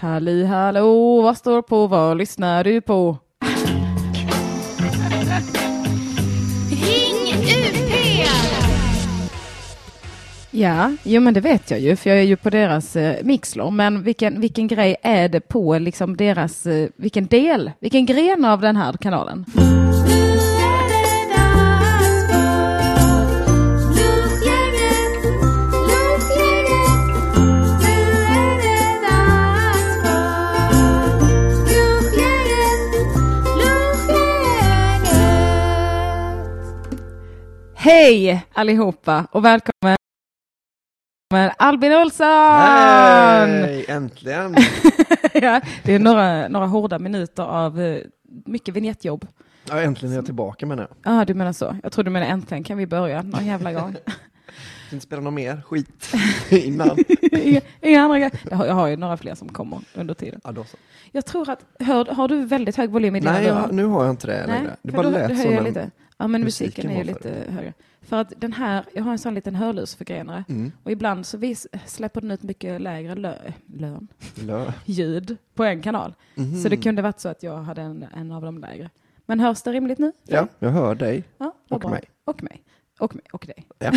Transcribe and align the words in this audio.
Halli 0.00 0.44
hallå, 0.44 1.22
vad 1.22 1.36
står 1.36 1.62
på, 1.62 1.86
vad 1.86 2.16
lyssnar 2.16 2.64
du 2.64 2.80
på? 2.80 3.16
Ring 6.70 7.34
UP! 7.34 8.28
Ja, 10.50 10.92
jo 11.02 11.20
men 11.20 11.34
det 11.34 11.40
vet 11.40 11.70
jag 11.70 11.80
ju, 11.80 11.96
för 11.96 12.10
jag 12.10 12.18
är 12.18 12.22
ju 12.22 12.36
på 12.36 12.50
deras 12.50 12.96
eh, 12.96 13.24
mixlor. 13.24 13.70
Men 13.70 14.02
vilken, 14.02 14.40
vilken 14.40 14.68
grej 14.68 14.96
är 15.02 15.28
det 15.28 15.40
på 15.40 15.78
liksom 15.78 16.16
deras, 16.16 16.66
eh, 16.66 16.88
vilken 16.96 17.26
del, 17.26 17.70
vilken 17.80 18.06
gren 18.06 18.44
av 18.44 18.60
den 18.60 18.76
här 18.76 18.92
kanalen? 18.92 19.44
Hej 37.88 38.46
allihopa 38.52 39.26
och 39.30 39.44
välkommen 39.44 39.96
Albin 41.58 41.92
Olsson! 41.92 42.26
Hej, 42.26 43.84
äntligen! 43.88 44.56
ja, 45.34 45.60
det 45.84 45.94
är 45.94 45.98
några, 45.98 46.48
några 46.48 46.66
hårda 46.66 46.98
minuter 46.98 47.42
av 47.42 47.80
eh, 47.80 48.02
mycket 48.46 48.74
vignettjobb. 48.74 49.26
Ja, 49.68 49.80
äntligen 49.80 50.12
är 50.12 50.16
jag 50.16 50.24
tillbaka 50.24 50.66
med 50.66 50.78
det. 50.78 50.88
Ja, 51.02 51.24
du 51.24 51.34
menar 51.34 51.52
så. 51.52 51.76
Jag 51.82 51.92
tror 51.92 52.04
du 52.04 52.10
menar 52.10 52.26
äntligen 52.26 52.64
kan 52.64 52.78
vi 52.78 52.86
börja 52.86 53.22
någon 53.22 53.46
jävla 53.46 53.72
gång. 53.72 53.96
Inte 54.92 55.06
spela 55.06 55.22
någon 55.22 55.34
mer 55.34 55.62
skit 55.66 56.14
innan. 56.50 56.98
inga, 57.32 57.60
inga 57.80 58.02
andra. 58.02 58.18
Jag 58.18 58.30
har, 58.52 58.66
jag 58.66 58.74
har 58.74 58.86
ju 58.86 58.96
några 58.96 59.16
fler 59.16 59.34
som 59.34 59.48
kommer 59.48 59.80
under 59.94 60.14
tiden. 60.14 60.40
Ja, 60.44 60.52
då 60.52 60.64
så. 60.64 60.76
Jag 61.12 61.26
tror 61.26 61.50
att, 61.50 61.64
hör, 61.78 62.04
har 62.04 62.28
du 62.28 62.44
väldigt 62.44 62.76
hög 62.76 62.90
volym 62.90 63.16
i 63.16 63.20
dina 63.20 63.32
Nej, 63.32 63.46
jag, 63.46 63.72
nu 63.72 63.84
har 63.84 64.04
jag 64.04 64.12
inte 64.12 64.26
det 64.26 64.46
längre. 64.46 64.76
Det 64.82 64.92
bara 64.92 65.02
då, 65.02 65.10
lät 65.10 65.28
då 65.28 65.34
som 65.34 65.44
jag 65.44 65.58
en... 65.58 65.64
lite. 65.64 65.90
Ja, 66.20 66.26
men 66.26 66.44
musiken 66.44 66.66
musiken 66.66 66.90
är 66.90 66.98
ju 66.98 67.04
lite 67.04 67.52
högre. 67.52 67.72
För 68.02 68.16
att 68.20 68.32
den 68.36 68.52
här, 68.52 68.84
jag 68.94 69.02
har 69.04 69.12
en 69.12 69.18
sån 69.18 69.34
liten 69.34 69.54
hörlursförgrenare 69.54 70.44
Mm. 70.48 70.72
och 70.82 70.90
ibland 70.92 71.26
så 71.26 71.38
vis, 71.38 71.66
släpper 71.86 72.20
den 72.20 72.30
ut 72.30 72.42
mycket 72.42 72.80
lägre 72.80 73.14
lö, 73.14 73.34
lön, 73.66 74.08
Lö. 74.34 74.72
ljud 74.84 75.36
på 75.54 75.64
en 75.64 75.82
kanal. 75.82 76.14
Mhm. 76.34 76.62
Så 76.62 76.68
det 76.68 76.76
kunde 76.76 77.02
varit 77.02 77.20
så 77.20 77.28
att 77.28 77.42
jag 77.42 77.56
hade 77.62 77.82
en, 77.82 78.06
en 78.16 78.32
av 78.32 78.42
de 78.42 78.58
lägre. 78.58 78.90
Men 79.26 79.40
hörs 79.40 79.62
det 79.62 79.72
rimligt 79.72 79.98
nu? 79.98 80.12
Ja, 80.24 80.48
jag 80.58 80.70
hör 80.70 80.94
dig. 80.94 81.24
ja 81.38 81.54
och 81.70 81.80
bra. 81.80 81.90
mig. 81.90 82.02
Och 82.24 82.42
mig. 82.42 82.62
Och 82.98 83.14
mig. 83.14 83.24
Och 83.32 83.46
dig. 83.46 83.66
Ja. 83.78 83.92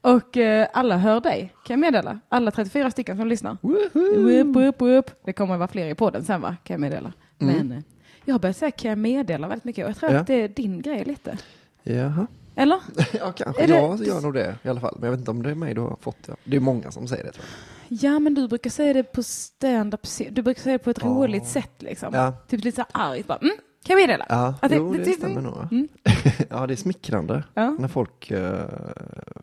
Och 0.14 0.36
eh, 0.36 0.68
alla 0.72 0.96
hör 0.98 1.20
dig, 1.20 1.54
kan 1.66 1.74
jag 1.74 1.80
meddela. 1.80 2.20
Alla 2.28 2.50
34 2.50 2.90
stycken 2.90 3.16
som 3.16 3.26
lyssnar. 3.28 3.56
Woho! 3.60 4.22
Whoop, 4.22 4.56
whoop, 4.56 4.80
whoop. 4.80 5.10
Det 5.24 5.32
kommer 5.32 5.54
att 5.54 5.58
vara 5.58 5.68
fler 5.68 5.86
i 5.88 5.94
podden 5.94 6.24
sen 6.24 6.40
va, 6.40 6.56
kan 6.64 6.74
jag 6.74 6.80
meddela. 6.80 7.12
Mm. 7.38 7.56
Men 7.68 7.72
eh, 7.78 7.82
jag 8.24 8.34
har 8.34 8.38
börjat 8.38 8.56
säga 8.56 8.70
kan 8.70 8.88
jag 8.88 8.98
meddela 8.98 9.48
väldigt 9.48 9.64
mycket 9.64 9.84
och 9.84 9.90
jag 9.90 9.96
tror 9.96 10.12
Ja. 10.12 10.18
att 10.20 10.26
det 10.26 10.34
är 10.34 10.48
din 10.48 10.82
grej 10.82 11.04
lite. 11.04 11.38
Jaha. 11.82 12.26
Eller? 12.56 12.80
Ja, 13.12 13.32
kanske. 13.32 13.62
Är 13.62 13.66
det- 13.68 13.74
Jag 13.74 14.00
gör 14.06 14.20
nog 14.20 14.34
det 14.34 14.56
i 14.62 14.68
alla 14.68 14.80
fall. 14.80 14.94
Men 14.98 15.04
jag 15.06 15.10
vet 15.10 15.18
inte 15.18 15.30
om 15.30 15.42
det 15.42 15.50
är 15.50 15.54
mig 15.54 15.74
du 15.74 15.80
har 15.80 15.96
fått 16.00 16.22
det. 16.26 16.36
Det 16.44 16.56
är 16.56 16.60
många 16.60 16.90
som 16.90 17.08
säger 17.08 17.24
det 17.24 17.32
tror 17.32 17.44
jag. 17.88 17.98
Ja, 18.02 18.18
men 18.18 18.34
du 18.34 18.48
brukar 18.48 18.70
säga 18.70 18.92
det 18.92 19.02
på 19.02 19.22
stand-up. 19.22 20.00
Du 20.30 20.42
brukar 20.42 20.62
säga 20.62 20.72
det 20.78 20.84
på 20.84 20.90
ett 20.90 20.98
Ja. 21.00 21.06
roligt 21.08 21.46
sätt 21.46 21.82
liksom. 21.82 22.14
Ja, 22.14 22.32
Typ 22.48 22.64
lite 22.64 22.76
så 22.76 22.84
argt 22.92 23.26
bara. 23.26 23.38
Mm, 23.38 23.56
kan 23.84 23.98
jag 23.98 24.06
meddela? 24.06 24.26
ja. 24.28 24.54
Att 24.62 24.70
det- 24.70 24.76
jo, 24.76 24.92
det- 24.92 25.04
det 25.04 25.10
stämmer 25.12 25.40
nog. 25.40 25.54
ja. 25.56 25.68
Mm. 25.70 25.88
Ja, 26.50 26.66
det 26.66 26.74
är 26.74 26.76
smickrande 26.76 27.44
Ja. 27.54 27.70
när 27.78 27.88
folk, 27.88 28.30
eh, 28.30 28.60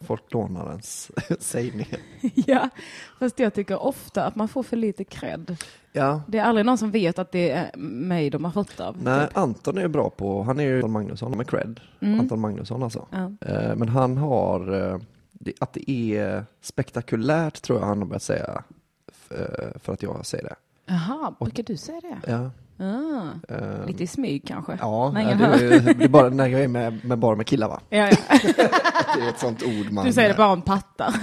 folk 0.02 0.33
lånar 0.33 0.70
ens 0.70 1.11
sägningar. 1.39 2.00
ja, 2.36 2.70
fast 3.20 3.39
jag 3.39 3.53
tycker 3.53 3.81
ofta 3.83 4.25
att 4.25 4.36
man 4.36 4.48
får 4.48 4.64
för 4.64 4.78
lite 4.78 5.03
cred. 5.03 5.58
Ja, 5.94 6.22
Det 6.28 6.38
är 6.38 6.44
aldrig 6.44 6.66
någon 6.66 6.78
som 6.78 6.92
vet 6.92 7.20
att 7.20 7.31
det 7.31 7.50
är 7.52 7.78
mig 7.78 8.30
de 8.30 8.45
har 8.45 8.52
fått 8.52 8.80
av. 8.80 8.98
Nej, 9.03 9.28
typ. 9.28 9.38
Anton 9.38 9.78
är 9.78 9.88
bra 9.88 10.09
på, 10.09 10.44
han 10.44 10.59
är 10.59 10.64
ju 10.64 10.76
Anton 10.76 10.92
Magnusson 10.92 11.38
med 11.38 11.48
cred. 11.50 11.80
Mm. 12.00 12.20
Anton 12.20 12.39
Magnusson 12.39 12.83
alltså. 12.83 13.08
Ja. 13.11 13.32
Eh, 13.48 13.76
Men 13.76 13.89
han 13.89 14.17
har, 14.17 14.73
eh, 14.93 14.98
det, 15.32 15.54
att 15.60 15.73
det 15.73 15.92
är 15.92 16.45
spektakulärt 16.61 17.61
tror 17.61 17.80
jag 17.80 17.86
han 17.87 17.98
har 17.98 18.05
börjat 18.05 18.23
säga. 18.23 18.64
eh, 19.30 19.80
För 19.80 19.93
att 19.93 20.04
jag 20.04 20.26
säger 20.26 20.43
det. 20.43 20.55
Jaha, 20.86 21.33
brukar 21.39 21.64
du 21.64 21.77
säga 21.77 22.02
det? 22.02 22.32
Ja, 22.32 22.52
Ah, 22.81 23.53
eh, 23.55 23.86
lite 23.87 24.03
i 24.03 24.08
smyg 24.08 24.43
kanske? 24.47 24.77
ja 24.81 25.11
det, 25.15 25.21
är, 25.21 25.80
det 25.93 26.03
är 26.03 26.08
bara 26.09 26.30
när 26.30 26.47
jag 26.47 26.64
är 26.64 26.67
med, 26.67 27.05
med 27.05 27.19
bara 27.19 27.36
med 27.36 27.45
killar 27.45 27.67
va? 27.67 27.80
Ja, 27.89 28.09
ja. 28.09 28.15
Det 29.15 29.21
är 29.25 29.30
ett 29.30 29.39
sånt 29.39 29.64
ord 29.64 29.92
man... 29.92 30.05
Du 30.05 30.14
säger 30.14 30.30
det 30.30 30.36
bara 30.36 30.52
om 30.52 30.61
pattar. 30.61 31.11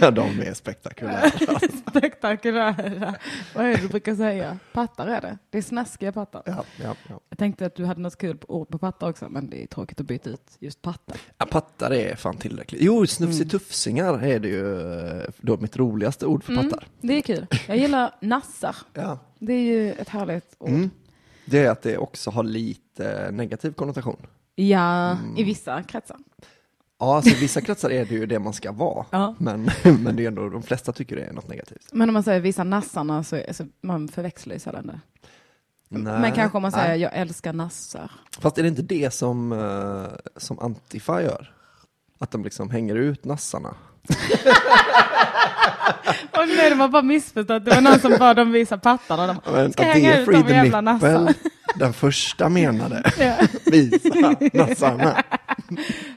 De 0.00 0.40
är 0.40 0.54
spektakulära. 0.54 1.30
Spektakulära. 1.90 3.14
Vad 3.54 3.64
är 3.66 3.68
det 3.76 3.82
du 3.82 3.88
brukar 3.88 4.14
säga? 4.14 4.58
Pattar 4.72 5.06
är 5.06 5.20
det. 5.20 5.38
Det 5.50 5.58
är 5.58 5.62
snaskiga 5.62 6.12
pattar. 6.12 6.42
Ja, 6.46 6.64
ja, 6.82 6.94
ja. 7.08 7.20
Jag 7.28 7.38
tänkte 7.38 7.66
att 7.66 7.74
du 7.76 7.84
hade 7.84 8.00
något 8.00 8.18
kul 8.18 8.38
ord 8.48 8.68
på 8.68 8.78
pattar 8.78 9.08
också, 9.10 9.28
men 9.28 9.50
det 9.50 9.62
är 9.62 9.66
tråkigt 9.66 10.00
att 10.00 10.06
byta 10.06 10.30
ut 10.30 10.56
just 10.58 10.82
pattar. 10.82 11.16
ja, 11.38 11.46
pattar 11.46 11.90
är 11.92 12.16
fan 12.16 12.36
tillräckligt. 12.36 12.82
Jo, 12.82 13.06
snufsitufsingar 13.06 14.22
är 14.24 14.38
det 14.40 14.48
ju 14.48 14.90
eh, 15.20 15.28
då 15.40 15.56
mitt 15.56 15.76
roligaste 15.76 16.26
ord 16.26 16.44
för 16.44 16.52
Mm, 16.52 16.64
pattar. 16.70 16.86
det 17.00 17.12
är 17.16 17.20
kul. 17.20 17.46
Jag 17.68 17.76
gillar 17.76 18.14
nassar. 18.20 18.76
Ja. 18.94 19.18
Det 19.38 19.52
är 19.52 19.60
ju 19.62 19.92
ett 19.92 20.08
härligt 20.08 20.54
ord. 20.58 20.68
Mm. 20.68 20.90
Det 21.46 21.58
är 21.64 21.70
att 21.70 21.82
det 21.82 21.98
också 21.98 22.30
har 22.30 22.42
lite 22.42 23.30
negativ 23.32 23.72
konnotation. 23.72 24.26
Ja, 24.54 25.10
Mm. 25.10 25.36
i 25.36 25.44
vissa 25.44 25.82
kretsar. 25.82 26.16
Ja, 27.04 27.16
alltså 27.16 27.30
i 27.30 27.40
vissa 27.40 27.60
kretsar 27.60 27.90
är 27.90 28.04
det 28.04 28.14
ju 28.14 28.26
det 28.26 28.38
man 28.38 28.52
ska 28.52 28.72
vara. 28.72 29.06
Ja. 29.10 29.34
Men, 29.38 29.70
men 29.84 30.16
det 30.16 30.24
är 30.24 30.28
ändå, 30.28 30.48
de 30.48 30.62
flesta 30.62 30.92
tycker 30.92 31.16
det 31.16 31.22
är 31.22 31.32
något 31.32 31.48
negativt. 31.48 31.88
Men 31.92 32.08
om 32.08 32.12
man 32.12 32.22
säger 32.22 32.40
vissa 32.40 32.64
nassarna 32.64 33.24
så, 33.24 33.42
så 33.50 33.66
man 33.80 34.08
förväxlar 34.08 34.54
ju 34.54 34.60
sällan 34.60 34.86
det. 34.86 35.00
Nej, 35.88 36.20
Men 36.20 36.32
kanske 36.32 36.56
om 36.58 36.62
man 36.62 36.72
säger 36.72 36.88
nej. 36.88 37.00
jag 37.00 37.14
älskar 37.14 37.52
nassar. 37.52 38.10
Fast 38.38 38.58
är 38.58 38.62
det 38.62 38.68
inte 38.68 38.82
det 38.82 39.10
som, 39.14 39.52
eh, 39.52 40.04
som 40.36 40.58
Antifa 40.58 41.22
gör? 41.22 41.54
Att 42.18 42.30
de 42.30 42.44
liksom 42.44 42.70
hänger 42.70 42.94
ut 42.94 43.24
nassarna? 43.24 43.74
Och 46.30 46.48
nej, 46.56 46.70
de 46.70 46.80
har 46.80 46.88
bara 46.88 47.02
missförstått. 47.02 47.64
Det 47.64 47.70
var 47.70 47.80
någon 47.80 47.98
som 48.00 48.16
bad 48.18 48.36
dem 48.36 48.52
visa 48.52 48.78
pattarna. 48.78 49.26
De, 49.26 49.36
Men 49.52 49.72
Ska 49.72 49.82
att 49.82 49.88
hänga 49.94 50.12
det 50.12 50.18
ut 50.20 50.24
Free 50.24 50.36
de 50.36 50.42
the 50.42 50.54
jävla 50.54 50.80
nassarna. 50.80 51.34
den 51.74 51.92
första 51.92 52.48
menade. 52.48 53.02
Visa 53.66 54.36
nassarna. 54.52 55.22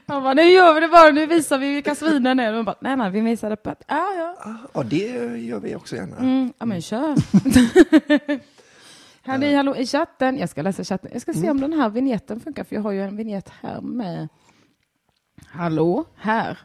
Han 0.06 0.22
bara, 0.22 0.34
nu 0.34 0.42
gör 0.42 0.74
vi 0.74 0.80
det 0.80 0.88
bara, 0.88 1.10
nu 1.10 1.26
visar 1.26 1.58
vi 1.58 1.74
vilka 1.74 1.94
svinen 1.94 2.40
är. 2.40 2.52
De 2.52 2.64
bara, 2.64 2.76
nej, 2.80 2.96
nej, 2.96 3.10
vi 3.10 3.20
visade 3.20 3.56
på 3.56 3.70
att, 3.70 3.82
ja, 3.88 4.06
ja. 4.16 4.56
Ja, 4.74 4.82
det 4.82 5.06
gör 5.38 5.60
vi 5.60 5.74
också 5.76 5.96
gärna. 5.96 6.16
Mm, 6.16 6.52
ja, 6.58 6.66
men 6.66 6.82
kör. 6.82 7.14
Halli 9.26 9.54
hallå 9.54 9.76
i 9.76 9.86
chatten. 9.86 10.38
Jag 10.38 10.48
ska 10.48 10.62
läsa 10.62 10.84
chatten. 10.84 11.10
Jag 11.12 11.22
ska 11.22 11.32
se 11.32 11.50
om 11.50 11.60
den 11.60 11.72
här 11.72 11.88
vignetten 11.88 12.40
funkar, 12.40 12.64
för 12.64 12.74
jag 12.74 12.82
har 12.82 12.92
ju 12.92 13.02
en 13.02 13.16
vignett 13.16 13.52
här 13.62 13.80
med. 13.80 14.28
Hallå, 15.50 16.04
här. 16.16 16.58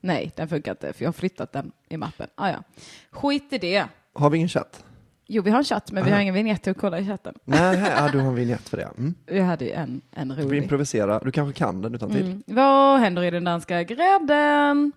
Nej, 0.00 0.32
den 0.36 0.48
funkar 0.48 0.70
inte, 0.72 0.92
för 0.92 1.02
jag 1.04 1.08
har 1.08 1.12
flyttat 1.12 1.52
den 1.52 1.72
i 1.88 1.96
mappen. 1.96 2.26
Ah, 2.34 2.48
ja. 2.50 2.62
Skit 3.10 3.52
i 3.52 3.58
det. 3.58 3.84
Har 4.14 4.30
vi 4.30 4.36
ingen 4.36 4.48
chatt? 4.48 4.84
Jo, 5.26 5.42
vi 5.42 5.50
har 5.50 5.58
en 5.58 5.64
chatt, 5.64 5.92
men 5.92 6.04
vi 6.04 6.10
har 6.10 6.20
ingen 6.20 6.34
vignett 6.34 6.62
till 6.62 6.70
att 6.70 6.78
kolla 6.78 6.98
i 7.00 7.06
chatten. 7.06 7.34
Nej, 7.44 7.78
ja, 7.96 8.08
du 8.12 8.18
har 8.18 8.28
en 8.28 8.34
vignett 8.34 8.68
för 8.68 8.76
det. 8.76 8.88
Mm. 8.98 9.14
Vi 9.26 9.40
hade 9.40 9.64
ju 9.64 9.70
en, 9.70 10.00
en 10.10 10.28
Du 10.28 10.34
rolig. 10.42 10.62
improvisera, 10.62 11.18
du 11.18 11.32
kanske 11.32 11.58
kan 11.58 11.82
den 11.82 11.94
utan 11.94 12.10
till. 12.10 12.24
Mm. 12.26 12.42
Vad 12.46 13.00
händer 13.00 13.22
i 13.22 13.30
den 13.30 13.44
danska 13.44 13.82
grädden? 13.82 14.92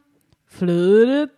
Flödet. 0.50 1.30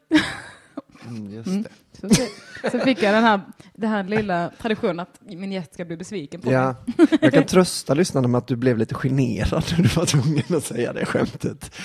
Mm, 1.08 1.34
just 1.34 1.48
Mm. 1.48 1.64
det. 1.64 1.70
Så, 2.10 2.70
så 2.72 2.80
fick 2.80 3.04
jag 3.04 3.14
den 3.14 3.24
här, 3.24 3.42
den 3.74 3.90
här 3.90 4.04
lilla 4.04 4.52
traditionen 4.62 5.00
att 5.00 5.20
min 5.22 5.52
gäst 5.52 5.74
ska 5.74 5.86
bli 5.86 5.98
besviken 5.98 6.42
på 6.42 6.52
Ja, 6.52 6.76
jag 7.22 7.34
kan 7.34 7.44
trösta 7.46 7.94
lyssnarna 7.94 8.28
med 8.28 8.38
att 8.38 8.48
du 8.48 8.56
blev 8.56 8.78
lite 8.78 8.96
generad 8.96 9.64
när 9.78 9.84
du 9.84 9.90
var 9.90 10.06
tvungen 10.06 10.44
att 10.58 10.64
säga 10.64 10.94
det 10.94 11.06
skämtet 11.06 11.76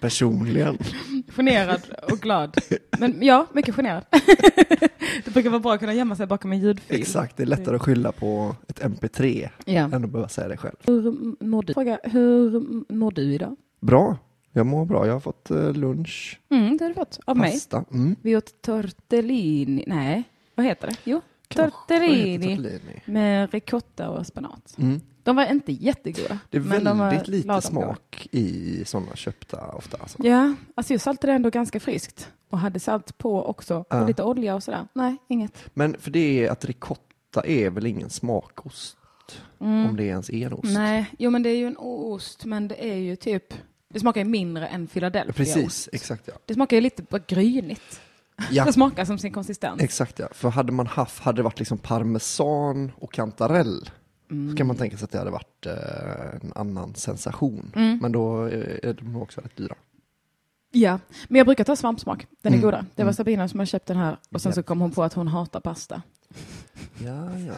personligen. 0.00 0.74
mig. 1.08 1.22
Generad 1.36 1.80
och 2.12 2.18
glad. 2.18 2.56
Men 2.98 3.22
ja, 3.22 3.46
mycket 3.52 3.74
generad. 3.74 4.04
det 5.24 5.30
brukar 5.32 5.50
vara 5.50 5.60
bra 5.60 5.74
att 5.74 5.80
kunna 5.80 5.94
gömma 5.94 6.16
sig 6.16 6.26
bakom 6.26 6.52
en 6.52 6.58
ljudfil. 6.60 7.00
Exakt, 7.00 7.36
det 7.36 7.42
är 7.42 7.46
lättare 7.46 7.76
att 7.76 7.82
skylla 7.82 8.12
på 8.12 8.56
ett 8.68 8.80
MP3 8.80 9.48
Ja. 9.64 9.80
än 9.80 10.04
att 10.04 10.10
behöva 10.10 10.28
säga 10.28 10.48
det 10.48 10.56
själv. 10.56 10.76
Hur 10.86 11.44
mår 11.44 11.62
du? 11.62 11.74
Fråga, 11.74 11.98
hur 12.04 12.62
mår 12.94 13.10
du 13.10 13.22
idag? 13.34 13.56
Bra, 13.80 14.16
jag 14.58 14.66
mår 14.66 14.84
bra. 14.84 15.06
Jag 15.06 15.12
har 15.12 15.20
fått 15.20 15.50
eh, 15.50 15.72
lunch, 15.72 16.40
Mm, 16.50 16.76
det 16.76 16.84
har 16.84 16.88
du 16.88 16.94
fått. 16.94 17.20
Av 17.24 17.36
mig. 17.36 17.52
pasta. 17.52 17.84
Mm. 17.92 18.16
Vi 18.22 18.36
åt 18.36 18.62
tortellini. 18.62 19.84
Nej, 19.86 20.24
vad 20.54 20.66
heter 20.66 20.86
det? 20.88 20.96
Jo, 21.04 21.20
tortellini 21.48 22.56
tortellini. 22.56 23.02
med 23.04 23.50
ricotta 23.52 24.10
och 24.10 24.26
spenat. 24.26 24.74
Mm. 24.78 25.00
De 25.22 25.36
var 25.36 25.46
inte 25.52 25.72
jättegoda. 25.72 26.38
Det 26.50 26.56
är 26.56 26.60
väldigt 26.60 27.28
lite 27.28 27.60
smak 27.60 28.28
i 28.32 28.82
sådana 28.84 29.16
köpta 29.16 29.72
ofta. 29.72 29.96
Alltså. 30.00 30.18
Ja, 30.26 30.54
alltså 30.74 30.92
jag 30.92 31.00
saltade 31.00 31.32
ändå 31.32 31.50
ganska 31.50 31.80
friskt 31.80 32.28
och 32.50 32.58
hade 32.58 32.80
salt 32.80 33.18
på 33.18 33.44
också 33.44 33.84
och 33.90 34.06
lite 34.06 34.22
olja 34.22 34.54
och 34.54 34.62
sådär. 34.62 34.88
Nej, 34.92 35.16
inget. 35.28 35.70
Men 35.74 35.96
för 35.98 36.10
det 36.10 36.44
är 36.46 36.50
att 36.50 36.64
ricotta 36.64 37.42
är 37.46 37.70
väl 37.70 37.86
ingen 37.86 38.10
smakost? 38.10 38.94
Mm. 39.60 39.86
Om 39.86 39.96
det 39.96 40.02
är 40.02 40.08
ens 40.08 40.30
en 40.30 40.52
ost? 40.52 40.64
Nej, 40.64 41.06
jo 41.18 41.30
men 41.30 41.42
det 41.42 41.50
är 41.50 41.56
ju 41.56 41.66
en 41.66 41.76
ost, 41.78 42.44
men 42.44 42.68
det 42.68 42.90
är 42.90 42.96
ju 42.96 43.16
typ, 43.16 43.54
det 43.94 44.00
smakar 44.00 44.20
ju 44.20 44.24
mindre 44.24 44.66
än 44.68 44.86
Philadelphia 44.86 45.32
Precis, 45.32 45.88
exakt 45.92 46.22
ja. 46.28 46.34
Det 46.46 46.54
smakar 46.54 46.76
ju 46.76 46.80
lite 46.80 47.02
bara 47.02 47.22
grynigt. 47.26 48.00
Ja. 48.50 48.64
Det 48.66 48.72
smakar 48.72 49.04
som 49.04 49.18
sin 49.18 49.32
konsistens. 49.32 49.82
Exakt 49.82 50.18
ja, 50.18 50.28
för 50.32 50.48
hade 50.48 50.72
man 50.72 50.86
haft, 50.86 51.18
hade 51.22 51.36
det 51.38 51.42
varit 51.42 51.58
liksom 51.58 51.78
parmesan 51.78 52.92
och 52.96 53.12
kantarell, 53.12 53.90
Mm. 54.30 54.50
så 54.50 54.56
kan 54.56 54.66
man 54.66 54.76
tänka 54.76 54.96
sig 54.96 55.04
att 55.04 55.10
det 55.10 55.18
hade 55.18 55.30
varit 55.30 55.66
eh, 55.66 55.72
en 56.42 56.52
annan 56.54 56.94
sensation. 56.94 57.72
Mm. 57.76 57.98
Men 58.02 58.12
då 58.12 58.42
är 58.44 58.84
är 58.86 58.92
de 58.94 59.16
också 59.16 59.40
rätt 59.40 59.56
dyra. 59.56 59.74
Ja, 60.72 60.98
men 61.28 61.38
jag 61.38 61.46
brukar 61.46 61.64
ta 61.64 61.76
svampsmak. 61.76 62.26
Den 62.42 62.52
är 62.52 62.56
Mm. 62.56 62.64
goda. 62.66 62.76
Det 62.94 63.02
var 63.02 63.08
Mm. 63.08 63.14
Sabina 63.14 63.48
som 63.48 63.58
har 63.58 63.66
köpt 63.66 63.86
den 63.86 63.96
här 63.96 64.16
och 64.32 64.42
sen 64.42 64.52
så 64.52 64.62
kom 64.62 64.80
hon 64.80 64.90
på 64.90 65.02
att 65.02 65.12
hon 65.14 65.28
hatar 65.28 65.60
pasta. 65.60 66.02
Ja, 67.04 67.38
ja. 67.38 67.54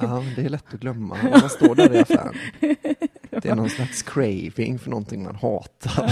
Ja, 0.00 0.20
men 0.20 0.34
det 0.36 0.42
är 0.42 0.48
lätt 0.48 0.74
att 0.74 0.80
glömma 0.80 1.16
när 1.22 1.30
man 1.40 1.50
står 1.50 1.74
där 1.74 1.94
i 1.94 1.98
affären. 1.98 2.34
Det 3.42 3.48
är 3.48 3.54
någon 3.54 3.70
slags 3.70 4.02
craving 4.02 4.78
för 4.78 4.90
någonting 4.90 5.22
man 5.24 5.34
hatar. 5.36 6.08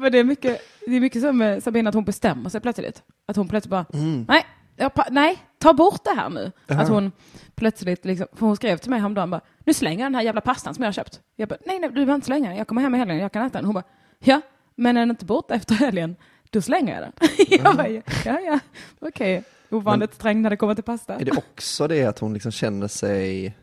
För 0.00 0.10
det 0.10 0.18
är 0.18 0.24
mycket, 0.24 0.60
det 0.86 0.96
är 0.96 1.00
mycket 1.00 1.22
som 1.22 1.38
med 1.38 1.62
Sabina 1.62 1.88
att 1.88 1.94
hon 1.94 2.04
bestämmer 2.04 2.50
sig 2.50 2.60
plötsligt. 2.60 3.02
Att 3.28 3.36
hon 3.36 3.48
plötsligt 3.48 3.70
bara, 3.70 3.84
Mm. 3.92 4.24
nej, 4.28 4.46
jag, 4.76 4.92
nej, 5.10 5.38
ta 5.58 5.72
bort 5.72 6.04
det 6.04 6.10
här 6.16 6.30
nu. 6.30 6.52
Jaha. 6.66 6.80
Att 6.82 6.88
hon 6.88 7.12
plötsligt, 7.54 8.04
liksom, 8.04 8.26
för 8.32 8.46
hon 8.46 8.56
skrev 8.56 8.76
till 8.76 8.90
mig 8.90 8.98
häromdagen 9.00 9.30
bara, 9.30 9.40
nu 9.64 9.74
slänger 9.74 9.98
jag 9.98 10.06
den 10.06 10.14
här 10.14 10.22
jävla 10.22 10.40
pastan 10.40 10.74
som 10.74 10.82
jag 10.84 10.88
har 10.88 10.92
köpt. 10.92 11.20
Jag 11.36 11.48
bara, 11.48 11.58
nej, 11.66 11.78
nej, 11.78 11.88
du 11.88 11.94
behöver 11.94 12.14
inte 12.14 12.24
slänga 12.26 12.48
den, 12.48 12.58
jag 12.58 12.66
kommer 12.68 12.82
hem 12.82 12.94
i 12.94 12.98
helgen, 12.98 13.18
jag 13.18 13.32
kan 13.32 13.46
äta 13.46 13.58
den. 13.58 13.64
Hon 13.64 13.74
bara, 13.74 13.84
ja, 14.18 14.40
men 14.76 14.96
är 14.96 15.00
den 15.00 15.10
inte 15.10 15.24
borta 15.24 15.54
efter 15.54 15.74
helgen, 15.74 16.16
då 16.50 16.62
slänger 16.62 16.94
jag 16.94 17.02
den. 17.02 17.12
jag 17.64 17.76
bara, 17.76 17.88
ja, 17.88 18.00
ja, 18.24 18.58
okej. 19.00 19.44
Ovanligt 19.70 20.14
sträng 20.14 20.42
när 20.42 20.50
det 20.50 20.56
kommer 20.56 20.74
till 20.74 20.84
pasta. 20.84 21.14
Är 21.20 21.24
det 21.24 21.32
också 21.36 21.88
det 21.88 22.04
att 22.04 22.18
hon 22.18 22.32
liksom 22.34 22.52
känner 22.52 22.88
sig, 22.88 23.56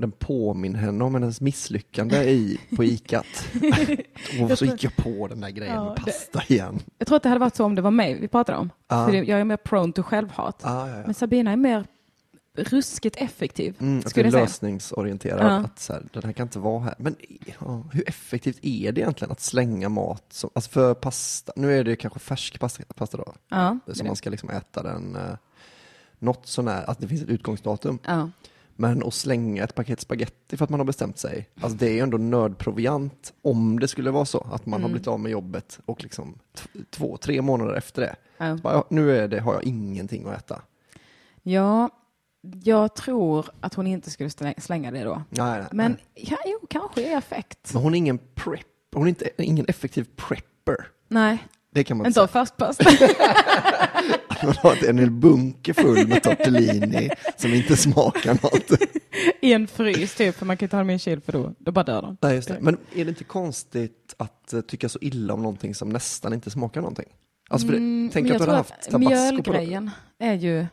den 0.00 0.12
påminner 0.12 0.78
henne 0.78 1.04
om 1.04 1.14
hennes 1.14 1.40
misslyckande 1.40 2.16
i, 2.16 2.60
på 2.76 2.84
ikat? 2.84 3.26
Och 4.50 4.58
så 4.58 4.64
gick 4.64 4.84
jag 4.84 4.96
på 4.96 5.26
den 5.28 5.40
där 5.40 5.50
grejen 5.50 5.74
Ja, 5.74 5.84
med 5.84 5.92
det- 5.96 6.02
pasta 6.04 6.42
igen. 6.48 6.80
Jag 6.98 7.06
tror 7.08 7.16
att 7.16 7.22
det 7.22 7.28
hade 7.28 7.38
varit 7.40 7.56
så 7.56 7.64
om 7.64 7.74
det 7.74 7.82
var 7.82 7.90
mig 7.90 8.20
vi 8.20 8.28
pratade 8.28 8.58
om. 8.58 8.70
Det, 9.10 9.16
jag 9.16 9.40
är 9.40 9.44
mer 9.44 9.56
prone 9.56 9.92
to 9.92 10.02
självhat. 10.02 10.60
Ah, 10.64 10.88
ja, 10.88 10.96
ja. 10.96 11.02
Men 11.04 11.14
Sabina 11.14 11.52
är 11.52 11.56
mer 11.56 11.84
ruskigt 12.56 13.16
effektiv. 13.16 13.76
Mm, 13.80 13.98
att 13.98 14.14
det 14.14 14.20
är 14.20 14.30
lösningsorienterad. 14.30 15.52
Ja. 15.52 15.56
Att 15.56 15.78
så 15.78 15.92
här, 15.92 16.02
den 16.12 16.22
här 16.24 16.32
kan 16.32 16.46
inte 16.46 16.58
vara 16.58 16.80
här. 16.80 16.94
Men 16.98 17.16
ja, 17.60 17.82
hur 17.92 18.08
effektivt 18.08 18.58
är 18.62 18.92
det 18.92 19.00
egentligen 19.00 19.32
att 19.32 19.40
slänga 19.40 19.88
mat? 19.88 20.24
Som, 20.30 20.50
alltså 20.54 20.70
för 20.70 20.94
pasta, 20.94 21.52
nu 21.56 21.78
är 21.78 21.84
det 21.84 21.96
kanske 21.96 22.18
färsk 22.20 22.60
pasta, 22.60 22.82
pasta 22.94 23.16
då. 23.16 23.34
Ja, 23.48 23.78
Så 23.92 24.04
man 24.04 24.16
ska 24.16 24.30
liksom 24.30 24.50
äta 24.50 24.82
den 24.82 25.16
eh, 25.16 25.36
något 26.18 26.46
sånär, 26.46 26.90
att 26.90 26.98
det 26.98 27.08
finns 27.08 27.22
ett 27.22 27.28
utgångsdatum. 27.28 27.98
ja. 28.06 28.30
Men 28.76 29.02
att 29.02 29.14
slänga 29.14 29.64
ett 29.64 29.74
paket 29.74 30.00
spaghetti 30.00 30.56
för 30.56 30.64
att 30.64 30.70
man 30.70 30.80
har 30.80 30.84
bestämt 30.84 31.18
sig, 31.18 31.48
alltså 31.60 31.78
det 31.78 31.86
är 31.88 31.92
ju 31.92 32.00
ändå 32.00 32.18
nödproviant 32.18 33.32
om 33.42 33.80
det 33.80 33.88
skulle 33.88 34.10
vara 34.10 34.24
så 34.24 34.46
att 34.52 34.66
man 34.66 34.72
har 34.72 34.88
Mm. 34.88 34.92
blivit 34.92 35.08
av 35.08 35.20
med 35.20 35.32
jobbet 35.32 35.80
och 35.86 36.02
liksom 36.02 36.38
två, 36.90 37.16
tre 37.16 37.42
månader 37.42 37.74
efter 37.74 38.02
det, 38.38 38.56
bara, 38.62 38.84
nu 38.90 39.16
är 39.18 39.28
det, 39.28 39.40
har 39.40 39.54
jag 39.54 39.64
ingenting 39.64 40.26
att 40.28 40.38
äta. 40.38 40.62
ja, 41.42 41.90
jag 42.64 42.94
tror 42.94 43.46
att 43.60 43.74
hon 43.74 43.86
inte 43.86 44.10
skulle 44.10 44.28
slä- 44.28 44.60
slänga 44.60 44.90
det 44.90 45.04
då. 45.04 45.22
Nej, 45.30 45.58
nej, 45.60 45.68
Men 45.72 45.92
nej. 45.92 46.26
ja, 46.30 46.36
jo, 46.46 46.66
kanske 46.70 47.02
i 47.10 47.14
affekt. 47.14 47.72
Men 47.74 47.82
hon 47.82 47.94
är 47.94 47.98
ingen 47.98 48.18
prep, 48.34 48.60
hon 48.94 49.02
är 49.02 49.08
inte, 49.08 49.30
ingen 49.38 49.66
effektiv 49.68 50.06
prepper. 50.16 50.86
Nej, 51.08 51.38
Det 51.72 51.84
kan 51.84 51.96
man 51.96 52.06
inte 52.06 52.20
inte 52.20 52.32
säga. 52.32 52.44
färsk 52.44 52.56
pasta. 52.56 52.84
Hon 54.40 54.54
har 54.62 54.88
en 54.88 54.98
hel 54.98 55.10
bunke 55.10 55.74
full 55.74 56.08
med 56.08 56.22
tortellini 56.22 57.10
som 57.36 57.54
inte 57.54 57.76
smakar 57.76 58.34
något. 58.42 58.80
I 59.40 59.52
en 59.52 59.66
frys 59.66 60.14
typ, 60.14 60.36
för 60.36 60.46
man 60.46 60.56
kan 60.56 60.66
inte 60.66 60.76
ha 60.76 60.80
dem 60.80 60.90
i 60.90 60.92
en 60.92 60.98
kyl 60.98 61.20
för 61.20 61.32
då, 61.32 61.54
då 61.58 61.72
bara 61.72 61.84
dör 61.84 62.02
de. 62.02 62.16
Nej, 62.20 62.34
just 62.34 62.48
det. 62.48 62.56
Men 62.60 62.76
är 62.94 63.04
det 63.04 63.08
inte 63.08 63.24
konstigt 63.24 64.14
att 64.16 64.52
eh, 64.52 64.60
tycka 64.60 64.88
så 64.88 64.98
illa 65.02 65.34
om 65.34 65.42
någonting 65.42 65.74
som 65.74 65.88
nästan 65.88 66.32
inte 66.34 66.50
smakar 66.50 66.80
någonting? 66.80 67.08
Alltså 67.50 67.66
för 67.66 67.72
det, 67.72 67.78
Mm, 67.78 68.10
tänk 68.12 68.30
att 68.30 68.38
du 68.38 68.44
hade 68.44 68.56
haft 68.56 68.90
tabasco 68.90 68.90
på 68.90 68.98
det. 69.08 69.08
Mjölgrejen 69.58 69.90
är 70.18 70.34
ju 70.34 70.66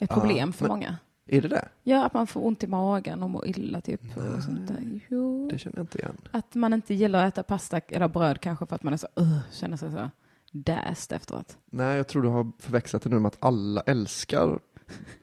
ett 0.00 0.10
problem 0.10 0.52
för 0.52 0.64
men- 0.64 0.70
många. 0.72 0.96
Är 1.28 1.40
det 1.42 1.48
det? 1.48 1.68
Ja, 1.82 2.04
att 2.06 2.14
man 2.14 2.26
får 2.26 2.46
ont 2.46 2.62
i 2.62 2.66
magen 2.66 3.22
och 3.22 3.30
mår 3.30 3.46
illa 3.46 3.80
typ. 3.80 4.00
Och 4.16 4.42
sånt 4.42 4.68
där. 4.68 5.00
Jo. 5.08 5.48
Det 5.50 5.58
känner 5.58 5.76
jag 5.76 5.82
inte 5.82 5.98
igen. 5.98 6.16
Att 6.30 6.54
man 6.54 6.72
inte 6.74 6.94
gillar 6.94 7.24
att 7.26 7.32
äta 7.34 7.42
pasta 7.42 7.78
eller 7.88 8.08
bröd 8.08 8.40
kanske 8.40 8.66
för 8.66 8.74
att 8.76 8.82
man 8.82 8.92
är 8.92 8.96
så, 8.96 9.08
uh, 9.20 9.38
känner 9.52 9.76
sig 9.76 9.90
så 9.92 10.10
däst 10.52 11.12
efteråt. 11.12 11.56
Nej, 11.70 11.96
jag 11.96 12.08
tror 12.08 12.22
du 12.22 12.28
har 12.28 12.52
förväxlat 12.58 13.02
det 13.02 13.10
nu 13.10 13.18
med 13.18 13.28
att 13.28 13.36
alla 13.40 13.80
älskar 13.80 14.58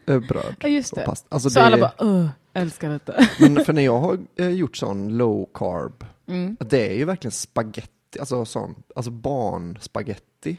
eh, 0.07 0.19
bröd 0.19 0.55
Ja, 0.59 0.67
just 0.67 0.91
och 0.93 0.99
det. 0.99 1.05
pasta. 1.05 1.27
Alltså 1.31 1.49
så 1.49 1.59
det, 1.59 1.65
alla 1.65 1.77
bara, 1.97 2.07
uh, 2.09 2.29
älskar 2.53 2.89
detta. 2.89 3.13
Men 3.39 3.65
för 3.65 3.73
när 3.73 3.81
jag 3.81 3.99
har 3.99 4.19
eh, 4.35 4.49
gjort 4.49 4.77
sån 4.77 5.17
low 5.17 5.49
carb, 5.53 6.05
Mm. 6.27 6.57
det 6.59 6.91
är 6.91 6.97
ju 6.97 7.05
verkligen 7.05 7.31
spaghetti, 7.31 8.19
alltså 8.19 8.45
sån, 8.45 8.75
alltså 8.95 9.11
barnspaghetti. 9.11 10.57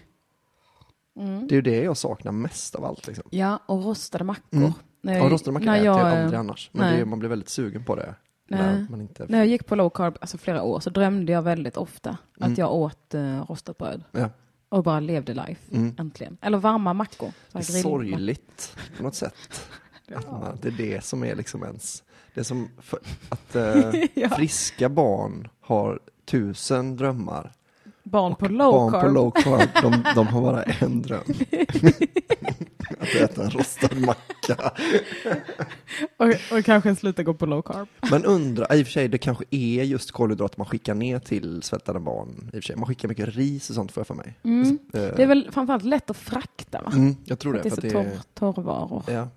Mm. 1.16 1.46
Det 1.48 1.52
är 1.54 1.56
ju 1.56 1.62
det 1.62 1.82
jag 1.82 1.96
saknar 1.96 2.32
mest 2.32 2.74
av 2.74 2.84
allt 2.84 3.06
liksom. 3.06 3.24
Ja, 3.30 3.58
och 3.66 3.84
rostade 3.84 4.24
mackor. 4.24 4.58
Mm. 4.58 4.72
När 5.06 5.18
Ja, 5.18 5.28
rostade 5.28 5.52
mackor 5.52 5.68
äter 5.68 5.84
jag 5.84 5.98
jag, 6.00 6.18
aldrig 6.18 6.38
annars, 6.40 6.70
men 6.72 6.98
det, 6.98 7.04
man 7.04 7.18
blir 7.18 7.28
väldigt 7.28 7.48
sugen 7.48 7.84
på 7.84 7.96
det. 7.96 8.14
Nej. 8.48 8.60
När 8.60 8.86
man 8.90 9.00
inte... 9.00 9.26
När 9.28 9.38
jag 9.38 9.46
gick 9.46 9.66
på 9.66 9.74
low 9.76 9.90
carb, 9.90 10.18
alltså 10.20 10.38
flera 10.38 10.62
år, 10.62 10.80
så 10.80 10.90
drömde 10.90 11.32
jag 11.32 11.42
väldigt 11.42 11.76
ofta 11.76 12.16
Mm. 12.40 12.52
att 12.52 12.58
jag 12.58 12.72
åt 12.74 13.14
uh, 13.14 13.44
rostat 13.48 13.78
bröd. 13.78 14.04
Ja. 14.12 14.30
Och 14.68 14.82
bara 14.84 15.00
levde 15.00 15.34
life, 15.34 15.74
Mm. 15.74 15.94
äntligen. 15.98 16.36
Eller 16.40 16.58
varma 16.58 16.92
mackor. 16.94 17.32
Det 17.52 17.58
är 17.58 17.62
sorgligt 17.62 18.76
på 18.96 19.02
något 19.02 19.14
sätt. 19.14 19.34
Att 20.14 20.30
man, 20.30 20.58
det 20.62 20.68
är 20.68 20.72
det 20.72 21.04
som 21.04 21.24
är 21.24 21.34
liksom 21.34 21.62
ens, 21.64 22.02
det 22.34 22.40
är 22.40 22.44
som 22.44 22.68
för, 22.80 22.98
att 23.28 23.56
eh, 23.56 23.94
Ja. 24.14 24.28
friska 24.28 24.88
barn 24.88 25.48
har 25.60 26.00
tusen 26.24 26.96
drömmar. 26.96 27.52
Barn 28.10 28.34
på 28.34 28.48
low 28.48 28.72
barn 28.72 28.92
carb. 28.92 29.02
på 29.02 29.08
low 29.08 29.30
carb, 29.30 29.68
de, 29.82 30.04
de 30.14 30.26
har 30.26 30.40
bara 30.42 30.62
en 30.80 31.02
dröm. 31.02 31.20
att 33.00 33.14
äta 33.14 33.44
en 33.44 33.50
rostad 33.50 33.96
macka. 34.00 34.72
och, 36.16 36.56
och 36.58 36.64
kanske 36.64 36.96
sluta 36.96 37.22
gå 37.22 37.34
på 37.34 37.46
low 37.46 37.62
carb. 37.62 37.88
Men 38.10 38.24
undra, 38.24 38.74
i 38.76 38.82
och 38.82 38.86
för 38.86 38.92
sig 38.92 39.08
det 39.08 39.18
kanske 39.18 39.44
är 39.50 39.82
just 39.84 40.12
kolhydrater 40.12 40.58
man 40.58 40.66
skickar 40.66 40.94
ner 40.94 41.18
till 41.18 41.62
svältande 41.62 42.00
barn. 42.00 42.50
I 42.52 42.58
och. 42.58 42.78
Man 42.78 42.86
skickar 42.86 43.08
mycket 43.08 43.34
ris 43.36 43.70
och 43.70 43.74
sånt 43.76 43.92
får 43.92 44.00
jag 44.00 44.06
för 44.06 44.14
mig. 44.14 44.38
Mm. 44.42 44.78
Eh, 44.92 45.00
Det 45.00 45.22
är 45.22 45.26
väl 45.26 45.48
framförallt 45.52 45.84
lätt 45.84 46.10
att 46.10 46.16
frakta 46.16 46.82
va? 46.82 46.90
mm, 46.94 47.16
jag 47.24 47.38
tror 47.38 47.52
det. 47.52 47.60
det 47.62 47.68
är 47.68 47.70
så 47.70 47.86
att 47.86 47.92
torr, 47.92 48.20
torrvaror. 48.34 49.02
Ja. 49.06 49.28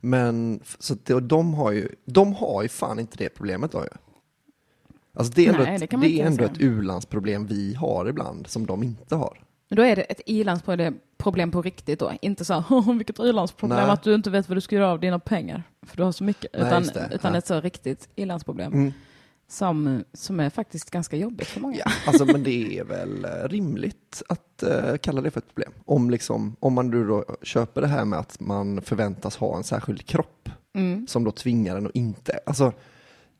Men 0.00 0.60
så 0.78 0.92
att 0.94 1.10
de 1.28 1.54
har 1.54 1.72
ju, 1.72 1.88
de 2.04 2.32
har 2.34 2.62
ju 2.62 2.68
fan 2.68 2.98
inte 2.98 3.16
det 3.16 3.28
problemet 3.28 3.72
då 3.72 3.78
ju. 3.78 3.88
Alltså 5.14 5.32
det 5.36 5.46
är 5.46 5.52
ändå, 5.52 5.64
Nej, 5.64 5.74
ett, 5.74 5.90
det 6.00 6.20
är 6.20 6.26
ändå 6.26 6.44
ett 6.44 6.60
u-landsproblem 6.60 7.46
vi 7.46 7.74
har 7.74 8.08
ibland 8.08 8.46
som 8.46 8.66
de 8.66 8.82
inte 8.82 9.14
har. 9.16 9.40
Men 9.68 9.76
Då 9.76 9.82
är 9.82 9.96
det 9.96 10.02
ett 10.02 10.20
ilandsproblem 10.26 10.98
problem 11.16 11.50
på 11.50 11.62
riktigt 11.62 11.98
då. 11.98 12.12
Inte 12.22 12.44
så 12.44 12.54
här, 12.54 12.92
vilket 12.98 13.18
ilandsproblem 13.18 13.78
Nej. 13.78 13.90
att 13.90 14.02
du 14.02 14.14
inte 14.14 14.30
vet 14.30 14.48
vad 14.48 14.56
du 14.56 14.60
ska 14.60 14.76
göra 14.76 14.90
av 14.90 15.00
dina 15.00 15.18
pengar. 15.18 15.62
För 15.86 15.96
du 15.96 16.02
har 16.02 16.12
så 16.12 16.24
mycket. 16.24 16.50
Nej, 16.54 16.66
utan 16.66 16.82
utan 17.12 17.32
Ja. 17.32 17.38
ett 17.38 17.46
så 17.46 17.60
riktigt 17.60 18.08
ilandsproblem. 18.16 18.72
Mm. 18.72 18.92
Som, 19.48 20.04
som 20.12 20.40
är 20.40 20.50
faktiskt 20.50 20.90
ganska 20.90 21.16
jobbigt 21.16 21.46
för 21.48 21.60
många. 21.60 21.76
Ja, 21.78 21.90
alltså 22.06 22.24
men 22.24 22.42
det 22.42 22.78
är 22.78 22.84
väl 22.84 23.24
eh, 23.24 23.48
rimligt 23.48 24.22
att 24.28 24.62
eh, 24.62 24.96
kalla 25.02 25.20
det 25.20 25.30
för 25.30 25.40
ett 25.40 25.48
problem. 25.54 25.72
Om, 25.84 26.10
liksom, 26.10 26.56
om 26.60 26.72
man 26.74 26.90
nu 26.90 27.06
då 27.06 27.24
köper 27.42 27.80
det 27.80 27.86
här 27.86 28.04
med 28.04 28.18
att 28.18 28.40
man 28.40 28.80
förväntas 28.82 29.36
ha 29.36 29.56
en 29.56 29.64
särskild 29.64 30.06
kropp 30.06 30.48
Mm. 30.76 31.06
som 31.06 31.24
då 31.24 31.30
tvingar 31.30 31.76
en 31.76 31.86
att 31.86 31.94
inte, 31.94 32.38
alltså 32.46 32.72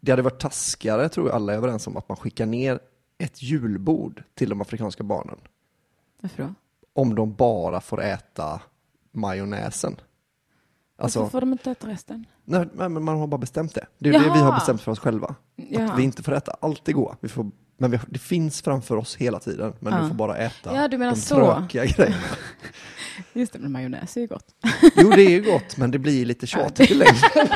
det 0.04 0.12
hade 0.12 0.23
varit 0.23 0.38
taskigare 0.40 1.08
tror 1.08 1.26
jag 1.28 1.37
alla 1.37 1.52
är 1.52 1.56
överens 1.56 1.87
om 1.87 1.96
att 1.96 2.08
man 2.08 2.16
skickar 2.16 2.46
ner 2.46 2.80
ett 3.18 3.42
julbord 3.42 4.23
till 4.34 4.49
de 4.49 4.61
afrikanska 4.61 5.02
barnen. 5.04 5.38
Varför 6.20 6.42
då? 6.42 6.54
om 6.96 7.14
de 7.14 7.34
bara 7.34 7.80
får 7.80 8.02
äta 8.02 8.61
majonnäsen. 9.12 9.92
Varför 9.92 11.04
Alltså, 11.04 11.28
får 11.28 11.40
de 11.40 11.52
inte 11.52 11.70
äta 11.70 11.88
resten? 11.88 12.26
nej, 12.44 12.66
men 12.75 13.04
man 13.04 13.18
har 13.18 13.26
bara 13.26 13.38
bestämt 13.38 13.75
det. 13.75 13.87
Det 13.99 14.08
är 14.08 14.12
det 14.12 14.18
vi 14.18 14.28
har 14.28 14.38
Jaha. 14.38 14.54
bestämt 14.54 14.80
för 14.80 14.92
oss 14.92 14.99
själva. 14.99 15.34
Ja. 15.56 15.82
Att 15.92 15.99
vi 15.99 16.02
inte 16.02 16.23
får 16.23 16.32
äta 16.34 16.56
allt 16.61 16.84
det 16.84 16.92
goda. 16.92 17.16
Vi 17.20 17.28
får, 17.28 17.50
men 17.76 17.90
vi, 17.90 18.00
det 18.08 18.18
finns 18.18 18.62
framför 18.62 18.96
oss 18.96 19.16
hela 19.16 19.38
tiden, 19.40 19.73
men 19.80 19.92
Ja. 19.92 20.02
vi 20.02 20.08
får 20.08 20.14
bara 20.14 20.37
äta 20.37 20.75
Ja, 20.75 20.88
du 20.88 20.99
menar 20.99 21.12
de 21.14 21.20
så. 21.20 21.34
tråkiga 21.34 21.84
grejerna. 21.84 22.16
Just 23.33 23.52
det, 23.52 23.59
men 23.59 23.73
majonnäs 23.73 24.16
är 24.16 24.21
ju 24.21 24.26
gott. 24.26 24.47
Jo, 24.97 25.11
det 25.11 25.23
är 25.23 25.30
ju 25.30 25.42
gott, 25.42 25.76
men 25.76 25.90
det 25.90 25.99
blir 25.99 26.25
lite 26.25 26.47
tjatigt 26.47 26.90
i 26.90 26.94
längden. 26.94 27.16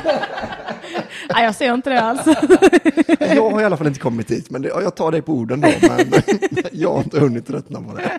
Nej, 1.34 1.44
jag 1.44 1.54
ser 1.54 1.74
inte 1.74 1.90
det 1.90 2.00
alls. 2.00 2.20
Jag 3.34 3.50
har 3.50 3.60
i 3.60 3.64
alla 3.64 3.76
fall 3.76 3.86
inte 3.86 4.00
kommit 4.00 4.28
dit, 4.28 4.50
men 4.50 4.62
det, 4.62 4.68
jag 4.68 4.96
tar 4.96 5.12
dig 5.12 5.22
på 5.22 5.32
orden 5.32 5.60
då. 5.60 5.68
Men 5.82 6.22
jag 6.72 6.92
har 6.92 7.02
inte 7.02 7.20
hunnit 7.20 7.46
tröttna 7.46 7.82
på 7.82 7.94
det. 7.94 8.18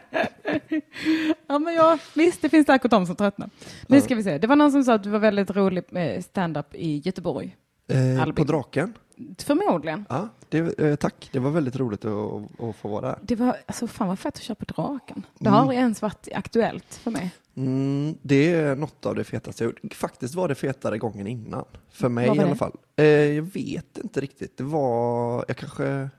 ja, 1.47 1.59
men 1.59 1.73
ja, 1.73 1.97
visst, 2.13 2.41
det 2.41 2.49
finns 2.49 2.67
säkert 2.67 2.91
de 2.91 3.05
som 3.05 3.15
tröttnar. 3.15 3.49
Nu 3.87 4.01
ska 4.01 4.15
vi 4.15 4.23
se. 4.23 4.37
Det 4.37 4.47
var 4.47 4.55
någon 4.55 4.71
som 4.71 4.83
sa 4.83 4.93
att 4.93 5.03
du 5.03 5.09
var 5.09 5.19
väldigt 5.19 5.51
rolig 5.51 5.83
med 5.89 6.25
stand-up 6.25 6.75
i 6.75 7.01
Göteborg. 7.05 7.55
Eh, 7.89 8.25
på 8.33 8.43
Draken? 8.43 8.93
Förmodligen. 9.37 10.05
Ja, 10.09 10.29
det, 10.49 10.79
eh, 10.79 10.95
tack. 10.95 11.29
Det 11.31 11.39
var 11.39 11.51
väldigt 11.51 11.75
roligt 11.75 12.05
att, 12.05 12.61
att 12.61 12.75
få 12.75 12.87
vara 12.87 13.01
där. 13.01 13.17
Det 13.21 13.35
var, 13.35 13.55
alltså 13.65 13.87
fan 13.87 14.07
vad 14.07 14.19
fett 14.19 14.35
att 14.35 14.41
köra 14.41 14.55
på 14.55 14.65
Draken. 14.65 15.25
Det 15.39 15.49
har 15.49 15.55
Mm. 15.57 15.61
aldrig 15.61 15.79
ens 15.79 16.01
varit 16.01 16.27
aktuellt 16.35 16.95
för 16.95 17.11
mig. 17.11 17.31
Mm, 17.55 18.15
det 18.21 18.53
är 18.53 18.75
något 18.75 19.05
av 19.05 19.15
det 19.15 19.23
fetaste 19.23 19.63
jag 19.63 19.73
gjort. 19.83 19.93
Faktiskt 19.93 20.35
var 20.35 20.47
det 20.47 20.55
fetare 20.55 20.97
gången 20.97 21.27
innan. 21.27 21.65
För 21.91 22.09
mig 22.09 22.25
i 22.27 22.39
alla 22.39 22.55
fall. 22.55 22.71
Eh, 22.95 23.05
jag 23.05 23.43
vet 23.43 23.97
inte 23.97 24.21
riktigt. 24.21 24.57
Det 24.57 24.63
var, 24.63 25.45
jag 25.47 25.57
kanske, 25.57 26.09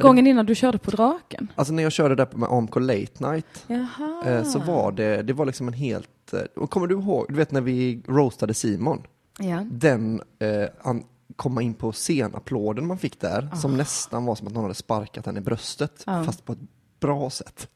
Gången 0.00 0.26
innan 0.26 0.46
du 0.46 0.54
körde 0.54 0.78
på 0.78 0.90
draken? 0.90 1.52
Alltså 1.54 1.72
när 1.74 1.82
jag 1.82 1.92
körde 1.92 2.14
där 2.14 2.28
med 2.34 2.48
AMK 2.52 2.76
Late 2.80 3.30
Night 3.30 3.64
Jaha. 3.66 4.22
eh, 4.26 4.42
så 4.44 4.58
var 4.58 4.92
det, 4.92 5.22
det 5.22 5.32
var 5.32 5.46
liksom 5.46 5.68
en 5.68 5.74
helt, 5.74 6.32
eh, 6.32 6.66
kommer 6.66 6.86
du 6.86 6.94
ihåg, 6.94 7.26
du 7.28 7.34
vet 7.34 7.50
när 7.52 7.60
vi 7.60 8.02
roastade 8.08 8.54
Simon? 8.54 9.02
Ja. 9.38 9.66
Den 9.70 10.22
eh, 10.38 10.68
an, 10.82 11.04
komma 11.36 11.62
in 11.62 11.74
på 11.74 11.92
scenapplåden 11.92 12.86
man 12.86 12.98
fick 12.98 13.20
där, 13.20 13.50
som 13.54 13.76
nästan 13.76 14.24
var 14.24 14.34
som 14.34 14.46
att 14.46 14.52
någon 14.52 14.62
hade 14.62 14.74
sparkat 14.74 15.26
henne 15.26 15.38
i 15.38 15.42
bröstet, 15.42 16.02
Ja. 16.06 16.24
fast 16.24 16.44
på 16.44 16.52
ett 16.52 16.58
bra 17.00 17.30
sätt. 17.30 17.68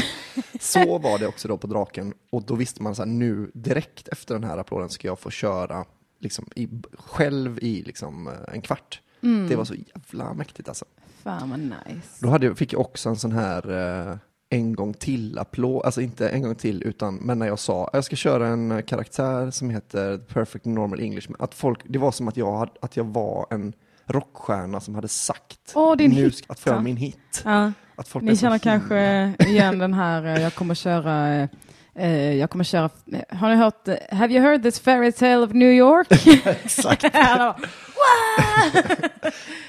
så 0.60 0.98
var 0.98 1.18
det 1.18 1.26
också 1.26 1.48
då 1.48 1.56
på 1.56 1.66
Draken, 1.66 2.14
och 2.30 2.42
då 2.42 2.54
visste 2.54 2.82
man 2.82 2.94
så 2.94 3.02
här, 3.02 3.06
nu 3.06 3.50
direkt 3.54 4.08
efter 4.08 4.34
den 4.34 4.44
här 4.44 4.58
applåden 4.58 4.88
ska 4.88 5.08
jag 5.08 5.18
få 5.18 5.30
köra 5.30 5.84
liksom, 6.18 6.46
i, 6.56 6.68
själv 6.92 7.58
i 7.62 7.82
liksom, 7.82 8.28
eh, 8.28 8.54
en 8.54 8.62
kvart. 8.62 9.00
Det 9.48 9.56
var 9.56 9.64
så 9.64 9.74
jävla 9.74 10.34
mäktigt 10.34 10.68
alltså. 10.68 10.84
Fan 11.22 11.50
vad 11.50 11.58
nice. 11.58 12.08
Då 12.20 12.28
hade, 12.28 12.54
fick 12.54 12.72
jag 12.72 12.80
också 12.80 13.08
en 13.08 13.16
sån 13.16 13.32
här 13.32 13.70
eh, 14.10 14.16
en 14.50 14.74
gång 14.74 14.94
till 14.94 15.38
applåd, 15.38 15.84
alltså 15.84 16.00
inte 16.00 16.28
en 16.28 16.42
gång 16.42 16.54
till 16.54 16.82
utan, 16.82 17.14
men 17.14 17.38
när 17.38 17.46
jag 17.46 17.58
sa 17.58 17.90
jag 17.92 18.04
ska 18.04 18.16
köra 18.16 18.48
en 18.48 18.70
eh, 18.70 18.82
karaktär 18.82 19.50
som 19.50 19.70
heter 19.70 20.18
Perfect 20.18 20.64
Normal 20.64 21.00
English, 21.00 21.30
att 21.38 21.54
folk, 21.54 21.80
det 21.84 21.98
var 21.98 22.12
som 22.12 22.28
att 22.28 22.36
jag, 22.36 22.56
hade, 22.56 22.72
att 22.80 22.96
jag 22.96 23.04
var 23.04 23.46
en 23.50 23.72
rockstjärna 24.06 24.80
som 24.80 24.94
hade 24.94 25.08
sagt 25.08 25.72
Åh, 25.74 25.96
din 25.96 26.10
nu 26.10 26.24
hit, 26.24 26.44
att 26.46 26.60
få 26.60 26.80
min 26.80 26.96
hit. 26.96 27.42
Ja. 27.44 27.72
Att 27.96 28.08
folk 28.08 28.24
Ni 28.24 28.36
så 28.36 28.40
känner 28.40 28.58
kanske 28.58 29.32
igen 29.38 29.78
den 29.78 29.94
här, 29.94 30.24
eh, 30.24 30.42
jag 30.42 30.54
kommer 30.54 30.74
köra, 30.74 31.48
eh, 31.94 32.34
jag 32.36 32.50
kommer 32.50 32.64
köra, 32.64 32.90
eh, 33.12 33.36
har 33.38 33.50
ni 33.50 33.56
hört, 33.56 33.88
eh, 33.88 33.96
have 34.10 34.34
you 34.34 34.42
heard 34.42 34.62
this 34.62 34.80
fairy 34.80 35.12
tale 35.12 35.36
of 35.38 35.52
New 35.52 35.72
York? 35.72 36.06
Exakt. 36.64 37.04
Alla! 37.14 37.56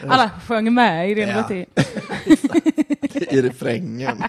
Alla 0.08 0.30
sjöng 0.48 0.74
med 0.74 1.12
i 1.12 1.14
din 1.14 1.28
Ja. 1.30 1.40
rutin. 1.44 1.66
i 3.30 3.42
refrängen. 3.42 4.24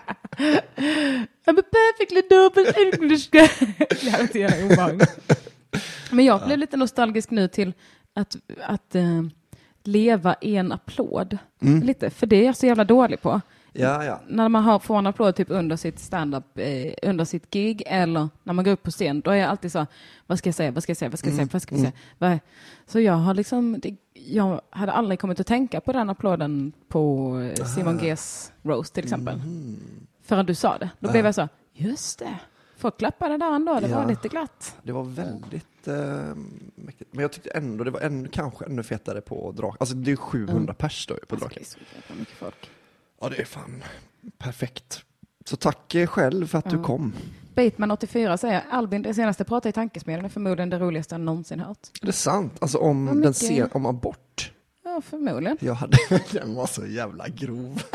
I'm 1.46 1.60
a 1.60 1.62
perfectly 1.72 2.22
double 2.30 2.72
English 2.76 3.30
guy. 3.30 3.48
Det 3.78 4.08
är 4.08 4.20
inte 4.22 4.38
jävla 4.38 4.66
obehagligt. 4.66 5.18
Men 6.10 6.24
jag 6.24 6.46
blev 6.46 6.58
lite 6.58 6.76
nostalgisk 6.76 7.30
nu 7.30 7.48
till 7.48 7.72
att, 8.14 8.36
att 8.66 8.94
eh, 8.94 9.22
leva 9.84 10.36
i 10.40 10.56
en 10.56 10.72
applåd. 10.72 11.38
Lite, 11.60 12.10
för 12.10 12.26
det 12.26 12.36
är 12.36 12.46
jag 12.46 12.56
så 12.56 12.66
jävla 12.66 12.84
dålig 12.84 13.22
på. 13.22 13.40
Ja, 13.72 14.04
ja. 14.04 14.20
När 14.28 14.48
man 14.48 14.64
har, 14.64 14.78
får 14.78 14.98
en 14.98 15.06
applåd 15.06 15.36
typ 15.36 15.50
under 15.50 15.76
sitt 15.76 15.98
stand-up, 15.98 16.44
eh, 16.58 16.92
under 17.02 17.24
sitt 17.24 17.50
gig 17.50 17.82
eller 17.86 18.28
när 18.42 18.52
man 18.52 18.64
går 18.64 18.72
upp 18.72 18.82
på 18.82 18.90
scen, 18.90 19.20
då 19.20 19.30
är 19.30 19.34
jag 19.36 19.50
alltid 19.50 19.72
så, 19.72 19.86
vad 20.26 20.38
ska 20.38 20.48
jag 20.48 20.54
säga, 20.54 20.70
vad 20.70 20.82
ska 20.82 20.90
jag 20.90 20.96
säga, 20.96 21.08
vad 21.08 21.18
ska 21.18 21.28
jag 21.28 21.36
säga, 21.36 21.48
vad 21.52 21.62
ska 21.62 21.74
jag 21.74 21.80
säga? 21.82 21.92
Vad- 22.18 22.38
Så 22.86 23.00
jag 23.00 23.12
har 23.14 23.34
liksom, 23.34 23.80
det, 23.82 23.96
jag 24.14 24.60
hade 24.70 24.92
aldrig 24.92 25.20
kommit 25.20 25.40
att 25.40 25.46
tänka 25.46 25.80
på 25.80 25.92
den 25.92 26.10
applåden 26.10 26.72
på 26.88 27.36
eh, 27.58 27.64
Simon 27.64 27.98
Gs 27.98 28.52
roast 28.62 28.94
till 28.94 29.04
exempel. 29.04 29.40
Förrän 30.22 30.46
du 30.46 30.54
sa 30.54 30.78
det. 30.78 30.90
Då 30.98 31.10
blev 31.10 31.24
jag 31.24 31.34
så, 31.34 31.48
just 31.74 32.18
det, 32.18 32.38
folk 32.76 32.98
klappade 32.98 33.36
där 33.38 33.52
ändå, 33.54 33.80
det 33.80 33.88
Ja. 33.88 33.96
var 34.00 34.06
lite 34.08 34.28
glatt. 34.28 34.76
Det 34.82 34.92
var 34.92 35.02
väldigt 35.04 35.88
eh, 35.88 36.34
mäktigt. 36.74 37.12
Men 37.12 37.22
jag 37.22 37.32
tyckte 37.32 37.50
ändå 37.50 37.84
det 37.84 37.90
var 37.90 38.00
ännu, 38.00 38.28
kanske 38.28 38.64
ännu 38.64 38.82
fetare 38.82 39.20
på 39.20 39.52
Draken. 39.52 39.76
Alltså 39.80 39.94
det 39.94 40.12
är 40.12 40.16
700 40.16 40.74
pers 40.74 41.06
då 41.06 41.14
på 41.14 41.20
Alltså, 41.34 41.36
Draken. 41.48 41.62
det 41.92 41.98
är 41.98 42.14
så 42.14 42.18
mycket 42.18 42.34
folk. 42.36 42.70
Ja, 43.22 43.28
det 43.28 43.40
är 43.40 43.44
fan 43.44 43.84
perfekt. 44.38 45.02
Så 45.44 45.56
tack 45.56 45.94
eh, 45.94 46.06
själv 46.06 46.46
för 46.46 46.58
att 46.58 46.70
du 46.70 46.76
Ja. 46.76 46.82
kom. 46.82 47.12
Bateman84 47.54 48.36
säger, 48.36 48.62
Albin, 48.70 49.02
det 49.02 49.14
senaste 49.14 49.44
pratet 49.44 49.70
i 49.70 49.72
tankesmedjan 49.72 50.24
är 50.24 50.28
förmodligen 50.28 50.70
det 50.70 50.78
roligaste 50.78 51.14
jag 51.14 51.20
någonsin 51.20 51.60
hört. 51.60 51.78
Är 52.02 52.06
det 52.06 52.12
sant? 52.12 52.52
Alltså 52.60 52.78
om, 52.78 53.06
Vad 53.06 53.22
den 53.22 53.34
ser, 53.34 53.76
om 53.76 53.86
abort. 53.86 54.52
Ja, 54.94 55.00
förmodligen. 55.00 55.56
Jag 55.60 55.74
hade, 55.74 55.96
den 56.32 56.54
var 56.54 56.66
så 56.66 56.86
jävla 56.86 57.28
grov. 57.28 57.82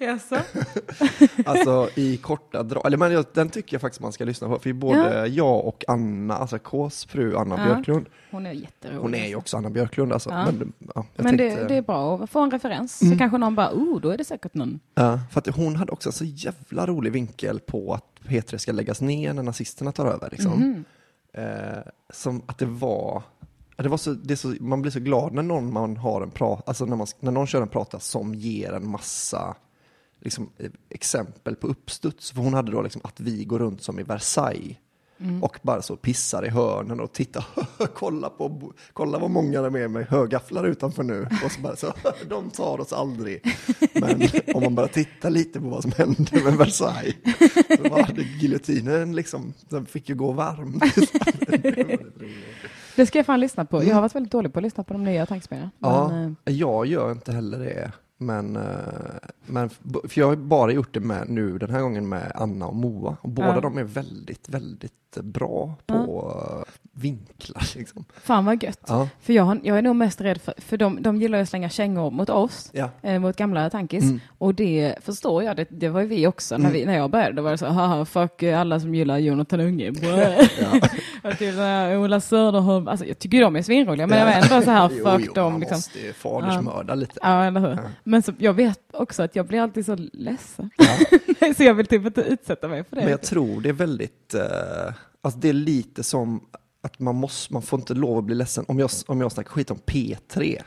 Jaså? 0.00 0.36
Alltså 1.46 1.88
i 1.94 2.16
korta 2.16 2.62
drag, 2.62 2.86
eller 2.86 2.96
men 2.96 3.24
den 3.34 3.48
tycker 3.48 3.74
jag 3.74 3.80
faktiskt 3.80 4.00
man 4.00 4.12
ska 4.12 4.24
lyssna 4.24 4.48
på. 4.48 4.58
För 4.58 4.72
både 4.72 5.26
jag 5.26 5.66
och 5.66 5.84
Anna, 5.88 6.36
alltså 6.36 6.58
Ks 6.58 7.04
fru 7.04 7.36
Anna 7.36 7.58
Ja. 7.58 7.64
Björklund, 7.64 8.06
Hon 8.30 8.46
är 8.46 8.52
jätterolig. 8.52 8.98
hon 9.00 9.14
är 9.14 9.26
ju 9.28 9.36
också 9.36 9.56
Anna 9.56 9.70
Björklund 9.70 10.12
alltså. 10.12 10.30
Ja. 10.30 10.44
Men, 10.44 10.72
ja, 10.94 11.06
Men 11.16 11.26
tänkte, 11.26 11.60
det, 11.60 11.68
det 11.68 11.74
är 11.74 11.82
bra 11.82 12.18
att 12.24 12.30
få 12.30 12.40
en 12.40 12.50
referens. 12.50 13.02
Mm. 13.02 13.14
Så 13.14 13.18
kanske 13.18 13.38
någon 13.38 13.54
bara, 13.54 13.70
oh, 13.72 14.00
då 14.00 14.10
är 14.10 14.18
det 14.18 14.24
säkert 14.24 14.54
någon. 14.54 14.80
ja, 14.94 15.20
för 15.32 15.40
att 15.40 15.46
hon 15.56 15.76
hade 15.76 15.92
också 15.92 16.08
en 16.08 16.12
så 16.12 16.24
jävla 16.24 16.86
rolig 16.86 17.12
vinkel 17.12 17.60
på 17.60 17.94
att 17.94 18.04
P3 18.28 18.56
ska 18.58 18.72
läggas 18.72 19.00
ner 19.00 19.32
när 19.32 19.42
nazisterna 19.42 19.92
tar 19.92 20.06
över. 20.06 20.28
Liksom. 20.30 20.52
Mhm. 20.52 20.84
Eh, 21.32 21.82
som 22.12 22.42
att 22.46 22.58
det 22.58 22.66
var, 22.66 23.22
ja, 23.76 23.82
det 23.82 23.88
var 23.88 23.96
så, 23.96 24.12
det 24.12 24.36
så, 24.36 24.54
man 24.60 24.82
blir 24.82 24.92
så 24.92 25.00
glad 25.00 25.32
när 25.32 25.42
någon 25.42 25.72
man 25.72 25.96
har 25.96 26.22
en 26.22 26.30
prat, 26.30 26.68
alltså 26.68 26.84
när, 26.84 26.96
man, 26.96 27.06
när 27.20 27.32
någon 27.32 27.46
kör 27.46 27.62
en 27.62 27.68
prata 27.68 28.00
som 28.00 28.34
ger 28.34 28.72
en 28.72 28.88
massa 28.88 29.56
liksom, 30.20 30.50
eh, 30.58 30.70
exempel 30.90 31.56
på 31.56 31.66
uppstuds. 31.66 32.32
För 32.32 32.40
hon 32.42 32.54
hade 32.54 32.72
då 32.72 32.82
liksom 32.82 33.00
att 33.04 33.20
vi 33.20 33.44
går 33.44 33.58
runt 33.58 33.82
som 33.82 34.00
i 34.00 34.02
Versailles 34.02 34.76
och 35.42 35.58
bara 35.62 35.82
så 35.82 35.96
pissar 35.96 36.46
i 36.46 36.48
hörnen 36.48 37.00
och 37.00 37.12
tittar, 37.12 37.44
kolla 37.94 38.30
på, 38.30 38.72
kolla 38.92 39.18
vad 39.18 39.30
många 39.30 39.62
det 39.62 39.80
är 39.80 39.88
med 39.88 40.06
högafflar 40.06 40.64
utanför 40.64 41.02
nu. 41.02 41.28
Och 41.44 41.52
så 41.52 41.60
bara 41.60 41.76
så, 41.76 41.92
de 42.28 42.50
tar 42.50 42.80
oss 42.80 42.92
aldrig. 42.92 43.42
Men 43.94 44.28
om 44.54 44.62
man 44.62 44.74
bara 44.74 44.88
tittar 44.88 45.30
lite 45.30 45.60
på 45.60 45.68
vad 45.68 45.82
som 45.82 45.92
hände 45.92 46.44
med 46.44 46.56
Versailles, 46.56 47.14
så 47.76 47.82
var 47.88 48.12
det 48.14 48.22
giljotinen 48.22 49.16
liksom, 49.16 49.54
den 49.68 49.86
fick 49.86 50.08
ju 50.08 50.14
gå 50.14 50.32
varm. 50.32 50.80
Det 52.96 53.06
ska 53.06 53.18
jag 53.18 53.26
fan 53.26 53.40
lyssna 53.40 53.64
på. 53.64 53.84
Jag 53.84 53.94
har 53.94 54.00
varit 54.02 54.14
väldigt 54.14 54.32
dålig 54.32 54.52
på 54.52 54.58
att 54.58 54.62
lyssna 54.62 54.84
på 54.84 54.92
de 54.92 55.04
nya 55.04 55.26
tankesmedjorna. 55.26 55.70
Ja, 55.78 56.08
Men, 56.08 56.36
eh, 56.44 56.54
jag 56.54 56.86
gör 56.86 57.12
inte 57.12 57.32
heller 57.32 57.58
det. 57.58 57.92
Men, 58.18 58.56
eh, 58.56 58.62
men 59.46 59.68
för 59.68 60.18
jag 60.20 60.26
har 60.26 60.36
bara 60.36 60.72
gjort 60.72 60.94
det 60.94 61.00
med 61.00 61.28
nu 61.28 61.58
den 61.58 61.70
här 61.70 61.80
gången 61.80 62.08
med 62.08 62.32
Anna 62.34 62.66
och 62.66 62.76
Moa. 62.76 63.16
Och 63.20 63.28
båda 63.28 63.54
Ja. 63.54 63.60
de 63.60 63.78
är 63.78 63.84
väldigt, 63.84 64.48
väldigt 64.48 64.92
bra 65.22 65.74
på 65.86 66.32
eh, 66.66 66.72
vinklar. 66.92 67.76
Liksom. 67.76 68.04
fan 68.22 68.44
vad 68.44 68.62
gött. 68.62 68.80
Ja, 68.86 69.08
För 69.20 69.32
jag, 69.32 69.60
jag 69.62 69.78
är 69.78 69.82
nog 69.82 69.96
mest 69.96 70.20
rädd 70.20 70.40
för, 70.40 70.54
för 70.58 70.76
de, 70.76 71.02
de 71.02 71.16
gillar 71.16 71.38
att 71.38 71.48
slänga 71.48 71.68
kängor 71.68 72.10
mot 72.10 72.30
oss. 72.30 72.70
ja. 72.72 72.90
eh, 73.02 73.18
mot 73.18 73.36
gamla 73.36 73.70
tankis. 73.70 74.04
Mm. 74.04 74.20
Och 74.38 74.54
det 74.54 74.94
förstår 75.02 75.42
jag, 75.42 75.56
det, 75.56 75.66
det 75.70 75.88
var 75.88 76.00
ju 76.00 76.06
vi 76.06 76.26
också. 76.26 76.58
När, 76.58 76.70
vi, 76.70 76.84
när 76.86 76.96
jag 76.96 77.10
började 77.10 77.32
då 77.32 77.42
var 77.42 77.50
det 77.50 77.58
så, 77.58 77.66
haha, 77.66 78.04
fuck 78.04 78.42
eh, 78.42 78.60
alla 78.60 78.80
som 78.80 78.94
gillar 78.94 79.18
Jonathan 79.18 79.60
Unge. 79.60 79.88
och 81.24 81.38
typ 81.38 81.54
så 81.54 81.60
här, 81.60 81.96
Ola 81.98 82.20
Söderholm, 82.20 82.88
alltså 82.88 83.06
jag 83.06 83.18
tycker 83.18 83.40
de 83.40 83.56
är 83.56 83.62
svinroliga, 83.62 84.06
men 84.06 84.18
jag 84.18 84.26
var 84.26 84.32
ändå 84.32 84.64
så 84.64 84.70
här, 84.70 84.90
Jo, 84.98 85.04
fuck 85.04 85.24
jo, 85.26 85.32
dem. 85.32 85.52
man 85.52 85.60
Liksom. 85.60 85.76
måste 85.76 85.98
ju 85.98 86.12
fadersmörda 86.12 86.94
lite. 86.94 87.18
Ja, 87.22 87.44
eller 87.44 87.60
hur? 87.60 87.78
Men 88.04 88.22
så, 88.22 88.32
jag 88.38 88.54
vet 88.54 88.80
också 88.92 89.22
att 89.22 89.36
jag 89.36 89.46
blir 89.46 89.60
alltid 89.60 89.86
så 89.86 89.96
ledsen. 90.12 90.70
Ja. 90.76 91.54
så 91.56 91.62
jag 91.62 91.74
vill 91.74 91.86
typ 91.86 92.06
inte 92.06 92.22
utsätta 92.22 92.68
mig 92.68 92.84
för 92.84 92.96
det. 92.96 93.02
Men 93.02 93.10
jag 93.10 93.22
tror 93.22 93.60
det 93.60 93.68
är 93.68 93.72
väldigt, 93.72 94.34
eh, 94.34 94.94
alltså 95.20 95.40
det 95.40 95.48
är 95.48 95.52
lite 95.52 96.02
som 96.02 96.40
att 96.84 96.98
man, 96.98 97.14
måste, 97.14 97.52
man 97.52 97.62
får 97.62 97.78
inte 97.78 97.94
lov 97.94 98.18
att 98.18 98.24
bli 98.24 98.34
ledsen. 98.34 98.64
Om 98.68 98.78
jag, 98.78 98.90
om 99.06 99.20
jag 99.20 99.32
snackar 99.32 99.50
skit 99.50 99.70
om 99.70 99.78
P3 99.86 100.62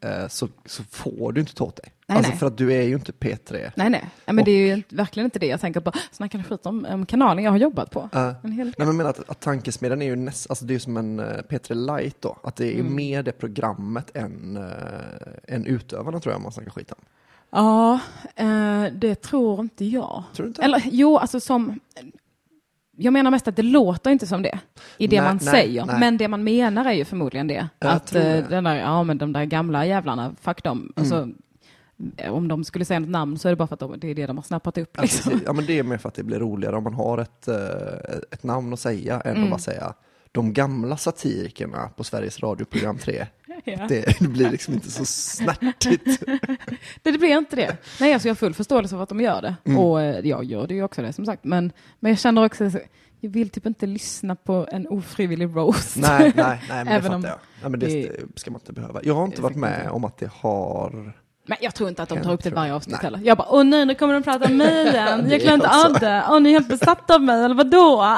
eh, 0.00 0.28
så, 0.28 0.48
så 0.66 0.82
får 0.82 1.32
du 1.32 1.40
inte 1.40 1.54
ta 1.54 1.64
åt 1.64 1.76
dig. 1.76 1.86
Mm. 1.86 1.94
Nej, 2.06 2.16
alltså 2.16 2.30
nej. 2.30 2.38
för 2.38 2.46
att 2.46 2.58
du 2.58 2.72
är 2.72 2.82
ju 2.82 2.94
inte 2.94 3.12
P3. 3.12 3.70
Nej, 3.76 3.90
nej. 3.90 4.10
Men 4.26 4.44
det 4.44 4.50
är 4.50 4.76
ju 4.76 4.82
verkligen 4.88 5.24
inte 5.24 5.38
det 5.38 5.46
jag 5.46 5.60
tänker 5.60 5.80
på. 5.80 5.92
Snackar 6.12 6.38
ni 6.38 6.44
skit 6.44 6.66
om, 6.66 6.86
om 6.90 7.06
kanalen 7.06 7.44
jag 7.44 7.50
har 7.50 7.58
jobbat 7.58 7.90
på? 7.90 8.08
Ja. 8.12 8.34
En 8.42 8.52
hel... 8.52 8.74
Nej 8.78 8.86
men 8.86 8.96
menar 8.96 9.10
att, 9.10 9.30
att 9.30 9.40
tankesmedjan 9.40 10.02
är 10.02 10.06
ju 10.06 10.16
näst, 10.16 10.50
alltså 10.50 10.64
det 10.64 10.74
är 10.74 10.78
som 10.78 10.96
en 10.96 11.20
uh, 11.20 11.26
P3 11.26 11.98
Lite 11.98 12.16
då. 12.20 12.36
Att 12.42 12.56
det 12.56 12.74
är 12.74 12.80
Mm. 12.80 12.94
mer 12.94 13.22
det 13.22 13.32
programmet 13.32 14.16
än, 14.16 14.56
uh, 14.56 14.64
än 15.48 15.66
utövarna 15.66 16.20
tror 16.20 16.34
jag 16.34 16.42
man 16.42 16.52
snackar 16.52 16.70
skit 16.70 16.92
om. 16.92 17.04
Ja, 17.50 18.00
eh, 18.36 18.84
det 18.92 19.14
tror 19.14 19.60
inte 19.60 19.84
jag. 19.84 20.22
Tror 20.34 20.44
du 20.44 20.48
inte? 20.48 20.62
Eller 20.62 20.82
jo, 20.84 21.18
alltså 21.18 21.40
som... 21.40 21.80
Jag 22.96 23.12
menar 23.12 23.30
mest 23.30 23.48
att 23.48 23.56
det 23.56 23.62
låter 23.62 24.10
inte 24.10 24.26
som 24.26 24.42
det 24.42 24.58
i 24.98 25.06
det 25.06 25.20
Nej, 25.20 25.28
man 25.28 25.36
nej, 25.42 25.46
säger. 25.54 25.84
nej. 25.86 26.00
Men 26.00 26.16
det 26.18 26.28
man 26.28 26.44
menar 26.44 26.84
är 26.84 26.92
ju 26.92 27.04
förmodligen 27.04 27.46
det. 27.46 27.68
Jag 27.78 27.90
att 27.92 28.14
eh, 28.14 28.22
det. 28.22 28.46
Den 28.50 28.64
där, 28.64 28.74
ja 28.76 29.02
men 29.02 29.18
de 29.18 29.32
där 29.32 29.44
gamla 29.44 29.86
jävlarna, 29.86 30.34
fuck 30.40 30.62
dem. 30.64 30.92
Alltså, 30.96 31.28
eh, 32.16 32.32
om 32.34 32.48
de 32.48 32.64
skulle 32.64 32.84
säga 32.84 33.00
något 33.00 33.08
namn 33.08 33.38
så 33.38 33.48
är 33.48 33.52
det 33.52 33.56
bara 33.56 33.66
för 33.68 33.74
att 33.74 33.80
de, 33.80 33.98
det 34.00 34.08
är 34.10 34.14
det 34.14 34.26
de 34.26 34.36
har 34.36 34.42
snappat 34.44 34.78
upp. 34.78 34.90
Ja, 34.96 35.02
Liksom. 35.02 35.30
precis. 35.32 35.46
ja 35.46 35.52
men 35.52 35.66
det 35.66 35.78
är 35.78 35.82
mer 35.82 35.98
för 35.98 36.08
att 36.08 36.14
det 36.14 36.22
blir 36.22 36.38
roligare 36.38 36.76
om 36.76 36.84
man 36.84 36.94
har 36.94 37.18
ett, 37.18 37.48
eh, 37.48 37.56
ett 38.30 38.42
namn 38.42 38.72
att 38.72 38.80
säga 38.80 39.20
än 39.20 39.30
Mm. 39.30 39.44
att 39.44 39.50
bara 39.50 39.58
säga 39.58 39.94
de 40.32 40.52
gamla 40.52 40.96
satirikerna 40.96 41.88
på 41.96 42.04
Sveriges 42.04 42.40
Radio 42.42 42.64
program 42.64 42.98
3. 42.98 43.26
Ja. 43.64 43.86
Det, 43.88 44.18
det 44.20 44.28
blir 44.28 44.50
liksom 44.50 44.74
inte 44.74 44.90
så 44.90 45.04
snärtigt. 45.04 46.20
Det, 46.26 46.38
det 47.12 47.18
blir 47.18 47.38
inte 47.38 47.56
det. 47.56 47.76
Nej, 48.00 48.12
alltså 48.12 48.28
jag 48.28 48.34
har 48.34 48.36
full 48.36 48.54
förståelse 48.54 48.96
för 48.96 49.02
att 49.02 49.08
de 49.08 49.20
gör 49.20 49.42
det. 49.42 49.56
Mm. 49.64 49.78
Och 49.78 50.02
eh, 50.02 50.26
jag 50.28 50.44
gör 50.44 50.66
det 50.66 50.74
ju 50.74 50.82
också 50.82 51.02
det 51.02 51.12
som 51.12 51.26
sagt. 51.26 51.44
Men, 51.44 51.72
men 52.00 52.10
jag 52.12 52.18
känner 52.18 52.44
också, 52.44 52.70
så- 52.70 52.78
jag 53.20 53.30
vill 53.30 53.50
typ 53.50 53.66
inte 53.66 53.86
lyssna 53.86 54.36
på 54.36 54.66
en 54.72 54.86
ofrivillig 54.88 55.56
roast. 55.56 55.96
nej, 55.96 56.32
nej, 56.36 56.60
nej, 56.68 56.84
men 56.84 56.88
Även 56.88 57.10
det 57.10 57.16
om 57.16 57.22
fattar 57.22 57.28
jag. 57.28 57.38
Nej, 57.62 57.70
men 57.70 57.80
det, 57.80 57.86
det- 57.86 58.40
ska 58.40 58.50
man 58.50 58.60
inte 58.60 58.72
behöva. 58.72 59.00
Jag 59.02 59.14
har 59.14 59.24
inte 59.24 59.42
varit 59.42 59.56
med 59.56 59.88
om 59.90 60.04
att 60.04 60.16
det 60.18 60.30
har 60.32 61.12
Men 61.46 61.58
jag 61.60 61.74
tror 61.74 61.88
inte 61.88 62.02
att 62.02 62.08
de 62.08 62.22
tar 62.22 62.32
upp 62.32 62.42
det 62.42 62.50
varje 62.50 62.74
avsnitt 62.74 62.92
nej. 63.02 63.02
heller. 63.02 63.20
Jag 63.24 63.38
bara, 63.38 63.48
åh 63.50 63.64
nej, 63.64 63.86
nu 63.86 63.94
kommer 63.94 64.14
de 64.14 64.22
prata 64.22 64.44
om 64.48 64.56
mig 64.56 64.88
igen. 64.88 65.30
Jag 65.30 65.40
klarar 65.40 65.54
inte 65.54 65.70
av 65.86 65.92
det. 65.92 66.24
Åh, 66.28 66.40
ni 66.40 66.48
är 66.48 66.52
helt 66.52 66.68
besatta 66.68 67.14
av 67.14 67.22
mig, 67.22 67.44
eller 67.44 67.54
vadå? 67.54 68.16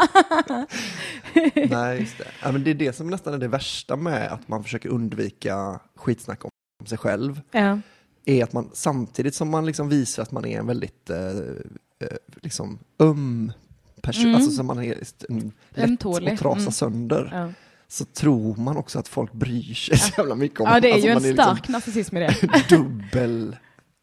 Nej, 1.71 2.01
just 2.01 2.19
det. 2.19 2.25
Ja, 2.43 2.53
men 2.53 2.65
det 2.65 2.71
är 2.71 2.75
det 2.75 2.93
som 2.97 3.11
nästan 3.11 3.35
är 3.35 3.39
det 3.39 3.49
värsta 3.49 3.97
med 3.97 4.33
att 4.33 4.49
man 4.49 4.63
försöker 4.65 4.89
undvika 4.89 5.81
skitsnack 5.97 6.45
om 6.45 6.51
sig 6.87 6.99
själv. 6.99 7.41
Ja. 7.51 7.79
är 8.25 8.45
att 8.45 8.53
man 8.53 8.71
samtidigt 8.73 9.35
som 9.35 9.49
man 9.51 9.67
liksom 9.67 9.89
visar 9.89 10.23
att 10.23 10.33
man 10.33 10.45
är 10.45 10.59
en 10.59 10.67
väldigt 10.67 11.11
eh, 11.11 11.19
eh, 12.01 12.17
liksom 12.43 12.79
öm 12.99 13.53
person, 14.03 14.23
Mm. 14.25 14.35
alltså 14.35 14.51
som 14.51 14.67
man 14.67 14.79
är 14.85 14.99
en, 15.29 15.53
lätt 15.71 15.89
Ömtålig. 15.91 16.33
att 16.33 16.39
trasa 16.39 16.59
Mm. 16.61 16.73
sönder, 16.73 17.31
Ja. 17.33 17.49
Så 17.89 18.05
tror 18.05 18.57
man 18.57 18.77
också 18.77 18.99
att 18.99 19.09
folk 19.09 19.33
bryr 19.33 19.75
sig 19.75 19.99
så 19.99 20.13
jävla 20.19 20.35
mycket 20.35 20.61
om 20.61 20.67
ja, 20.67 20.81
det 20.81 20.89
är 20.89 20.93
alltså 20.93 21.09
ju 21.09 21.15
man 21.15 21.23
en 21.23 21.29
liksom 21.29 21.45
stark 21.45 21.69
narcissism 21.69 22.17
i 22.17 22.21
det. 22.21 22.37
dubbel, 22.69 23.57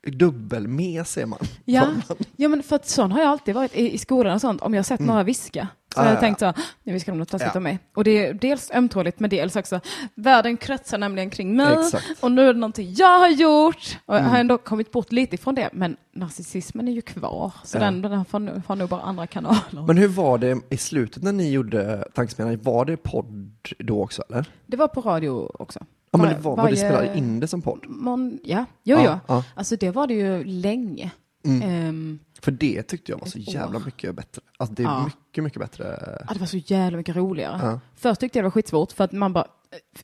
dubbelmes 0.07 1.17
är 1.17 1.25
man. 1.25 1.39
Ja, 1.65 1.87
ja 2.35 2.49
men 2.49 2.63
för 2.63 2.75
att 2.75 2.87
sån 2.87 3.11
har 3.11 3.19
jag 3.19 3.29
alltid 3.29 3.55
varit 3.55 3.75
i, 3.75 3.93
i 3.93 3.97
skolan 3.97 4.35
och 4.35 4.41
sånt. 4.41 4.61
Om 4.61 4.73
jag 4.73 4.85
sett 4.85 4.99
några 4.99 5.23
viska 5.23 5.67
så 5.93 5.99
Mm. 5.99 6.07
Har 6.07 6.13
jag 6.13 6.17
ja, 6.17 6.21
tänkt 6.21 6.39
så, 6.39 6.53
nu 6.83 6.93
viskar 6.93 7.11
de 7.11 7.17
något 7.19 7.29
taskigt 7.29 7.51
Ja. 7.53 7.57
om 7.57 7.63
mig. 7.63 7.79
Och 7.95 8.03
det 8.03 8.25
är 8.27 8.33
dels 8.33 8.71
ömtåligt 8.73 9.19
men 9.19 9.29
dels 9.29 9.55
också, 9.55 9.79
världen 10.15 10.57
kretsar 10.57 10.97
nämligen 10.97 11.29
kring 11.29 11.55
mig 11.55 11.73
Exakt. 11.79 12.05
och 12.23 12.31
nu 12.31 12.41
är 12.49 12.53
det 12.53 12.59
någonting 12.59 12.93
jag 12.97 13.19
har 13.19 13.29
gjort. 13.29 13.97
Och 14.05 14.15
jag 14.15 14.19
har 14.21 14.27
Mm. 14.29 14.39
ändå 14.39 14.57
kommit 14.57 14.91
bort 14.91 15.11
lite 15.11 15.35
ifrån 15.35 15.55
det, 15.55 15.69
men 15.73 15.97
narcissismen 16.15 16.87
är 16.87 16.91
ju 16.91 17.01
kvar. 17.01 17.51
Så 17.63 17.77
Ja. 17.77 17.81
den, 17.81 18.01
den 18.01 18.25
får, 18.25 18.39
nu- 18.39 18.61
får 18.67 18.75
nog 18.75 18.89
bara 18.89 19.01
andra 19.01 19.27
kanaler. 19.27 19.85
Men 19.87 19.97
hur 19.97 20.07
var 20.07 20.37
det 20.37 20.59
i 20.69 20.77
slutet 20.77 21.23
när 21.23 21.31
ni 21.33 21.51
gjorde 21.51 22.07
Tankesmedjan? 22.13 22.59
Var 22.63 22.85
det 22.85 22.97
podd 22.97 23.51
då 23.79 24.03
också 24.03 24.23
eller? 24.29 24.45
det 24.65 24.77
var 24.77 24.87
på 24.87 25.01
radio 25.01 25.29
också. 25.59 25.79
Ja, 26.11 26.19
men 26.19 26.29
det 26.29 26.35
var, 26.39 26.51
var 26.51 26.57
det 26.57 26.61
varje- 26.63 26.75
spelade 26.77 27.17
in 27.17 27.39
det 27.39 27.47
som 27.47 27.61
podd? 27.61 27.85
Mon, 27.87 28.39
ja, 28.43 28.65
jo, 28.83 28.97
ja. 28.97 29.19
ja. 29.27 29.43
Alltså 29.55 29.75
det 29.75 29.91
var 29.91 30.07
det 30.07 30.13
ju 30.13 30.43
länge. 30.43 31.11
Mm. 31.45 31.61
Ehm, 31.61 32.19
För 32.41 32.51
det 32.51 32.83
tyckte 32.83 33.11
jag 33.11 33.19
var 33.19 33.27
så 33.27 33.37
jävla 33.39 33.77
år. 33.79 33.83
mycket 33.85 34.15
bättre. 34.15 34.41
Alltså 34.57 34.75
det 34.75 34.83
är 34.83 34.87
Ja. 34.87 35.03
mycket, 35.05 35.43
mycket 35.43 35.59
bättre. 35.59 35.99
Ja, 36.27 36.33
det 36.33 36.39
var 36.39 36.47
så 36.47 36.57
jävla 36.57 36.97
mycket 36.97 37.15
roligare. 37.15 37.59
Ja. 37.63 37.79
Först 37.95 38.19
tyckte 38.21 38.37
jag 38.39 38.43
det 38.43 38.47
var 38.47 38.51
skitsvårt 38.51 38.91
för 38.91 39.03
att 39.03 39.11
man 39.11 39.33
bara, 39.33 39.47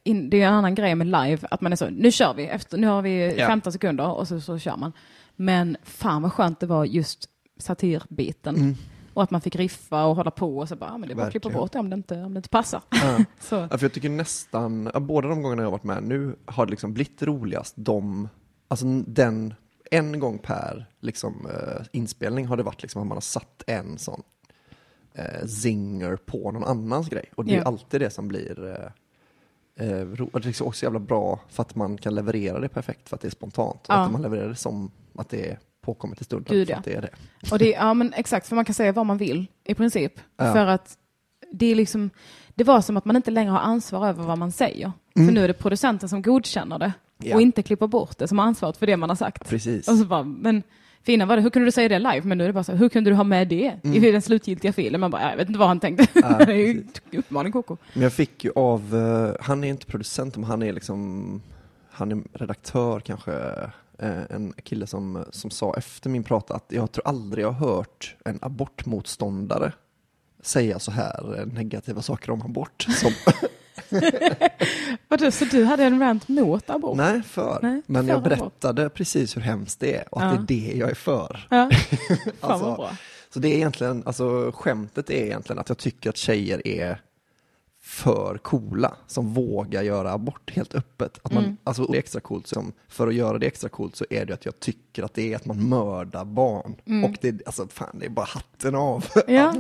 in, 0.03 0.29
det 0.29 0.41
är 0.41 0.47
en 0.47 0.53
annan 0.53 0.75
grej 0.75 0.95
med 0.95 1.07
live, 1.07 1.47
att 1.51 1.61
man 1.61 1.71
är 1.71 1.75
så, 1.75 1.89
nu 1.89 2.11
kör 2.11 2.33
vi, 2.33 2.45
efter, 2.47 2.77
nu 2.77 2.87
har 2.87 3.01
vi 3.01 3.35
Ja. 3.37 3.47
15 3.47 3.73
sekunder 3.73 4.07
och 4.11 4.27
så, 4.27 4.41
så 4.41 4.59
kör 4.59 4.77
man. 4.77 4.91
Men 5.35 5.77
fan 5.83 6.21
vad 6.21 6.33
skönt 6.33 6.59
det 6.59 6.65
var 6.65 6.85
just 6.85 7.29
satirbiten. 7.59 8.55
Mm. 8.55 8.75
Och 9.13 9.23
att 9.23 9.31
man 9.31 9.41
fick 9.41 9.55
riffa 9.55 10.05
och 10.05 10.15
hålla 10.15 10.31
på 10.31 10.57
och 10.57 10.67
så 10.69 10.75
bara, 10.75 10.89
ja, 10.89 10.97
men 10.97 11.07
det 11.09 11.13
är 11.13 11.15
bara 11.15 11.25
att 11.25 11.31
klippa 11.31 11.49
bort 11.49 11.71
det 11.71 11.79
om 11.79 11.89
det 11.89 11.93
inte, 11.93 12.21
om 12.23 12.33
det 12.33 12.37
inte 12.37 12.49
passar. 12.49 12.81
Ja. 12.89 13.17
Så, 13.39 13.55
Ja, 13.55 13.77
för 13.77 13.83
jag 13.85 13.93
tycker 13.93 14.09
nästan, 14.09 14.91
båda 14.99 15.27
de 15.27 15.41
gångerna 15.41 15.61
jag 15.61 15.67
har 15.67 15.71
varit 15.71 15.83
med 15.83 16.03
nu 16.03 16.35
har 16.45 16.65
det 16.65 16.69
liksom 16.69 16.93
blivit 16.93 17.23
roligast 17.23 17.73
de, 17.77 18.29
alltså 18.67 18.85
den, 19.07 19.53
en 19.91 20.19
gång 20.19 20.37
per 20.37 20.85
liksom, 20.99 21.47
eh, 21.47 21.85
inspelning 21.91 22.45
har 22.45 22.57
det 22.57 22.63
varit 22.63 22.81
liksom 22.81 23.01
att 23.01 23.07
man 23.07 23.15
har 23.15 23.21
satt 23.21 23.63
en 23.67 23.97
sån 23.97 24.23
eh, 25.13 25.45
zinger 25.47 26.15
på 26.15 26.51
någon 26.51 26.63
annans 26.63 27.09
grej. 27.09 27.25
Och 27.35 27.45
det 27.45 27.53
är 27.53 27.57
Ja. 27.57 27.63
alltid 27.63 28.01
det 28.01 28.09
som 28.09 28.27
blir 28.27 28.65
eh, 29.77 29.87
eh, 29.89 30.05
ro, 30.05 30.29
och 30.33 30.39
det 30.41 30.45
är 30.45 30.47
liksom 30.47 30.67
också 30.67 30.85
jävla 30.85 30.99
bra 30.99 31.39
för 31.49 31.61
att 31.63 31.75
man 31.75 31.97
kan 31.97 32.15
leverera 32.15 32.59
det 32.59 32.69
perfekt 32.69 33.09
för 33.09 33.15
att 33.15 33.21
det 33.21 33.27
är 33.27 33.31
spontant. 33.31 33.81
Och 33.87 33.93
Ja. 33.93 34.05
att 34.05 34.11
man 34.11 34.21
levererar 34.21 34.49
det 34.49 34.55
som 34.55 34.91
att 35.15 35.29
det 35.29 35.49
är 35.51 35.59
påkommet 35.81 36.21
i 36.21 36.23
stunden. 36.23 36.55
Gud, 36.55 36.67
för 36.67 36.73
ja. 36.73 36.77
att 36.77 36.85
det 36.85 36.93
är 36.93 37.01
det. 37.01 37.09
och 37.51 37.59
det, 37.59 37.69
ja 37.69 37.93
men 37.93 38.13
exakt, 38.13 38.47
för 38.47 38.55
man 38.55 38.65
kan 38.65 38.73
säga 38.75 38.91
vad 38.91 39.05
man 39.05 39.17
vill 39.17 39.47
i 39.63 39.73
princip. 39.75 40.13
Ja. 40.37 40.53
För 40.53 40.65
att 40.65 40.97
det 41.51 41.65
är 41.65 41.75
liksom, 41.75 42.09
det 42.55 42.63
var 42.63 42.81
som 42.81 42.97
att 42.97 43.05
man 43.05 43.15
inte 43.15 43.31
längre 43.31 43.51
har 43.51 43.59
ansvar 43.59 44.07
över 44.07 44.23
vad 44.23 44.37
man 44.37 44.51
säger. 44.51 44.91
För 45.15 45.21
nu 45.31 45.43
är 45.43 45.47
det 45.47 45.53
producenten 45.53 46.09
som 46.09 46.21
godkänner 46.21 46.79
det 46.79 46.93
Ja. 47.23 47.35
och 47.35 47.41
inte 47.41 47.63
klipper 47.63 47.87
bort 47.87 48.17
det, 48.17 48.27
som 48.27 48.39
ansvaret 48.39 48.77
för 48.77 48.87
det 48.87 48.97
man 48.97 49.09
har 49.09 49.15
sagt. 49.15 49.49
Precis. 49.49 49.87
Och 49.87 49.97
så 49.97 50.05
bara, 50.05 50.23
men 50.23 50.63
fina 51.03 51.25
var 51.25 51.35
det, 51.35 51.41
hur 51.41 51.49
kunde 51.49 51.67
du 51.67 51.71
säga 51.71 51.89
det 51.89 51.99
live? 51.99 52.21
Men 52.23 52.37
nu 52.37 52.43
är 52.43 52.47
det 52.47 52.53
bara 52.53 52.63
så, 52.63 52.71
hur 52.73 52.89
kunde 52.89 53.09
du 53.09 53.15
ha 53.15 53.23
med 53.23 53.47
det 53.47 53.73
i 53.83 53.99
den 53.99 54.21
slutgiltiga 54.21 54.73
filen? 54.73 55.01
Man 55.01 55.11
bara, 55.11 55.29
jag 55.29 55.37
vet 55.37 55.47
inte 55.47 55.59
vad 55.59 55.67
han 55.67 55.79
tänkte. 55.79 56.07
Ja, 56.13 56.37
det 56.45 56.53
är 56.53 56.55
ju 56.55 56.83
uppmaning 57.11 57.51
koko. 57.51 57.77
Men 57.93 58.03
jag 58.03 58.13
fick 58.13 58.43
ju 58.43 58.51
av, 58.55 58.95
eh, 58.95 59.45
han 59.45 59.63
är 59.63 59.67
inte 59.67 59.85
producent, 59.85 60.35
men 60.37 60.45
han 60.45 60.63
är 60.63 60.73
liksom, 60.73 61.41
han 61.91 62.11
är 62.11 62.23
redaktör 62.33 62.99
kanske, 62.99 63.33
eh, 63.99 64.21
en 64.29 64.53
kille 64.63 64.87
som, 64.87 65.25
som 65.31 65.51
sa 65.51 65.73
efter 65.77 66.09
min 66.09 66.23
prata 66.23 66.55
att 66.55 66.65
jag 66.67 66.91
tror 66.91 67.07
aldrig 67.07 67.43
jag 67.45 67.51
har 67.51 67.67
hört 67.67 68.15
en 68.25 68.39
abortmotståndare 68.41 69.71
säga 70.41 70.79
så 70.79 70.91
här 70.91 71.43
negativa 71.53 72.01
saker 72.01 72.31
om 72.31 72.41
abort. 72.41 72.81
Som, 72.81 73.11
Vadå, 75.07 75.31
så 75.31 75.45
du 75.45 75.63
hade 75.63 75.83
en 75.83 75.99
rant 75.99 76.27
mot 76.27 76.69
abort? 76.69 76.97
nej, 76.97 77.21
för. 77.23 77.59
Nej, 77.61 77.81
men 77.85 78.03
för 78.03 78.09
jag 78.09 78.17
abort. 78.17 78.29
berättade 78.29 78.89
precis 78.89 79.35
hur 79.37 79.41
hemskt 79.41 79.79
det 79.79 79.95
är 79.95 80.13
och 80.13 80.21
att 80.23 80.33
Ja. 80.35 80.43
det 80.47 80.69
är 80.69 80.71
det 80.73 80.77
jag 80.79 80.89
är 80.89 80.95
för. 80.95 81.47
Ja. 81.49 81.69
Fan 82.39 82.51
Alltså, 82.51 82.65
vad 82.65 82.77
bra. 82.77 82.91
Så 83.33 83.39
det 83.39 83.47
är 83.47 83.55
egentligen, 83.55 84.03
alltså 84.05 84.51
skämtet 84.55 85.09
är 85.09 85.23
egentligen 85.25 85.59
att 85.59 85.69
jag 85.69 85.77
tycker 85.77 86.09
att 86.09 86.17
tjejer 86.17 86.67
är 86.67 87.01
för 87.81 88.37
coola 88.37 88.95
som 89.07 89.33
vågar 89.33 89.81
göra 89.81 90.11
abort 90.13 90.51
helt 90.55 90.75
öppet. 90.75 91.19
Att 91.23 91.31
man, 91.33 91.43
Mm. 91.43 91.57
alltså 91.63 91.83
det 91.85 91.97
är 91.97 91.99
extra 91.99 92.21
coolt, 92.21 92.47
som, 92.47 92.73
för 92.87 93.07
att 93.07 93.13
göra 93.13 93.37
det 93.37 93.47
extra 93.47 93.69
coolt 93.69 93.95
så 93.95 94.05
är 94.09 94.25
det 94.25 94.33
att 94.33 94.45
jag 94.45 94.59
tycker 94.59 95.03
att 95.03 95.13
det 95.13 95.31
är 95.33 95.35
att 95.35 95.45
man 95.45 95.69
mördar 95.69 96.25
barn. 96.25 96.75
Och 97.05 97.17
det, 97.21 97.45
alltså 97.45 97.67
fan, 97.67 97.99
det 97.99 98.05
är 98.05 98.09
bara 98.09 98.25
hatten 98.25 98.75
av. 98.75 99.05
Mm. 99.27 99.35
Ja, 99.35 99.53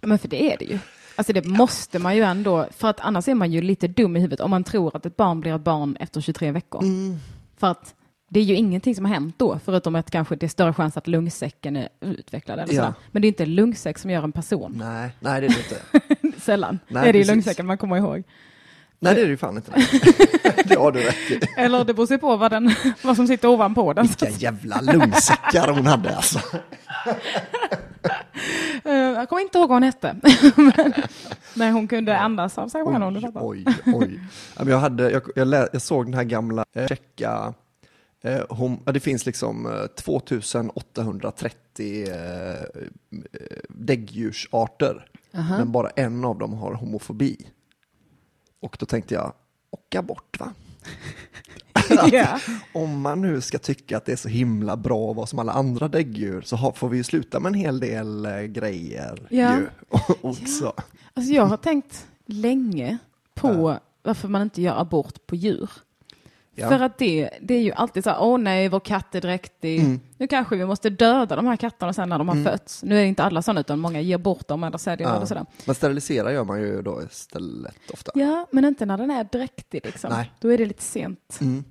men 0.00 0.18
för 0.18 0.28
det 0.28 0.52
är 0.52 0.56
det 0.58 0.64
ju. 0.64 0.78
Alltså 1.18 1.32
det 1.32 1.44
måste 1.46 1.98
man 1.98 2.16
ju 2.16 2.22
ändå, 2.22 2.66
för 2.70 2.88
att 2.88 3.00
annars 3.00 3.28
är 3.28 3.34
man 3.34 3.52
ju 3.52 3.62
lite 3.62 3.88
dum 3.88 4.16
i 4.16 4.20
huvudet 4.20 4.40
om 4.40 4.50
man 4.50 4.64
tror 4.64 4.96
att 4.96 5.06
ett 5.06 5.16
barn 5.16 5.40
blir 5.40 5.54
ett 5.54 5.60
barn 5.64 5.96
efter 6.00 6.20
23 6.20 6.50
veckor. 6.52 6.82
För 7.56 7.66
att 7.66 7.94
det 8.30 8.40
är 8.40 8.44
ju 8.44 8.54
ingenting 8.54 8.94
som 8.94 9.04
har 9.04 9.12
hänt 9.14 9.34
då, 9.38 9.60
förutom 9.64 9.94
att 9.94 10.10
kanske 10.10 10.36
det 10.36 10.46
är 10.46 10.48
större 10.48 10.74
chans 10.74 10.96
att 10.96 11.06
lungsäcken 11.06 11.76
är 11.76 11.88
utvecklad. 12.00 12.58
Eller 12.58 12.74
Ja. 12.74 12.80
sådär. 12.80 12.94
Men 13.12 13.22
det 13.22 13.26
är 13.26 13.28
inte 13.28 13.46
lungsäck 13.46 13.98
som 13.98 14.10
gör 14.10 14.22
en 14.22 14.32
person. 14.32 14.72
Nej, 14.84 15.10
nej 15.20 15.40
det 15.40 15.46
är 15.46 15.50
det 15.50 16.24
inte. 16.24 16.40
Sällan. 16.40 16.78
Nej, 16.88 17.02
är 17.02 17.06
det 17.06 17.18
precis. 17.18 17.28
lungsäcken 17.30 17.66
man 17.66 17.78
kommer 17.78 17.96
ihåg. 17.96 18.22
Nej 19.00 19.14
det 19.14 19.20
är 19.20 19.24
det 19.24 19.30
ju 19.30 19.36
fan 19.36 19.56
inte. 19.56 19.72
det 20.64 20.74
har 20.78 20.92
du 20.92 21.00
rätt 21.00 21.30
i. 21.30 21.40
Eller 21.56 21.84
det 21.84 21.94
beror 21.94 22.06
sig 22.06 22.18
på 22.18 22.36
vad, 22.36 22.50
den, 22.50 22.74
vad 23.02 23.16
som 23.16 23.26
sitter 23.26 23.48
ovanpå 23.48 23.92
den. 23.92 24.06
Vilka 24.06 24.28
jävla 24.30 24.80
lungsäckar 24.80 25.68
hon 25.72 25.86
hade 25.86 26.16
alltså. 26.16 26.40
Eh, 29.18 29.22
Jag 29.22 29.28
kommer 29.28 29.42
inte 29.42 29.58
ihåg 29.58 29.68
vad 29.68 29.76
hon 29.76 29.82
hette. 29.82 30.16
Men- 30.56 30.92
Men 31.54 31.72
hon 31.72 31.88
kunde 31.88 32.18
andas 32.18 32.58
av 32.58 32.68
sig 32.68 32.82
själv 32.92 33.04
Oj, 33.46 33.64
oj, 33.86 34.20
oj. 34.56 34.68
Jag, 34.70 34.78
hade, 34.78 35.10
jag, 35.10 35.22
jag, 35.36 35.48
lä, 35.48 35.68
jag 35.72 35.82
såg 35.82 36.06
den 36.06 36.14
här 36.14 36.24
gamla 36.24 36.64
eh, 36.72 36.86
tjecka, 36.86 37.54
eh, 38.22 38.40
hom, 38.48 38.82
ja, 38.86 38.92
det 38.92 39.00
finns 39.00 39.26
liksom 39.26 39.66
eh, 39.66 39.86
2830 39.86 42.08
eh, 42.08 42.52
eh, 42.52 42.58
däggdjursarter, 43.68 45.08
men 45.58 45.72
bara 45.72 45.90
en 45.90 46.24
av 46.24 46.38
dem 46.38 46.54
har 46.54 46.74
homofobi. 46.74 47.36
Och 48.62 48.76
då 48.80 48.86
tänkte 48.86 49.14
jag, 49.14 49.32
och 49.70 49.94
abort 49.94 50.40
va? 50.40 50.52
Ja. 52.12 52.40
Om 52.72 53.00
man 53.00 53.20
nu 53.22 53.40
ska 53.40 53.58
tycka 53.58 53.96
att 53.96 54.04
det 54.04 54.12
är 54.12 54.16
så 54.16 54.28
himla 54.28 54.76
bra 54.76 55.10
att 55.10 55.16
vara 55.16 55.26
som 55.26 55.38
alla 55.38 55.52
andra 55.52 55.88
däggdjur 55.88 56.40
så 56.42 56.56
har, 56.56 56.72
får 56.72 56.88
vi 56.88 56.96
ju 56.96 57.04
sluta 57.04 57.40
med 57.40 57.48
en 57.50 57.54
hel 57.54 57.80
del 57.80 58.26
eh, 58.26 58.40
grejer 58.40 59.26
Ja. 59.30 59.56
ju 59.56 59.66
också. 60.20 60.72
Alltså 61.14 61.32
jag 61.32 61.46
har 61.46 61.56
tänkt 61.56 62.06
länge 62.26 62.98
på 63.34 63.78
varför 64.02 64.28
man 64.28 64.42
inte 64.42 64.62
gör 64.62 64.80
abort 64.80 65.26
på 65.26 65.36
djur. 65.36 65.70
Ja. 66.58 66.68
För 66.68 66.80
att 66.80 66.98
det, 66.98 67.30
det 67.40 67.54
är 67.54 67.60
ju 67.62 67.72
alltid 67.72 68.04
så 68.04 68.10
här, 68.10 68.22
åh 68.22 68.38
nej, 68.38 68.68
vår 68.68 68.80
katt 68.80 69.14
är 69.14 69.20
dräktig. 69.20 69.80
Mm. 69.80 70.00
Nu 70.18 70.26
kanske 70.26 70.56
vi 70.56 70.66
måste 70.66 70.90
döda 70.90 71.36
de 71.36 71.46
här 71.46 71.56
katterna 71.56 71.92
sen 71.92 72.08
när 72.08 72.18
de 72.18 72.28
har 72.28 72.44
fötts. 72.44 72.82
Nu 72.82 72.96
är 72.96 73.00
det 73.02 73.06
inte 73.06 73.24
alla 73.24 73.42
sådana, 73.42 73.60
utan 73.60 73.78
många 73.78 74.00
ger 74.00 74.18
bort 74.18 74.48
dem 74.48 74.64
eller 74.64 74.78
säljer 74.78 75.06
dem 75.06 75.16
eller 75.16 75.26
sådär. 75.26 75.46
Men 75.64 75.74
sterilisera 75.74 76.32
gör 76.32 76.44
man 76.44 76.60
ju 76.60 76.82
då 76.82 77.02
istället 77.02 77.74
ofta. 77.92 78.12
Ja, 78.14 78.46
men 78.50 78.64
inte 78.64 78.86
när 78.86 78.98
den 78.98 79.10
är 79.10 79.24
dräktig 79.24 79.80
liksom. 79.84 80.10
Nej. 80.12 80.32
Då 80.40 80.52
är 80.52 80.58
det 80.58 80.66
lite 80.66 80.82
sent. 80.82 81.38
Mm. 81.40 81.64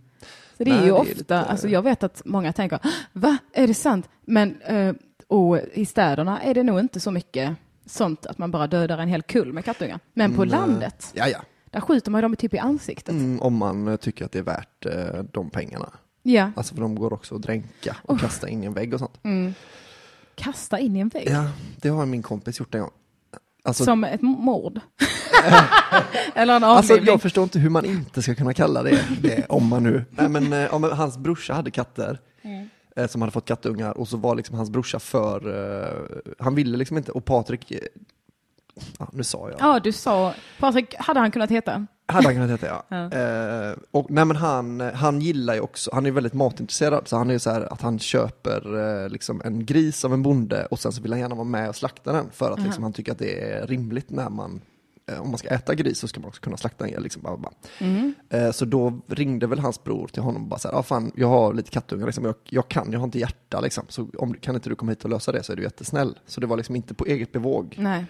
Så 0.58 0.64
det 0.64 0.72
är 0.72 0.74
Nej, 0.76 0.86
ju 0.86 0.92
det 0.92 0.98
är 0.98 1.02
ofta, 1.02 1.14
lite- 1.18 1.40
alltså 1.40 1.68
jag 1.68 1.82
vet 1.82 2.04
att 2.04 2.22
många 2.26 2.54
tänker, 2.54 2.80
va, 3.14 3.38
är 3.54 3.68
det 3.68 3.74
sant? 3.74 4.10
Men 4.26 4.62
eh, 4.62 4.94
och 5.28 5.60
i 5.74 5.86
städerna 5.86 6.42
är 6.42 6.54
det 6.54 6.64
nog 6.64 6.80
inte 6.80 7.00
så 7.00 7.12
mycket 7.12 7.56
sånt 7.86 8.26
att 8.26 8.38
man 8.38 8.52
bara 8.52 8.68
dödar 8.68 8.98
en 8.98 9.08
hel 9.08 9.22
kull 9.22 9.54
med 9.54 9.66
kattungar. 9.66 10.00
Men 10.14 10.36
på 10.36 10.44
Mm, 10.44 10.52
landet, 10.60 11.12
Ja, 11.14 11.28
ja. 11.28 11.40
Där 11.78 11.82
skjuter 11.82 12.12
man 12.12 12.20
ju 12.20 12.22
dem 12.22 12.36
typ 12.36 12.54
i 12.54 12.58
ansiktet. 12.58 13.10
Mm, 13.14 13.42
om 13.42 13.56
man 13.56 13.88
eh, 13.88 13.96
tycker 13.96 14.26
att 14.26 14.32
det 14.32 14.40
är 14.40 14.44
värt 14.44 14.86
eh, 14.86 15.24
de 15.32 15.50
pengarna. 15.50 15.90
Ja, 16.24 16.52
Alltså 16.56 16.76
för 16.76 16.82
de 16.82 16.96
går 16.96 17.14
också 17.14 17.36
att 17.36 17.42
dränka 17.42 17.96
och 18.04 18.20
kasta 18.20 18.50
in 18.50 18.64
i 18.64 18.66
en 18.66 18.74
vägg 18.74 18.94
och 18.94 19.00
sånt. 19.00 19.20
kasta 20.36 20.80
in 20.80 20.96
i 20.96 21.00
en 21.00 21.10
vägg. 21.10 21.28
Ja, 21.32 21.50
det 21.82 21.90
har 21.90 22.06
min 22.06 22.22
kompis 22.24 22.60
gjort 22.60 22.76
en 22.76 22.82
gång. 22.82 22.92
Alltså, 23.64 23.84
Som 23.84 24.04
ett 24.04 24.22
mord. 24.22 24.80
Eller 26.36 26.56
en 26.56 26.64
alltså 26.64 26.98
jag 26.98 27.22
förstår 27.22 27.44
inte 27.44 27.60
hur 27.60 27.70
man 27.70 27.86
inte 27.86 28.22
ska 28.22 28.36
kunna 28.36 28.54
kalla 28.54 28.84
det, 28.84 29.06
det 29.22 29.46
om 29.50 29.68
man 29.68 29.84
nu... 29.84 30.06
Nej 30.12 30.30
men 30.30 30.54
eh, 30.54 30.74
om 30.74 30.84
hans 30.84 31.18
brorsa 31.18 31.54
hade 31.54 31.72
katter. 31.72 32.20
eh, 32.96 33.08
Som 33.08 33.22
hade 33.22 33.32
fått 33.32 33.46
kattungar 33.46 33.98
och 33.98 34.08
så 34.08 34.18
var 34.18 34.36
liksom 34.36 34.56
hans 34.56 34.70
brorsa 34.70 35.00
för, 35.00 35.48
eh, 35.84 36.34
han 36.40 36.56
ville 36.56 36.78
liksom 36.78 36.98
inte, 36.98 37.12
och 37.12 37.26
Patrik, 37.26 37.72
eh, 37.72 37.80
ja, 39.00 39.10
nu 39.14 39.24
sa 39.24 39.50
jag. 39.50 39.60
Ja, 39.60 39.80
du 39.80 39.92
sa, 39.92 40.34
Patrik, 40.60 40.96
hade 40.98 41.20
han 41.20 41.32
kunnat 41.32 41.52
heta? 41.52 41.86
Hade 42.10 42.28
han 42.28 42.34
kunnat 42.34 42.50
heta 42.50 42.68
ja. 42.68 42.84
Ja. 42.90 43.18
Eh, 43.18 43.76
och, 43.92 44.12
nej 44.12 44.26
men 44.26 44.36
han, 44.38 44.80
han 44.80 45.22
gillar 45.22 45.54
ju 45.54 45.60
också, 45.60 45.92
han 45.94 46.06
är 46.06 46.12
väldigt 46.12 46.34
matintresserad, 46.34 47.08
så 47.08 47.18
han 47.18 47.30
är 47.30 47.34
ju 47.34 47.40
så 47.40 47.50
här 47.50 47.74
att 47.74 47.82
han 47.82 48.00
köper 48.00 48.78
eh, 49.04 49.10
liksom 49.10 49.42
en 49.46 49.66
gris 49.66 50.06
av 50.06 50.14
en 50.14 50.24
bonde 50.24 50.66
och 50.66 50.80
sen 50.80 50.92
så 50.92 51.02
vill 51.02 51.12
han 51.12 51.20
gärna 51.20 51.36
vara 51.36 51.46
med 51.46 51.70
och 51.70 51.76
slakta 51.76 52.14
den 52.14 52.26
för 52.32 52.52
att 52.52 52.64
liksom, 52.64 52.84
han 52.84 52.94
tycker 52.94 53.12
att 53.12 53.20
det 53.20 53.52
är 53.52 53.68
rimligt 53.68 54.10
när 54.10 54.30
man 54.30 54.62
eh, 55.12 55.22
om 55.22 55.30
man 55.30 55.38
ska 55.38 55.50
äta 55.50 55.76
gris 55.76 56.00
så 56.00 56.08
ska 56.08 56.20
man 56.20 56.28
också 56.28 56.42
kunna 56.42 56.58
slakta 56.58 56.88
en. 56.88 57.04
Liksom, 57.04 57.22
bara, 57.22 57.38
bara. 57.38 57.54
Mm. 57.80 58.14
Eh, 58.30 58.52
Så 58.52 58.66
då 58.66 59.02
ringde 59.08 59.48
väl 59.48 59.60
hans 59.60 59.84
bror 59.84 60.08
till 60.08 60.22
honom 60.22 60.42
och 60.42 60.48
bara 60.48 60.60
så 60.60 60.68
här, 60.68 60.76
ah, 60.76 60.84
fan, 60.84 61.12
jag 61.16 61.28
har 61.28 61.54
lite 61.54 61.72
kattungar, 61.72 62.06
liksom. 62.06 62.26
jag, 62.26 62.36
jag 62.44 62.68
kan, 62.68 62.92
jag 62.92 63.00
har 63.00 63.06
inte 63.06 63.20
hjärta 63.20 63.60
liksom. 63.62 63.84
Så 63.90 64.08
om, 64.18 64.34
kan 64.34 64.56
inte 64.56 64.70
du 64.70 64.76
komma 64.76 64.92
hit 64.92 65.04
och 65.04 65.10
lösa 65.10 65.32
det 65.32 65.44
så 65.44 65.52
är 65.52 65.56
du 65.56 65.64
jättesnäll. 65.64 66.20
Så 66.26 66.42
det 66.42 66.48
var 66.48 66.58
liksom 66.58 66.76
inte 66.76 66.94
på 66.94 67.06
eget 67.06 67.32
bevåg. 67.32 67.76
Nej. 67.80 68.06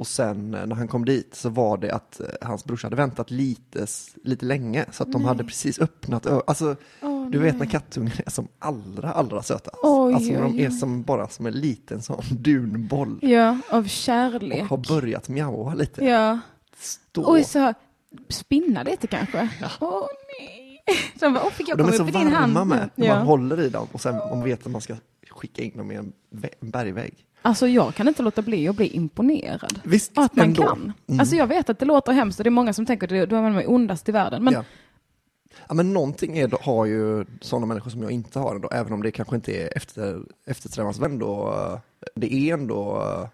Och 0.00 0.06
sen 0.06 0.54
eh, 0.54 0.66
när 0.66 0.76
han 0.76 0.88
kom 0.88 1.04
dit 1.04 1.34
så 1.34 1.48
var 1.48 1.76
det 1.78 1.90
att 1.94 2.20
eh, 2.20 2.26
hans 2.42 2.64
brorsa 2.64 2.86
hade 2.86 2.96
väntat 2.96 3.30
lite, 3.30 3.86
lite 4.24 4.44
länge. 4.46 4.84
Så 4.92 5.02
att 5.02 5.12
de 5.12 5.24
hade 5.24 5.44
precis 5.44 5.78
öppnat 5.78 6.26
Alltså, 6.26 6.76
Åh, 7.02 7.30
du 7.30 7.38
vet 7.38 7.52
nej. 7.58 7.66
när 7.66 7.72
kattungar 7.72 8.22
är 8.26 8.30
som 8.30 8.48
allra, 8.58 9.12
allra 9.12 9.42
sötast. 9.42 9.76
Oj, 9.82 10.14
alltså 10.14 10.32
när 10.32 10.46
oj, 10.46 10.52
de 10.56 10.64
är 10.64 10.68
oj. 10.68 10.72
som 10.78 11.02
bara 11.02 11.28
som 11.28 11.46
en 11.46 11.52
liten 11.52 12.02
sån 12.02 12.22
dunboll. 12.30 13.18
Ja, 13.22 13.58
av 13.70 13.84
Och 13.84 13.88
kärlek. 13.90 14.62
har 14.70 14.76
börjat 15.00 15.28
mjaua 15.28 15.74
lite. 15.74 16.04
Ja. 16.04 16.38
Stå. 16.78 17.32
Oj, 17.32 17.44
så 17.44 17.74
spinna 18.28 18.82
lite 18.82 19.06
kanske. 19.06 19.48
Åh 19.80 20.06
nej. 20.40 20.82
Så 21.18 21.26
han 21.26 21.34
bara, 21.34 21.44
åh 21.44 21.50
fick 21.50 21.68
jag 21.68 21.74
Och 21.74 21.78
de 21.78 21.82
komma 21.82 21.94
är 21.94 21.96
så 21.96 22.02
upp 22.02 22.08
i 22.08 22.12
din 22.12 22.32
hand? 22.32 22.54
varma 22.54 22.64
med. 22.76 22.90
Ja. 22.94 23.14
Man 23.14 23.26
håller 23.26 23.60
i 23.60 23.68
dem 23.68 23.86
och 23.92 24.00
sen 24.00 24.14
man 24.14 24.44
vet 24.44 24.66
att 24.66 24.72
man 24.72 24.80
ska 24.80 24.94
skicka 25.30 25.62
in 25.62 25.76
dem 25.76 25.92
i 25.92 25.94
en 25.94 26.12
bergvägg. 26.60 27.14
Alltså 27.42 27.68
jag 27.68 27.94
kan 27.94 28.08
inte 28.08 28.22
låta 28.22 28.42
bli 28.42 28.68
att 28.68 28.76
bli 28.76 28.86
imponerad. 28.86 29.80
Visst, 29.84 30.12
Att 30.14 30.36
man 30.36 30.46
ändå. 30.46 30.62
kan. 30.62 30.92
Mm. 31.06 31.20
Alltså 31.20 31.36
jag 31.36 31.46
vet 31.46 31.70
att 31.70 31.78
det 31.78 31.84
låter 31.84 32.12
hemskt 32.12 32.40
och 32.40 32.44
det 32.44 32.48
är 32.48 32.50
många 32.50 32.72
som 32.72 32.86
tänker 32.86 33.22
att 33.22 33.30
då 33.30 33.36
är 33.36 33.70
ondast 33.70 34.08
i 34.08 34.12
världen. 34.12 34.44
Men 34.44 34.54
Ja. 34.54 34.64
Ja, 35.68 35.74
men 35.74 35.92
någonting 35.92 36.38
är, 36.38 36.64
har 36.64 36.86
ju 36.86 37.24
sådana 37.40 37.66
människor 37.66 37.90
som 37.90 38.02
jag 38.02 38.10
inte 38.10 38.38
har 38.38 38.54
ändå, 38.54 38.68
även 38.72 38.92
om 38.92 39.02
det 39.02 39.10
kanske 39.10 39.36
inte 39.36 39.52
är 39.52 39.76
efter, 39.76 40.20
eftersträvansvärt 40.46 41.08
ändå. 41.10 41.48
eh, 41.72 41.78
Det 42.14 42.34
är 42.34 42.54
ändå, 42.54 43.02
eh, 43.02 43.28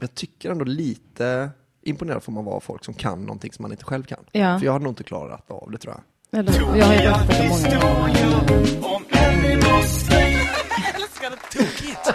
jag 0.00 0.14
tycker 0.14 0.50
ändå 0.50 0.64
lite 0.64 1.50
imponerad 1.82 2.22
får 2.22 2.32
man 2.32 2.44
vara 2.44 2.56
av 2.56 2.60
folk 2.60 2.84
som 2.84 2.94
kan 2.94 3.20
någonting 3.22 3.52
som 3.52 3.62
man 3.62 3.72
inte 3.72 3.84
själv 3.84 4.02
kan. 4.04 4.18
Ja. 4.32 4.58
För 4.58 4.66
jag 4.66 4.72
hade 4.72 4.82
nog 4.84 4.90
inte 4.90 5.02
klarat 5.04 5.50
av 5.50 5.70
det 5.70 5.78
tror 5.78 5.94
jag. 5.94 6.38
Eller, 6.40 6.52
jag 6.78 6.86
har 6.86 6.94
ju 6.94 7.10
varit 7.10 7.26
på 7.26 7.32
det 7.32 7.48
många 7.48 7.80
tokigt. 11.52 12.14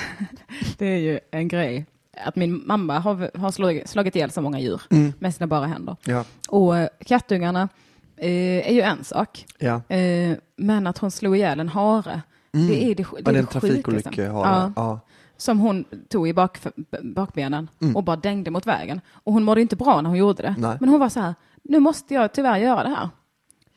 Det 0.78 0.86
är 0.86 0.98
ju 0.98 1.20
en 1.30 1.48
grej. 1.48 1.86
Att 2.24 2.36
min 2.36 2.62
mamma 2.66 2.98
har, 2.98 3.38
har 3.38 3.50
slagit, 3.50 3.88
slagit 3.88 4.16
ihjäl 4.16 4.30
så 4.30 4.40
många 4.42 4.60
djur 4.60 4.80
med 5.18 5.34
sina 5.34 5.46
bara 5.46 5.66
händer. 5.66 5.96
Ja, 6.04 6.24
Och 6.48 6.76
eh, 6.78 6.88
kattungarna 7.06 7.68
eh, 8.16 8.68
är 8.68 8.72
ju 8.72 8.80
en 8.80 9.04
sak. 9.04 9.46
ja. 9.58 9.82
Eh, 9.96 10.36
men 10.56 10.86
att 10.86 10.98
hon 10.98 11.10
slog 11.10 11.36
ihjäl 11.36 11.60
en 11.60 11.68
hare, 11.68 12.22
det 12.50 12.58
är 12.58 12.94
det, 12.94 13.04
det, 13.22 13.30
är 13.30 13.34
en 13.34 13.46
det 13.52 14.22
Ja. 14.22 14.42
det. 14.66 14.72
Ja. 14.76 15.00
Som 15.36 15.58
hon 15.60 15.84
tog 16.08 16.28
i 16.28 16.32
bak, 16.32 16.58
bakbenen 17.02 17.68
Mm. 17.80 17.96
och 17.96 18.04
bara 18.04 18.16
dängde 18.16 18.50
mot 18.50 18.66
vägen. 18.66 19.00
Och 19.12 19.32
hon 19.32 19.44
mådde 19.44 19.60
inte 19.60 19.76
bra 19.76 20.00
när 20.00 20.08
hon 20.10 20.18
gjorde 20.18 20.42
det. 20.42 20.54
Nej. 20.58 20.76
Men 20.80 20.88
hon 20.88 21.00
var 21.00 21.08
så 21.08 21.20
här, 21.20 21.34
nu 21.62 21.80
måste 21.80 22.14
jag 22.14 22.32
tyvärr 22.32 22.56
göra 22.58 22.82
det 22.82 22.88
här. 22.88 23.08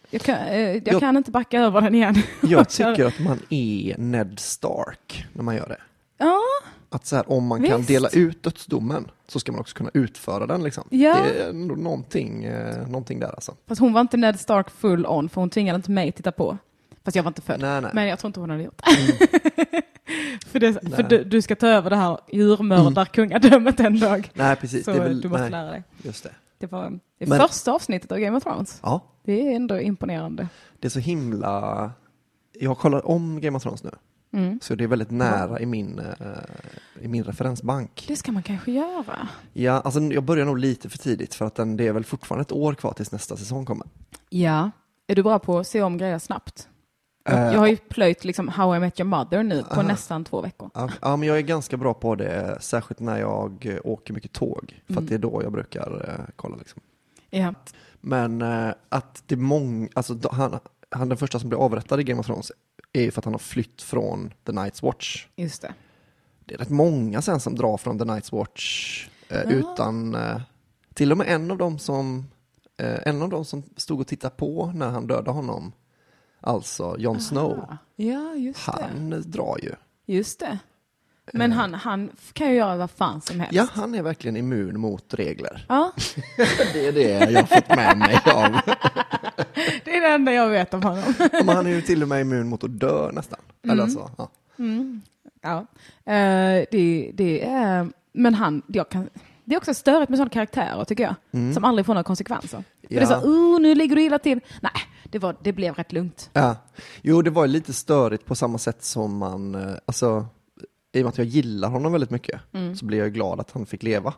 Jag 0.09 0.21
kan, 0.21 0.35
eh, 0.35 0.59
jag 0.59 0.87
Jag- 0.87 0.99
kan 0.99 1.17
inte 1.17 1.31
backa 1.31 1.59
över 1.59 1.81
den 1.81 1.95
igen. 1.95 2.15
Jag 2.41 2.69
tycker 2.69 3.05
att 3.05 3.19
man 3.19 3.39
är 3.49 3.97
Ned 3.97 4.39
Stark 4.39 5.25
när 5.33 5.43
man 5.43 5.55
gör 5.55 5.67
det. 5.67 5.77
Ja, 6.19 6.39
Att 6.89 7.05
så 7.05 7.15
här, 7.15 7.31
om 7.31 7.47
man 7.47 7.63
kan 7.63 7.77
Visst. 7.77 7.87
dela 7.87 8.09
ut 8.09 8.43
dödsdomen 8.43 9.11
så 9.27 9.39
ska 9.39 9.51
man 9.51 9.61
också 9.61 9.75
kunna 9.77 9.89
utföra 9.93 10.47
den. 10.47 10.63
Liksom. 10.63 10.83
Ja. 10.89 11.17
Det 11.23 11.43
är 11.43 11.49
ändå 11.49 11.75
någonting, 11.75 12.43
eh, 12.43 12.87
någonting 12.87 13.19
där 13.19 13.27
alltså. 13.29 13.55
fast 13.67 13.81
hon 13.81 13.93
var 13.93 14.01
inte 14.01 14.17
Ned 14.17 14.39
Stark 14.39 14.69
full 14.69 15.05
on, 15.05 15.29
för 15.29 15.41
hon 15.41 15.49
tvingade 15.49 15.75
inte 15.75 15.91
mig 15.91 16.11
titta 16.11 16.31
på. 16.31 16.57
Fast 17.03 17.15
jag 17.15 17.23
var 17.23 17.29
inte 17.29 17.41
född. 17.41 17.59
Nej, 17.59 17.81
nej. 17.81 17.91
Men 17.93 18.07
jag 18.07 18.19
tror 18.19 18.29
inte 18.29 18.39
hon 18.39 18.49
hade 18.49 18.63
gjort 18.63 18.81
det. 18.85 19.81
för 20.47 20.59
det, 20.59 20.95
för 20.95 21.03
du, 21.03 21.23
du 21.23 21.41
ska 21.41 21.55
ta 21.55 21.67
över 21.67 21.89
det 21.89 21.95
här 21.95 22.17
djurmördarkungadömet 22.31 23.79
en 23.79 23.99
dag. 23.99 24.31
Nej, 24.33 24.55
precis. 24.55 24.85
Så 24.85 24.93
väl, 24.93 25.21
du 25.21 25.29
måste 25.29 25.41
nej, 25.41 25.51
lära 25.51 25.71
dig. 25.71 25.83
Just 26.03 26.23
det. 26.23 26.31
Det 26.57 26.71
var 26.71 26.99
det 27.19 27.25
Men- 27.25 27.39
första 27.39 27.71
avsnittet 27.71 28.11
av 28.11 28.17
Game 28.17 28.37
of 28.37 28.43
Thrones. 28.43 28.79
Ja, 28.83 29.01
Det 29.23 29.47
är 29.51 29.55
ändå 29.55 29.79
imponerande. 29.79 30.47
det 30.79 30.87
är 30.87 30.89
så 30.89 30.99
himla... 30.99 31.91
Jag 32.53 32.77
kollar 32.77 33.07
om 33.07 33.41
Game 33.41 33.57
of 33.57 33.63
Thrones 33.63 33.83
nu. 33.83 33.91
Mm. 34.33 34.59
Så 34.61 34.75
det 34.75 34.83
är 34.83 34.87
väldigt 34.87 35.11
nära 35.11 35.59
i 35.59 35.65
min, 35.65 35.99
eh, 35.99 36.15
i 37.01 37.07
min 37.07 37.23
referensbank. 37.23 38.05
Det 38.07 38.15
ska 38.15 38.31
man 38.31 38.43
kanske 38.43 38.71
göra. 38.71 39.27
Ja, 39.53 39.71
alltså 39.81 39.99
jag 39.99 40.23
börjar 40.23 40.45
nog 40.45 40.57
lite 40.59 40.89
för 40.89 40.97
tidigt 40.97 41.33
för 41.33 41.45
att 41.45 41.55
den, 41.55 41.77
det 41.77 41.87
är 41.87 41.93
väl 41.93 42.03
fortfarande 42.05 42.41
ett 42.41 42.51
år 42.51 42.73
kvar 42.73 42.93
tills 42.93 43.11
nästa 43.11 43.37
säsong 43.37 43.65
kommer. 43.65 43.87
Ja. 44.29 44.71
Är 45.07 45.15
du 45.15 45.23
bra 45.23 45.39
på 45.39 45.59
att 45.59 45.67
se 45.67 45.81
om 45.81 45.97
grejer 45.97 46.19
snabbt? 46.19 46.67
Eh, 47.29 47.35
Jag 47.39 47.59
har 47.59 47.67
ju 47.67 47.77
plöjt 47.77 48.23
liksom 48.25 48.47
How 48.47 48.75
I 48.75 48.79
Met 48.79 48.99
Your 48.99 49.09
Mother 49.09 49.43
nu 49.43 49.63
på 49.63 49.81
nästan 49.81 50.23
två 50.25 50.41
veckor. 50.41 50.69
Ja, 51.01 51.15
men 51.17 51.23
jag 51.27 51.37
är 51.37 51.41
ganska 51.41 51.77
bra 51.77 51.93
på 51.93 52.15
det, 52.15 52.57
särskilt 52.61 52.99
när 52.99 53.17
jag 53.19 53.79
åker 53.83 54.13
mycket 54.13 54.31
tåg. 54.33 54.81
För 54.87 54.93
Mm. 54.93 55.05
det 55.05 55.15
är 55.15 55.19
då 55.19 55.43
jag 55.43 55.51
brukar 55.51 56.09
eh, 56.09 56.25
kolla. 56.35 56.55
Liksom. 56.55 56.81
Ja. 57.29 57.53
Men 58.01 58.41
att 58.89 59.23
det 59.25 59.35
är 59.35 59.39
många, 59.39 59.87
alltså 59.93 60.17
han, 60.31 60.59
han 60.89 61.09
den 61.09 61.17
första 61.17 61.39
som 61.39 61.49
blir 61.49 61.59
avrättad 61.59 61.99
i 61.99 62.03
Game 62.03 62.19
of 62.19 62.25
Thrones 62.25 62.51
är 62.93 63.01
ju 63.01 63.11
för 63.11 63.21
att 63.21 63.25
han 63.25 63.33
har 63.33 63.39
flytt 63.39 63.81
från 63.81 64.33
The 64.45 64.51
Night's 64.51 64.83
Watch. 64.85 65.27
Just 65.35 65.61
det. 65.61 65.73
Det 66.45 66.53
är 66.53 66.57
rätt 66.57 66.69
många 66.69 67.21
sen 67.21 67.39
som 67.39 67.55
drar 67.55 67.77
från 67.77 67.99
The 67.99 68.05
Night's 68.05 68.31
Watch 68.35 69.07
eh, 69.29 69.51
utan, 69.51 70.15
eh, 70.15 70.41
till 70.93 71.11
och 71.11 71.17
med 71.17 71.27
en 71.27 71.51
av 71.51 71.57
dem 71.57 71.79
som, 71.79 72.25
eh, 72.77 72.99
en 73.05 73.21
av 73.21 73.29
dem 73.29 73.45
som 73.45 73.63
stod 73.77 73.99
och 74.01 74.07
tittade 74.07 74.35
på 74.35 74.71
när 74.75 74.89
han 74.89 75.07
dödade 75.07 75.31
honom, 75.31 75.71
alltså 76.41 76.95
Jon 76.99 77.21
Snow, 77.21 77.75
Ja, 77.95 78.33
det. 78.37 78.53
han 78.57 79.13
eh, 79.13 79.19
drar 79.19 79.57
ju. 79.63 79.71
Just 80.05 80.39
det. 80.39 80.59
Men 81.33 81.51
han, 81.51 81.73
han 81.73 82.09
kan 82.33 82.49
ju 82.49 82.55
göra 82.55 82.75
vad 82.77 82.91
fan 82.91 83.21
som 83.21 83.39
helst. 83.39 83.53
Ja, 83.55 83.67
han 83.71 83.95
är 83.95 84.01
verkligen 84.03 84.37
immun 84.37 84.79
mot 84.79 85.13
regler. 85.13 85.65
Ja, 85.69 85.91
Det 86.73 86.87
är 86.87 86.91
det 86.91 87.31
jag 87.31 87.41
har 87.41 87.55
fått 87.55 87.69
med 87.69 87.97
mig 87.97 88.19
av. 88.25 88.51
det 89.85 89.97
är 89.97 90.01
det 90.01 90.07
enda 90.07 90.31
jag 90.33 90.49
vet 90.49 90.73
om 90.73 90.83
honom. 90.83 91.13
Men 91.31 91.49
han 91.55 91.67
är 91.67 91.71
ju 91.71 91.81
till 91.81 92.01
och 92.01 92.07
med 92.07 92.21
immun 92.21 92.47
mot 92.49 92.63
att 92.63 92.79
dö 92.79 93.11
nästan. 93.11 93.39
Eller 93.69 93.87
så, 93.87 94.11
ja. 94.17 94.29
Ja. 95.41 95.57
Eh, 96.13 96.65
det, 96.71 97.11
det 97.13 97.45
är, 97.45 97.89
men 98.13 98.33
han, 98.33 98.61
jag 98.67 98.89
kan, 98.89 99.09
det 99.45 99.55
är 99.55 99.57
också 99.57 99.73
störigt 99.73 100.09
med 100.09 100.17
sådana 100.17 100.29
karaktärer 100.29 100.83
tycker 100.85 101.03
jag. 101.03 101.53
Som 101.53 101.63
aldrig 101.65 101.85
får 101.85 101.93
några 101.93 102.03
konsekvenser. 102.03 102.47
För 102.57 102.63
det 102.89 102.95
är 102.97 103.01
Mm. 103.01 103.09
Ja. 103.11 103.21
så, 103.21 103.27
oh, 103.27 103.59
nu 103.61 103.75
ligger 103.75 103.95
du 103.95 104.01
illa 104.03 104.19
till. 104.19 104.39
Nej, 104.61 104.71
det, 105.03 105.19
var, 105.19 105.35
det 105.43 105.53
blev 105.53 105.73
rätt 105.75 105.91
lugnt. 105.91 106.29
Ja, 106.33 106.55
jo 107.01 107.21
det 107.21 107.29
var 107.29 107.47
lite 107.47 107.73
störigt 107.73 108.25
på 108.25 108.35
samma 108.35 108.57
sätt 108.57 108.83
som 108.83 109.17
man, 109.17 109.55
eh, 109.55 109.73
alltså 109.85 110.25
i 110.93 110.99
och 110.99 111.03
med 111.03 111.09
att 111.09 111.17
jag 111.17 111.27
gillar 111.27 111.69
honom 111.69 111.91
väldigt 111.91 112.09
mycket 112.09 112.41
så 112.75 112.85
blev 112.85 112.99
jag 112.99 113.13
glad 113.13 113.39
att 113.39 113.51
han 113.51 113.65
fick 113.65 113.83
leva. 113.83 114.13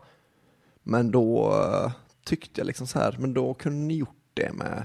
Men 0.82 1.10
då 1.10 1.52
eh, 1.52 1.92
tyckte 2.24 2.60
jag 2.60 2.66
liksom 2.66 2.86
så 2.86 2.98
här, 2.98 3.16
men 3.18 3.34
då 3.34 3.54
kunde 3.54 3.78
ni 3.78 3.94
gjort 3.94 4.16
det 4.34 4.52
med, 4.52 4.84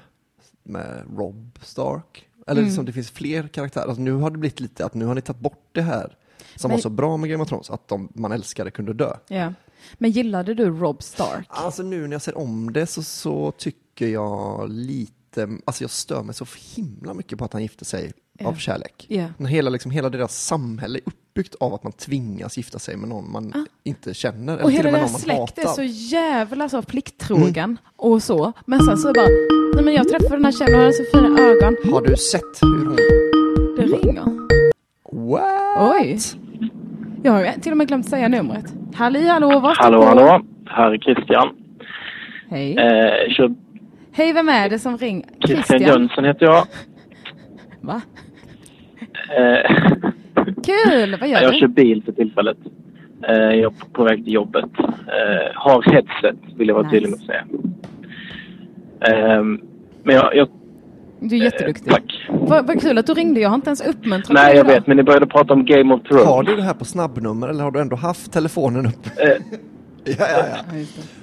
med 0.64 1.04
Rob 1.18 1.60
Stark. 1.62 2.28
Eller 2.48 2.62
liksom 2.64 2.86
det 2.86 2.94
finns 2.94 3.12
fler 3.12 3.48
karaktärer, 3.48 3.86
alltså, 3.86 4.02
nu 4.02 4.12
har 4.14 4.30
det 4.30 4.38
blivit 4.38 4.60
lite 4.60 4.86
att 4.86 4.94
nu 4.94 5.06
har 5.06 5.16
ni 5.16 5.22
tagit 5.22 5.40
bort 5.42 5.70
det 5.72 5.82
här 5.82 6.18
som 6.56 6.70
Men- 6.70 6.78
var 6.78 6.82
så 6.82 6.90
bra 6.90 7.18
med 7.18 7.30
Game 7.30 7.44
of 7.44 7.50
Thrones, 7.50 7.70
att 7.70 7.88
de 7.88 8.12
man 8.16 8.32
älskade 8.32 8.72
kunde 8.72 8.94
dö. 8.94 9.14
Ja. 9.28 9.54
Men 9.98 10.12
gillade 10.12 10.54
du 10.54 10.66
Rob 10.70 11.04
Stark? 11.04 11.46
Alltså 11.50 11.84
nu 11.84 12.08
när 12.08 12.16
jag 12.16 12.22
ser 12.22 12.38
om 12.38 12.74
det 12.74 12.86
så, 12.88 13.04
så 13.04 13.52
tycker 13.52 14.08
jag 14.08 14.70
lite, 14.70 15.50
alltså 15.66 15.84
jag 15.84 15.92
stör 15.92 16.24
mig 16.24 16.36
så 16.36 16.46
himla 16.76 17.14
mycket 17.14 17.38
på 17.40 17.46
att 17.46 17.54
han 17.54 17.62
gifte 17.62 17.86
sig 17.86 18.14
Ja. 18.40 18.48
av 18.48 18.54
kärlek. 18.56 19.06
När 19.38 19.46
hela, 19.50 19.70
liksom, 19.70 19.92
hela 19.92 20.10
deras 20.10 20.44
samhälle 20.46 21.00
är 21.06 21.12
uppbyggt 21.38 21.56
av 21.56 21.74
att 21.74 21.84
man 21.84 21.94
tvingas 21.94 22.58
gifta 22.58 22.80
sig 22.80 22.98
med 22.98 23.10
någon 23.10 23.32
man 23.32 23.68
inte 23.84 24.14
känner. 24.14 24.54
Ah. 24.54 24.64
Och 24.64 24.72
eller 24.72 24.72
hela 24.72 24.90
och 24.90 24.94
med 24.94 25.02
deras 25.02 25.28
någon 25.28 25.38
man 25.38 25.48
släkt 25.48 25.58
är 25.58 25.68
hatar. 25.68 25.82
Mm. 25.84 25.94
så 25.94 26.16
jävla 26.16 26.70
så 26.70 26.82
plikttrogen 26.82 27.78
och 27.96 28.24
så. 28.24 28.54
Men 28.66 28.80
sen 28.80 28.98
så 28.98 29.14
bara, 29.14 29.28
nej 29.76 29.86
men 29.86 29.94
jag 29.94 30.10
träffade 30.10 30.36
den 30.36 30.46
här 30.46 30.52
tjejen 30.52 30.76
och 30.76 30.82
hade 30.82 30.94
så 30.94 31.04
fina 31.14 31.40
ögon. 31.40 31.76
Har 31.94 32.02
du 32.02 32.16
sett 32.16 32.62
hur 32.62 32.86
hon... 32.86 32.96
Det 33.76 33.84
ringer. 33.84 34.24
What? 35.12 35.94
Oj. 36.02 36.20
Jag 37.24 37.32
har 37.32 37.62
till 37.62 37.72
och 37.72 37.78
med 37.78 37.88
glömt 37.88 38.10
säga 38.10 38.28
numret. 38.28 38.74
Halli 38.96 39.28
hallå, 39.28 39.60
vad 39.60 39.78
Hallå, 39.78 40.04
hallå. 40.04 40.42
Här 40.66 40.92
är 40.92 40.98
Christian. 40.98 41.48
Hej. 42.50 42.78
Eh, 42.78 43.34
kör, 43.34 43.56
Hej, 44.12 44.34
vem 44.34 44.50
är 44.50 44.70
det 44.70 44.80
som 44.80 44.98
ringer? 44.98 45.26
Christian 45.48 45.82
Jönsson 45.82 46.26
heter 46.26 46.46
jag. 46.46 46.66
Va? 47.82 48.02
Eh, 49.38 50.07
Kul, 50.54 51.18
vad 51.20 51.30
gör 51.30 51.42
jag 51.42 51.54
du? 51.54 51.60
kör 51.60 51.68
bil 51.68 52.04
för 52.06 52.12
tillfället. 52.12 52.58
Eh, 53.28 53.36
jag 53.36 53.74
är 53.74 53.94
på 53.94 54.04
väg 54.04 54.24
till 54.24 54.34
jobbet. 54.34 54.66
Eh, 54.80 55.52
har 55.56 55.82
headset, 55.94 56.36
vill 56.58 56.68
jag 56.68 56.76
vara 56.76 56.84
Nice. 56.84 56.96
tydlig 56.96 57.10
med 57.10 57.20
att 57.20 57.26
säga. 57.26 57.46
Eh, 59.02 59.44
men 60.04 60.16
jag... 60.16 60.36
jag 60.36 60.48
Du 61.20 61.36
är 61.36 61.40
jätteduktig. 61.44 61.92
tack. 61.92 62.28
Vad, 62.30 62.68
vad 62.68 62.82
kul 62.82 62.98
att 62.98 63.08
du 63.08 63.14
ringde, 63.14 63.40
jag 63.40 63.50
har 63.50 63.56
inte 63.56 63.70
ens 63.70 63.82
uppmuntrat 63.88 64.34
Nej, 64.34 64.56
jag 64.56 64.66
idag. 64.66 64.74
vet, 64.76 64.88
men 64.88 64.98
ni 64.98 65.04
började 65.04 65.28
prata 65.28 65.54
om 65.54 65.66
Game 65.66 65.94
of 65.94 66.02
Thrones. 66.04 66.26
Har 66.26 66.44
du 66.44 66.56
det 66.56 66.64
här 66.64 66.74
på 66.74 66.86
snabbnummer 66.86 67.48
eller 67.48 67.64
har 67.64 67.72
du 67.72 67.80
ändå 67.82 67.96
haft 67.96 68.32
telefonen 68.34 68.86
uppe? 68.86 69.24
Eh, 69.24 69.38
Ja, 70.20 70.26
ja, 70.38 70.46
ja. 70.72 70.78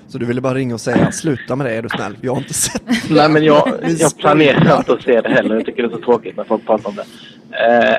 Så 0.09 0.19
du 0.19 0.27
ville 0.27 0.41
bara 0.41 0.55
ringa 0.55 0.75
och 0.75 0.81
säga 0.81 1.13
sluta 1.13 1.57
med 1.57 1.67
det 1.67 1.75
är 1.75 1.83
du 1.83 1.89
snäll, 1.89 2.17
jag 2.21 2.33
har 2.33 2.39
inte 2.39 2.55
sett 2.55 2.83
det. 2.87 2.93
nej, 3.15 3.29
men 3.31 3.45
jag, 3.45 3.69
jag 3.99 4.17
planerar 4.19 4.77
inte 4.79 4.93
att 4.93 5.03
se 5.03 5.21
det 5.21 5.29
heller. 5.29 5.55
Jag 5.55 5.67
tycker 5.67 5.83
det 5.83 5.89
är 5.89 5.97
så 5.97 6.03
tråkigt 6.05 6.37
när 6.37 6.45
folk 6.45 6.67
pratar 6.67 6.89
om 6.89 6.95
det. 6.97 7.03
Eh, 7.67 7.97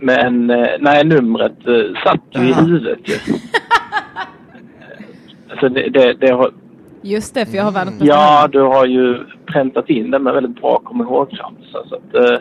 men 0.00 0.50
eh, 0.50 0.66
nej, 0.80 1.04
numret 1.04 1.66
eh, 1.66 2.02
satt 2.04 2.20
ju 2.30 2.48
i 2.48 2.52
huvudet 2.52 2.98
ju. 3.04 3.14
så 5.60 5.68
det, 5.68 5.88
det, 5.88 6.12
det 6.20 6.30
har, 6.32 6.50
Just 7.02 7.34
det, 7.34 7.46
för 7.46 7.56
jag 7.56 7.64
har 7.64 7.72
världens 7.72 7.98
bästa 7.98 8.14
ja, 8.14 8.48
du 8.52 8.60
har 8.60 8.86
ju 8.86 9.18
präntat 9.46 9.90
in 9.90 10.10
det 10.10 10.18
med 10.18 10.34
väldigt 10.34 10.60
bra 10.60 10.78
kom 10.84 11.00
ihåg-ramsa. 11.00 11.78
Så 11.88 11.94
att, 11.94 12.14
eh, 12.14 12.38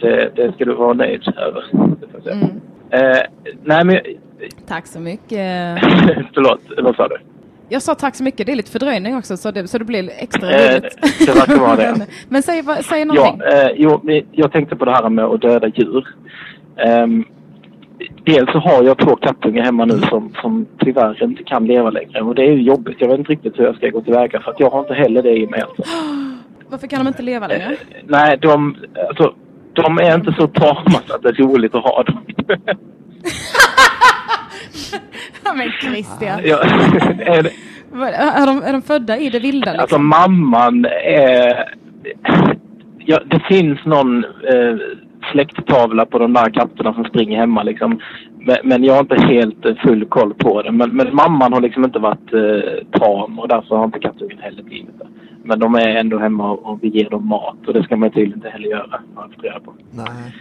det, 0.00 0.30
det 0.36 0.52
ska 0.52 0.64
du 0.64 0.74
vara 0.74 0.92
nöjd 0.92 1.28
över. 1.36 1.64
Mm. 2.32 2.44
Eh, 2.90 3.20
nej, 3.64 3.84
men... 3.84 3.98
Tack 4.68 4.86
så 4.86 5.00
mycket. 5.00 5.28
Förlåt, 6.34 6.60
vad 6.82 6.96
sa 6.96 7.08
du? 7.08 7.16
Jag 7.68 7.82
sa 7.82 7.94
tack 7.94 8.14
så 8.14 8.22
mycket, 8.24 8.46
det 8.46 8.52
är 8.52 8.56
lite 8.56 8.70
fördröjning 8.70 9.16
också 9.16 9.36
så 9.36 9.50
det, 9.50 9.68
så 9.68 9.78
det 9.78 9.84
blir 9.84 10.10
extra 10.18 10.50
Eh, 10.50 10.70
roligt. 10.80 10.98
det 11.26 11.32
verkar 11.34 11.56
vara 11.60 11.76
det. 11.76 11.94
men, 11.98 12.06
men 12.28 12.42
säg, 12.42 12.62
säg 12.82 12.98
Ja, 12.98 13.04
någonting. 13.04 13.40
eh, 13.52 13.68
jo, 13.76 14.00
jag 14.32 14.52
tänkte 14.52 14.76
på 14.76 14.84
det 14.84 14.90
här 14.92 15.08
med 15.08 15.24
att 15.24 15.40
döda 15.40 15.68
djur. 15.68 16.08
Ehm, 16.76 17.24
dels 18.24 18.52
så 18.52 18.58
har 18.58 18.82
jag 18.82 18.98
två 18.98 19.16
kattungar 19.16 19.64
hemma 19.64 19.84
nu 19.84 20.00
som, 20.00 20.32
som 20.42 20.66
tyvärr 20.78 21.24
inte 21.24 21.42
kan 21.44 21.66
leva 21.66 21.90
längre. 21.90 22.20
Och 22.20 22.34
det 22.34 22.42
är 22.42 22.52
ju 22.52 22.62
jobbigt. 22.62 22.96
Jag 23.00 23.08
vet 23.08 23.18
inte 23.18 23.32
riktigt 23.32 23.58
hur 23.58 23.64
jag 23.64 23.76
ska 23.76 23.88
gå 23.88 24.00
tillväga 24.00 24.40
för 24.40 24.50
att 24.50 24.60
jag 24.60 24.70
har 24.70 24.80
inte 24.80 24.94
heller 24.94 25.22
det 25.22 25.36
i 25.36 25.46
mig. 25.46 25.60
Alltså. 25.60 25.82
Varför 26.68 26.86
kan 26.86 26.98
de 27.04 27.08
inte 27.08 27.22
leva 27.22 27.46
längre? 27.46 27.64
Eh, 27.72 27.78
nej, 28.06 28.38
de, 28.42 28.76
alltså, 29.08 29.34
de 29.72 29.98
är 29.98 30.14
inte 30.14 30.32
så 30.38 30.46
tama 30.46 31.00
så 31.06 31.14
att 31.14 31.22
det 31.22 31.28
är 31.28 31.32
roligt 31.32 31.74
att 31.74 31.82
ha 31.84 32.02
dem. 32.02 32.24
Ja, 35.44 35.54
men 35.54 35.70
Christian. 35.70 36.40
ja, 36.44 36.58
är 37.18 37.42
det, 37.42 37.50
Är 38.16 38.46
de, 38.46 38.62
är 38.62 38.72
de 38.72 38.82
födda 38.82 39.18
i 39.18 39.30
det 39.30 39.38
vilda 39.38 39.70
Alltså 39.70 39.82
liksom? 39.82 40.06
mamman 40.06 40.84
är... 41.04 41.74
Ja, 42.98 43.20
det 43.26 43.40
finns 43.48 43.84
någon 43.84 44.24
eh, 44.24 44.76
släkttavla 45.32 46.06
på 46.06 46.18
de 46.18 46.32
där 46.32 46.50
katterna 46.50 46.94
som 46.94 47.04
springer 47.04 47.38
hemma 47.38 47.62
liksom. 47.62 48.00
Men, 48.38 48.56
men 48.64 48.84
jag 48.84 48.94
har 48.94 49.00
inte 49.00 49.22
helt 49.22 49.64
eh, 49.64 49.74
full 49.74 50.04
koll 50.04 50.34
på 50.34 50.62
det. 50.62 50.72
Men, 50.72 50.96
men 50.96 51.14
mamman 51.14 51.52
har 51.52 51.60
liksom 51.60 51.84
inte 51.84 51.98
varit 51.98 52.32
eh, 52.32 53.00
tam 53.00 53.38
och 53.38 53.48
därför 53.48 53.76
har 53.76 53.84
inte 53.84 53.98
kattungen 53.98 54.38
heller 54.38 54.62
blivit 54.62 54.98
det. 54.98 55.06
Men 55.44 55.58
de 55.58 55.74
är 55.74 55.88
ändå 55.88 56.18
hemma 56.18 56.50
och, 56.50 56.78
vi 56.82 56.88
ger 56.88 57.10
dem 57.10 57.28
mat 57.28 57.66
och 57.66 57.74
det 57.74 57.82
ska 57.82 57.96
man 57.96 58.10
tydligen 58.10 58.34
inte 58.34 58.48
heller 58.48 58.68
göra. 58.68 59.02
Jag 59.42 59.64
på. 59.64 59.74
Nej. 59.90 60.34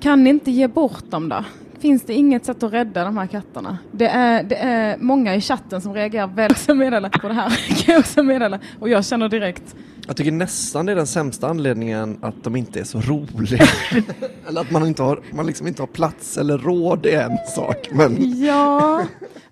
Kan 0.00 0.24
ni 0.24 0.30
inte 0.30 0.50
ge 0.50 0.68
bort 0.68 1.10
dem 1.10 1.28
då? 1.28 1.44
Finns 1.78 2.02
det 2.02 2.14
inget 2.14 2.44
sätt 2.44 2.62
att 2.62 2.72
rädda 2.72 3.04
de 3.04 3.16
här 3.16 3.26
katterna? 3.26 3.78
Det 3.90 4.06
är, 4.06 4.42
det 4.42 4.56
är 4.56 4.96
många 5.00 5.34
i 5.34 5.40
chatten 5.40 5.80
som 5.80 5.94
reagerar 5.94 6.26
väldigt 6.26 6.76
meddelat 6.76 7.12
på 7.12 7.28
det 7.28 7.34
här. 7.34 7.48
Kan 7.84 7.94
jag 7.94 8.00
också 8.00 8.22
meddela. 8.22 8.58
Och 8.78 8.88
jag 8.88 9.04
känner 9.04 9.28
direkt, 9.28 9.76
Jag 10.06 10.16
tycker 10.16 10.32
nästan 10.32 10.86
det 10.86 10.92
är 10.92 10.96
den 10.96 11.06
sämsta 11.06 11.48
anledningen 11.48 12.18
att 12.22 12.44
de 12.44 12.56
inte 12.56 12.80
är 12.80 12.84
så 12.84 13.00
roliga. 13.00 13.64
eller 14.48 14.60
att 14.60 14.70
man 14.70 14.86
inte 14.86 15.02
har, 15.02 15.20
man 15.32 15.46
liksom 15.46 15.66
inte 15.66 15.82
har 15.82 15.86
plats 15.86 16.38
eller 16.38 16.58
råd 16.58 17.06
är 17.06 17.22
en 17.22 17.38
sak. 17.56 17.88
Men 17.92 18.16
ja. 18.40 19.04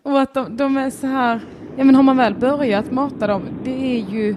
Och 0.03 0.21
att 0.21 0.35
de, 0.35 0.57
de 0.57 0.77
är 0.77 0.91
så 0.91 1.07
här, 1.07 1.41
ja 1.77 1.85
men 1.85 1.95
har 1.95 2.03
man 2.03 2.17
väl 2.17 2.35
börjat 2.35 2.91
mata 2.91 3.27
dem, 3.27 3.43
det 3.65 3.97
är 3.97 4.11
ju, 4.11 4.37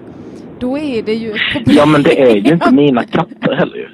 då 0.58 0.78
är 0.78 1.02
det 1.02 1.14
ju 1.14 1.30
ett 1.30 1.52
problem. 1.52 1.76
Ja 1.76 1.86
men 1.86 2.02
det 2.02 2.22
är 2.22 2.36
ju 2.36 2.52
inte 2.52 2.70
mina 2.74 3.04
katter 3.04 3.52
heller 3.54 3.76
ju. 3.76 3.88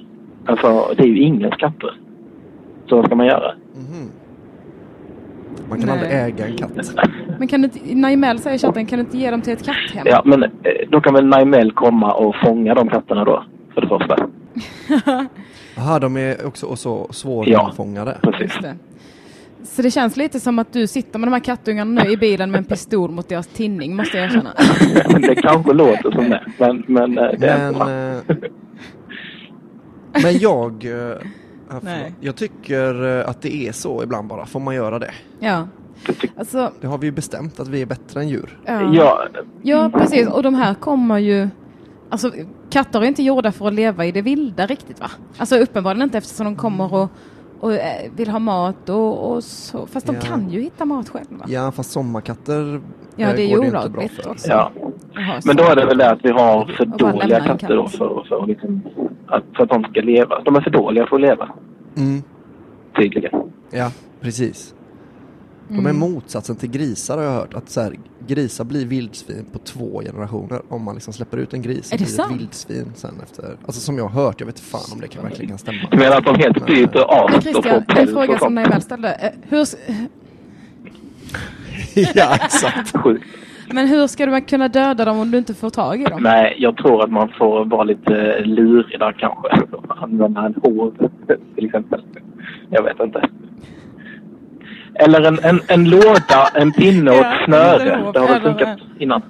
Alltså 0.46 0.94
det 0.96 1.02
är 1.02 1.06
ju 1.06 1.22
ingens 1.22 1.54
katter. 1.54 2.00
Så 2.88 2.96
vad 2.96 3.06
ska 3.06 3.14
man 3.14 3.26
göra? 3.26 3.54
mhm. 3.74 4.09
Man 5.70 5.78
kan 5.78 5.88
Nej. 5.88 5.98
aldrig 5.98 6.12
äga 6.12 6.46
en 6.46 6.56
katt. 6.56 6.92
Men 7.38 7.48
kan 7.48 7.64
inte, 7.64 7.78
Naimel 7.94 8.38
säger 8.38 8.56
i 8.56 8.58
chatten, 8.58 8.86
kan 8.86 8.98
du 8.98 9.04
inte 9.04 9.18
ge 9.18 9.30
dem 9.30 9.42
till 9.42 9.52
ett 9.52 9.64
katthem? 9.64 10.02
Ja 10.06 10.22
men 10.24 10.42
eh, 10.42 10.48
då 10.90 11.00
kan 11.00 11.14
väl 11.14 11.26
Naimel 11.26 11.72
komma 11.72 12.12
och 12.12 12.34
fånga 12.44 12.74
de 12.74 12.88
katterna 12.88 13.24
då? 13.24 13.44
För 13.74 13.80
det 13.80 13.88
första. 13.88 14.16
Jaha, 15.76 15.98
de 15.98 16.16
är 16.16 16.46
också 16.46 16.76
så 16.76 17.06
Ja. 17.08 17.12
svårfångade. 17.14 18.18
Precis. 18.22 18.40
Just 18.40 18.62
det. 18.62 18.74
Så 19.64 19.82
det 19.82 19.90
känns 19.90 20.16
lite 20.16 20.40
som 20.40 20.58
att 20.58 20.72
du 20.72 20.86
sitter 20.86 21.18
med 21.18 21.26
de 21.28 21.32
här 21.32 21.40
kattungarna 21.40 22.02
nu 22.04 22.10
i 22.10 22.16
bilen 22.16 22.50
med 22.50 22.58
en 22.58 22.64
pistol 22.64 23.10
mot 23.10 23.28
deras 23.28 23.46
tinning, 23.46 23.96
måste 23.96 24.16
jag 24.18 24.26
erkänna. 24.26 24.50
det 25.28 25.34
kanske 25.34 25.72
låter 25.72 26.10
som 26.10 26.30
det. 26.30 26.42
Men, 26.58 26.84
men 26.86 27.18
eh, 27.18 27.24
det 27.38 27.46
är 27.48 27.58
Men, 27.58 27.68
inte 27.68 27.78
bra. 27.78 28.40
eh, 28.40 30.22
men 30.22 30.38
jag, 30.38 30.84
ja. 30.84 31.14
Nej. 31.82 32.14
jag 32.20 32.36
tycker 32.36 33.18
eh, 33.20 33.28
att 33.28 33.42
det 33.42 33.54
är 33.68 33.72
så 33.72 34.02
ibland 34.02 34.28
bara. 34.28 34.46
Får 34.46 34.60
man 34.60 34.74
göra 34.74 34.98
det? 34.98 35.10
Ja, 35.40 35.68
alltså, 36.36 36.72
Det 36.80 36.86
har 36.86 36.98
vi 36.98 37.06
ju 37.06 37.12
bestämt 37.12 37.60
att 37.60 37.68
vi 37.68 37.82
är 37.82 37.86
bättre 37.86 38.20
än 38.20 38.28
djur. 38.28 38.58
ja. 38.66 38.82
Ja, 38.94 39.28
Ja, 39.62 39.90
precis. 39.94 40.28
Och 40.28 40.42
de 40.42 40.54
här 40.54 40.74
kommer 40.74 41.18
ju... 41.18 41.48
Alltså, 42.10 42.32
katter 42.70 43.00
är 43.00 43.04
inte 43.04 43.22
gjorda 43.22 43.52
för 43.52 43.66
att 43.66 43.72
leva 43.74 44.04
i 44.06 44.12
det 44.12 44.22
vilda 44.22 44.66
riktigt, 44.66 45.00
va? 45.00 45.10
Alltså 45.38 45.56
uppenbarligen 45.58 46.02
inte 46.02 46.18
eftersom 46.18 46.44
de 46.46 46.56
kommer 46.56 46.94
och, 46.94 47.08
och 47.60 47.72
eh, 47.74 48.10
vill 48.16 48.28
ha 48.30 48.38
mat 48.38 48.88
och, 48.88 49.30
och 49.32 49.44
så. 49.44 49.86
Fast 49.86 50.06
de 50.06 50.14
Ja. 50.14 50.20
kan 50.20 50.50
ju 50.50 50.60
hitta 50.60 50.84
mat 50.84 51.08
själva. 51.08 51.44
Ja, 51.48 51.72
fast 51.72 51.90
sommarkatter 51.90 52.80
Ja, 53.16 53.28
eh, 53.28 53.34
det 53.36 53.42
är 53.42 53.46
ju 53.48 53.58
olagligt 53.58 54.26
också. 54.26 54.48
ja. 54.48 54.70
Jaha, 55.14 55.40
Men 55.44 55.56
då 55.56 55.64
är 55.64 55.76
det 55.76 55.86
väl 55.86 55.98
det 55.98 56.10
att 56.10 56.18
vi 56.24 56.30
har 56.30 56.64
för 56.76 56.84
dåliga 56.84 57.40
katter 57.40 57.76
då 57.76 57.88
för, 57.88 58.24
för, 58.28 58.46
liksom, 58.46 58.80
att, 59.30 59.44
för 59.56 59.62
att 59.62 59.68
de 59.68 59.82
ska 59.84 60.00
leva. 60.00 60.42
De 60.42 60.56
är 60.56 60.60
för 60.60 60.70
dåliga 60.70 61.06
för 61.06 61.16
att 61.16 61.22
leva, 61.22 61.48
Mm, 61.96 62.22
tydligen. 62.96 63.32
ja, 63.70 63.90
precis. 64.20 64.74
De 65.68 65.74
Mm. 65.78 65.86
är 65.86 65.92
motsatsen 65.92 66.56
till 66.56 66.70
grisar 66.70 67.16
har 67.18 67.24
jag 67.24 67.32
hört. 67.32 67.54
Att 67.54 67.70
så 67.70 67.80
här, 67.80 67.94
grisar 68.26 68.64
blir 68.64 68.86
vildsvin 68.86 69.46
på 69.52 69.58
två 69.58 70.00
generationer. 70.04 70.62
Om 70.68 70.82
man 70.84 70.94
liksom 70.94 71.12
släpper 71.12 71.36
ut 71.38 71.54
en 71.54 71.62
gris 71.62 71.88
så 71.88 71.94
Är 71.94 71.98
det 71.98 72.04
blir 72.04 72.12
sant? 72.14 72.32
ett 72.34 72.40
vildsvin 72.40 72.92
sen 72.94 73.14
efter. 73.22 73.56
Alltså 73.66 73.80
som 73.80 73.96
jag 73.98 74.04
har 74.08 74.24
hört, 74.24 74.40
jag 74.40 74.46
vet 74.46 74.60
fan 74.60 74.80
om 74.92 75.00
det 75.00 75.08
kan, 75.08 75.22
verkligen 75.22 75.48
kan 75.48 75.58
stämma. 75.58 75.78
Du 75.90 75.96
menar 75.96 76.16
att 76.18 76.24
de 76.24 76.34
helt 76.34 76.66
byter 76.66 76.98
art 76.98 77.34
och 77.36 77.42
Christian, 77.42 77.62
får 77.62 77.70
en 77.70 77.84
päls 77.84 78.10
fråga 78.10 78.22
och 78.32 78.38
som 78.38 78.38
sånt? 78.38 78.54
Naimel 78.54 78.82
ställde. 78.82 79.12
Eh, 79.12 79.30
Hur, 79.48 79.66
ja, 82.14 82.34
exakt. 82.34 82.92
Men 83.74 83.86
hur 83.88 84.06
ska 84.06 84.26
du 84.26 84.40
kunna 84.40 84.68
döda 84.68 85.04
dem 85.04 85.18
om 85.18 85.30
du 85.30 85.38
inte 85.38 85.54
får 85.54 85.70
tag 85.70 86.00
i 86.00 86.04
dem? 86.04 86.22
Nej, 86.22 86.54
jag 86.58 86.76
tror 86.76 87.04
att 87.04 87.10
man 87.10 87.28
får 87.38 87.64
vara 87.64 87.84
lite 87.84 88.40
lurig 88.44 88.98
där 88.98 89.12
kanske. 89.12 89.48
Använda 89.88 90.40
en 90.46 90.54
hov 90.62 91.10
till 91.54 91.64
exempel. 91.66 92.02
Jag 92.70 92.82
vet 92.82 93.00
inte. 93.00 93.28
Eller 94.94 95.22
en, 95.28 95.38
en, 95.42 95.60
en 95.68 95.90
låda, 95.90 96.48
en 96.54 96.72
pinne 96.72 97.10
och 97.10 97.16
Ja, 97.16 97.34
ett 97.34 97.44
snöre. 97.44 97.92
en 97.94 98.00
hov, 98.04 98.12
Det 98.12 98.18
har 98.20 98.28
väl 98.28 98.42
funkat 98.42 98.78
innan. 98.98 99.22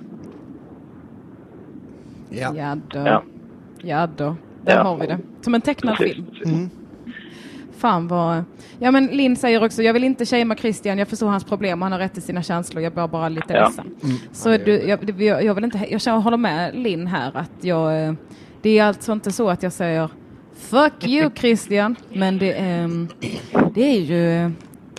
Ja. 2.31 2.53
Ja 2.57 2.77
då. 2.89 2.99
Ja. 2.99 3.23
Ja 3.83 4.09
då. 4.17 4.37
Där 4.65 4.77
Ja. 4.77 4.83
har 4.83 4.97
vi 4.99 5.07
det. 5.07 5.19
Som 5.41 5.55
en 5.55 5.61
tecknad 5.61 5.97
film. 5.97 6.27
Mm. 6.45 6.71
Fan 7.81 8.09
vad... 8.09 8.45
Ja 8.79 8.91
men 8.91 9.07
Linn 9.07 9.37
säger 9.37 9.65
också, 9.65 9.83
jag 9.83 9.93
vill 9.93 10.05
inte 10.05 10.27
shamea 10.27 10.57
Christian, 10.57 10.99
jag 10.99 11.09
förstår 11.09 11.27
hans 11.29 11.45
problem 11.45 11.83
och 11.83 11.85
han 11.87 11.93
har 11.93 11.99
rätt 11.99 12.13
till 12.15 12.23
sina 12.23 12.43
känslor, 12.43 12.83
jag 12.83 12.93
blir 12.93 13.07
bara 13.09 13.29
lite 13.29 13.53
Ja. 13.53 13.65
ledsen. 13.65 13.87
Så 14.33 14.49
du, 14.49 14.73
jag, 14.89 14.99
det- 15.07 15.25
jag, 15.25 15.55
vill 15.55 15.65
inte, 15.65 15.81
jag 15.91 16.01
känner- 16.01 16.21
håller 16.21 16.37
med 16.37 16.75
Linn 16.75 17.07
här 17.07 17.31
att 17.35 17.51
jag, 17.61 18.05
eh, 18.05 18.13
det 18.63 18.79
är 18.79 18.85
alltså 18.85 19.13
inte 19.13 19.33
så 19.33 19.49
att 19.51 19.63
jag 19.63 19.73
säger 19.73 20.09
Fuck 20.55 21.07
you 21.07 21.31
Christian, 21.35 21.97
men 22.13 22.39
det, 22.39 22.53
ehm, 22.53 23.09
det 23.75 23.83
är 23.97 24.01
ju, 24.01 24.51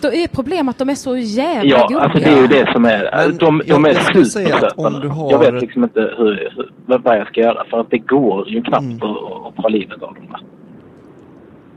då 0.02 0.08
är 0.13 0.28
problemet 0.28 0.70
att 0.76 0.80
de 0.80 0.89
är 0.89 0.96
så 0.96 1.17
jävla 1.17 1.70
Ja, 1.70 1.88
gubbiga. 1.88 2.00
alltså 2.00 2.20
det 2.20 2.26
är 2.38 2.41
ju 2.41 2.48
det 2.48 2.72
som 2.74 2.86
är... 2.86 3.10
Men 3.28 3.38
de, 3.38 3.58
de 3.58 3.63
jag- 3.67 3.88
är 3.88 3.94
jag 3.94 4.04
skulle 4.06 4.26
säga 4.26 4.56
att 4.56 4.63
om 4.63 4.70
supersöta. 4.70 5.00
du 5.00 5.08
har- 5.08 5.32
Jag 5.32 5.39
vet 5.39 5.62
liksom 5.62 5.84
inte 5.84 6.00
hur, 6.00 6.52
hur, 6.56 6.72
vad 7.04 7.17
jag 7.17 7.28
ska 7.28 7.39
göra 7.41 7.63
för 7.70 7.80
att 7.80 7.89
det 7.89 7.98
går 7.98 8.50
ju 8.50 8.62
knappt 8.63 8.84
Mm. 8.84 9.02
att, 9.02 9.48
att 9.48 9.56
ta 9.56 9.67
livet 9.67 10.02
av 10.04 10.13
dem. 10.13 10.28
där. 10.32 10.41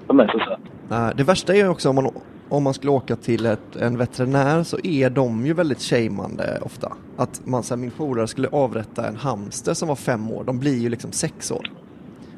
De 0.07 0.21
är 0.21 0.27
så 0.27 0.39
söta. 0.39 0.59
Nej, 0.89 1.13
det 1.17 1.25
värsta 1.25 1.55
är 1.55 1.69
också 1.69 1.89
om 1.89 1.95
man, 1.95 2.11
om 2.49 2.63
man 2.63 2.75
skulle 2.75 2.93
åka 2.93 3.17
till 3.17 3.47
ett, 3.47 3.77
en 3.77 3.99
veterinär 3.99 4.63
så 4.63 4.79
är 4.83 5.11
de 5.11 5.47
ju 5.47 5.53
väldigt 5.53 5.83
shameande 5.83 6.61
ofta. 6.63 6.93
Att 7.17 7.41
man, 7.47 7.63
så 7.63 7.75
här, 7.75 7.81
min 7.81 7.91
polare 7.91 8.29
skulle 8.29 8.49
avrätta 8.49 9.09
en 9.09 9.17
hamster 9.17 9.75
som 9.75 9.89
var 9.89 9.97
fem 9.97 10.31
år, 10.31 10.45
de 10.45 10.59
blir 10.59 10.79
ju 10.79 10.89
liksom 10.89 11.13
sex 11.13 11.51
år. 11.51 11.71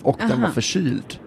Och 0.02 0.16
den 0.18 0.32
Aha. 0.32 0.40
var 0.40 0.50
förkyld. 0.50 1.18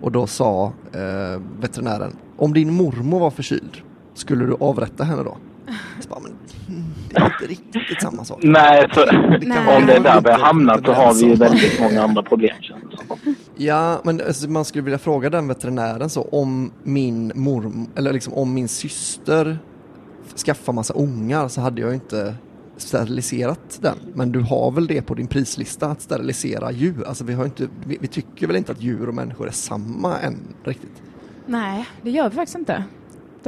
Och 0.00 0.12
då 0.12 0.26
sa 0.26 0.72
eh, 0.92 1.40
veterinären, 1.60 2.16
om 2.36 2.52
din 2.52 2.74
mormor 2.74 3.20
var 3.20 3.30
förkyld, 3.30 3.76
skulle 4.14 4.44
du 4.44 4.56
avrätta 4.60 5.04
henne 5.04 5.22
då? 5.22 5.36
Så 6.00 6.08
bara, 6.08 6.20
men, 6.20 6.32
mm, 6.68 6.87
det 7.10 7.20
är 7.20 7.50
inte 7.50 7.78
riktigt 7.78 8.02
samma 8.02 8.24
sak. 8.24 8.38
Nej, 8.42 8.88
för 8.92 9.06
Det 9.38 9.76
om 9.76 9.86
det 9.86 9.92
är 9.94 10.00
där 10.00 10.20
vi 10.20 10.30
har 10.30 10.38
hamnat 10.38 10.84
så 10.84 10.92
har 10.92 11.14
vi 11.14 11.20
ju 11.20 11.34
väldigt 11.34 11.80
många 11.80 12.02
andra 12.02 12.22
problem 12.22 12.56
känns. 12.60 12.82
Ja, 13.56 14.00
men 14.04 14.20
alltså, 14.20 14.50
man 14.50 14.64
skulle 14.64 14.84
vilja 14.84 14.98
fråga 14.98 15.30
den 15.30 15.48
veterinären 15.48 16.10
så 16.10 16.22
om 16.22 16.72
min 16.82 17.32
morm 17.34 17.86
eller 17.96 18.12
liksom 18.12 18.32
om 18.34 18.54
min 18.54 18.68
syster 18.68 19.58
skaffar 20.36 20.72
massa 20.72 20.94
ungar 20.94 21.48
så 21.48 21.60
hade 21.60 21.80
jag 21.80 21.88
ju 21.88 21.94
inte 21.94 22.34
steriliserat 22.76 23.78
den. 23.80 23.96
Men 24.14 24.32
du 24.32 24.40
har 24.40 24.70
väl 24.70 24.86
det 24.86 25.02
på 25.02 25.14
din 25.14 25.26
prislista 25.26 25.86
att 25.86 26.02
sterilisera 26.02 26.72
djur? 26.72 27.04
Alltså 27.06 27.24
vi 27.24 27.34
har 27.34 27.44
inte, 27.44 27.68
vi, 27.86 27.98
vi 28.00 28.06
tycker 28.06 28.46
väl 28.46 28.56
inte 28.56 28.72
att 28.72 28.82
djur 28.82 29.08
och 29.08 29.14
människor 29.14 29.46
är 29.46 29.52
samma 29.52 30.18
än 30.18 30.38
riktigt. 30.64 31.02
Nej, 31.46 31.88
det 32.02 32.10
gör 32.10 32.30
vi 32.30 32.36
faktiskt 32.36 32.58
inte. 32.58 32.84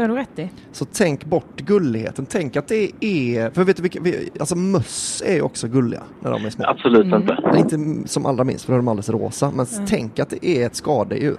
Det 0.01 0.05
har 0.07 0.09
du 0.09 0.21
rätt 0.21 0.39
i. 0.39 0.51
Så 0.73 0.85
tänk 0.85 1.25
bort 1.25 1.57
gulligheten. 1.61 2.27
Tänk 2.27 2.57
att 2.57 2.69
det 2.69 2.91
är, 3.05 3.51
för 3.51 3.65
vet 3.65 3.77
du 3.77 3.83
vilka, 3.83 4.01
vi- 4.03 4.31
alltså 4.41 4.57
möss 4.57 5.23
är 5.27 5.35
ju 5.35 5.43
också 5.43 5.69
gulliga 5.69 6.01
när 6.21 6.31
de 6.31 6.45
är 6.45 6.51
små. 6.51 6.65
Absolut 6.69 7.05
Mm. 7.07 7.21
inte. 7.21 7.39
Men 7.43 7.57
inte 7.59 8.09
som 8.09 8.27
allra 8.27 8.45
minst 8.45 8.65
för 8.65 8.73
då 8.73 8.75
är 8.75 8.79
de 8.79 8.89
alldeles 8.89 9.09
rosa. 9.11 9.51
Men 9.57 9.67
tänk 9.87 10.19
att 10.19 10.31
det 10.31 10.47
är 10.47 10.67
ett 10.67 10.75
skadedjur. 10.77 11.37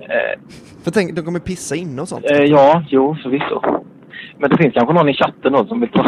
Eh, 0.00 0.40
För 0.82 0.90
tänk, 0.90 1.14
de 1.16 1.22
kommer 1.24 1.38
pissa 1.40 1.74
inne 1.76 2.02
och 2.02 2.08
sånt. 2.08 2.24
eh, 2.30 2.36
ja, 2.44 2.84
jo, 2.88 3.16
förvisso. 3.22 3.62
Men 4.38 4.50
det 4.50 4.56
finns 4.56 4.74
kanske 4.74 4.94
någon 4.94 5.08
i 5.08 5.14
chatten 5.14 5.52
då 5.52 5.66
som 5.66 5.80
vill 5.80 5.90
ta, 5.90 6.02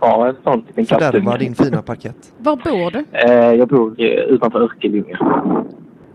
ta 0.00 0.28
en 0.28 0.36
sån 0.42 0.64
liten 0.66 0.86
Fördärva 0.86 1.12
kattunge. 1.12 1.38
din 1.38 1.54
fina 1.54 1.82
parkett. 1.82 2.32
Var 2.38 2.56
bor 2.56 2.90
du? 2.90 3.04
Eh, 3.12 3.52
jag 3.54 3.68
bor 3.68 4.00
utanför 4.00 4.60
Örkelljunga. 4.60 5.18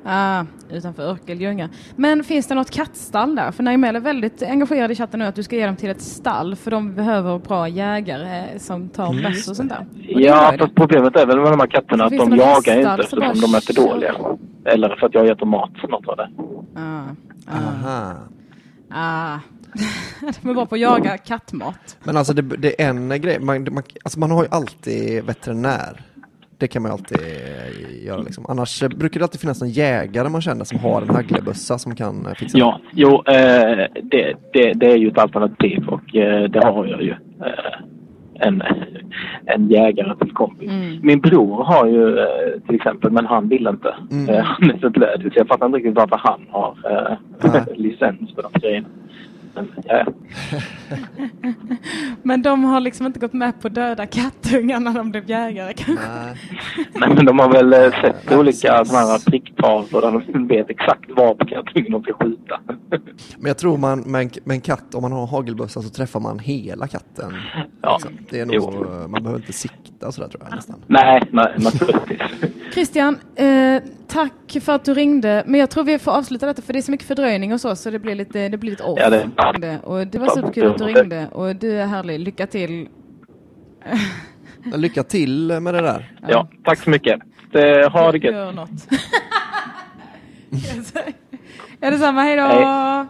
Ah, 0.07 0.43
utanför 0.69 1.03
Örkelljunga. 1.03 1.69
Men 1.95 2.23
finns 2.23 2.47
det 2.47 2.55
något 2.55 2.69
kattstall 2.71 3.35
där? 3.35 3.51
För 3.51 3.63
Naimel 3.63 3.95
är 3.95 3.99
väldigt 3.99 4.43
engagerad 4.43 4.91
i 4.91 4.95
chatten 4.95 5.19
nu 5.19 5.25
att 5.25 5.35
du 5.35 5.43
ska 5.43 5.55
ge 5.55 5.65
dem 5.65 5.75
till 5.75 5.89
ett 5.89 6.01
stall 6.01 6.55
för 6.55 6.71
de 6.71 6.95
behöver 6.95 7.39
bra 7.39 7.67
jägare 7.67 8.59
som 8.59 8.89
tar 8.89 9.09
Mm, 9.11 9.23
bäst 9.23 9.49
och 9.49 9.55
sånt 9.55 9.69
där. 9.69 9.85
Och 10.15 10.21
Ja, 10.21 10.53
fast 10.59 10.75
problemet 10.75 11.15
är 11.15 11.25
väl 11.25 11.37
med 11.41 11.51
de 11.51 11.59
här 11.59 11.67
katterna 11.67 12.09
Så 12.09 12.23
att 12.23 12.29
de 12.29 12.35
jagar 12.37 12.77
inte 12.77 12.83
som 12.83 12.99
eftersom 12.99 13.19
bara 13.19 13.33
de 13.33 13.55
är 13.55 13.59
för 13.59 13.73
kör. 13.73 13.87
dåliga. 13.87 14.15
Eller 14.65 14.95
för 14.99 15.07
att 15.07 15.13
jag 15.13 15.21
har 15.21 15.27
gett 15.27 15.39
dem 15.39 15.49
mat, 15.49 15.71
något 15.89 16.07
av 16.07 16.17
det. 16.17 16.29
Ah, 16.75 17.03
ah, 17.47 17.57
Aha. 17.57 18.13
ah. 18.91 19.39
de 20.41 20.49
är 20.49 20.53
bra 20.53 20.65
på 20.65 20.75
att 20.75 20.81
jaga 20.81 21.17
kattmat. 21.17 21.97
Men 22.03 22.17
alltså 22.17 22.33
det, 22.33 22.41
det 22.41 22.81
är 22.81 22.89
en 22.89 23.21
grej, 23.21 23.39
man, 23.39 23.67
man, 23.71 23.83
alltså 24.03 24.19
man 24.19 24.31
har 24.31 24.43
ju 24.43 24.49
alltid 24.51 25.23
veterinär. 25.23 26.01
Det 26.57 26.67
kan 26.67 26.81
man 26.81 26.91
ju 26.91 26.93
alltid 26.93 27.17
eh, 27.17 28.05
göra 28.05 28.21
liksom. 28.21 28.45
Annars 28.49 28.83
eh, 28.83 28.89
brukar 28.89 29.19
det 29.19 29.25
alltid 29.25 29.41
finnas 29.41 29.61
en 29.61 29.69
jägare 29.69 30.29
man 30.29 30.41
känner 30.41 30.65
som 30.65 30.79
har 30.79 31.01
en 31.01 31.09
hagelbössa 31.09 31.77
som 31.77 31.95
kan 31.95 32.25
eh, 32.25 32.33
fixa 32.33 32.57
Ja, 32.57 32.79
jo, 32.91 33.23
eh, 33.27 33.87
det, 34.03 34.33
det, 34.53 34.73
det 34.73 34.91
är 34.91 34.97
ju 34.97 35.07
ett 35.07 35.17
alternativ 35.17 35.87
och 35.87 36.15
eh, 36.15 36.49
det 36.49 36.65
har 36.65 36.85
jag 36.85 37.01
ju. 37.01 37.11
Eh, 37.11 37.85
en, 38.39 38.63
en 39.45 39.69
jägare 39.69 40.15
till 40.15 40.31
kompis. 40.31 40.69
Mm. 40.69 40.99
Min 41.01 41.19
bror 41.19 41.63
har 41.63 41.87
ju 41.87 42.19
eh, 42.19 42.61
till 42.65 42.75
exempel, 42.75 43.11
men 43.11 43.25
han 43.25 43.49
vill 43.49 43.67
inte. 43.67 43.95
Mm. 44.11 44.29
Eh, 44.29 44.43
han 44.43 44.71
är 44.71 44.77
så 44.77 44.89
blödig 44.89 45.33
så 45.33 45.39
jag 45.39 45.47
fattar 45.47 45.65
inte 45.65 45.77
riktigt 45.77 45.95
varför 45.95 46.19
han 46.23 46.45
har 46.49 46.77
eh, 46.89 47.63
licens 47.75 48.35
för 48.35 48.43
de 48.43 48.59
grejerna. 48.59 48.87
Men, 49.55 49.71
ja, 49.85 50.05
ja. 50.05 50.05
Men 52.23 52.41
de 52.41 52.63
har 52.63 52.79
liksom 52.79 53.05
inte 53.05 53.19
gått 53.19 53.33
med 53.33 53.61
på 53.61 53.69
döda 53.69 54.05
kattungar 54.05 54.79
när 54.79 54.93
de 54.93 55.11
blev 55.11 55.29
jägare 55.29 55.73
kanske. 55.73 56.05
Nej. 56.07 57.09
Men 57.15 57.25
de 57.25 57.39
har 57.39 57.51
väl 57.51 57.73
eh, 57.73 58.01
sett 58.01 58.31
olika 58.31 58.85
sådana 58.85 59.05
här 59.07 59.19
pricktavlor 59.31 60.01
där 60.01 60.33
de 60.33 60.47
vet 60.47 60.69
exakt 60.69 61.09
var 61.17 61.35
på 61.35 61.45
kattungen 61.45 61.91
de 61.91 62.03
ska 62.03 62.13
skjuta. 62.13 62.59
Men 63.37 63.47
jag 63.47 63.57
tror 63.57 63.77
man 63.77 63.99
med 63.99 64.21
en, 64.21 64.29
med 64.43 64.55
en 64.55 64.61
katt, 64.61 64.95
om 64.95 65.01
man 65.01 65.11
har 65.11 65.27
hagelbössa 65.27 65.81
så 65.81 65.89
träffar 65.89 66.19
man 66.19 66.39
hela 66.39 66.87
katten. 66.87 67.33
Ja, 67.81 67.93
Liksom. 68.01 68.25
Det 68.29 68.39
är 68.39 68.45
nog, 68.45 68.55
jo. 68.55 69.07
man 69.07 69.23
behöver 69.23 69.39
inte 69.41 69.53
sikta 69.53 70.11
sådär 70.11 70.27
tror 70.29 70.43
jag 70.49 70.55
nästan. 70.55 70.75
Nej, 70.87 71.21
nej, 71.31 71.53
naturligtvis. 71.57 72.19
Christian, 72.73 73.17
eh, 73.35 73.81
tack 74.07 74.57
för 74.61 74.75
att 74.75 74.85
du 74.85 74.93
ringde. 74.93 75.43
Men 75.47 75.59
jag 75.59 75.69
tror 75.69 75.83
vi 75.83 75.99
får 75.99 76.11
avsluta 76.11 76.45
detta 76.45 76.61
för 76.61 76.73
det 76.73 76.79
är 76.79 76.81
så 76.81 76.91
mycket 76.91 77.07
fördröjning 77.07 77.53
och 77.53 77.61
så, 77.61 77.75
så 77.75 77.89
det 77.89 77.99
blir 77.99 78.15
lite, 78.15 78.49
det 78.49 78.57
blir 78.57 78.69
lite 78.71 78.83
off. 78.83 78.99
Ja, 79.01 79.09
det- 79.09 79.29
Det- 79.53 79.79
Och 79.83 80.07
det 80.07 80.19
var 80.19 80.29
superkul 80.35 80.67
att 80.71 80.77
du 80.77 80.83
ringde 80.85 81.27
och 81.31 81.55
du 81.55 81.71
är 81.71 81.85
härlig. 81.85 82.19
Lycka 82.19 82.47
till. 82.47 82.89
Lycka 84.75 85.03
till 85.03 85.59
med 85.61 85.73
det 85.73 85.81
där. 85.81 86.19
Ja, 86.27 86.49
tack 86.63 86.79
så 86.83 86.89
mycket. 86.89 87.19
Det, 87.51 87.87
ha 87.89 88.11
det 88.11 88.17
gött. 88.17 88.33
Gör 88.35 88.51
något. 88.51 88.69
är 91.81 91.91
det 91.91 91.97
samma? 91.97 92.21
Hej 92.21 92.35
då! 92.35 92.43
Hej. 92.43 93.05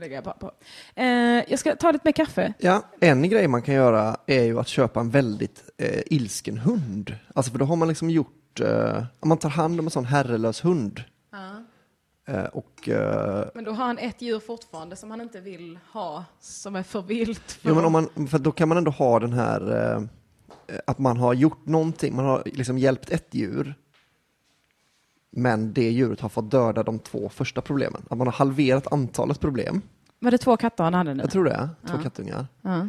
Lägger 0.00 0.14
jag 0.14 0.24
bara 0.24 0.34
på. 0.34 0.50
Eh, 0.94 1.06
jag 1.50 1.58
ska 1.58 1.76
ta 1.76 1.90
lite 1.92 2.02
mer 2.08 2.12
kaffe. 2.12 2.52
Ja, 2.58 2.82
en 3.00 3.28
grej 3.28 3.48
man 3.48 3.62
kan 3.62 3.74
göra 3.74 4.16
är 4.26 4.42
ju 4.42 4.58
att 4.60 4.68
köpa 4.68 5.00
en 5.00 5.10
väldigt 5.10 5.62
eh, 5.78 6.00
ilsken 6.06 6.58
hund. 6.58 7.14
Alltså 7.34 7.50
för 7.52 7.58
då 7.58 7.64
har 7.64 7.76
man 7.76 7.88
liksom 7.88 8.10
gjort, 8.10 8.60
eh, 8.60 9.02
om 9.20 9.28
man 9.28 9.38
tar 9.38 9.48
hand 9.50 9.80
om 9.80 9.86
en 9.86 9.90
sån 9.90 10.04
herrelös 10.04 10.64
hund. 10.64 11.02
Eh, 11.34 11.38
och, 12.52 12.88
eh, 12.88 13.44
Men 13.54 13.64
då 13.64 13.70
har 13.72 13.84
han 13.86 13.98
ett 13.98 14.22
djur 14.22 14.40
fortfarande 14.40 14.96
som 14.96 15.10
han 15.10 15.20
inte 15.20 15.40
vill 15.40 15.78
ha, 15.92 16.24
som 16.40 16.76
är 16.76 16.82
för 16.82 17.02
vilt. 17.02 17.52
För 17.52 17.68
jo, 17.68 17.74
men 17.74 17.84
om 17.84 17.92
man, 17.92 18.28
för 18.28 18.38
då 18.38 18.52
kan 18.52 18.68
man 18.68 18.78
ändå 18.78 18.90
ha 18.90 19.20
den 19.20 19.32
här, 19.32 19.94
eh, 19.96 20.02
att 20.86 20.98
man 20.98 21.16
har 21.16 21.34
gjort 21.34 21.66
någonting, 21.66 22.16
man 22.16 22.24
har 22.24 22.42
liksom 22.46 22.78
hjälpt 22.78 23.10
ett 23.10 23.34
djur. 23.34 23.74
Men 25.30 25.72
det 25.72 25.90
djuret 25.90 26.20
har 26.20 26.28
fått 26.28 26.50
döda 26.50 26.82
de 26.82 26.98
två 26.98 27.28
första 27.28 27.60
problemen. 27.60 28.02
Att 28.10 28.18
man 28.18 28.26
har 28.26 28.32
halverat 28.32 28.92
antalet 28.92 29.40
problem. 29.40 29.82
Var 30.18 30.30
det 30.30 30.38
två 30.38 30.56
katter 30.56 30.84
han 30.84 30.94
hade 30.94 31.14
nu? 31.14 31.22
Jag 31.22 31.30
tror 31.30 31.44
det, 31.44 31.68
två 31.86 31.94
Ja. 31.96 32.02
kattungar. 32.02 32.46
Ja. 32.62 32.88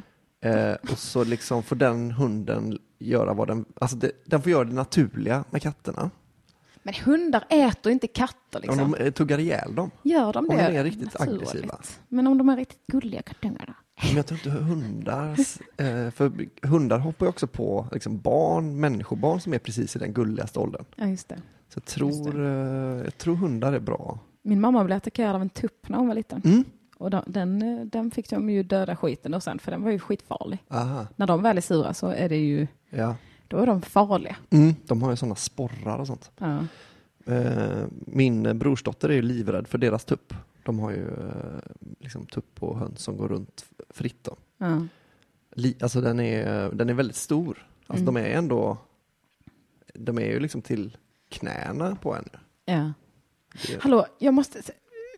Eh, 0.49 0.75
och 0.91 0.97
så 0.97 1.23
liksom 1.23 1.63
får 1.63 1.75
den 1.75 2.11
hunden 2.11 2.77
göra 2.99 3.33
vad 3.33 3.47
den, 3.47 3.65
alltså 3.75 3.97
det, 3.97 4.11
den 4.25 4.41
får 4.41 4.51
göra 4.51 4.63
det 4.63 4.73
naturliga 4.73 5.43
med 5.49 5.61
katterna. 5.61 6.09
Men 6.87 6.95
hundar 6.95 7.43
äter 7.49 7.91
inte 7.91 8.07
katter 8.07 8.59
liksom. 8.59 8.79
Om 8.79 8.91
de 8.91 9.03
eh, 9.03 9.11
tuggar 9.11 9.39
ihjäl 9.39 9.75
dem. 9.75 9.91
Gör 10.03 10.33
de 10.33 10.45
om 10.49 10.57
det? 10.57 10.67
de 10.67 10.77
är 10.77 10.83
riktigt 10.83 11.19
naturligt? 11.19 11.49
aggressiva. 11.49 11.79
Men 12.07 12.27
om 12.27 12.37
de 12.37 12.49
är 12.49 12.57
riktigt 12.57 12.87
gulliga 12.87 13.21
kattungar 13.21 13.65
då? 13.67 13.73
Men 14.07 14.15
jag 14.15 14.25
tror 14.25 14.37
inte 14.37 14.49
hundar, 14.49 15.29
eh, 15.77 16.11
för 16.11 16.47
hundar 16.67 16.99
hoppar 16.99 17.25
ju 17.25 17.29
också 17.29 17.47
på 17.47 17.87
liksom 17.91 18.19
barn, 18.19 18.79
människobarn 18.79 19.41
som 19.41 19.53
är 19.53 19.59
precis 19.59 19.95
i 19.95 19.99
den 19.99 20.13
gulligaste 20.13 20.59
åldern. 20.59 20.85
Ja, 20.95 21.07
just 21.07 21.29
det. 21.29 21.35
Så 21.69 21.77
jag 21.77 21.85
tror, 21.85 22.45
eh, 22.45 23.03
jag 23.03 23.17
tror 23.17 23.35
hundar 23.35 23.73
är 23.73 23.79
bra. 23.79 24.19
Min 24.41 24.61
mamma 24.61 24.83
blev 24.83 24.97
attackerad 24.97 25.35
av 25.35 25.41
en 25.41 25.49
tupp 25.49 25.89
när 25.89 25.97
hon 25.97 26.07
var 26.07 26.15
liten. 26.15 26.41
Mm. 26.45 26.65
Och 26.97 27.11
den, 27.25 27.89
den 27.89 28.11
fick 28.11 28.29
de 28.29 28.49
ju 28.49 28.63
döda 28.63 28.95
skiten 28.95 29.33
och 29.33 29.43
sen, 29.43 29.59
för 29.59 29.71
den 29.71 29.83
var 29.83 29.91
ju 29.91 29.99
skitfarlig. 29.99 30.63
Aha, 30.69 31.07
När 31.15 31.27
de 31.27 31.41
väl 31.41 31.57
är 31.57 31.61
sura 31.61 31.93
så 31.93 32.07
är 32.07 32.29
det 32.29 32.37
ju, 32.37 32.67
ja. 32.89 33.15
Då 33.47 33.57
är 33.57 33.65
de 33.65 33.81
farliga. 33.81 34.35
Mm, 34.49 34.75
de 34.87 35.01
har 35.01 35.09
ju 35.09 35.15
sådana 35.15 35.35
sporrar 35.35 35.97
och 35.99 36.07
sånt. 36.07 36.31
Ja. 36.37 36.65
Eh, 37.33 37.85
min 37.91 38.59
brorsdotter 38.59 39.09
är 39.09 39.13
ju 39.13 39.21
livrädd 39.21 39.67
för 39.67 39.77
deras 39.77 40.05
tupp. 40.05 40.33
De 40.63 40.79
har 40.79 40.91
ju 40.91 41.07
eh, 41.07 41.59
liksom 41.99 42.25
tupp 42.25 42.63
och 42.63 42.79
höns 42.79 42.99
som 43.01 43.17
går 43.17 43.27
runt 43.27 43.65
fritt. 43.89 44.23
Då. 44.23 44.35
Ja. 44.57 44.81
Li, 45.55 45.75
alltså 45.81 46.01
den 46.01 46.19
är, 46.19 46.71
den 46.71 46.89
är 46.89 46.93
väldigt 46.93 47.15
stor. 47.15 47.67
Alltså 47.87 48.03
Mm. 48.03 48.13
de 48.13 48.19
är 48.29 48.29
ändå, 48.37 48.77
de 49.93 50.17
är 50.17 50.25
ju 50.25 50.39
liksom 50.39 50.61
till 50.61 50.97
knäna 51.29 51.95
på 51.95 52.15
en. 52.15 52.29
ja. 52.65 52.93
Det- 53.67 53.81
Hallå, 53.81 54.05
jag 54.19 54.33
måste... 54.33 54.59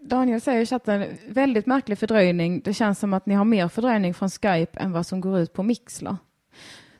Daniel 0.02 0.42
säger 0.42 0.62
i 0.62 0.65
chatten, 0.65 1.06
väldigt 1.30 1.65
märklig 1.65 1.98
fördröjning. 2.00 2.62
Det 2.65 2.74
känns 2.74 3.00
som 3.00 3.13
att 3.13 3.26
ni 3.26 3.34
har 3.36 3.46
mer 3.46 3.68
fördröjning 3.68 4.13
från 4.13 4.30
Skype 4.30 4.80
än 4.80 4.92
vad 4.92 5.06
som 5.06 5.22
går 5.22 5.39
ut 5.39 5.54
på 5.54 5.63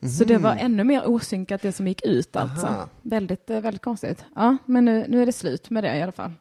Så 0.02 0.24
det 0.24 0.38
var 0.38 0.56
ännu 0.56 0.84
mer 0.84 1.08
osynkat 1.08 1.62
det 1.62 1.72
som 1.72 1.88
gick 1.88 2.04
ut 2.04 2.36
alltså. 2.36 2.66
Aha. 2.66 2.88
Väldigt, 3.02 3.50
eh, 3.50 3.60
väldigt 3.60 3.82
konstigt. 3.82 4.24
Ja, 4.34 4.56
men 4.66 4.84
nu, 4.84 5.04
nu 5.08 5.22
är 5.22 5.26
det 5.26 5.32
slut 5.32 5.70
med 5.70 5.84
det 5.84 5.96
i 5.96 6.02
alla 6.02 6.12
fall. 6.12 6.32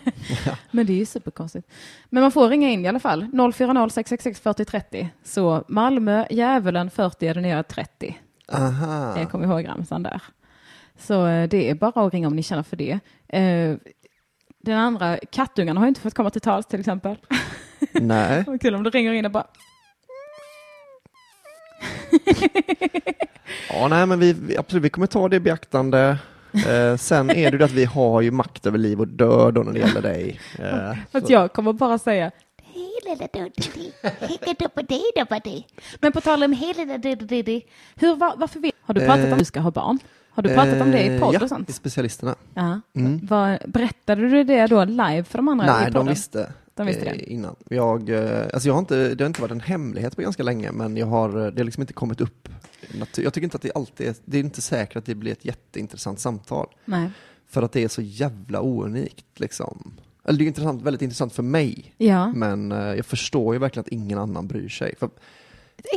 men 0.70 0.86
det 0.86 0.92
är 0.92 0.96
ju 0.96 1.06
superkonstigt. 1.06 1.68
Men 2.10 2.20
man 2.20 2.32
får 2.32 2.48
ringa 2.48 2.70
in 2.70 2.84
i 2.84 2.88
alla 2.88 3.00
fall. 3.00 3.26
040 3.52 3.90
666 3.90 4.40
40 4.40 4.64
30. 4.64 5.08
Så 5.24 5.64
Malmö, 5.68 6.26
Djävulen 6.30 6.90
40 6.90 7.26
är 7.26 7.34
det 7.34 7.40
nya 7.40 7.62
30. 7.62 8.18
Aha. 8.52 9.18
Jag 9.18 9.30
kommer 9.30 9.44
ihåg 9.44 9.68
ramsan 9.68 10.02
där. 10.02 10.22
Så 10.98 11.26
eh, 11.26 11.48
det 11.48 11.70
är 11.70 11.74
bara 11.74 12.06
att 12.06 12.12
ringa 12.12 12.26
om 12.26 12.36
ni 12.36 12.42
känner 12.42 12.62
för 12.62 12.76
det. 12.76 12.98
Eh, 13.28 13.76
Den 14.58 14.78
andra 14.78 15.16
kattungarna 15.16 15.80
har 15.80 15.86
inte 15.88 16.00
fått 16.00 16.14
komma 16.14 16.30
till 16.30 16.40
tals 16.40 16.66
till 16.66 16.80
exempel. 16.80 17.16
Nej. 17.92 18.44
Kul 18.60 18.74
om 18.74 18.82
du 18.82 18.90
ringer 18.90 19.12
in 19.12 19.24
och 19.24 19.30
bara 19.30 19.46
Ja, 23.70 23.88
nej, 23.88 24.06
men 24.06 24.18
vi, 24.20 24.56
absolut, 24.58 24.84
vi 24.84 24.88
kommer 24.90 25.06
ta 25.06 25.28
det 25.28 25.36
i 25.36 25.40
beaktande. 25.40 26.18
Eh, 26.68 26.96
sen 26.96 27.30
är 27.30 27.34
det 27.34 27.50
ju 27.50 27.58
det 27.58 27.64
att 27.64 27.72
vi 27.72 27.84
har 27.84 28.20
ju 28.20 28.30
makt 28.30 28.66
över 28.66 28.78
liv 28.78 29.00
och 29.00 29.08
död 29.08 29.54
då 29.54 29.62
när 29.62 29.72
det 29.72 29.78
gäller 29.78 30.02
dig. 30.02 30.40
Eh, 30.58 31.20
så- 31.20 31.32
jag 31.32 31.52
kommer 31.52 31.72
bara 31.72 31.98
säga 31.98 32.30
Men 36.00 36.12
på 36.12 36.20
tal 36.20 36.42
om 36.42 36.52
hur, 36.52 38.16
var, 38.16 38.34
varför 38.36 38.60
vill, 38.60 38.72
har 38.82 38.94
du 38.94 39.00
pratat 39.00 39.24
om 39.26 39.32
att 39.32 39.38
du 39.38 39.44
ska 39.44 39.60
ha 39.60 39.70
barn? 39.70 39.98
Har 40.30 40.42
du 40.42 40.54
pratat 40.54 40.80
om 40.82 40.90
det 40.90 41.00
i 41.02 41.14
Eh, 41.14 41.20
podd 41.20 41.34
ja, 41.34 41.40
och 41.42 41.48
sånt? 41.48 41.70
i 41.70 41.72
specialisterna. 41.72 42.34
Ja. 42.54 42.80
Mm. 42.96 43.20
Vad, 43.22 43.58
berättade 43.66 44.28
du 44.28 44.44
det 44.44 44.66
då 44.66 44.84
live 44.84 45.24
för 45.24 45.38
de 45.38 45.48
andra 45.48 45.64
i 45.64 45.68
Nej, 45.68 45.76
podden? 45.84 46.06
de 46.06 46.08
visste, 46.12 46.52
De 46.74 46.86
visste 46.86 47.06
eh, 47.06 47.12
det. 47.12 47.32
innan. 47.32 47.56
Jag, 47.68 48.10
eh, 48.10 48.42
alltså 48.52 48.68
jag 48.68 48.74
har 48.74 48.78
inte, 48.78 49.14
det 49.14 49.24
har 49.24 49.26
inte 49.26 49.40
varit 49.40 49.52
en 49.52 49.60
hemlighet 49.60 50.16
på 50.16 50.22
ganska 50.22 50.42
länge, 50.42 50.72
men 50.72 50.96
jag 50.96 51.06
har, 51.06 51.28
eh, 51.28 51.52
det 51.52 51.60
har 51.60 51.64
liksom 51.64 51.80
inte 51.80 51.92
kommit 51.92 52.20
upp. 52.20 52.48
Jag 53.16 53.34
tycker 53.34 53.44
inte 53.44 53.56
att 53.56 53.62
det 53.62 53.72
alltid 53.74 54.08
är, 54.08 54.14
det 54.24 54.36
är 54.38 54.40
inte 54.40 54.62
säkert 54.62 54.96
att 54.96 55.06
det 55.06 55.14
blir 55.14 55.32
ett 55.32 55.44
jätteintressant 55.44 56.20
samtal. 56.20 56.66
Nej. 56.84 57.10
För 57.48 57.62
att 57.62 57.72
det 57.72 57.84
är 57.84 57.88
så 57.88 58.02
jävla 58.02 58.60
ounikt 58.60 59.40
liksom. 59.40 59.94
Eller 60.24 60.38
det 60.38 60.44
är 60.44 60.46
intressant, 60.46 60.82
väldigt 60.82 61.02
intressant 61.02 61.32
för 61.32 61.42
mig, 61.42 61.94
Ja, 61.98 62.32
men 62.32 62.72
eh, 62.72 62.78
jag 62.78 63.06
förstår 63.06 63.54
ju 63.54 63.58
verkligen 63.58 63.80
att 63.80 63.88
ingen 63.92 64.18
annan 64.18 64.46
bryr 64.46 64.68
sig. 64.68 64.94
För, 64.98 65.10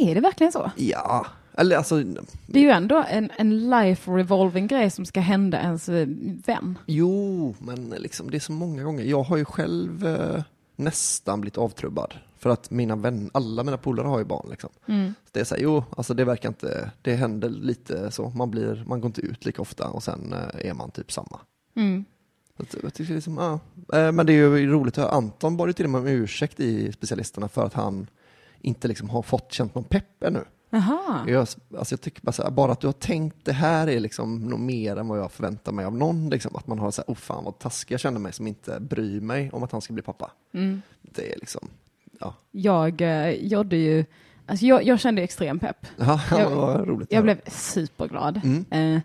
är 0.02 0.16
det 0.16 0.22
verkligen 0.22 0.52
så? 0.52 0.72
ja, 0.76 1.26
eller 1.58 1.78
alltså, 1.78 2.04
Det 2.48 2.60
är 2.60 2.64
ju 2.64 2.70
ändå 2.70 3.04
en, 3.10 3.32
en 3.38 3.70
life 3.70 4.12
revolving 4.12 4.68
grej 4.68 4.90
som 4.90 5.06
ska 5.06 5.20
hända 5.20 5.62
ens 5.62 5.90
eh, 5.90 6.08
vän. 6.46 6.78
jo, 6.86 7.56
men 7.60 7.90
liksom 7.90 8.32
det 8.32 8.38
är 8.38 8.40
så 8.40 8.52
många 8.52 8.84
gånger. 8.84 9.04
Jag 9.04 9.24
har 9.24 9.38
ju 9.38 9.46
själv 9.46 10.08
eh, 10.08 10.44
nästan 10.78 11.42
blivit 11.42 11.58
avtrubbad. 11.58 12.14
För 12.38 12.50
att 12.50 12.72
mina 12.72 12.96
vänner, 12.96 13.30
alla 13.34 13.64
mina 13.64 13.78
polare 13.78 14.08
har 14.08 14.20
ju 14.20 14.26
barn 14.26 14.48
liksom. 14.50 14.70
Mm. 14.86 15.14
Så 15.26 15.30
det 15.32 15.40
är 15.40 15.44
så 15.44 15.56
här, 15.56 15.62
jo, 15.62 15.84
alltså 15.98 16.14
det 16.14 16.26
verkar 16.26 16.50
inte, 16.50 16.92
det 17.02 17.16
händer 17.16 17.50
lite 17.50 18.12
så. 18.12 18.30
Man 18.30 18.52
blir, 18.52 18.84
man 18.88 19.02
går 19.02 19.08
inte 19.10 19.22
ut 19.22 19.46
lika 19.46 19.62
ofta 19.62 19.90
och 19.90 20.04
sen 20.04 20.34
eh, 20.34 20.70
är 20.70 20.74
man 20.74 20.92
typ 20.92 21.12
samma. 21.12 21.40
Mm. 21.76 22.06
Så 22.58 22.78
Jag 22.84 22.94
tycker 22.94 23.14
liksom, 23.14 23.38
ja. 23.38 23.60
Eh, 23.98 24.12
Men 24.12 24.26
det 24.26 24.34
är 24.34 24.58
ju 24.58 24.72
roligt 24.72 24.98
att 24.98 25.04
höra. 25.04 25.14
Anton 25.14 25.58
bad 25.58 25.70
ju 25.70 25.74
till 25.74 25.86
och 25.86 25.92
med 25.92 26.02
om 26.02 26.08
ursäkt 26.08 26.60
i 26.60 26.92
specialisterna 26.92 27.48
för 27.48 27.66
att 27.66 27.74
han 27.74 28.08
inte 28.62 28.88
liksom 28.88 29.10
har 29.10 29.22
fått 29.22 29.52
känt 29.54 29.76
någon 29.76 29.84
pepp 29.84 30.24
ännu. 30.24 30.44
Jaha. 30.70 31.24
Jag, 31.28 31.40
alltså 31.78 31.94
jag 31.94 32.02
tycker 32.02 32.22
bara, 32.22 32.32
så 32.32 32.44
här, 32.44 32.52
bara 32.52 32.72
att 32.72 32.80
du 32.80 32.88
har 32.88 32.94
tänkt 32.94 33.46
det 33.46 33.52
här 33.54 33.88
är 33.90 34.00
liksom 34.00 34.40
nog 34.40 34.60
mer 34.60 34.96
än 34.98 35.08
vad 35.08 35.20
jag 35.20 35.32
förväntar 35.32 35.72
mig 35.72 35.86
av 35.86 35.96
någon. 35.98 36.30
Liksom. 36.30 36.56
Att 36.56 36.68
man 36.68 36.80
har 36.80 36.92
så 36.92 37.04
här, 37.08 37.14
oh 37.14 37.18
fan 37.18 37.44
vad 37.44 37.60
taskig 37.60 37.94
jag 37.94 38.00
känner 38.00 38.20
mig 38.20 38.34
som 38.34 38.48
inte 38.48 38.80
bryr 38.80 39.22
mig 39.22 39.50
om 39.54 39.64
att 39.64 39.72
han 39.72 39.82
ska 39.82 39.94
bli 39.94 40.04
pappa. 40.04 40.32
Mm. 40.54 40.82
Det 41.02 41.34
är 41.34 41.40
liksom, 41.40 41.68
ja. 42.20 42.34
Jag 42.52 43.02
eh, 43.02 43.30
gjorde 43.30 43.76
ju, 43.76 44.06
alltså 44.46 44.66
jag, 44.66 44.84
jag 44.84 45.00
kände 45.00 45.22
extrem 45.22 45.60
pepp. 45.60 45.86
Ja, 45.98 46.22
Jag- 46.32 46.88
roligt. 46.90 47.12
Jag 47.12 47.24
blev 47.24 47.42
superglad. 47.48 48.42
Mm. 48.44 48.66
Eh, 48.96 49.02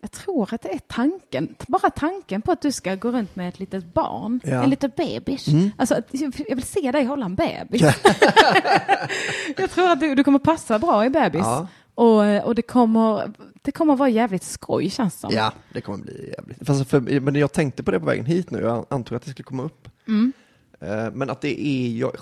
jag 0.00 0.10
tror 0.10 0.54
att 0.54 0.62
det 0.62 0.68
är 0.74 0.78
tanken, 0.78 1.54
bara 1.68 1.90
tanken 1.90 2.42
på 2.42 2.52
att 2.52 2.62
du 2.62 2.72
ska 2.72 2.94
gå 2.94 3.10
runt 3.10 3.36
med 3.36 3.48
ett 3.48 3.58
litet 3.58 3.94
barn, 3.94 4.40
Ja. 4.44 4.62
en 4.62 4.70
liten 4.70 4.90
bebis. 4.96 5.48
Mm. 5.48 5.70
Alltså, 5.76 6.02
jag 6.10 6.56
vill 6.56 6.62
se 6.62 6.92
dig 6.92 7.04
hålla 7.04 7.24
en 7.26 7.34
bebis. 7.34 7.82
jag 9.56 9.70
tror 9.70 9.90
att 9.90 10.00
du, 10.00 10.14
du 10.14 10.24
kommer 10.24 10.38
passa 10.38 10.78
bra 10.78 11.04
i 11.06 11.10
bebis. 11.10 11.40
Ja. 11.44 11.66
Och, 11.94 12.44
och 12.46 12.54
det, 12.54 12.62
kommer, 12.62 13.32
det 13.62 13.72
kommer 13.72 13.96
vara 13.96 14.08
jävligt 14.08 14.42
skoj 14.42 14.90
känns 14.90 15.14
det 15.14 15.20
som. 15.20 15.30
Ja, 15.32 15.52
det 15.72 15.80
kommer 15.80 15.98
bli 15.98 16.32
jävligt. 16.36 16.66
Fast 16.66 16.90
för, 16.90 17.20
men 17.20 17.34
jag 17.34 17.52
tänkte 17.52 17.82
på 17.82 17.90
det 17.90 18.00
på 18.00 18.06
vägen 18.06 18.24
hit 18.26 18.50
nu, 18.50 18.60
jag 18.60 18.86
antog 18.90 19.16
att 19.16 19.22
det 19.24 19.30
skulle 19.30 19.44
komma 19.44 19.62
upp. 19.62 19.88
Mm. 20.08 20.32
Eh, 20.80 21.10
Men 21.12 21.30
att 21.30 21.40
det 21.40 21.60
är, 21.66 21.88
jag, 21.88 22.12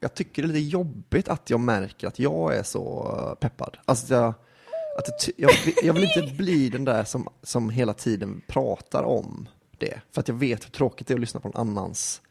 jag 0.00 0.14
tycker 0.14 0.42
det 0.42 0.46
är 0.46 0.52
lite 0.52 0.60
jobbigt 0.76 1.28
att 1.28 1.50
jag 1.50 1.60
märker 1.60 2.08
att 2.08 2.18
jag 2.18 2.56
är 2.56 2.62
så 2.62 3.14
eh, 3.18 3.34
peppad. 3.34 3.76
Alltså 3.84 4.14
jag, 4.14 4.34
att 4.98 5.28
jag, 5.36 5.50
vill- 5.64 5.74
jag 5.82 5.92
vill 5.94 6.04
inte 6.04 6.34
bli 6.34 6.68
den 6.68 6.84
där 6.84 7.04
som, 7.04 7.28
som 7.42 7.70
hela 7.70 7.94
tiden 7.94 8.42
pratar 8.46 9.02
om 9.02 9.48
det. 9.78 10.00
För 10.12 10.20
att 10.20 10.28
jag 10.28 10.34
vet 10.34 10.64
hur 10.64 10.70
tråkigt 10.70 11.06
det 11.06 11.14
är 11.14 11.16
att 11.16 11.20
lyssna 11.20 11.40
på 11.40 11.48
någon 11.48 11.60
annans. 11.68 12.22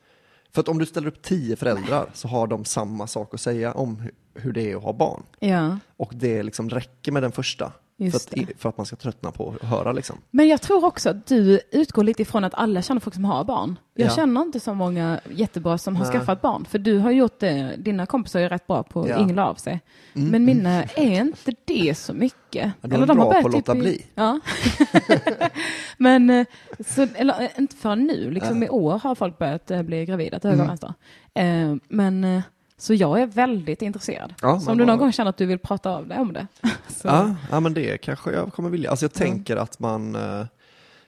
För 0.52 0.62
att 0.62 0.68
om 0.68 0.78
du 0.78 0.86
ställer 0.86 1.08
upp 1.08 1.22
tio 1.22 1.56
föräldrar 1.56 2.10
så 2.14 2.28
har 2.28 2.48
de 2.48 2.66
samma 2.66 3.08
sak 3.08 3.34
att 3.34 3.42
säga 3.42 3.72
om 3.74 4.00
hur, 4.00 4.12
hur 4.36 4.54
det 4.54 4.72
är 4.72 4.76
att 4.76 4.84
ha 4.84 4.94
barn. 4.94 5.24
Ja. 5.40 5.78
Och 5.98 6.12
det 6.16 6.44
liksom 6.44 6.70
räcker 6.70 7.12
med 7.12 7.24
den 7.24 7.32
första. 7.32 7.74
För 8.10 8.18
att, 8.18 8.34
för 8.62 8.70
att 8.70 8.78
man 8.78 8.86
ska 8.86 8.96
tröttna 8.96 9.32
på 9.32 9.56
att 9.62 9.68
höra 9.70 9.92
liksom. 9.92 10.18
Men 10.32 10.48
jag 10.48 10.62
tror 10.62 10.86
också 10.86 11.10
att 11.10 11.26
du 11.28 11.60
utgår 11.72 12.04
lite 12.04 12.22
ifrån 12.22 12.44
att 12.44 12.54
alla 12.56 12.82
känner 12.82 13.02
folk 13.02 13.14
som 13.14 13.26
har 13.26 13.44
barn. 13.44 13.80
Jag 13.94 14.08
Ja. 14.12 14.16
känner 14.16 14.42
inte 14.42 14.60
så 14.60 14.74
många 14.74 15.20
jättebra 15.30 15.78
som 15.78 15.96
har 15.96 16.06
Nej. 16.06 16.14
skaffat 16.14 16.42
barn. 16.42 16.66
För 16.66 16.80
du 16.80 16.98
har 16.98 17.12
gjort 17.12 17.40
det, 17.40 17.76
dina 17.78 18.06
kompisar 18.06 18.40
är 18.40 18.50
rätt 18.50 18.68
bra 18.68 18.84
på 18.84 19.02
att 19.02 19.10
Ja. 19.10 19.16
Mm, 19.16 19.30
yngla 19.30 19.46
av 19.50 19.56
sig. 19.56 19.80
Men 20.14 20.46
mina 20.46 20.84
är 20.84 21.22
inte 21.22 21.52
det 21.66 21.98
så 21.98 22.14
mycket. 22.14 22.72
Ja, 22.82 22.88
de 22.88 22.96
är 23.02 23.06
bra 23.06 23.16
börjat 23.16 23.42
på 23.42 23.48
att 23.48 23.54
låta 23.54 23.76
i- 23.76 23.80
bli. 23.80 24.06
Ja. 24.16 24.40
Men, 25.98 26.30
eh, 26.30 26.46
så, 26.88 27.08
eller 27.16 27.42
eh, 27.42 27.50
inte 27.58 27.76
för 27.76 27.96
nu, 27.96 28.32
liksom 28.32 28.64
i 28.64 28.70
år 28.70 29.00
har 29.00 29.16
folk 29.16 29.38
börjat 29.38 29.72
eh, 29.72 29.82
bli 29.82 30.06
gravida 30.06 30.40
till 30.40 30.50
höger 30.50 30.64
och 30.64 30.70
Mm. 30.70 30.78
vänster. 30.82 30.94
Eh, 31.34 31.76
Men, 31.96 32.24
eh, 32.24 32.42
så 32.82 32.94
jag 32.94 33.22
är 33.22 33.26
väldigt 33.28 33.82
intresserad. 33.82 34.34
Ja, 34.42 34.60
så 34.60 34.72
om 34.72 34.78
du 34.78 34.86
någon 34.86 34.98
gång 34.98 35.12
känner 35.12 35.30
att 35.30 35.38
du 35.38 35.46
vill 35.46 35.60
prata 35.60 35.90
av 35.90 36.08
dig 36.08 36.18
om 36.20 36.34
det. 36.34 36.48
Så, 36.88 37.08
Ja, 37.08 37.36
ja, 37.52 37.60
men 37.60 37.74
det 37.74 37.98
kanske 37.98 38.32
jag 38.32 38.54
kommer 38.54 38.70
vilja. 38.70 38.90
Alltså 38.90 39.04
jag 39.04 39.14
tänker 39.14 39.56
att 39.58 39.80
man... 39.80 40.16
eh, 40.16 40.46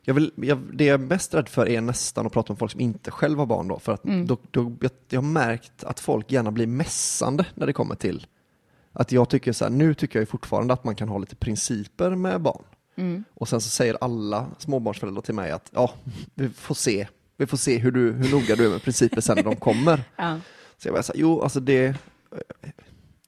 Jag 0.06 0.14
vill, 0.14 0.32
jag, 0.36 0.60
det 0.74 0.86
jag 0.86 0.94
är 0.94 0.98
mest 1.06 1.34
rädd 1.34 1.50
för 1.50 1.70
är 1.70 1.82
nästan 1.82 2.26
att 2.26 2.34
prata 2.34 2.54
om 2.54 2.58
folk 2.58 2.72
som 2.72 2.82
inte 2.82 3.12
själv 3.12 3.40
har 3.40 3.46
barn 3.46 3.68
då. 3.68 3.80
För 3.80 3.92
att 3.94 4.06
Mm. 4.06 4.28
då, 4.28 4.38
då, 4.52 4.76
jag, 4.82 4.92
jag 5.10 5.22
har 5.22 5.28
märkt 5.30 5.84
att 5.84 6.00
folk 6.00 6.32
gärna 6.32 6.52
blir 6.52 6.68
mässande 6.68 7.46
när 7.56 7.66
det 7.68 7.74
kommer 7.74 7.96
till 7.96 8.28
att 8.94 9.12
jag 9.12 9.30
tycker 9.30 9.54
så 9.54 9.66
här, 9.66 9.72
nu 9.72 9.94
tycker 9.94 10.20
jag 10.20 10.30
fortfarande 10.30 10.74
att 10.74 10.84
man 10.84 10.96
kan 10.96 11.10
ha 11.10 11.18
lite 11.18 11.36
principer 11.36 12.10
med 12.16 12.42
barn. 12.42 12.64
Mm. 12.98 13.24
Och 13.34 13.48
sen 13.50 13.62
så 13.62 13.70
säger 13.70 13.98
alla 14.02 14.46
småbarnsföräldrar 14.58 15.22
till 15.22 15.34
mig 15.36 15.52
att 15.52 15.70
ja, 15.74 15.94
vi 16.36 16.50
får 16.50 16.76
se. 16.76 17.08
Vi 17.38 17.48
får 17.48 17.58
se 17.58 17.78
hur, 17.78 17.92
du, 17.92 18.12
hur 18.12 18.32
noga 18.32 18.56
du 18.56 18.66
är 18.66 18.70
med 18.70 18.82
principer 18.84 19.22
sen 19.22 19.36
när 19.36 19.44
de 19.44 19.56
kommer. 19.56 20.04
Ja. 20.16 20.38
Så 20.84 20.88
jag 20.88 20.94
bara 20.96 21.04
så 21.04 21.14
här, 21.14 21.20
jo, 21.20 21.42
alltså 21.42 21.60
det, 21.60 21.96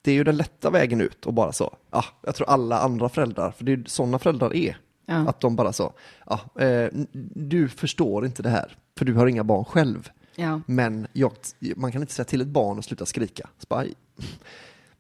det 0.02 0.12
är 0.12 0.16
ju 0.16 0.24
den 0.24 0.38
lätta 0.38 0.70
vägen 0.70 1.02
ut 1.02 1.26
och 1.26 1.34
bara 1.34 1.52
så, 1.52 1.76
ah, 1.90 2.04
jag 2.22 2.36
tror 2.36 2.50
alla 2.50 2.80
andra 2.80 3.10
föräldrar, 3.10 3.52
för 3.52 3.66
det 3.66 3.72
är 3.72 3.78
ju 3.78 3.84
sådana 3.86 4.20
föräldrar 4.20 4.54
är, 4.56 4.78
Ja. 5.06 5.16
att 5.16 5.40
de 5.40 5.56
bara 5.56 5.74
så, 5.74 5.94
ah, 6.26 6.62
eh, 6.62 6.90
du 7.36 7.68
förstår 7.70 8.26
inte 8.26 8.44
det 8.44 8.50
här, 8.50 8.76
för 8.98 9.06
du 9.06 9.14
har 9.14 9.28
inga 9.28 9.44
barn 9.44 9.66
själv, 9.66 10.10
Ja. 10.36 10.62
men 10.66 11.08
jag, 11.14 11.32
man 11.76 11.92
kan 11.92 12.02
inte 12.02 12.14
säga 12.14 12.26
till 12.26 12.42
ett 12.42 12.48
barn 12.48 12.80
att 12.80 12.86
sluta 12.86 13.06
skrika. 13.06 13.50
Bara, 13.70 13.86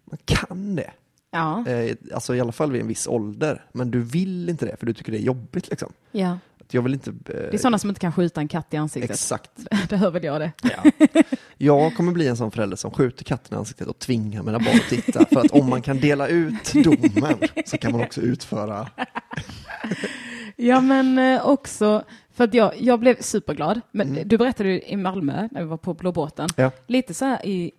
man 0.05 0.17
kan 0.25 0.75
det, 0.75 0.91
Ja. 1.31 1.67
eh, 1.67 1.95
alltså 2.13 2.35
i 2.35 2.39
alla 2.41 2.51
fall 2.51 2.71
vid 2.71 2.81
en 2.81 2.87
viss 2.87 3.07
ålder, 3.07 3.65
men 3.73 3.91
du 3.91 4.01
vill 4.01 4.49
inte 4.49 4.65
det, 4.65 4.77
för 4.77 4.85
du 4.85 4.93
tycker 4.93 5.11
det 5.11 5.17
är 5.17 5.21
jobbigt 5.21 5.69
liksom. 5.69 5.93
ja. 6.11 6.37
Att 6.61 6.73
Jag 6.73 6.81
vill 6.81 6.93
inte... 6.93 7.09
eh, 7.09 7.15
Det 7.25 7.53
är 7.53 7.57
sådana 7.57 7.79
som 7.79 7.89
inte 7.89 7.99
kan 8.01 8.13
skjuta 8.13 8.41
en 8.41 8.47
katt 8.47 8.73
i 8.73 8.77
ansiktet. 8.77 9.11
Exakt. 9.11 9.51
väl 9.91 10.23
jag 10.23 10.41
det. 10.41 10.51
Jag 11.57 11.95
kommer 11.95 12.11
bli 12.11 12.27
en 12.27 12.37
sån 12.37 12.51
förälder 12.51 12.77
som 12.77 12.91
skjuter 12.91 13.23
katten 13.23 13.57
i 13.57 13.59
ansiktet 13.59 13.87
och 13.87 13.99
tvingar 13.99 14.43
mina 14.43 14.59
barn 14.59 14.75
att 14.75 14.89
titta. 14.89 15.25
För 15.25 15.39
att 15.39 15.51
om 15.51 15.69
man 15.69 15.81
kan 15.81 15.99
dela 15.99 16.27
ut 16.27 16.73
domen 16.73 17.37
så 17.65 17.77
kan 17.77 17.91
man 17.91 18.01
också 18.01 18.21
utföra... 18.21 18.87
Ja, 20.57 20.81
men 20.81 21.17
eh, 21.19 21.47
också 21.47 22.03
för 22.33 22.43
att 22.43 22.53
jag, 22.53 22.73
jag 22.81 22.99
blev 22.99 23.21
superglad. 23.21 23.81
Men 23.91 24.09
Mm. 24.09 24.27
du 24.27 24.37
berättade 24.37 24.91
i 24.91 24.97
Malmö 24.97 25.47
när 25.51 25.61
vi 25.61 25.67
var 25.67 25.77
på 25.77 25.93
Blå 25.93 26.11
båten. 26.11 26.49
Ja. 26.55 26.71
Lite 26.87 27.13
så 27.13 27.25
här 27.25 27.45
i, 27.45 27.71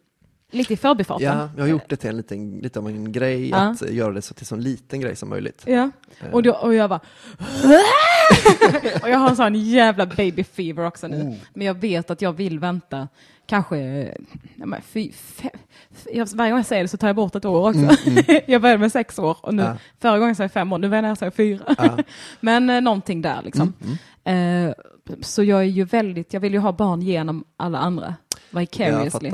lite 0.50 0.72
i 0.72 0.76
förbifarten. 0.76 1.26
Ja, 1.38 1.50
jag 1.56 1.62
har 1.62 1.68
gjort 1.68 1.88
det 1.88 1.96
till 1.96 2.10
en 2.10 2.16
liten, 2.16 2.58
lite 2.58 2.78
av 2.78 2.86
en 2.88 3.12
grej, 3.12 3.48
Ja. 3.48 3.56
att 3.56 3.90
göra 3.90 4.12
det 4.12 4.22
så 4.22 4.34
till 4.34 4.46
så 4.46 4.56
liten 4.56 5.00
grej 5.00 5.16
som 5.16 5.28
möjligt. 5.28 5.62
Ja. 5.66 5.90
Och, 6.32 6.42
då, 6.42 6.52
och 6.52 6.74
jag 6.74 6.90
bara... 6.90 7.00
och 9.02 9.08
jag 9.10 9.18
har 9.18 9.30
en 9.30 9.36
sån 9.36 9.54
jävla 9.54 10.06
baby 10.06 10.44
fever 10.44 10.86
också 10.86 11.08
nu. 11.08 11.22
Oh. 11.22 11.34
Men 11.54 11.66
jag 11.66 11.74
vet 11.74 12.10
att 12.10 12.22
jag 12.22 12.32
vill 12.32 12.58
vänta 12.58 13.08
kanske... 13.46 14.08
Men 14.56 14.82
fy, 14.82 15.12
fe, 15.12 15.50
f- 15.94 16.06
jag, 16.12 16.28
varje 16.34 16.50
gång 16.50 16.58
jag 16.58 16.66
säger 16.66 16.82
det 16.82 16.88
så 16.88 16.96
tar 16.96 17.06
jag 17.06 17.16
bort 17.16 17.34
ett 17.34 17.44
år 17.44 17.68
också. 17.68 18.10
jag 18.46 18.62
började 18.62 18.78
med 18.80 18.92
sex 18.92 19.18
år 19.18 19.36
och 19.40 19.54
nu, 19.54 19.62
Mm, 19.62 19.74
Ja. 19.74 19.80
förra 20.00 20.18
gången 20.18 20.36
sa 20.36 20.42
jag 20.44 20.52
fem 20.52 20.72
år, 20.72 20.78
nu 20.78 20.88
väntar 20.88 21.08
jag 21.08 21.18
säga 21.18 21.30
fyra. 21.30 21.74
Ja. 21.78 21.98
Men 22.40 22.70
eh, 22.70 22.80
någonting 22.80 23.22
där 23.22 23.42
liksom. 23.44 23.72
Mm, 23.84 23.96
Eh, 24.68 24.72
så 25.20 25.42
jag 25.42 25.58
är 25.60 25.64
ju 25.64 25.84
väldigt, 25.84 26.32
jag 26.32 26.40
vill 26.40 26.52
ju 26.52 26.58
ha 26.58 26.72
barn 26.72 27.02
genom 27.02 27.44
alla 27.56 27.78
andra. 27.78 28.14
Vicariously. 28.50 29.32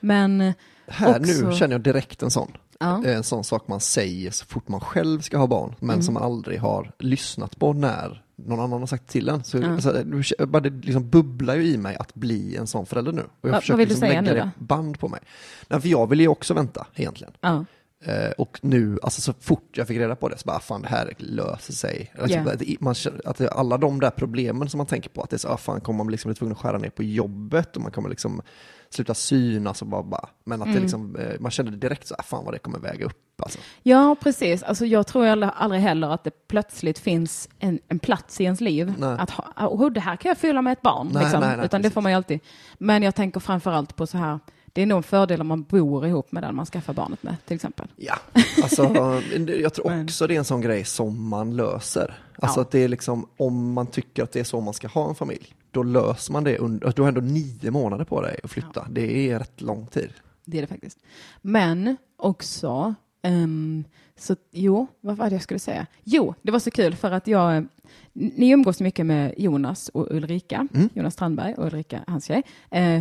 Men 0.00 0.40
eh, 0.40 0.54
Här 0.88 1.20
Också- 1.20 1.46
nu 1.48 1.52
känner 1.54 1.74
jag 1.74 1.80
direkt 1.80 2.22
en 2.22 2.30
sån. 2.30 2.52
ja, 2.80 3.04
En 3.04 3.22
sån 3.24 3.44
sak 3.44 3.68
man 3.68 3.80
säger 3.80 4.30
så 4.30 4.46
fort 4.46 4.68
man 4.68 4.80
själv 4.80 5.20
ska 5.20 5.38
ha 5.38 5.46
barn, 5.46 5.74
men 5.80 5.90
Mm. 5.90 6.02
som 6.02 6.14
man 6.14 6.22
aldrig 6.22 6.60
har 6.60 6.92
lyssnat 6.98 7.58
på 7.58 7.72
när 7.72 8.22
någon 8.46 8.60
annan 8.60 8.80
har 8.80 8.86
sagt 8.86 9.06
till 9.08 9.28
en. 9.28 9.44
Så, 9.44 9.58
Ja. 9.58 9.72
alltså, 9.72 10.04
bara 10.46 10.60
det 10.60 10.70
liksom 10.86 11.08
bubblar 11.10 11.54
ju 11.54 11.62
i 11.66 11.78
mig 11.78 11.96
att 11.96 12.14
bli 12.14 12.56
en 12.56 12.66
sån 12.66 12.86
förälder 12.86 13.12
nu. 13.12 13.22
Och 13.40 13.48
jag 13.48 13.52
vad 13.52 13.60
försöker 13.60 13.86
liksom 13.86 14.08
lägga 14.08 14.22
det 14.22 14.50
band 14.58 14.98
på 15.00 15.08
mig. 15.08 15.20
Nej, 15.68 15.80
för 15.80 15.88
jag 15.88 16.06
vill 16.06 16.20
ju 16.20 16.28
också 16.28 16.54
vänta 16.54 16.86
egentligen. 16.94 17.32
ja, 17.40 17.64
Eh, 18.04 18.30
och 18.38 18.58
nu, 18.62 18.98
alltså 19.02 19.20
så 19.20 19.32
fort 19.40 19.68
jag 19.72 19.86
fick 19.88 19.98
reda 19.98 20.16
på 20.16 20.28
det, 20.28 20.38
så 20.38 20.46
bara, 20.46 20.56
"Ah, 20.56 20.60
fan 20.60 20.82
det 20.82 20.88
här 20.88 21.14
löser 21.18 21.72
sig. 21.72 22.12
Liksom, 22.22 22.44
Ja. 22.46 22.52
att 22.52 22.80
man, 22.80 22.94
att 23.24 23.40
alla 23.40 23.76
de 23.78 24.00
där 24.00 24.10
problemen 24.10 24.68
som 24.68 24.78
man 24.78 24.86
tänker 24.86 25.10
på, 25.10 25.22
att 25.22 25.30
det 25.30 25.36
är 25.36 25.38
så, 25.38 25.48
ah, 25.48 25.56
fan 25.56 25.80
kommer 25.80 26.04
man 26.04 26.10
liksom 26.10 26.28
bli 26.28 26.34
tvungen 26.36 26.52
att 26.52 26.58
skära 26.62 26.78
ner 26.78 26.90
på 26.90 27.02
jobbet 27.02 27.76
och 27.76 27.82
man 27.82 27.92
kommer 27.92 28.08
liksom 28.08 28.42
sluta 28.90 29.14
synas 29.14 29.82
och 29.82 29.88
bara, 29.88 30.02
bara. 30.02 30.28
men 30.44 30.62
att 30.62 30.66
Mm. 30.66 30.76
det 30.76 30.82
liksom, 30.82 31.16
eh, 31.16 31.40
man 31.40 31.50
kände 31.50 31.76
direkt 31.76 32.06
så, 32.06 32.14
ah, 32.18 32.22
fan 32.22 32.44
vad 32.44 32.54
det 32.54 32.58
kommer 32.58 32.78
väga 32.78 33.06
upp 33.06 33.42
alltså. 33.42 33.58
ja, 33.82 34.16
precis. 34.20 34.62
Alltså, 34.62 34.86
jag 34.86 35.06
tror 35.06 35.26
aldrig, 35.26 35.82
heller 35.82 36.08
att 36.08 36.24
det 36.24 36.48
plötsligt 36.48 36.98
finns 36.98 37.48
en, 37.58 37.78
en 37.88 37.98
plats 37.98 38.40
i 38.40 38.44
ens 38.44 38.60
liv. 38.60 38.94
Nej. 38.98 39.16
Att 39.18 39.30
ha, 39.30 39.68
oh, 39.68 39.90
det 39.92 40.00
här 40.00 40.16
kan 40.16 40.28
jag 40.28 40.38
fylla 40.38 40.62
med 40.62 40.72
ett 40.72 40.82
barn. 40.82 41.10
Nej, 41.12 41.22
liksom. 41.22 41.40
nej, 41.40 41.56
nej, 41.56 41.66
Utan 41.66 41.80
det 41.82 41.88
precis. 41.88 41.94
får 41.94 42.00
man 42.00 42.12
ju 42.12 42.16
alltid. 42.16 42.40
Men 42.78 43.02
jag 43.02 43.14
tänker 43.14 43.40
framför 43.40 43.70
allt 43.72 43.96
på 43.96 44.06
så 44.06 44.18
här, 44.18 44.38
det 44.72 44.82
är 44.82 44.86
nog 44.86 44.96
en 44.96 45.02
fördel 45.02 45.40
om 45.40 45.46
man 45.46 45.62
bor 45.62 46.06
ihop 46.06 46.32
med 46.32 46.42
den 46.42 46.54
man 46.54 46.66
skaffar 46.66 46.92
barnet 46.92 47.22
med, 47.22 47.36
till 47.46 47.54
exempel. 47.54 47.86
Ja, 47.96 48.14
alltså 48.62 48.82
jag 49.60 49.74
tror 49.74 50.02
också 50.02 50.26
det 50.26 50.34
är 50.34 50.38
en 50.38 50.44
sån 50.44 50.60
grej 50.60 50.84
som 50.84 51.28
man 51.28 51.56
löser. 51.56 52.14
Alltså 52.40 52.60
Ja. 52.60 52.62
att 52.62 52.70
det 52.70 52.78
är 52.78 52.88
liksom, 52.88 53.28
om 53.36 53.72
man 53.72 53.86
tycker 53.86 54.22
att 54.22 54.32
det 54.32 54.40
är 54.40 54.44
så 54.44 54.60
man 54.60 54.74
ska 54.74 54.88
ha 54.88 55.08
en 55.08 55.14
familj, 55.14 55.54
då 55.78 55.82
löser 55.82 56.32
man 56.32 56.44
det 56.44 56.58
under, 56.58 56.92
du 56.96 57.02
har 57.02 57.08
ändå 57.08 57.20
nio 57.20 57.70
månader 57.70 58.04
på 58.04 58.20
dig 58.22 58.40
att 58.44 58.50
flytta. 58.50 58.86
Det 58.90 59.30
är 59.30 59.38
rätt 59.38 59.60
lång 59.60 59.86
tid. 59.86 60.10
Det 60.44 60.56
är 60.58 60.60
det 60.60 60.66
faktiskt. 60.66 60.98
Men 61.42 61.96
också, 62.16 62.94
ehm, 63.22 63.84
så 64.16 64.36
jo, 64.52 64.86
vad 65.00 65.16
var 65.16 65.26
det 65.30 65.34
jag 65.34 65.42
skulle 65.42 65.60
säga? 65.60 65.86
Jo, 66.04 66.34
det 66.42 66.52
var 66.52 66.58
så 66.58 66.70
kul 66.70 66.94
för 66.94 67.10
att 67.10 67.26
jag, 67.26 67.66
ni 68.12 68.50
umgås 68.50 68.80
mycket 68.80 69.06
med 69.06 69.34
Jonas 69.36 69.88
och 69.88 70.06
Ulrika, 70.10 70.68
Mm. 70.74 70.88
Jonas 70.94 71.14
Strandberg 71.14 71.54
och 71.54 71.64
Ulrika, 71.66 72.00
hans 72.06 72.24
tjej. 72.24 72.42
Eh, 72.70 73.00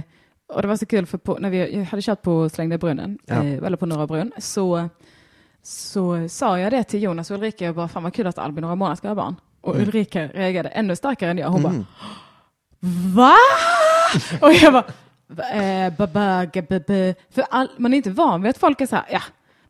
och 0.53 0.61
det 0.61 0.67
var 0.67 0.75
så 0.78 0.86
kul 0.86 1.05
för 1.05 1.17
på, 1.17 1.38
när 1.39 1.49
vi 1.49 1.84
hade 1.84 2.01
kört 2.01 2.21
på 2.21 2.49
Slängda 2.49 2.78
brunnen, 2.78 3.17
Ja. 3.25 3.36
eh, 3.43 3.63
eller 3.63 3.78
på 3.78 3.86
Norra 3.86 4.07
brunn, 4.07 4.32
så, 4.38 4.89
så 5.63 6.30
sa 6.30 6.59
jag 6.59 6.71
det 6.71 6.84
till 6.84 7.03
Jonas 7.03 7.32
och 7.32 7.38
Ulrika, 7.38 7.65
jag 7.65 7.75
bara, 7.75 7.88
fan 7.88 8.03
vad 8.03 8.13
kul 8.13 8.28
att 8.28 8.38
Albin 8.38 8.61
några 8.61 8.75
månader 8.75 8.95
ska 8.95 9.07
ha 9.07 9.15
barn. 9.15 9.36
Och 9.61 9.75
Mm. 9.75 9.88
Ulrika 9.88 10.28
reagerade 10.28 10.69
ännu 10.69 10.95
starkare 10.95 11.32
än 11.32 11.38
jag. 11.38 11.49
Hon 11.49 11.59
Mm. 11.65 11.71
bara, 11.71 11.86
Va? 13.15 13.34
Och 14.41 14.53
jag 14.53 14.73
bara, 14.73 14.86
eh, 15.53 15.93
För 17.30 17.43
all, 17.49 17.69
man 17.78 17.93
är 17.93 17.97
inte 17.97 18.09
van 18.11 18.41
vid 18.41 18.49
att 18.49 18.57
folk 18.57 18.82
är 18.82 18.86
så 18.86 18.95
här, 18.95 19.05
ja, 19.11 19.21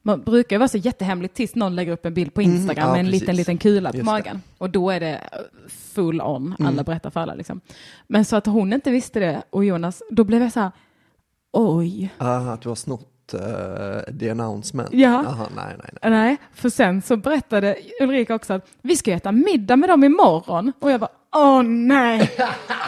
man 0.02 0.22
brukar 0.24 0.56
ju 0.56 0.58
vara 0.58 0.68
så 0.70 0.78
jättehemligt 0.78 1.36
tills 1.36 1.56
någon 1.56 1.76
lägger 1.76 1.92
upp 1.92 2.06
en 2.06 2.14
bild 2.14 2.34
på 2.34 2.42
Instagram 2.42 2.78
Mm, 2.78 2.88
ja, 2.88 2.92
med 2.92 3.00
en 3.00 3.06
precis. 3.06 3.22
liten, 3.22 3.36
liten 3.36 3.58
kula 3.58 3.92
på 3.92 3.98
Just 3.98 4.06
det. 4.06 4.12
Mm. 4.12 4.24
magen. 4.24 4.42
Och 4.58 4.70
då 4.70 4.90
är 4.90 5.00
det 5.00 5.22
full 5.70 6.22
on, 6.22 6.56
alla 6.60 6.84
berättar 6.84 7.10
för 7.10 7.20
alla 7.20 7.34
liksom. 7.36 7.62
Men 8.08 8.26
så 8.26 8.36
att 8.36 8.46
hon 8.46 8.74
inte 8.74 8.92
visste 8.92 9.20
det 9.20 9.44
och 9.50 9.66
Jonas, 9.66 10.04
då 10.10 10.24
blev 10.24 10.42
jag 10.42 10.52
så 10.52 10.60
här, 10.60 10.72
oj. 11.52 12.10
Ah, 12.18 12.38
att 12.54 12.62
du 12.62 12.70
har 12.70 12.76
snott 12.76 13.08
uh, 13.34 14.18
the 14.20 14.30
announcement? 14.30 14.90
Ja. 14.94 15.10
Aha, 15.26 15.48
nej, 15.56 15.76
nej, 15.84 15.90
nej. 16.02 16.12
Nej, 16.12 16.38
för 16.54 16.70
sen 16.70 17.02
så 17.02 17.18
berättade 17.18 17.76
Ulrika 18.02 18.36
också 18.36 18.54
att 18.54 18.68
vi 18.82 18.96
ska 18.98 19.12
äta 19.12 19.32
middag 19.32 19.76
med 19.76 19.90
dem 19.90 20.04
imorgon. 20.04 20.74
Och 20.80 20.92
jag 20.92 21.00
bara, 21.00 21.10
åh 21.36 21.64
nej, 21.64 22.32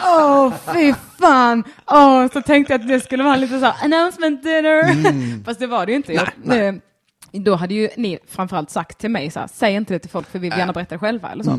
åh 0.04 0.52
fy 0.74 0.94
fan. 1.20 1.64
Åh, 1.86 2.26
så 2.32 2.42
tänkte 2.42 2.72
jag 2.72 2.80
att 2.80 2.88
det 2.88 3.00
skulle 3.00 3.24
vara 3.24 3.36
lite 3.36 3.60
så 3.60 3.66
här 3.66 3.84
announcement 3.84 4.42
dinner. 4.42 5.44
Fast 5.44 5.60
det 5.60 5.66
var 5.66 5.86
det 5.86 5.92
ju 5.92 5.96
inte. 5.96 6.12
Jag, 6.12 6.66
eh, 6.66 6.74
Då 7.32 7.54
hade 7.54 7.74
ju 7.74 7.88
ni 7.96 8.18
framförallt 8.28 8.70
sagt 8.70 8.98
till 8.98 9.10
mig 9.10 9.30
så 9.30 9.40
här, 9.40 9.46
säg 9.52 9.74
inte 9.74 9.94
det 9.94 9.98
till 9.98 10.10
folk 10.10 10.26
för 10.30 10.38
vi 10.38 10.48
vill 10.50 10.58
gärna 10.58 10.72
berätta 10.72 10.94
det 10.94 10.98
själva 10.98 11.30
eller 11.32 11.44
så. 11.44 11.50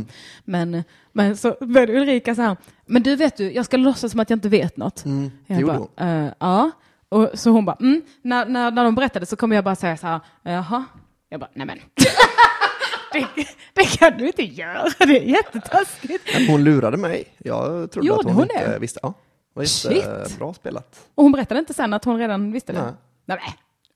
Men, 0.46 0.84
men 1.14 1.38
så 1.38 1.56
började 1.62 1.94
Ulrika 2.02 2.36
så 2.36 2.42
här, 2.42 2.58
men 2.86 3.04
du 3.04 3.16
vet 3.16 3.38
du, 3.38 3.52
jag 3.52 3.66
ska 3.66 3.78
låtsas 3.78 4.12
som 4.12 4.20
att 4.20 4.30
jag 4.30 4.38
inte 4.38 4.50
vet 4.50 4.78
något. 4.78 5.04
det 5.48 5.54
jag 5.54 5.66
bara, 5.98 6.08
"Eh, 6.26 6.32
ja. 6.40 6.72
Och 7.12 7.30
så 7.34 7.50
hon 7.50 7.66
bara, 7.66 7.78
mm. 7.80 8.02
när, 8.22 8.46
när, 8.46 8.72
när 8.72 8.84
de 8.84 8.96
berättade 8.96 9.26
så 9.26 9.36
kommer 9.36 9.56
jag 9.56 9.64
bara 9.64 9.76
säga 9.76 9.98
så 9.98 10.08
här, 10.08 10.20
jaha. 10.44 10.86
Jag 11.30 11.40
bara, 11.40 11.50
nej 11.54 11.68
men. 11.68 11.78
det, 13.14 13.48
det 13.74 13.98
kan 13.98 14.18
du 14.18 14.28
inte 14.28 14.44
göra, 14.44 14.90
det 15.00 15.18
är 15.18 15.24
jättetaskigt. 15.24 16.48
Hon 16.48 16.64
lurade 16.64 16.98
mig. 16.98 17.36
Jag 17.38 17.92
trodde 17.92 18.08
Gjorde 18.08 18.20
att 18.20 18.26
hon, 18.26 18.34
hon 18.34 18.44
inte 18.44 18.72
det? 18.72 18.80
visste. 18.80 19.00
Ja, 19.04 19.14
det 19.54 19.60
var 19.60 19.66
Shit. 19.66 19.92
jättebra 19.92 20.54
spelat. 20.54 21.00
Och 21.16 21.24
hon 21.24 21.32
berättade 21.32 21.60
inte 21.60 21.74
sen 21.74 21.94
att 21.94 22.06
hon 22.06 22.20
redan 22.20 22.52
visste 22.52 22.74
det? 22.74 22.94
Nej. 23.26 23.38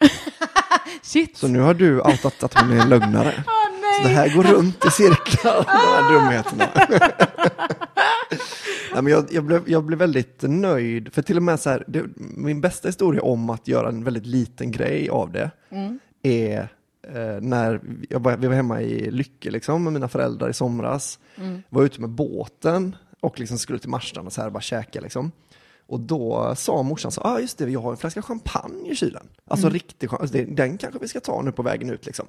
Nej. 0.02 0.10
Shit. 1.02 1.38
Så 1.38 1.48
nu 1.48 1.60
har 1.60 1.74
du 1.74 2.02
outat 2.02 2.44
att 2.44 2.60
hon 2.60 2.72
är 2.72 2.82
en 2.82 2.90
lögnare. 2.90 3.34
Nej. 3.82 4.04
Så 4.04 4.08
det 4.08 4.16
här 4.16 4.36
går 4.36 4.44
runt 4.44 4.86
i 4.86 4.92
cirklar, 4.92 5.66
de 5.66 5.72
här 5.72 6.14
dumheterna. 6.14 6.68
Nej, 8.94 9.04
men 9.04 9.08
jag, 9.08 9.26
jag, 9.32 9.44
blev, 9.44 9.70
jag 9.70 9.84
blev 9.84 10.00
väldigt 10.00 10.42
nöjd, 10.42 11.14
för 11.14 11.22
till 11.22 11.38
och 11.38 11.44
med 11.44 11.60
så 11.60 11.70
här, 11.70 11.84
det, 11.88 12.04
min 12.18 12.62
bästa 12.62 12.88
historia 12.88 13.22
om 13.22 13.50
att 13.50 13.68
göra 13.68 13.88
en 13.90 14.04
väldigt 14.04 14.26
liten 14.26 14.72
grej 14.72 15.10
av 15.10 15.32
det 15.32 15.52
är 16.24 16.68
eh, 17.08 17.42
när 17.42 17.82
jag 18.10 18.20
var, 18.20 18.38
vi 18.38 18.48
var 18.48 18.56
hemma 18.56 18.82
i 18.82 19.12
Lycke 19.12 19.52
liksom, 19.52 19.84
med 19.84 19.94
mina 19.94 20.08
föräldrar 20.08 20.50
i 20.50 20.54
somras, 20.54 21.20
var 21.70 21.84
ute 21.84 22.02
med 22.02 22.10
båten 22.10 22.96
och 23.20 23.40
liksom 23.40 23.58
skulle 23.58 23.80
till 23.80 23.90
Marstrand 23.90 24.28
och 24.28 24.34
så 24.34 24.42
här 24.42 24.50
bara 24.50 24.62
käka 24.62 25.02
liksom. 25.02 25.32
Och 25.88 26.00
då 26.00 26.56
sa 26.56 26.84
morsan 26.84 27.12
så, 27.12 27.22
ah, 27.22 27.40
just 27.40 27.58
det, 27.58 27.70
jag 27.70 27.82
har 27.82 27.92
en 27.92 27.98
flaska 27.98 28.22
champagne 28.22 28.92
i 28.92 28.96
kylen. 28.96 29.28
Alltså 29.48 29.70
riktig 29.70 30.10
champagne, 30.10 30.46
den 30.46 30.78
kanske 30.78 31.00
vi 31.00 31.08
ska 31.08 31.20
ta 31.20 31.42
nu 31.42 31.52
på 31.52 31.64
vägen 31.64 31.90
ut 31.90 32.06
liksom. 32.06 32.26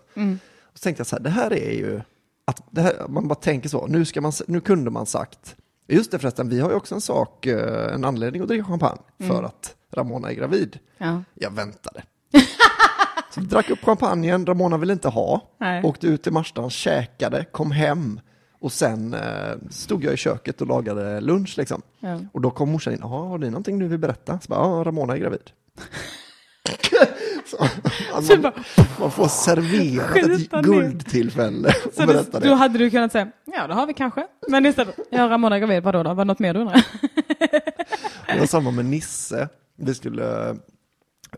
Och 0.63 0.79
så 0.79 0.83
tänkte 0.83 1.01
jag 1.01 1.07
så 1.07 1.17
här, 1.17 1.23
det 1.23 1.31
här 1.31 1.53
är 1.53 1.73
ju, 1.73 2.01
att 2.45 2.63
här, 2.77 3.09
man 3.09 3.29
bara 3.29 3.35
tänker 3.35 3.69
så, 3.69 3.87
nu, 3.87 4.05
ska 4.05 4.21
man, 4.21 4.33
nu 4.47 4.61
kunde 4.61 4.91
man 4.91 5.07
sagt, 5.07 5.57
just 5.89 6.11
det 6.11 6.19
förresten, 6.19 6.49
vi 6.49 6.61
har 6.61 6.71
ju 6.71 6.77
också 6.77 6.95
en 6.95 7.01
sak, 7.01 7.47
eh, 7.47 7.95
en 7.95 8.05
anledning 8.05 8.43
att 8.43 8.49
dricka 8.49 8.65
champagne, 8.65 9.01
för 9.29 9.43
att 9.43 9.75
Ramona 9.93 10.31
är 10.31 10.35
gravid. 10.35 10.79
Ja. 10.99 11.23
Jag 11.35 11.51
väntade. 11.51 12.03
så 13.35 13.41
vi 13.41 13.47
drack 13.47 13.71
upp 13.71 13.85
champagnen, 13.85 14.47
Ramona 14.47 14.77
ville 14.79 14.93
inte 14.93 15.09
ha, 15.09 15.51
Nej. 15.61 15.83
åkte 15.85 16.07
ut 16.07 16.23
till 16.23 16.33
Marstrand, 16.33 16.73
käkade, 16.73 17.45
kom 17.45 17.71
hem 17.71 18.21
och 18.61 18.73
sen 18.73 19.15
eh, 19.15 19.55
stod 19.71 20.05
jag 20.05 20.15
i 20.15 20.17
köket 20.17 20.61
och 20.61 20.67
lagade 20.67 21.21
lunch 21.21 21.55
liksom. 21.59 21.83
Ja. 22.01 22.21
Och 22.33 22.41
då 22.41 22.51
kom 22.51 22.71
morsan 22.73 22.93
in, 22.93 22.99
"Jaha, 23.03 23.29
har 23.29 23.39
ni 23.39 23.51
någonting 23.51 23.79
du 23.79 23.89
vill 23.89 23.99
berätta? 23.99 24.41
Så 24.41 24.49
bara, 24.49 24.61
ja, 24.61 24.85
Ramona 24.85 25.13
är 25.15 25.19
gravid. 25.19 25.51
Så 28.23 28.37
man, 28.37 28.53
man 29.01 29.11
får 29.11 29.29
serverat 29.29 30.17
ett 30.17 30.51
guldtillfälle 30.65 31.73
Så 31.93 32.07
det, 32.07 32.33
då 32.33 32.39
det. 32.39 32.55
hade 32.55 32.79
du 32.79 32.91
kunnat 32.91 33.13
säga, 33.13 33.29
ja 33.45 33.67
det 33.67 33.75
har 33.75 33.87
vi 33.87 33.95
kanske. 33.95 34.27
Men 34.49 34.67
istället, 34.67 34.99
ja 35.11 35.29
Ramona 35.29 35.57
är 35.57 35.61
gravid, 35.61 35.83
vadå 35.83 36.03
då? 36.03 36.15
Var 36.15 36.25
det 36.25 36.29
något 36.29 36.39
mer 36.39 36.55
du 36.55 36.61
undrar? 36.61 36.87
Det 38.29 38.41
var 38.41 38.47
samma 38.47 38.71
med 38.71 38.85
Nisse. 38.85 39.49
Vi 39.77 39.95
skulle, 39.95 40.57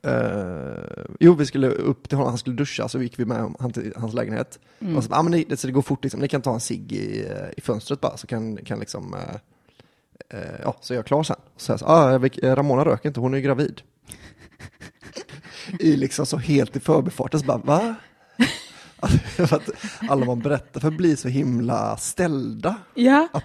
eh, 0.03 1.13
jo, 1.21 1.35
vi 1.35 1.47
skulle 1.47 1.69
upp 1.69 2.09
till 2.09 2.19
honom, 2.19 2.31
han 2.31 2.39
skulle 2.39 2.57
duscha, 2.57 2.89
så 2.89 3.03
gick 3.03 3.19
vi 3.19 3.25
med 3.25 3.55
han 3.61 3.73
till 3.73 3.93
hans 3.97 4.15
lägenhet. 4.15 4.59
Och 4.97 5.05
så, 5.05 5.15
ah, 5.15 5.23
men 5.23 5.33
ni, 5.33 5.57
så 5.57 5.67
det 5.67 5.73
går 5.73 5.83
fort, 5.83 6.05
liksom. 6.05 6.21
ni 6.21 6.29
kan 6.29 6.43
ta 6.43 6.55
en 6.55 6.61
cigg 6.61 6.93
i, 6.93 7.29
i 7.57 7.61
fönstret 7.61 8.01
bara, 8.01 8.17
så 8.17 8.27
kan, 8.27 8.57
kan 8.57 8.79
liksom, 8.79 9.15
eh, 9.15 10.41
ja, 10.63 10.77
så 10.81 10.95
är 10.95 10.99
jag 10.99 11.07
klar 11.07 11.23
sen. 11.23 11.37
Och 11.55 11.61
så, 11.61 11.73
jag 11.73 11.81
så 11.81 11.87
ah, 11.87 12.19
Ramona 12.43 12.85
röker 12.85 13.09
inte, 13.09 13.21
hon 13.21 13.35
är 13.35 13.39
ju 13.39 13.45
gravid. 13.45 13.81
I 15.79 15.97
liksom 15.97 16.27
så 16.27 16.37
helt 16.37 16.77
i 16.77 16.81
förbifarten, 16.81 17.41
så 17.41 17.47
bara, 17.47 17.59
va? 17.59 17.95
Att 19.51 19.71
alla 20.09 20.27
man 20.27 20.39
berättar 20.39 20.81
för 20.81 20.91
blir 20.91 21.17
så 21.17 21.29
himla 21.29 21.97
ställda. 21.97 22.75
Ja, 22.95 23.29
Att, 23.33 23.45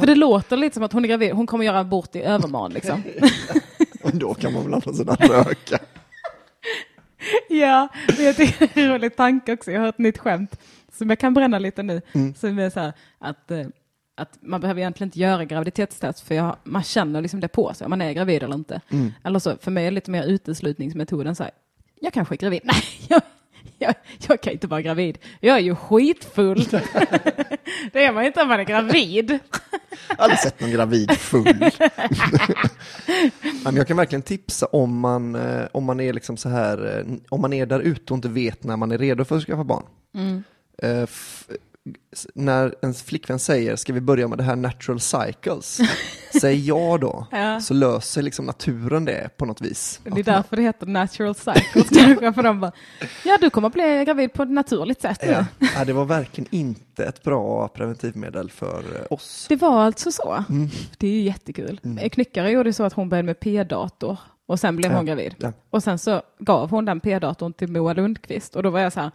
för 0.00 0.06
det 0.06 0.14
låter 0.14 0.56
lite 0.56 0.74
som 0.74 0.82
att 0.82 0.92
hon 0.92 1.04
är 1.04 1.08
gravid, 1.08 1.32
hon 1.32 1.46
kommer 1.46 1.64
göra 1.64 1.78
abort 1.78 2.16
i 2.16 2.22
övermorgon 2.22 2.72
liksom. 2.72 3.02
Och 4.02 4.16
då 4.16 4.34
kan 4.34 4.52
man 4.52 4.64
väl 4.64 4.74
andra 4.74 4.92
sidan 4.92 5.16
röka. 5.16 5.78
Ja, 7.48 7.88
men 8.16 8.26
jag 8.26 8.36
tycker 8.36 8.66
det 8.74 8.80
är 8.80 8.84
en 8.84 8.92
rolig 8.92 9.16
tanke 9.16 9.52
också. 9.52 9.72
Jag 9.72 9.80
har 9.80 9.88
ett 9.88 9.98
nytt 9.98 10.18
skämt 10.18 10.60
som 10.92 11.10
jag 11.10 11.18
kan 11.18 11.34
bränna 11.34 11.58
lite 11.58 11.82
nu. 11.82 12.02
Mm. 12.12 12.34
Som 12.34 12.58
är 12.58 12.70
så 12.70 12.80
här 12.80 12.92
att, 13.18 13.50
eh, 13.50 13.66
att 14.16 14.38
man 14.40 14.60
behöver 14.60 14.80
egentligen 14.80 15.08
inte 15.08 15.20
göra 15.20 15.44
graviditetstest 15.44 16.20
för 16.20 16.34
jag, 16.34 16.56
man 16.64 16.82
känner 16.82 17.20
liksom 17.20 17.40
det 17.40 17.48
på 17.48 17.74
sig 17.74 17.84
om 17.84 17.90
man 17.90 18.02
är 18.02 18.12
gravid 18.12 18.42
eller 18.42 18.54
inte. 18.54 18.80
Mm. 18.90 19.12
Eller 19.24 19.38
så, 19.38 19.56
för 19.60 19.70
mig 19.70 19.86
är 19.86 19.90
det 19.90 19.94
lite 19.94 20.10
mer 20.10 20.24
uteslutningsmetoden 20.24 21.36
så 21.36 21.42
här, 21.42 21.52
jag 22.04 22.12
kanske 22.12 22.34
är 22.34 22.36
gravid. 22.36 22.60
Nej, 22.64 22.82
jag, 23.08 23.22
jag, 23.78 23.94
jag 24.28 24.40
kan 24.40 24.52
inte 24.52 24.66
vara 24.66 24.82
gravid. 24.82 25.18
Jag 25.40 25.56
är 25.56 25.60
ju 25.60 25.74
skitfull. 25.74 26.64
det 27.92 28.04
är 28.04 28.12
man 28.12 28.24
inte 28.24 28.42
om 28.42 28.48
man 28.48 28.60
är 28.60 28.64
gravid. 28.64 29.38
aldrig 30.18 30.38
sett 30.38 30.60
någon 30.60 30.70
gravid 30.70 31.10
full. 31.10 31.70
Men 33.64 33.76
jag 33.76 33.86
kan 33.88 33.96
verkligen 33.96 34.22
tipsa 34.22 34.66
om 34.66 34.98
man, 35.00 35.34
eh, 35.34 35.66
om 35.72 35.84
man 35.84 36.00
är 36.00 36.12
liksom 36.12 36.36
så 36.36 36.48
här, 36.48 36.98
eh, 36.98 37.04
om 37.28 37.40
man 37.40 37.52
är 37.52 37.66
där 37.66 37.80
ute 37.80 38.12
och 38.12 38.16
inte 38.16 38.28
vet 38.28 38.64
när 38.64 38.76
man 38.76 38.92
är 38.92 38.98
redo 38.98 39.24
för 39.24 39.36
att 39.36 39.44
skaffa 39.44 39.64
barn. 39.64 39.84
Eh, 40.82 41.02
f- 41.02 41.44
s- 41.48 41.56
när 42.34 42.74
ens 42.82 43.02
flickvän 43.02 43.38
säger, 43.38 43.76
ska 43.76 43.92
vi 43.92 44.00
börja 44.00 44.28
med 44.28 44.38
det 44.38 44.44
här 44.44 44.56
natural 44.56 45.00
cycles? 45.00 45.80
Säg 46.40 46.66
ja 46.66 46.98
då, 47.00 47.26
Ja. 47.30 47.60
så 47.60 47.74
löser 47.74 48.22
liksom 48.22 48.46
naturen 48.46 49.04
det 49.04 49.28
på 49.36 49.44
något 49.44 49.60
vis. 49.60 50.00
Det 50.04 50.20
är 50.20 50.24
därför 50.24 50.56
det 50.56 50.62
heter 50.62 50.86
natural 50.86 51.34
cycles 51.34 51.88
kanske. 51.98 52.32
För 52.32 52.42
de 52.42 52.60
bara, 52.60 52.72
ja 53.24 53.38
du 53.40 53.50
kommer 53.50 53.70
bli 53.70 54.04
gravid 54.06 54.32
på 54.32 54.42
ett 54.42 54.50
naturligt 54.50 55.00
sätt. 55.02 55.18
Ja. 55.22 55.46
Ja, 55.76 55.84
det 55.84 55.92
var 55.92 56.04
verkligen 56.04 56.48
inte 56.54 57.04
ett 57.04 57.22
bra 57.22 57.68
preventivmedel 57.68 58.50
för 58.50 58.78
eh, 58.78 59.06
oss. 59.12 59.46
Det 59.48 59.56
var 59.56 59.82
alltså 59.84 60.12
så. 60.12 60.44
Mm. 60.48 60.68
Det 60.98 61.06
är 61.06 61.12
ju 61.12 61.20
jättekul. 61.20 61.80
Knyckare 62.12 62.50
gjorde 62.50 62.72
så 62.72 62.84
att 62.84 62.92
hon 62.92 63.08
började 63.08 63.26
med 63.26 63.40
p-dator 63.40 64.18
och 64.46 64.60
sen 64.60 64.76
blev 64.76 64.90
Ja, 64.90 64.96
hon 64.96 65.06
gravid. 65.06 65.52
Och 65.70 65.82
sen 65.82 65.98
så 65.98 66.22
gav 66.38 66.70
hon 66.70 66.84
den 66.84 67.00
p-datorn 67.00 67.52
till 67.52 67.68
Moa 67.72 67.92
Lundqvist 67.92 68.56
och 68.56 68.62
då 68.62 68.70
var 68.70 68.80
jag 68.80 68.92
så 68.92 69.00
här, 69.00 69.10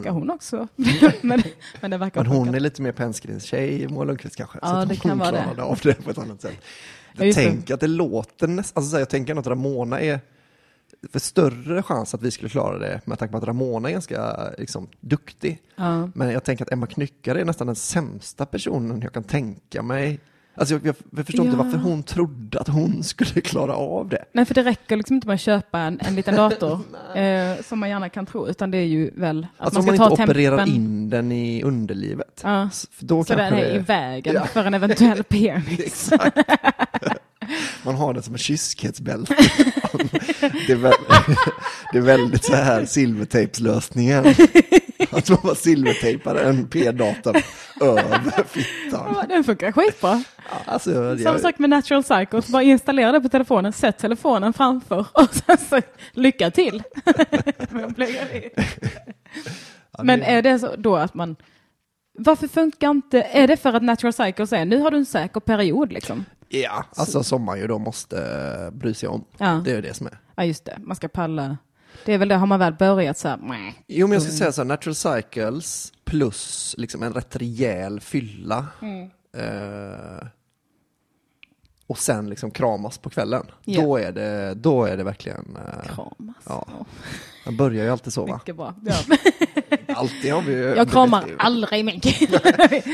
ska 0.00 0.10
hon 0.10 0.30
också? 0.30 0.68
men, 1.22 1.42
men 1.80 1.90
det 1.90 1.98
verkar 1.98 2.20
Mm. 2.20 2.28
Men 2.28 2.36
hon 2.36 2.46
funkat. 2.46 2.56
är 2.56 2.60
lite 2.60 2.82
mer 2.82 2.92
pennskrinstjej, 2.92 3.88
Moa 3.88 4.04
Lundqvist 4.04 4.36
kanske. 4.36 4.58
Ja, 4.62 4.82
så 4.82 4.88
det 4.88 4.96
kan 4.96 5.18
vara 5.18 5.54
det. 5.56 5.62
av 5.62 5.78
det 5.82 6.04
på 6.04 6.10
ett 6.10 6.18
annat 6.18 6.42
sätt. 6.42 6.56
Ja, 7.16 7.24
Jag 7.24 7.34
tänker 7.34 7.74
att 7.74 7.80
det 7.80 7.86
låter 7.86 8.46
nästan, 8.48 8.82
alltså 8.82 8.98
jag 8.98 9.08
tänker 9.08 9.36
att 9.38 9.46
Ramona 9.46 10.00
är 10.00 10.20
för 11.12 11.18
större 11.18 11.82
chans 11.82 12.14
att 12.14 12.22
vi 12.22 12.30
skulle 12.30 12.48
klara 12.48 12.78
det 12.78 13.00
med 13.04 13.18
tanke 13.18 13.32
på 13.32 13.38
att 13.38 13.44
Ramona 13.44 13.88
är 13.88 13.92
ganska 13.92 14.36
liksom, 14.58 14.88
duktig. 15.00 15.62
Ja. 15.76 16.10
Men 16.14 16.30
jag 16.30 16.44
tänker 16.44 16.64
att 16.64 16.72
Emma 16.72 16.86
Knyckare 16.86 17.40
är 17.40 17.44
nästan 17.44 17.66
den 17.66 17.76
sämsta 17.76 18.46
personen 18.46 19.02
jag 19.02 19.12
kan 19.12 19.24
tänka 19.24 19.82
mig. 19.82 20.20
Alltså 20.58 20.74
jag, 20.74 20.86
jag, 20.86 20.94
jag 21.16 21.26
förstår 21.26 21.44
inte 21.46 21.56
Ja. 21.58 21.62
varför 21.62 21.78
hon 21.78 22.02
trodde 22.02 22.60
att 22.60 22.68
hon 22.68 23.02
skulle 23.04 23.40
klara 23.40 23.74
av 23.74 24.08
det. 24.08 24.24
Nej, 24.32 24.44
för 24.44 24.54
det 24.54 24.62
räcker 24.62 24.96
liksom 24.96 25.14
inte 25.14 25.26
med 25.26 25.34
att 25.34 25.40
köpa 25.40 25.78
en, 25.78 26.00
en 26.00 26.14
liten 26.14 26.34
dator 26.36 26.80
eh, 27.14 27.62
som 27.68 27.78
man 27.78 27.88
gärna 27.88 28.08
kan 28.08 28.26
tro, 28.26 28.48
utan 28.48 28.70
det 28.70 28.78
är 28.78 28.82
ju 28.84 29.10
väl 29.14 29.46
att 29.58 29.64
Alltså 29.64 29.80
om 29.80 29.86
man 29.86 29.96
man 29.96 30.06
ska 30.06 30.12
inte 30.12 30.24
ta 30.24 30.30
opererar 30.30 30.56
tempen. 30.56 30.74
in 30.74 31.10
den 31.10 31.32
i 31.32 31.62
underlivet. 31.62 32.40
Ja. 32.44 32.68
Då 32.98 33.24
Så 33.24 33.34
den 33.34 33.40
är 33.54 33.56
det- 33.56 33.74
i 33.74 33.78
vägen 33.78 34.34
Ja. 34.34 34.44
för 34.44 34.64
en 34.64 34.74
eventuell 34.74 35.24
penis. 35.28 35.78
Exakt. 35.80 36.38
Man 37.84 37.94
har 37.94 38.14
den 38.14 38.22
som 38.22 38.34
en 38.34 38.38
kyskhetsbälte. 38.38 39.34
Det, 40.66 40.72
är 40.72 40.76
väl, 40.76 40.92
det 41.92 41.98
är 41.98 42.02
väldigt 42.02 42.44
så 42.44 42.54
här 42.54 42.84
silvertejpslösningen. 42.84 44.26
Att 45.10 45.28
man 45.28 45.38
bara 45.42 45.54
silvertejpar 45.54 46.34
en 46.34 46.68
p-dator 46.68 47.36
över 47.80 48.44
fittan. 48.48 49.14
Ja, 49.14 49.24
Den 49.28 49.44
funkar 49.44 49.72
skitbra. 49.72 50.22
Alltså, 50.64 50.92
jag, 50.92 51.20
Samma 51.20 51.38
sak 51.38 51.58
med 51.58 51.70
Natural 51.70 52.04
Cycles, 52.04 52.48
bara 52.48 52.62
installera 52.62 53.12
det 53.12 53.20
på 53.20 53.28
telefonen, 53.28 53.72
sätt 53.72 53.98
telefonen 53.98 54.52
framför 54.52 55.00
och 55.12 55.34
sen 55.34 55.58
så 55.58 55.80
lycka 56.12 56.50
till. 56.50 56.82
Men 60.02 60.22
är 60.22 60.42
det 60.42 60.58
så 60.58 60.74
då 60.76 60.96
att 60.96 61.14
man, 61.14 61.36
varför 62.18 62.48
funkar 62.48 62.90
inte, 62.90 63.22
är 63.22 63.48
det 63.48 63.56
för 63.56 63.72
att 63.72 63.82
Natural 63.82 64.12
Cycles 64.12 64.52
är, 64.52 64.64
nu 64.64 64.78
har 64.78 64.90
du 64.90 64.96
en 64.96 65.06
säker 65.06 65.40
period 65.40 65.92
liksom? 65.92 66.24
Ja, 66.48 66.84
alltså 66.96 67.22
som 67.22 67.42
man 67.42 67.58
ju 67.58 67.66
då 67.66 67.78
måste 67.78 68.70
bry 68.72 68.94
sig 68.94 69.08
om. 69.08 69.24
Ja. 69.38 69.62
Det 69.64 69.72
är 69.72 69.82
det 69.82 69.94
som 69.94 70.06
är. 70.06 70.18
Ja 70.34 70.44
just 70.44 70.64
det, 70.64 70.78
man 70.80 70.96
ska 70.96 71.08
palla. 71.08 71.56
Det 72.04 72.12
är 72.14 72.18
väl 72.18 72.28
det, 72.28 72.34
har 72.34 72.46
man 72.46 72.58
väl 72.58 72.72
börjat 72.72 73.18
så 73.18 73.28
här. 73.28 73.38
Jo, 73.86 74.06
men 74.06 74.12
jag 74.12 74.22
skulle 74.22 74.38
säga 74.38 74.52
så 74.52 74.60
här, 74.60 74.66
Natural 74.66 74.94
Cycles 74.94 75.92
plus 76.04 76.74
liksom 76.78 77.02
en 77.02 77.12
rätt 77.12 77.36
rejäl 77.36 78.00
fylla. 78.00 78.66
Mm. 78.82 79.10
Eh, 79.36 80.26
och 81.86 81.98
sen 81.98 82.30
liksom 82.30 82.50
kramas 82.50 82.98
på 82.98 83.10
kvällen. 83.10 83.46
Ja. 83.64 83.82
Då, 83.82 83.96
är 83.96 84.12
det, 84.12 84.54
då 84.54 84.84
är 84.84 84.96
det 84.96 85.04
verkligen... 85.04 85.56
Eh, 85.56 85.94
kramas. 85.94 86.36
ja. 86.46 86.66
man 87.44 87.56
börjar 87.56 87.84
ju 87.84 87.90
alltid 87.90 88.12
så 88.12 88.26
va? 88.26 88.34
Mycket 88.34 88.56
bra. 88.56 88.74
Ja. 88.84 89.16
Alltid 89.96 90.32
har 90.32 90.42
vi 90.42 90.52
ju... 90.52 90.62
Jag 90.62 90.90
kramar 90.90 91.24
aldrig 91.38 91.84
min 91.84 92.00
kille. 92.02 92.40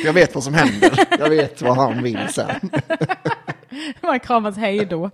Jag 0.05 0.13
vet 0.13 0.35
vad 0.35 0.45
som 0.45 0.55
händer. 0.55 1.07
Jag 1.19 1.29
vet 1.29 1.63
vad 1.63 1.77
han 1.77 2.03
vill 2.03 2.29
sen. 2.31 2.71
Man 4.03 4.21
kramas 4.21 4.57
hej 4.57 4.87
då. 4.87 5.11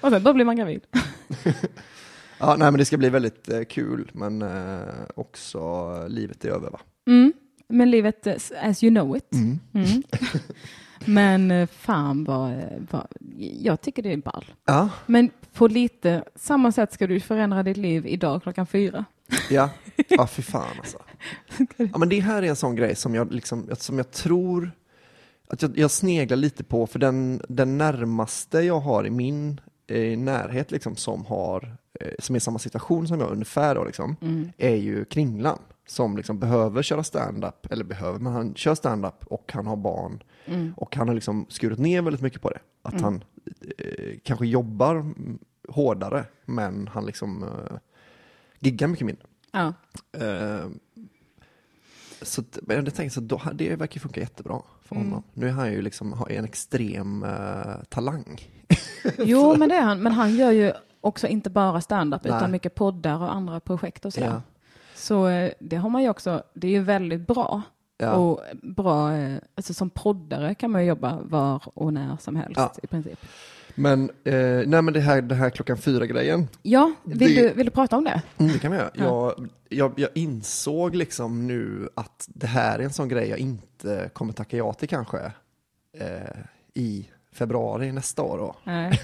Och 0.00 0.10
sen 0.10 0.22
då 0.22 0.32
blir 0.32 0.44
man 0.44 0.56
gravid. 0.56 0.80
Ja, 2.42 2.56
nej, 2.58 2.70
men 2.70 2.78
det 2.78 2.84
ska 2.84 2.96
bli 2.96 3.08
väldigt 3.08 3.48
eh, 3.48 3.62
kul, 3.62 4.10
men 4.14 4.42
eh, 4.42 4.78
också 5.14 5.60
livet 6.08 6.44
är 6.44 6.48
över 6.48 6.70
va? 6.70 6.80
Mm. 7.06 7.32
Men 7.68 7.90
livet 7.90 8.26
as 8.62 8.84
you 8.84 8.94
know 8.94 9.16
it. 9.16 9.34
Mm. 9.34 9.58
Men 11.04 11.50
eh, 11.50 11.66
fan 11.66 12.24
vad, 12.24 12.52
eh, 12.52 12.64
vad, 12.90 13.06
jag 13.60 13.80
tycker 13.80 14.02
det 14.02 14.12
är 14.12 14.16
ball. 14.16 14.44
Ja, 14.64 14.88
Men 15.06 15.30
på 15.52 15.68
lite 15.68 16.24
samma 16.34 16.72
sätt 16.72 16.92
ska 16.92 17.06
du 17.06 17.20
förändra 17.20 17.62
ditt 17.62 17.76
liv 17.76 18.06
idag 18.06 18.42
klockan 18.42 18.66
fyra. 18.66 19.04
ja, 19.50 19.70
ja 20.08 20.26
fy 20.26 20.42
fan 20.42 20.76
alltså. 20.78 20.98
Ja, 21.76 21.98
men 21.98 22.08
det 22.08 22.20
här 22.20 22.42
är 22.42 22.46
en 22.48 22.56
sån 22.56 22.76
grej 22.76 22.96
som 22.96 23.14
jag, 23.14 23.32
liksom, 23.32 23.68
som 23.78 23.96
jag 23.98 24.10
tror 24.10 24.72
att 25.50 25.62
jag, 25.62 25.78
jag 25.78 25.90
sneglar 25.90 26.36
lite 26.36 26.64
på, 26.64 26.86
för 26.86 26.98
den, 26.98 27.42
den 27.48 27.78
närmaste 27.78 28.58
jag 28.60 28.80
har 28.80 29.06
i 29.06 29.10
min 29.10 29.60
eh, 29.86 30.18
närhet 30.18 30.70
liksom, 30.70 30.96
som, 30.96 31.24
har, 31.24 31.76
eh, 32.00 32.12
som 32.18 32.34
är 32.34 32.36
i 32.36 32.40
samma 32.40 32.58
situation 32.58 33.08
som 33.08 33.20
jag 33.20 33.30
ungefär, 33.30 33.74
då, 33.74 33.84
liksom, 33.84 34.16
är 34.58 34.76
ju 34.76 35.04
Kringlan. 35.04 35.58
Som 35.86 36.16
liksom 36.16 36.38
behöver 36.38 36.82
köra 36.82 37.02
stand-up, 37.02 37.66
eller 37.70 37.84
behöver, 37.84 38.18
men 38.18 38.32
han 38.32 38.54
kör 38.54 38.74
stand-up 38.74 39.26
och 39.26 39.52
han 39.52 39.66
har 39.66 39.76
barn. 39.76 40.22
Och 40.76 40.96
han 40.96 41.08
har 41.08 41.14
liksom 41.14 41.46
skurit 41.48 41.78
ner 41.78 42.02
väldigt 42.02 42.22
mycket 42.22 42.42
på 42.42 42.50
det. 42.50 42.58
Att 42.82 43.00
han 43.00 43.24
eh, 43.78 44.18
kanske 44.24 44.46
jobbar 44.46 44.94
mm, 44.94 45.38
hårdare, 45.68 46.24
men 46.44 46.88
han 46.88 47.06
liksom 47.06 47.42
eh, 47.42 47.76
giggar 48.58 48.88
mycket 48.88 49.06
mindre. 49.06 49.26
Ja. 49.52 49.74
Eh, 50.12 50.66
så 52.22 52.42
men 52.62 52.84
jag 52.84 52.94
tänkte 52.94 53.14
så 53.14 53.20
då, 53.20 53.40
det 53.54 53.76
verkar 53.76 54.00
funka 54.00 54.20
jättebra 54.20 54.62
för 54.82 54.96
honom. 54.96 55.22
Nu 55.34 55.48
är 55.48 55.52
han 55.52 55.72
ju 55.72 55.82
liksom 55.82 56.12
har 56.12 56.30
en 56.30 56.44
extrem 56.44 57.24
eh, 57.24 57.82
talang. 57.88 58.40
Jo, 59.18 59.56
men 59.56 59.68
det 59.68 59.74
är 59.74 59.82
han. 59.82 60.02
Men 60.02 60.12
han 60.12 60.36
gör 60.36 60.50
ju 60.50 60.72
också 61.00 61.26
inte 61.26 61.50
bara 61.50 61.80
stand-up 61.80 62.26
utan 62.26 62.50
mycket 62.50 62.74
poddar 62.74 63.18
och 63.18 63.34
andra 63.34 63.60
projekt 63.60 64.04
och 64.04 64.12
sådär. 64.12 64.26
Ja. 64.26 64.42
Så 64.94 65.28
eh, 65.28 65.52
det 65.60 65.76
har 65.76 65.90
man 65.90 66.02
ju 66.02 66.08
också, 66.10 66.42
det 66.54 66.66
är 66.66 66.70
ju 66.72 66.82
väldigt 66.82 67.26
bra. 67.26 67.62
Ja. 67.98 68.12
Och 68.12 68.40
bra, 68.62 69.12
eh, 69.16 69.38
alltså 69.54 69.74
som 69.74 69.90
poddare 69.90 70.54
kan 70.54 70.70
man 70.70 70.82
ju 70.82 70.88
jobba 70.88 71.18
var 71.22 71.62
och 71.74 71.92
när 71.92 72.16
som 72.16 72.36
helst 72.36 72.56
Ja. 72.56 72.72
i 72.82 72.86
princip. 72.86 73.18
Men, 73.74 74.10
eh, 74.24 74.34
nej 74.66 74.82
men 74.82 74.92
det 74.92 75.00
här, 75.00 75.22
det 75.22 75.34
här 75.34 75.50
klockan 75.50 75.78
fyra 75.78 76.06
grejen, 76.06 76.48
Ja, 76.62 76.92
vill, 77.04 77.34
Det- 77.34 77.42
du, 77.48 77.54
vill 77.54 77.64
du 77.66 77.70
prata 77.72 77.96
om 77.96 78.04
det? 78.04 78.22
mm, 78.38 78.52
det 78.52 78.58
kan 78.58 78.72
vi 78.72 78.78
göra. 78.78 78.90
Jag, 78.94 79.48
jag, 79.68 79.92
jag 79.96 80.10
insåg 80.14 80.94
liksom 80.96 81.46
nu 81.46 81.88
att 81.94 82.26
det 82.28 82.46
här 82.46 82.78
är 82.78 82.82
en 82.84 82.92
sån 82.92 83.08
grej 83.08 83.28
jag 83.28 83.38
inte 83.38 84.10
kommer 84.12 84.32
tacka 84.32 84.56
ja 84.56 84.72
till 84.72 84.88
kanske 84.88 85.18
eh, 85.98 86.38
i 86.74 87.08
februari 87.32 87.92
nästa 87.92 88.22
år 88.22 88.38
då. 88.38 88.56
Nej, 88.64 89.00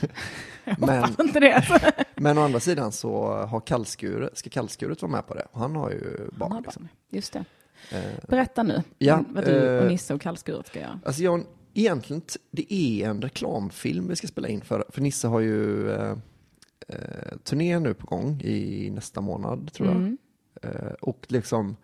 Men, 0.79 1.05
inte 1.21 1.41
det. 1.41 1.53
Alltså. 1.55 1.79
men 2.15 2.39
å 2.39 2.43
andra 2.43 2.61
sidan 2.61 2.93
så 2.93 3.33
har 3.45 3.61
kallskuret, 3.61 4.39
ska 4.39 4.51
kallskuret 4.51 5.03
vara 5.03 5.13
med 5.13 5.27
på 5.27 5.35
det 5.35 5.47
och 5.53 5.61
han 5.61 5.77
har 5.77 5.91
ju 5.91 6.29
barn. 6.33 6.53
Ja, 6.53 6.61
Liksom. 6.61 6.89
Just 7.11 7.33
det. 7.33 7.45
Eh, 7.91 8.01
Berätta 8.29 8.63
nu 8.63 8.83
Ja, 8.99 9.25
vad 9.29 9.45
du 9.45 9.77
och 9.77 9.83
eh, 9.83 9.89
Nisse 9.89 10.15
och 10.15 10.21
kallskuret 10.21 10.67
ska 10.67 10.81
göra. 10.81 11.01
Alltså 11.05 11.23
jag, 11.23 11.43
egentligen, 11.81 12.23
det 12.51 12.75
är 12.75 13.09
en 13.09 13.23
reklamfilm 13.23 14.09
vi 14.09 14.17
ska 14.17 14.27
spela 14.27 14.49
in 14.49 14.61
för, 14.61 14.85
för 14.89 15.01
Nisse 15.01 15.29
har 15.29 15.41
ju 15.41 15.91
eh, 15.91 16.17
eh, 16.89 17.37
turné 17.45 17.79
nu 17.79 17.95
på 17.95 18.07
gång 18.07 18.41
i 18.41 18.91
nästa 18.91 19.21
månad 19.21 19.73
tror 19.73 19.89
jag. 19.89 19.97
Mm. 19.97 20.19
Eh, 20.63 20.93
och 21.01 21.27
liksom, 21.29 21.77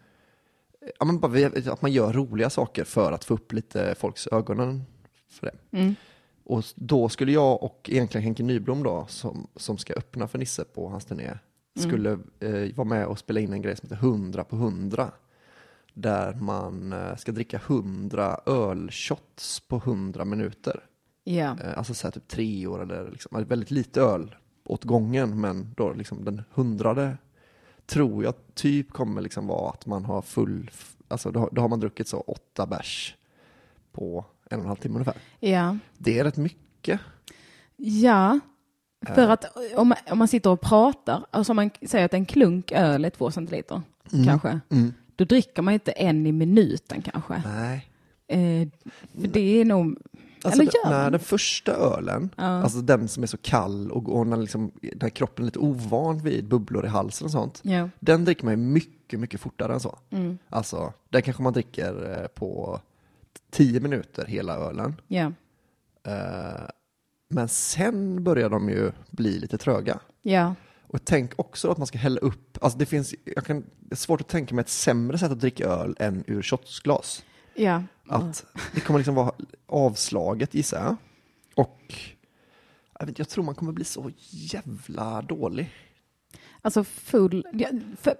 ja, 0.99 1.05
men 1.05 1.21
bara, 1.21 1.47
att 1.47 1.83
man 1.83 1.93
gör 1.93 2.13
roliga 2.13 2.51
saker 2.51 2.85
för 2.85 3.13
att 3.13 3.25
få 3.25 3.35
upp 3.35 3.53
lite 3.53 3.95
folks 3.99 4.27
ögonen 4.27 4.83
för 5.29 5.47
det. 5.47 5.79
Mm. 5.79 5.95
Och 6.45 6.65
då 6.75 7.09
skulle 7.09 7.33
jag 7.33 7.63
och 7.63 7.91
egentligen 7.93 8.25
Henke 8.25 8.43
Nyblom 8.43 8.83
då, 8.83 9.07
som, 9.09 9.47
som 9.57 9.79
ska 9.79 9.95
öppna 9.95 10.29
för 10.29 10.39
Nisse 10.39 10.65
på 10.65 10.89
hans 10.89 11.05
turné, 11.05 11.31
skulle 11.75 12.19
eh, 12.41 12.75
vara 12.75 12.89
med 12.89 13.07
och 13.07 13.19
spela 13.19 13.41
in 13.41 13.53
en 13.53 13.63
grej 13.63 13.77
som 13.77 13.89
heter 13.89 14.07
100 14.07 14.45
på 14.45 14.57
100. 14.57 15.13
Där 15.95 16.35
man 16.35 16.93
eh, 16.93 17.17
ska 17.17 17.33
dricka 17.33 17.57
100 17.57 18.41
ölshots 18.47 19.61
på 19.61 19.77
100 19.77 20.25
minuter. 20.25 20.81
Eh, 21.65 21.79
alltså 21.79 21.95
så 21.95 22.11
typ 22.11 22.29
tre 22.29 22.67
år 22.67 22.83
eller 22.83 23.11
liksom, 23.11 23.45
väldigt 23.49 23.71
lite 23.71 24.01
öl 24.01 24.35
åt 24.65 24.85
gången, 24.85 25.41
men 25.41 25.75
då 25.77 25.93
liksom 25.93 26.25
den 26.25 26.43
hundrade 26.51 27.17
tror 27.87 28.25
jag 28.25 28.35
typ 28.55 28.93
kommer 28.93 29.23
liksom 29.23 29.47
vara 29.47 29.71
att 29.71 29.87
man 29.87 30.05
har 30.05 30.23
full, 30.23 30.71
alltså 31.09 31.31
då, 31.31 31.41
har- 31.41 31.49
då 31.53 31.61
har 31.63 31.69
man 31.69 31.81
druckit 31.81 32.09
så 32.09 32.21
åtta 32.21 32.67
bärs 32.67 33.17
på 33.93 34.25
en 34.51 34.59
och 34.59 34.63
en 34.63 34.69
halv 34.69 34.77
timme 34.79 34.95
ungefär. 34.95 35.17
ja. 35.41 35.77
Det 35.99 36.19
är 36.19 36.25
rätt 36.25 36.37
mycket. 36.37 37.01
Ja, 37.77 38.41
för 39.07 39.29
att 39.29 39.45
om 39.77 39.89
man, 39.89 39.99
om 40.11 40.19
man 40.19 40.29
sitter 40.29 40.51
och 40.51 40.61
pratar, 40.61 41.27
alltså 41.31 41.53
om 41.53 41.57
man 41.57 41.71
säger 41.87 42.05
att 42.05 42.15
en 42.15 42.27
klunk 42.27 42.73
öl 42.73 43.05
är 43.05 43.11
två 43.11 43.31
centiliter, 43.31 43.83
kanske, 44.27 44.61
Mm. 44.71 44.93
Då 45.25 45.35
dricker 45.35 45.63
man 45.63 45.75
inte 45.75 45.93
en 45.93 46.27
i 46.27 46.33
minuten 46.33 47.03
kanske. 47.03 47.43
Nej. 47.47 47.89
Eh, 48.27 48.69
för 49.21 49.29
det 49.29 49.61
är 49.61 49.65
nog, 49.65 49.97
Alltså, 50.45 50.63
eller 50.63 50.73
gör 50.85 51.03
man? 51.03 51.13
den 51.13 51.21
första 51.21 51.73
ölen, 51.73 52.31
alltså 52.37 52.81
den 52.81 53.09
som 53.09 53.23
är 53.23 53.27
så 53.27 53.37
kall 53.37 53.91
och, 53.91 54.09
och 54.09 54.27
när, 54.27 54.37
liksom, 54.37 54.71
när 55.01 55.09
kroppen 55.09 55.43
är 55.43 55.47
lite 55.47 55.59
ovan 55.59 56.19
vid 56.19 56.45
bubblor 56.49 56.85
i 56.85 56.89
halsen 56.89 57.25
och 57.25 57.31
sånt, 57.31 57.61
Ja. 57.65 57.89
den 58.01 58.25
dricker 58.25 58.45
man 58.45 58.53
ju 58.53 58.57
mycket, 58.57 59.21
mycket 59.21 59.41
fortare 59.41 59.73
än 59.75 59.81
så. 59.81 59.99
Mm. 60.11 60.39
Alltså, 60.49 60.93
den 61.11 61.23
kanske 61.23 61.43
man 61.43 61.53
dricker 61.53 62.19
eh, 62.21 62.27
på 62.27 62.81
tio 63.51 63.81
minuter, 63.81 64.27
hela 64.27 64.57
ölen. 64.57 64.95
Ja. 65.09 65.33
Eh, 66.07 66.63
men 67.29 67.49
sen 67.49 68.25
börjar 68.25 68.51
de 68.51 68.69
ju 68.69 68.93
bli 69.11 69.39
lite 69.39 69.59
tröga. 69.59 69.99
Ja. 70.23 70.55
Och 70.93 71.05
tänk 71.05 71.33
också 71.37 71.71
att 71.71 71.79
man 71.79 71.87
ska 71.87 71.99
hälla 71.99 72.21
upp, 72.21 72.59
alltså 72.61 72.79
det 72.79 72.87
finns, 72.87 73.15
jag 73.25 73.45
kan, 73.45 73.65
det 73.81 73.95
är 73.95 73.97
svårt 73.97 74.21
att 74.21 74.29
tänka 74.29 74.55
mig 74.55 74.63
ett 74.63 74.69
sämre 74.69 75.19
sätt 75.19 75.33
att 75.33 75.41
dricka 75.41 75.65
öl 75.65 75.97
än 75.99 76.25
ur 76.27 76.43
shotsglas. 76.43 77.25
Ja. 77.55 77.83
Att 78.09 78.45
det 78.75 78.81
kommer 78.81 78.99
liksom 78.99 79.15
vara 79.15 79.33
avslaget 79.67 80.55
gissar 80.55 80.85
jag. 80.85 80.97
Och 81.55 81.95
jag, 82.99 83.07
vet, 83.07 83.19
jag 83.19 83.29
tror 83.29 83.45
man 83.45 83.55
kommer 83.55 83.73
bli 83.73 83.85
så 83.85 84.11
jävla 84.31 85.23
dålig. 85.23 85.71
Alltså 86.63 86.85
full, 86.85 87.47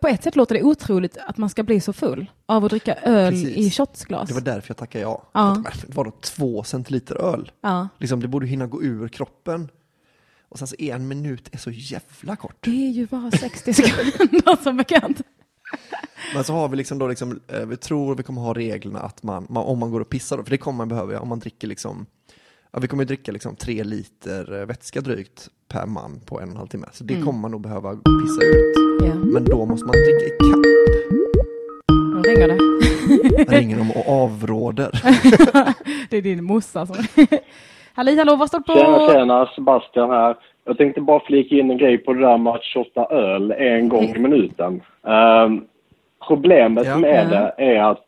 på 0.01 0.09
ett 0.09 0.23
sätt 0.23 0.37
låter 0.37 0.55
det 0.55 0.63
otroligt 0.63 1.17
att 1.17 1.37
man 1.37 1.51
ska 1.51 1.63
bli 1.63 1.81
så 1.81 1.93
full 1.93 2.31
av 2.47 2.65
att 2.65 2.71
dricka 2.71 2.95
öl 2.95 3.33
Precis. 3.33 3.57
i 3.57 3.71
shotsglas. 3.71 4.29
Det 4.29 4.35
var 4.35 4.41
därför 4.41 4.71
jag 4.71 4.77
tackade 4.77 5.03
ja. 5.03 5.23
Ja. 5.33 5.65
Det 5.87 5.95
var 5.95 6.05
då 6.05 6.11
två 6.11 6.65
centiliter 6.65 7.15
öl. 7.15 7.53
Ja. 7.61 7.89
Liksom, 7.99 8.21
det 8.21 8.29
borde 8.29 8.47
hinna 8.47 8.67
gå 8.67 8.83
ur 8.83 9.09
kroppen. 9.09 9.69
Och 10.53 10.59
sen 10.59 10.69
så 10.69 10.77
en 10.79 11.09
minut 11.09 11.49
är 11.53 11.59
så 11.59 11.71
jävla 11.71 12.37
kort. 12.37 12.57
Det 12.61 12.87
är 12.87 12.91
ju 12.91 13.07
bara 13.07 13.31
60 13.31 13.73
sekunder 13.75 14.63
som 14.63 14.77
bekant. 14.77 15.21
Men 16.35 16.45
så 16.45 16.53
har 16.53 16.69
vi 16.69 16.77
liksom 16.77 16.99
då 16.99 17.09
liksom, 17.09 17.41
eh, 17.49 17.67
vi 17.67 17.77
tror 17.77 18.15
vi 18.15 18.23
kommer 18.23 18.41
ha 18.43 18.55
reglerna 18.55 19.01
att 19.01 19.23
man, 19.23 19.47
man 19.49 19.65
om 19.65 19.79
man 19.79 19.91
går 19.91 20.01
och 20.01 20.09
pissar 20.09 20.37
då, 20.37 20.45
för 20.45 20.51
det 20.51 20.59
kommer 20.59 20.77
man 20.77 20.89
behöva 20.89 21.21
om 21.21 21.29
man 21.29 21.39
dricker 21.39 21.69
liksom, 21.69 22.07
ja, 22.73 22.79
vi 22.81 22.89
kommer 22.89 23.03
ju 23.03 23.07
dricka 23.07 23.33
liksom 23.33 23.57
tre 23.57 23.85
liter 23.85 24.61
eh, 24.61 24.67
vätska 24.67 25.01
drygt 25.01 25.49
per 25.69 25.87
man 25.87 26.21
på 26.21 26.41
en 26.41 26.45
och 26.45 26.51
en 26.51 26.57
halv 26.57 26.69
timme. 26.69 26.87
Så 26.93 27.05
det 27.05 27.23
kommer 27.23 27.41
man 27.41 27.51
nog 27.51 27.61
behöva 27.61 27.91
pissa 27.91 28.45
ut. 28.45 28.77
Ja. 29.01 29.15
Men 29.15 29.45
då 29.45 29.67
måste 29.67 29.87
man 29.87 29.93
dricka 29.93 30.25
i 30.25 30.39
kapp. 30.39 30.67
Nu 32.15 32.23
ringer 32.23 32.49
det. 32.49 32.59
Ringer 33.57 33.77
dem 33.77 33.91
och 33.91 34.09
avråder. 34.09 35.01
Det 36.11 36.17
är 36.17 36.23
din 36.23 36.45
morsa 36.45 36.87
som... 36.87 36.97
Halli 37.95 38.19
hallå, 38.19 38.37
vad 38.37 38.49
står 38.49 38.59
det 38.59 38.65
på? 38.65 38.73
Tjena, 38.73 39.09
tjena, 39.13 39.47
Sebastian 39.55 40.11
här. 40.11 40.37
Jag 40.65 40.79
tänkte 40.79 41.01
bara 41.01 41.21
flika 41.21 41.55
in 41.55 41.71
en 41.71 41.79
grej 41.79 41.99
på 41.99 42.13
det 42.13 42.21
där 42.21 42.39
med 42.39 42.53
att 42.53 42.65
shotta 42.65 43.05
öl 43.05 43.53
en 43.53 43.89
gång 43.89 44.05
i 44.05 44.19
minuten. 44.19 44.81
Ehm, 45.07 45.65
problemet 46.29 46.87
Ja. 46.87 46.97
med 46.99 47.29
det 47.31 47.55
är 47.65 47.83
att 47.83 48.07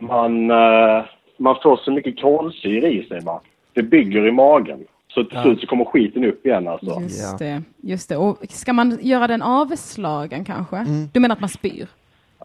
man, 0.00 0.50
eh, 0.50 1.04
man 1.36 1.56
får 1.62 1.76
så 1.76 1.90
mycket 1.90 2.20
kolsyra 2.20 2.88
i 2.88 3.04
sig. 3.08 3.20
Va? 3.20 3.40
Det 3.72 3.82
bygger 3.82 4.26
i 4.26 4.32
magen. 4.32 4.84
Så 5.14 5.24
till 5.24 5.38
slut 5.42 5.60
så 5.60 5.66
kommer 5.66 5.84
skiten 5.84 6.24
upp 6.24 6.46
igen 6.46 6.68
alltså. 6.68 7.00
Just 7.00 7.22
Ja. 7.32 7.36
det, 7.46 7.62
just 7.82 8.08
det. 8.08 8.16
Och 8.16 8.36
ska 8.50 8.72
man 8.72 8.98
göra 9.02 9.26
den 9.26 9.42
avslagen 9.42 10.44
kanske? 10.44 10.84
Du 11.12 11.20
menar 11.20 11.34
att 11.34 11.40
man 11.40 11.48
spyr? 11.48 11.86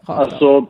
Alltså, 0.06 0.66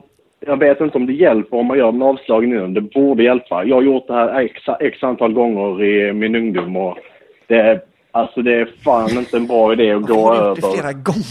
jag 0.46 0.56
vet 0.56 0.80
inte 0.80 0.98
om 0.98 1.06
det 1.06 1.12
hjälper 1.12 1.56
om 1.56 1.66
man 1.66 1.78
gör 1.78 1.92
den 1.92 2.02
avslagen 2.02 2.52
innan. 2.52 2.74
Det 2.74 2.80
borde 2.80 3.22
hjälpa. 3.22 3.64
Jag 3.64 3.76
har 3.76 3.82
gjort 3.82 4.06
det 4.06 4.14
här 4.14 4.40
x, 4.40 4.60
x 4.80 5.02
antal 5.02 5.32
gånger 5.32 5.82
i 5.84 6.12
min 6.12 6.34
ungdom 6.34 6.76
och 6.76 6.98
det, 7.46 7.80
Alltså 8.10 8.42
det 8.42 8.54
är 8.54 8.68
fan 8.84 9.10
inte 9.18 9.36
en 9.36 9.46
bra 9.46 9.72
idé 9.72 9.90
att 9.92 10.00
Varför 10.02 10.14
gå 10.14 10.32
det 10.34 10.38
över. 10.40 10.72
flera 10.72 10.92
gånger? 10.92 11.26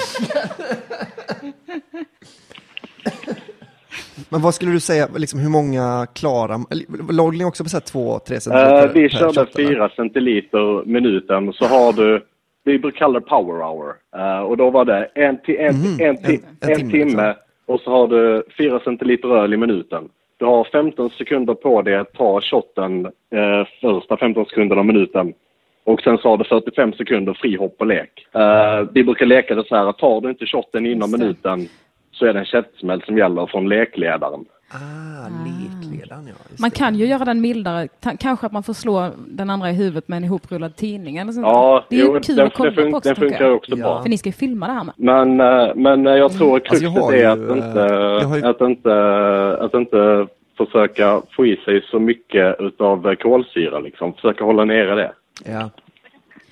Men 4.30 4.42
vad 4.42 4.54
skulle 4.56 4.72
du 4.72 4.80
säga, 4.80 5.08
liksom 5.16 5.40
hur 5.40 5.50
många 5.50 6.08
klara, 6.16 6.60
låg 7.10 7.38
ni 7.38 7.46
också 7.46 7.64
på 7.64 7.70
så 7.70 7.78
här 7.78 7.82
2-3 8.20 8.40
centiliter 8.40 8.86
Eh, 8.88 8.92
vi 8.94 9.10
körde 9.10 9.34
shot? 9.34 9.56
4 9.56 9.90
centiliter 9.96 10.86
minuten. 10.86 11.54
Så 11.54 11.66
har 11.66 11.94
du, 11.94 12.26
vi 12.64 12.80
brukar 12.80 12.98
kalla 13.00 13.20
det 13.20 13.26
power 13.26 13.64
hour. 13.64 13.94
Eh, 14.16 14.40
och 14.44 14.58
då 14.58 14.70
var 14.70 14.86
det 14.86 15.06
en, 15.16 15.38
ti- 15.38 15.60
en, 15.60 15.76
Mhm, 15.76 16.00
en, 16.00 16.18
ti- 16.18 16.40
en- 16.62 16.70
en 16.70 16.72
en, 16.72 16.78
timme, 16.78 16.92
timme, 16.92 17.28
liksom. 17.28 17.34
Och 17.66 17.80
så 17.80 17.92
har 17.92 18.08
du 18.08 18.44
4 18.58 18.80
centiliter 18.80 19.30
öl 19.30 19.54
i 19.54 19.58
minuten. 19.58 20.10
Du 20.38 20.46
har 20.46 20.64
15 20.64 21.10
sekunder 21.10 21.54
på 21.54 21.82
dig 21.82 21.96
att 21.96 22.14
ta 22.14 22.42
shotten 22.42 23.06
eh, 23.06 23.68
första 23.82 24.18
15 24.18 24.46
sekunderna 24.46 24.80
av 24.80 24.86
minuten. 24.86 25.34
Och 25.84 26.02
sen 26.02 26.18
så 26.18 26.30
har 26.30 26.38
du 26.38 26.44
45 26.44 26.94
sekunder 26.94 27.34
frihopp 27.34 27.76
och 27.80 27.88
lek. 27.88 28.28
Eh, 28.32 28.88
vi 28.94 29.04
brukar 29.04 29.26
leka 29.26 29.56
det 29.56 29.68
så 29.68 29.76
här 29.76 29.90
att 29.90 29.98
tar 29.98 30.22
du 30.22 30.30
inte 30.30 30.46
shotten 30.46 30.86
inom 30.86 31.12
minuten 31.12 31.68
så 32.12 32.26
är 32.26 32.34
det 32.34 32.40
en 32.40 32.46
käftsmäll 32.46 33.02
som 33.02 33.18
gäller 33.18 33.46
från 33.46 33.70
lekledaren. 33.70 34.46
Ah, 34.74 35.28
lekledaren 35.46 36.28
ja. 36.28 36.34
just 36.50 36.60
Man 36.62 36.70
det. 36.70 36.76
kan 36.76 36.96
ju 36.96 37.06
göra 37.06 37.26
den 37.26 37.42
mildare, 37.42 37.88
Ta- 38.00 38.18
kanske 38.20 38.46
att 38.46 38.52
man 38.52 38.64
får 38.64 38.74
slå 38.74 39.12
den 39.28 39.50
andra 39.50 39.70
i 39.70 39.74
huvudet 39.74 40.08
med 40.08 40.18
en 40.18 40.24
ihoprullad 40.24 40.76
tidning 40.76 41.18
eller 41.18 41.32
sånt. 41.32 41.46
Ja, 41.48 41.86
det 41.90 41.96
är 41.96 42.00
ju 42.00 42.06
jo, 42.06 42.20
kul 42.24 42.36
den, 42.36 42.48
att 42.48 42.54
kolla 42.54 42.72
den, 42.72 42.86
fun- 42.88 42.92
på 42.92 42.98
också, 42.98 43.10
den 43.10 43.16
funkar 43.16 43.46
jag. 43.46 43.56
också 43.56 43.72
Ja. 43.72 43.76
bra. 43.86 44.02
För 44.02 44.10
ni 44.10 44.18
ska 44.18 44.30
ju 44.30 44.34
filma 44.34 44.68
det 44.68 44.74
här 44.74 44.84
med. 44.84 44.94
Men, 44.98 45.40
eh, 45.40 45.76
men 45.76 46.08
eh, 46.08 46.14
jag 46.14 46.32
tror 46.32 46.56
Alltså, 46.56 46.74
jag 46.76 46.94
kruxet 46.94 47.04
har 47.04 47.14
är 47.14 47.18
ju, 47.18 47.26
att 47.26 47.58
inte, 47.58 47.80
jag 48.22 48.28
har 48.28 48.38
ju- 48.38 48.46
att 48.46 48.62
inte, 48.62 49.58
att 49.62 49.74
inte 49.74 50.28
försöka 50.58 51.22
få 51.36 51.46
i 51.46 51.56
sig 51.66 51.82
så 51.92 52.00
mycket 52.00 52.56
utav 52.60 53.16
kolsyra 53.16 53.80
liksom. 53.80 54.14
Försöka 54.14 54.44
hålla 54.44 54.66
nere 54.66 54.96
det. 54.96 55.12
Ja. 55.46 55.70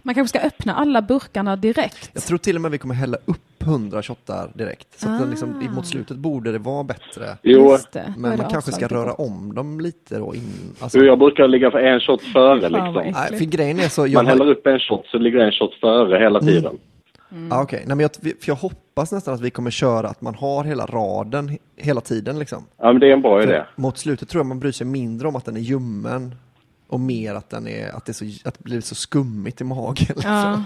Man 0.03 0.15
kanske 0.15 0.37
ska 0.39 0.47
öppna 0.47 0.73
alla 0.75 1.01
burkarna 1.01 1.55
direkt. 1.55 2.09
Jag 2.13 2.23
tror 2.23 2.37
till 2.37 2.55
och 2.55 2.61
med 2.61 2.71
vi 2.71 2.77
kommer 2.77 2.95
hälla 2.95 3.17
upp 3.25 3.37
100 3.61 4.03
shottar 4.03 4.51
direkt. 4.55 4.99
Så 4.99 5.09
att 5.09 5.19
den 5.19 5.29
liksom, 5.29 5.63
Ah. 5.69 5.71
mot 5.75 5.87
slutet 5.87 6.17
borde 6.17 6.51
det 6.51 6.59
vara 6.59 6.83
bättre. 6.83 7.37
Jo, 7.43 7.77
Men 8.17 8.37
man 8.37 8.49
kanske 8.49 8.71
ska 8.71 8.87
röra 8.87 9.13
om 9.13 9.55
dem 9.55 9.79
lite 9.79 10.17
då 10.17 10.35
in. 10.35 10.51
Alltså, 10.79 10.97
jo, 10.97 11.03
jag 11.05 11.19
brukar 11.19 11.47
ligga 11.47 11.71
för 11.71 11.79
en 11.79 11.99
shot 11.99 12.21
före 12.21 12.69
liksom. 12.69 12.93
nej, 13.13 13.37
för 13.37 13.45
grejen 13.45 13.79
är 13.79 13.89
så, 13.89 14.07
jag 14.07 14.13
Man 14.13 14.27
häller 14.27 14.49
upp 14.49 14.67
en 14.67 14.79
shot 14.79 15.05
så 15.07 15.17
ligger 15.17 15.39
en 15.39 15.51
shot 15.51 15.73
före 15.81 16.19
hela 16.23 16.39
Mm. 16.39 16.53
tiden. 16.53 16.77
ah, 17.49 17.61
okej. 17.63 17.83
Nej, 17.87 17.95
men 17.95 17.99
jag, 17.99 18.11
för 18.15 18.47
jag 18.49 18.55
hoppas 18.55 19.11
nästan 19.11 19.33
att 19.33 19.41
vi 19.41 19.49
kommer 19.49 19.71
köra 19.71 20.07
att 20.07 20.21
man 20.21 20.35
har 20.35 20.63
hela 20.63 20.85
raden 20.85 21.49
he- 21.49 21.57
hela 21.77 22.01
tiden 22.01 22.39
liksom. 22.39 22.65
Ja, 22.77 22.85
men 22.91 22.99
det 22.99 23.07
är 23.07 23.13
en 23.13 23.21
bra 23.21 23.43
idé. 23.43 23.63
För 23.75 23.81
mot 23.81 23.97
slutet 23.97 24.29
tror 24.29 24.39
jag 24.39 24.45
man 24.45 24.59
bryr 24.59 24.71
sig 24.71 24.87
mindre 24.87 25.27
om 25.27 25.35
att 25.35 25.45
den 25.45 25.55
är 25.57 25.61
ljummen 25.61 26.35
och 26.87 26.99
mer 26.99 27.35
att, 27.35 27.49
den 27.49 27.67
är, 27.67 27.95
att, 27.95 28.05
det, 28.05 28.11
är 28.11 28.13
så, 28.13 28.25
att 28.49 28.53
det 28.57 28.63
blir 28.63 28.81
så 28.81 28.95
skummigt 28.95 29.61
i 29.61 29.63
magen. 29.63 30.05
Liksom. 30.07 30.31
Ja. 30.31 30.63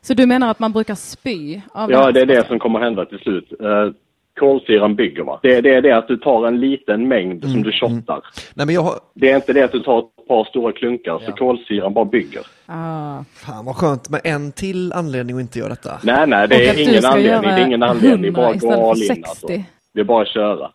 Så 0.00 0.14
du 0.14 0.26
menar 0.26 0.50
att 0.50 0.58
man 0.58 0.72
brukar 0.72 0.94
spy 0.94 1.60
av 1.72 1.90
Ja, 1.90 2.12
det 2.12 2.20
är 2.20 2.26
det 2.26 2.46
som 2.46 2.58
kommer 2.58 2.80
hända 2.80 3.04
till 3.04 3.18
slut. 3.18 3.52
Uh, 3.62 3.92
kolsyran 4.40 4.94
bygger 4.96 5.22
va. 5.22 5.40
Det, 5.42 5.60
det 5.60 5.74
är 5.74 5.82
det 5.82 5.92
att 5.96 6.08
du 6.08 6.16
tar 6.16 6.46
en 6.46 6.60
liten 6.60 7.08
mängd 7.08 7.44
Mm, 7.44 7.52
som 7.54 7.62
du 7.62 7.72
shottar. 7.72 8.20
Nej 8.54 8.66
men 8.66 8.74
jag 8.74 8.82
har, 8.82 8.94
Det 9.14 9.30
är 9.30 9.36
inte 9.36 9.52
det 9.52 9.62
att 9.62 9.72
du 9.72 9.80
tar 9.80 9.98
ett 9.98 10.28
par 10.28 10.44
stora 10.44 10.72
klunkar 10.72 11.12
Ja. 11.12 11.20
så 11.26 11.32
kolsyran 11.32 11.94
bara 11.94 12.04
bygger. 12.04 12.42
Ah. 12.66 13.24
fan 13.34 13.64
vad 13.64 13.76
skönt 13.76 14.08
med 14.10 14.20
en 14.24 14.52
till 14.52 14.92
anledning 14.92 15.36
att 15.36 15.40
inte 15.42 15.58
göra 15.58 15.68
detta. 15.68 16.00
Nej, 16.02 16.26
nej, 16.26 16.48
det 16.48 16.68
är 16.68 16.78
ingen 16.90 17.04
anledning. 17.04 17.50
Det 17.50 17.60
är 17.62 17.66
ingen 17.66 17.82
anledning. 17.82 18.34
100 18.34 18.42
Bara 18.42 18.54
gå 18.54 18.90
all 18.90 18.98
in 18.98 19.06
60. 19.06 19.22
alltså. 19.28 19.46
Det 19.94 20.00
är 20.00 20.04
bara 20.04 20.22
att 20.22 20.28
köra. 20.28 20.70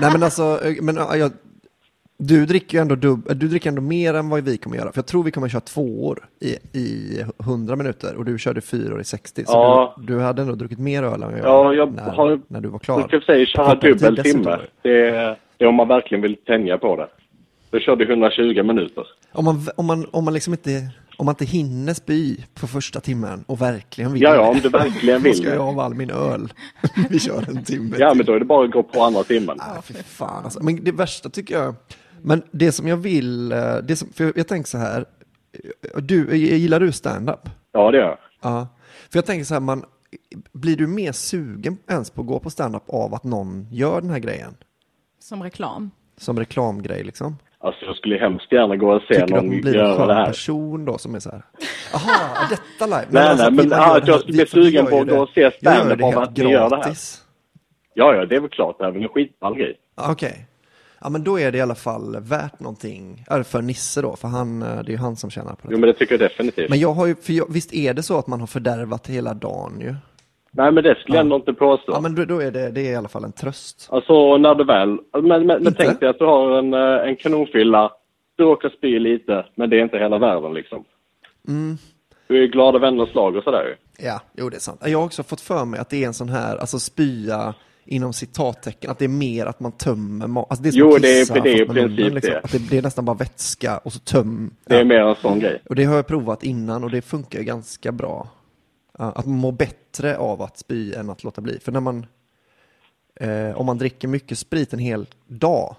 Nej 0.00 0.10
men 0.12 0.22
alltså, 0.22 0.42
eh, 0.42 0.74
men, 0.82 0.96
ja, 0.96 1.16
jag, 1.16 1.30
du 2.22 2.46
dricker 2.46 2.78
ju 2.78 2.82
ändå 2.82 2.94
dubb, 2.94 3.26
du 3.36 3.48
dricker 3.48 3.68
ändå 3.68 3.82
mer 3.82 4.14
än 4.14 4.28
vad 4.28 4.42
vi 4.44 4.56
kommer 4.56 4.76
göra. 4.76 4.92
För 4.92 4.98
jag 4.98 5.06
tror 5.06 5.22
vi 5.22 5.30
kommer 5.30 5.48
köra 5.48 5.60
två 5.60 6.06
år 6.06 6.28
i, 6.40 6.78
i 6.78 7.20
100 7.42 7.76
minuter 7.76 8.16
och 8.16 8.24
du 8.24 8.38
körde 8.38 8.60
fyra 8.60 8.94
år 8.94 9.00
i 9.00 9.04
60. 9.04 9.44
Så 9.46 9.52
Ja. 9.52 9.94
du, 9.98 10.06
du 10.14 10.20
hade 10.20 10.42
ändå 10.42 10.54
druckit 10.54 10.78
mer 10.78 11.02
öl 11.02 11.22
än 11.22 11.30
jag 11.30 11.38
Ja, 11.46 11.74
jag 11.74 11.92
när, 11.94 12.10
har- 12.10 12.40
när 12.48 12.60
du 12.60 12.68
var 12.68 12.78
klar. 12.78 13.08
ska 13.08 13.20
säga 13.20 13.46
köra 13.46 13.74
dubbel 13.74 14.16
timme. 14.16 14.56
Det 14.82 15.08
är, 15.08 15.38
det 15.56 15.64
är 15.64 15.68
om 15.68 15.74
man 15.74 15.88
verkligen 15.88 16.22
vill 16.22 16.36
tänja 16.36 16.78
på 16.78 16.96
det. 16.96 17.08
Då 17.70 17.96
du 17.96 18.04
120 18.10 18.62
minuter. 18.62 19.06
Om 19.32 19.44
man, 19.44 19.68
om, 19.76 19.86
man, 19.86 20.06
om, 20.10 20.24
man 20.24 20.34
liksom 20.34 20.52
inte, 20.52 20.90
om 21.16 21.26
man 21.26 21.32
inte 21.32 21.44
hinner 21.44 21.94
spy 21.94 22.36
på 22.60 22.66
första 22.66 23.00
timmen 23.00 23.44
och 23.46 23.60
verkligen 23.60 24.12
vill 24.12 24.22
Ja, 24.22 24.34
ja, 24.34 24.48
om 24.48 24.58
du 24.62 24.68
verkligen 24.68 25.18
Då 25.22 25.24
vill 25.24 25.36
ska 25.36 25.48
jag 25.48 25.60
av 25.68 25.80
all 25.80 25.94
min 25.94 26.10
öl. 26.10 26.52
vi 27.10 27.18
kör 27.20 27.44
en 27.48 27.64
timme 27.64 27.96
Ja, 27.98 28.08
till. 28.10 28.16
men 28.16 28.26
då 28.26 28.32
är 28.32 28.38
det 28.38 28.44
bara 28.44 28.64
att 28.64 28.70
gå 28.70 28.82
på 28.82 29.02
andra 29.02 29.22
timmen. 29.22 29.56
Nej, 29.58 29.82
fy 29.84 29.94
fan 29.94 30.44
alltså. 30.44 30.62
Men 30.62 30.84
det 30.84 30.92
värsta 30.92 31.28
tycker 31.28 31.54
jag, 31.54 31.74
men 32.22 32.42
det 32.50 32.72
som 32.72 32.88
jag 32.88 32.96
vill, 32.96 33.52
eh, 33.52 33.76
det 33.76 33.96
som, 33.96 34.08
för 34.12 34.24
jag, 34.24 34.38
jag 34.38 34.48
tänker 34.48 34.68
så 34.68 34.78
här, 34.78 35.04
eh, 35.94 36.00
du, 36.02 36.36
gillar 36.36 36.80
du 36.80 36.92
stand-up? 36.92 37.40
Ja, 37.72 37.90
det 37.90 37.98
gör 37.98 38.04
jag. 38.08 38.18
Ja. 38.42 38.68
För 39.10 39.18
jag 39.18 39.26
tänker 39.26 39.44
så 39.44 39.54
här, 39.54 39.60
man, 39.60 39.84
blir 40.52 40.76
du 40.76 40.86
mer 40.86 41.12
sugen 41.12 41.78
ens 41.88 42.10
på 42.10 42.20
att 42.20 42.26
gå 42.26 42.38
på 42.38 42.50
stand-up 42.50 42.82
av 42.88 43.14
att 43.14 43.24
någon 43.24 43.66
gör 43.70 44.00
den 44.00 44.10
här 44.10 44.18
grejen? 44.18 44.54
Som 45.18 45.42
reklam. 45.42 45.90
Som 46.16 46.38
reklamgrej 46.38 47.04
liksom? 47.04 47.36
Alltså, 47.62 47.84
jag 47.84 47.96
skulle 47.96 48.16
hemskt 48.16 48.52
gärna 48.52 48.76
gå 48.76 48.90
och 48.94 49.02
se 49.02 49.06
Tycker 49.14 49.26
du 49.26 49.34
att 49.36 49.42
någon 49.42 49.50
man 49.52 49.60
blir 49.60 49.76
en 49.76 49.80
göra 49.84 49.88
det 49.90 49.96
skön 50.06 50.16
här. 50.16 50.26
person 50.26 50.84
då 50.84 50.98
som 50.98 51.14
är 51.14 51.18
så 51.20 51.30
här, 51.30 51.42
jaha, 51.92 52.46
detta 52.50 52.86
live? 52.86 53.06
Nej, 53.10 53.22
alltså 53.28 53.44
nej, 53.44 53.48
att 53.48 53.54
men 53.54 53.68
man 53.68 53.80
att 53.96 54.04
det 54.04 54.10
jag 54.10 54.14
här- 54.14 54.20
skulle 54.22 54.36
bli 54.36 54.46
sugen 54.46 54.86
på 54.86 55.00
att 55.00 55.06
det- 55.06 55.14
gå 55.14 55.22
och 55.22 55.28
se 55.28 55.50
stand-up 55.50 55.98
det 55.98 56.04
av 56.04 56.18
att 56.18 56.36
ni 56.36 56.50
gör 56.50 56.70
det 56.70 56.76
här. 56.76 56.94
Ja, 57.94 58.14
ja, 58.14 58.26
det 58.26 58.36
är 58.36 58.40
väl 58.40 58.50
klart. 58.50 58.78
Det 58.78 58.84
är 58.84 58.90
väl 58.90 59.02
en 59.02 59.08
skitball 59.08 59.54
grej. 59.56 59.76
Okej. 59.96 60.46
Ja 61.00 61.08
men 61.10 61.24
då 61.24 61.38
är 61.40 61.52
det 61.52 61.58
i 61.58 61.60
alla 61.60 61.74
fall 61.74 62.16
värt 62.20 62.60
någonting, 62.60 63.24
för 63.44 63.62
Nisse 63.62 64.02
då, 64.02 64.16
för 64.16 64.28
han, 64.28 64.62
eh, 64.62 64.68
det 64.68 64.88
är 64.88 64.92
ju 64.92 64.96
han 64.96 65.16
som 65.16 65.30
tjänar 65.30 65.54
på 65.54 65.68
det. 65.68 65.74
Jo, 65.74 65.78
men 65.78 65.86
det 65.88 65.94
tycker 65.94 66.12
jag 66.12 66.20
definitivt. 66.20 66.70
Men 66.70 66.78
jag 66.78 66.92
har 66.92 67.06
ju, 67.06 67.14
för 67.14 67.32
jag, 67.32 67.52
visst 67.52 67.74
är 67.74 67.94
det 67.94 68.02
så 68.02 68.18
att 68.18 68.26
man 68.26 68.40
har 68.40 68.46
fördärvat 68.46 69.06
hela 69.06 69.34
dagen 69.34 69.80
ju? 69.80 69.94
Nej, 70.50 70.72
men 70.72 70.84
det 70.84 70.94
skulle 70.94 71.16
jag 71.16 71.22
ändå 71.22 71.36
inte 71.36 71.52
påstå. 71.52 71.92
Ja 71.92 72.00
men 72.00 72.14
då, 72.14 72.24
då 72.24 72.38
är 72.38 72.50
det, 72.50 72.70
det 72.70 72.80
är 72.80 72.92
i 72.92 72.96
alla 72.96 73.08
fall 73.08 73.24
en 73.24 73.32
tröst. 73.32 73.88
Alltså, 73.90 74.36
när 74.36 74.54
du 74.54 74.64
väl... 74.64 74.98
Men, 75.12 75.46
men, 75.46 75.62
men 75.62 75.74
tänk 75.74 76.00
dig 76.00 76.08
att 76.08 76.18
du 76.18 76.24
har 76.24 76.58
en, 76.58 76.74
eh, 76.74 77.08
en 77.08 77.16
kanonfylla. 77.16 77.92
Du 78.36 78.44
råkar 78.44 78.68
spy 78.68 78.98
lite, 78.98 79.46
men 79.54 79.70
det 79.70 79.76
är 79.76 79.82
inte 79.82 79.98
hela 79.98 80.18
världen 80.18 80.54
liksom. 80.54 80.84
Mm. 81.48 81.78
Du 82.28 82.42
är 82.42 82.46
glada 82.46 82.78
vänners 82.78 83.14
lag 83.14 83.36
och 83.36 83.44
sådär 83.44 83.64
ju. 83.64 84.04
Ja, 84.06 84.20
jo 84.36 84.48
det 84.48 84.56
är 84.56 84.60
sant. 84.60 84.80
Jag 84.84 84.98
har 84.98 85.06
också 85.06 85.22
fått 85.22 85.40
för 85.40 85.64
mig 85.64 85.80
att 85.80 85.90
det 85.90 86.02
är 86.02 86.06
en 86.06 86.14
sån 86.14 86.28
här, 86.28 86.56
alltså 86.56 86.78
spya 86.78 87.54
inom 87.84 88.12
citattecken, 88.12 88.90
att 88.90 88.98
det 88.98 89.04
är 89.04 89.08
mer 89.08 89.46
att 89.46 89.60
man 89.60 89.72
tömmer 89.72 90.40
alltså 90.50 90.62
det 90.62 90.68
är 90.68 90.72
som 90.72 90.78
Jo, 90.80 90.94
att 90.96 91.02
det 91.02 91.20
är- 91.20 91.42
det 91.42 91.50
är 91.50 91.62
i 91.62 91.66
munnen, 91.68 91.74
princip 91.96 92.14
liksom. 92.14 92.32
det. 92.32 92.40
Att 92.40 92.52
det, 92.52 92.58
det 92.70 92.78
är 92.78 92.82
nästan 92.82 93.04
bara 93.04 93.16
vätska 93.16 93.78
och 93.78 93.92
så 93.92 93.98
töm. 93.98 94.54
Det 94.64 94.74
är 94.74 94.78
ja. 94.78 94.84
mer 94.84 95.00
en 95.00 95.16
sån 95.16 95.38
grej. 95.38 95.62
Och 95.68 95.74
det 95.74 95.84
har 95.84 95.96
jag 95.96 96.06
provat 96.06 96.42
innan 96.42 96.84
och 96.84 96.90
det 96.90 97.02
funkar 97.02 97.38
ju 97.38 97.44
ganska 97.44 97.92
bra. 97.92 98.28
Att 98.92 99.26
man 99.26 99.36
mår 99.36 99.52
bättre 99.52 100.16
av 100.16 100.42
att 100.42 100.58
spy 100.58 100.94
än 100.94 101.10
att 101.10 101.24
låta 101.24 101.40
bli. 101.40 101.58
För 101.60 101.72
när 101.72 101.80
man, 101.80 102.06
eh, 103.20 103.50
om 103.60 103.66
man 103.66 103.78
dricker 103.78 104.08
mycket 104.08 104.38
sprit 104.38 104.72
en 104.72 104.78
hel 104.78 105.06
dag 105.26 105.76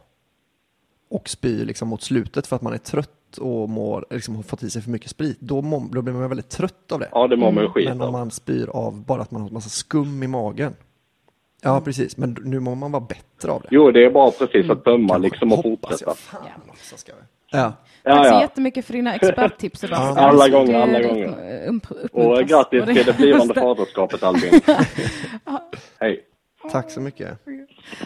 och 1.10 1.30
spyr 1.30 1.66
liksom 1.66 1.88
mot 1.88 2.02
slutet 2.02 2.48
för 2.48 2.56
att 2.56 2.62
man 2.62 2.74
är 2.74 2.78
trött 2.78 3.38
och 3.38 3.70
mår, 3.70 4.06
liksom 4.10 4.36
har 4.36 4.44
fått 4.44 4.64
i 4.64 4.70
sig 4.70 4.82
för 4.82 4.90
mycket 4.90 5.10
sprit, 5.10 5.40
då, 5.40 5.62
mår, 5.62 5.88
då 5.92 6.02
blir 6.02 6.14
man 6.14 6.30
väldigt 6.30 6.50
trött 6.50 6.92
av 6.92 7.00
det. 7.00 7.10
Ja, 7.12 7.28
det 7.28 7.38
mår 7.38 7.52
man 7.52 7.64
ju 7.64 7.70
skit 7.70 7.90
Men 7.90 8.02
om 8.02 8.12
man 8.12 8.32
spyr 8.32 8.68
av 8.68 9.06
bara 9.06 9.22
att 9.22 9.32
man 9.32 9.42
har 9.42 9.50
massa 9.50 9.70
skum 9.70 10.24
i 10.24 10.28
magen. 10.28 10.74
Ja, 11.62 11.82
precis. 11.82 12.18
Men 12.18 12.38
nu 12.44 12.60
mår 12.60 12.76
man 12.76 12.92
vara 12.92 13.04
bättre 13.10 13.52
av 13.52 13.62
det. 13.62 13.68
Jo, 13.72 13.92
det 13.92 14.06
är 14.06 14.10
bara 14.12 14.32
precis 14.32 14.70
att 14.70 14.84
tömma 14.84 15.08
Kanske. 15.10 15.30
liksom 15.30 15.54
och 15.54 15.62
fortsätta. 15.64 16.04
jag. 16.06 16.18
Fan 16.18 16.42
också 16.70 16.98
ska 16.98 17.12
vi. 17.12 17.22
Ja. 17.58 17.64
Tack 18.04 18.18
Ja, 18.18 18.24
så 18.24 18.30
ja. 18.30 18.42
jättemycket 18.42 18.86
för 18.86 18.94
dina 18.94 19.16
experttips 19.16 19.80
Sebastian. 19.80 20.18
Alla 20.18 20.50
gånger, 20.50 20.80
alla 20.82 21.02
gånger. 21.02 21.36
Och 22.12 22.38
grattis 22.48 22.86
till 22.86 23.06
det 23.06 23.18
blivande 23.18 23.54
faderskapet 23.54 24.24
Albin. 24.24 24.62
Hej. 26.00 26.24
Tack 26.72 26.92
så 26.92 27.02
mycket. 27.02 27.40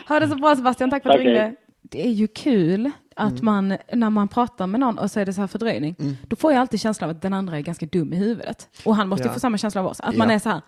Ha 0.07 0.19
det 0.19 0.27
så 0.27 0.35
bra 0.35 0.55
Sebastian, 0.55 0.89
tack 0.89 1.03
för 1.03 1.09
att 1.09 1.17
du 1.17 1.23
hej. 1.23 1.31
ringde. 1.33 1.55
Det 1.81 2.05
är 2.07 2.11
ju 2.11 2.27
kul 2.27 2.91
att 3.15 3.31
Mm. 3.31 3.45
man, 3.45 3.77
när 3.93 4.09
man 4.09 4.27
pratar 4.27 4.67
med 4.67 4.79
någon 4.79 4.97
och 4.97 5.11
så 5.11 5.19
är 5.19 5.25
det 5.25 5.33
så 5.33 5.41
här 5.41 5.47
fördröjning, 5.47 5.95
då 6.27 6.35
får 6.35 6.51
jag 6.51 6.61
alltid 6.61 6.79
känslan 6.81 7.09
av 7.09 7.15
att 7.15 7.21
den 7.21 7.33
andra 7.33 7.57
är 7.57 7.61
ganska 7.61 7.85
dum 7.85 8.13
i 8.13 8.15
huvudet. 8.15 8.69
Och 8.85 8.95
han 8.95 9.07
måste 9.09 9.23
ju 9.23 9.29
Ja. 9.29 9.33
få 9.33 9.39
samma 9.39 9.57
känsla 9.57 9.81
av 9.81 9.87
oss, 9.87 9.99
att 9.99 10.15
man 10.17 10.29
Ja. 10.29 10.35
är 10.35 10.39
så 10.39 10.49
här, 10.49 10.61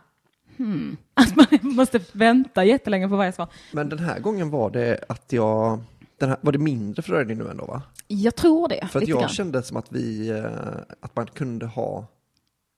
hmm, 0.57 0.97
att 1.13 1.35
man 1.35 1.45
måste 1.61 1.99
vänta 2.11 2.63
jättelänge 2.65 3.09
på 3.09 3.15
varje 3.15 3.31
svar. 3.31 3.47
Men 3.73 3.89
den 3.89 3.99
här 3.99 4.19
gången 4.19 4.49
var 4.49 4.69
det 4.69 4.99
att 5.09 5.33
jag, 5.33 5.79
här, 6.21 6.37
var 6.41 6.51
det 6.51 6.57
mindre 6.59 7.01
fördröjning 7.01 7.37
nu 7.37 7.49
ändå 7.49 7.65
va? 7.65 7.81
Jag 8.07 8.35
tror 8.35 8.67
det, 8.67 8.87
För 8.91 9.01
att 9.01 9.07
jag 9.07 9.19
grann. 9.19 9.29
kände 9.29 9.63
som 9.63 9.77
att 9.77 9.91
vi, 9.91 10.29
eh, 10.29 10.95
att 10.99 11.15
man 11.15 11.27
kunde 11.27 11.65
ha, 11.65 12.05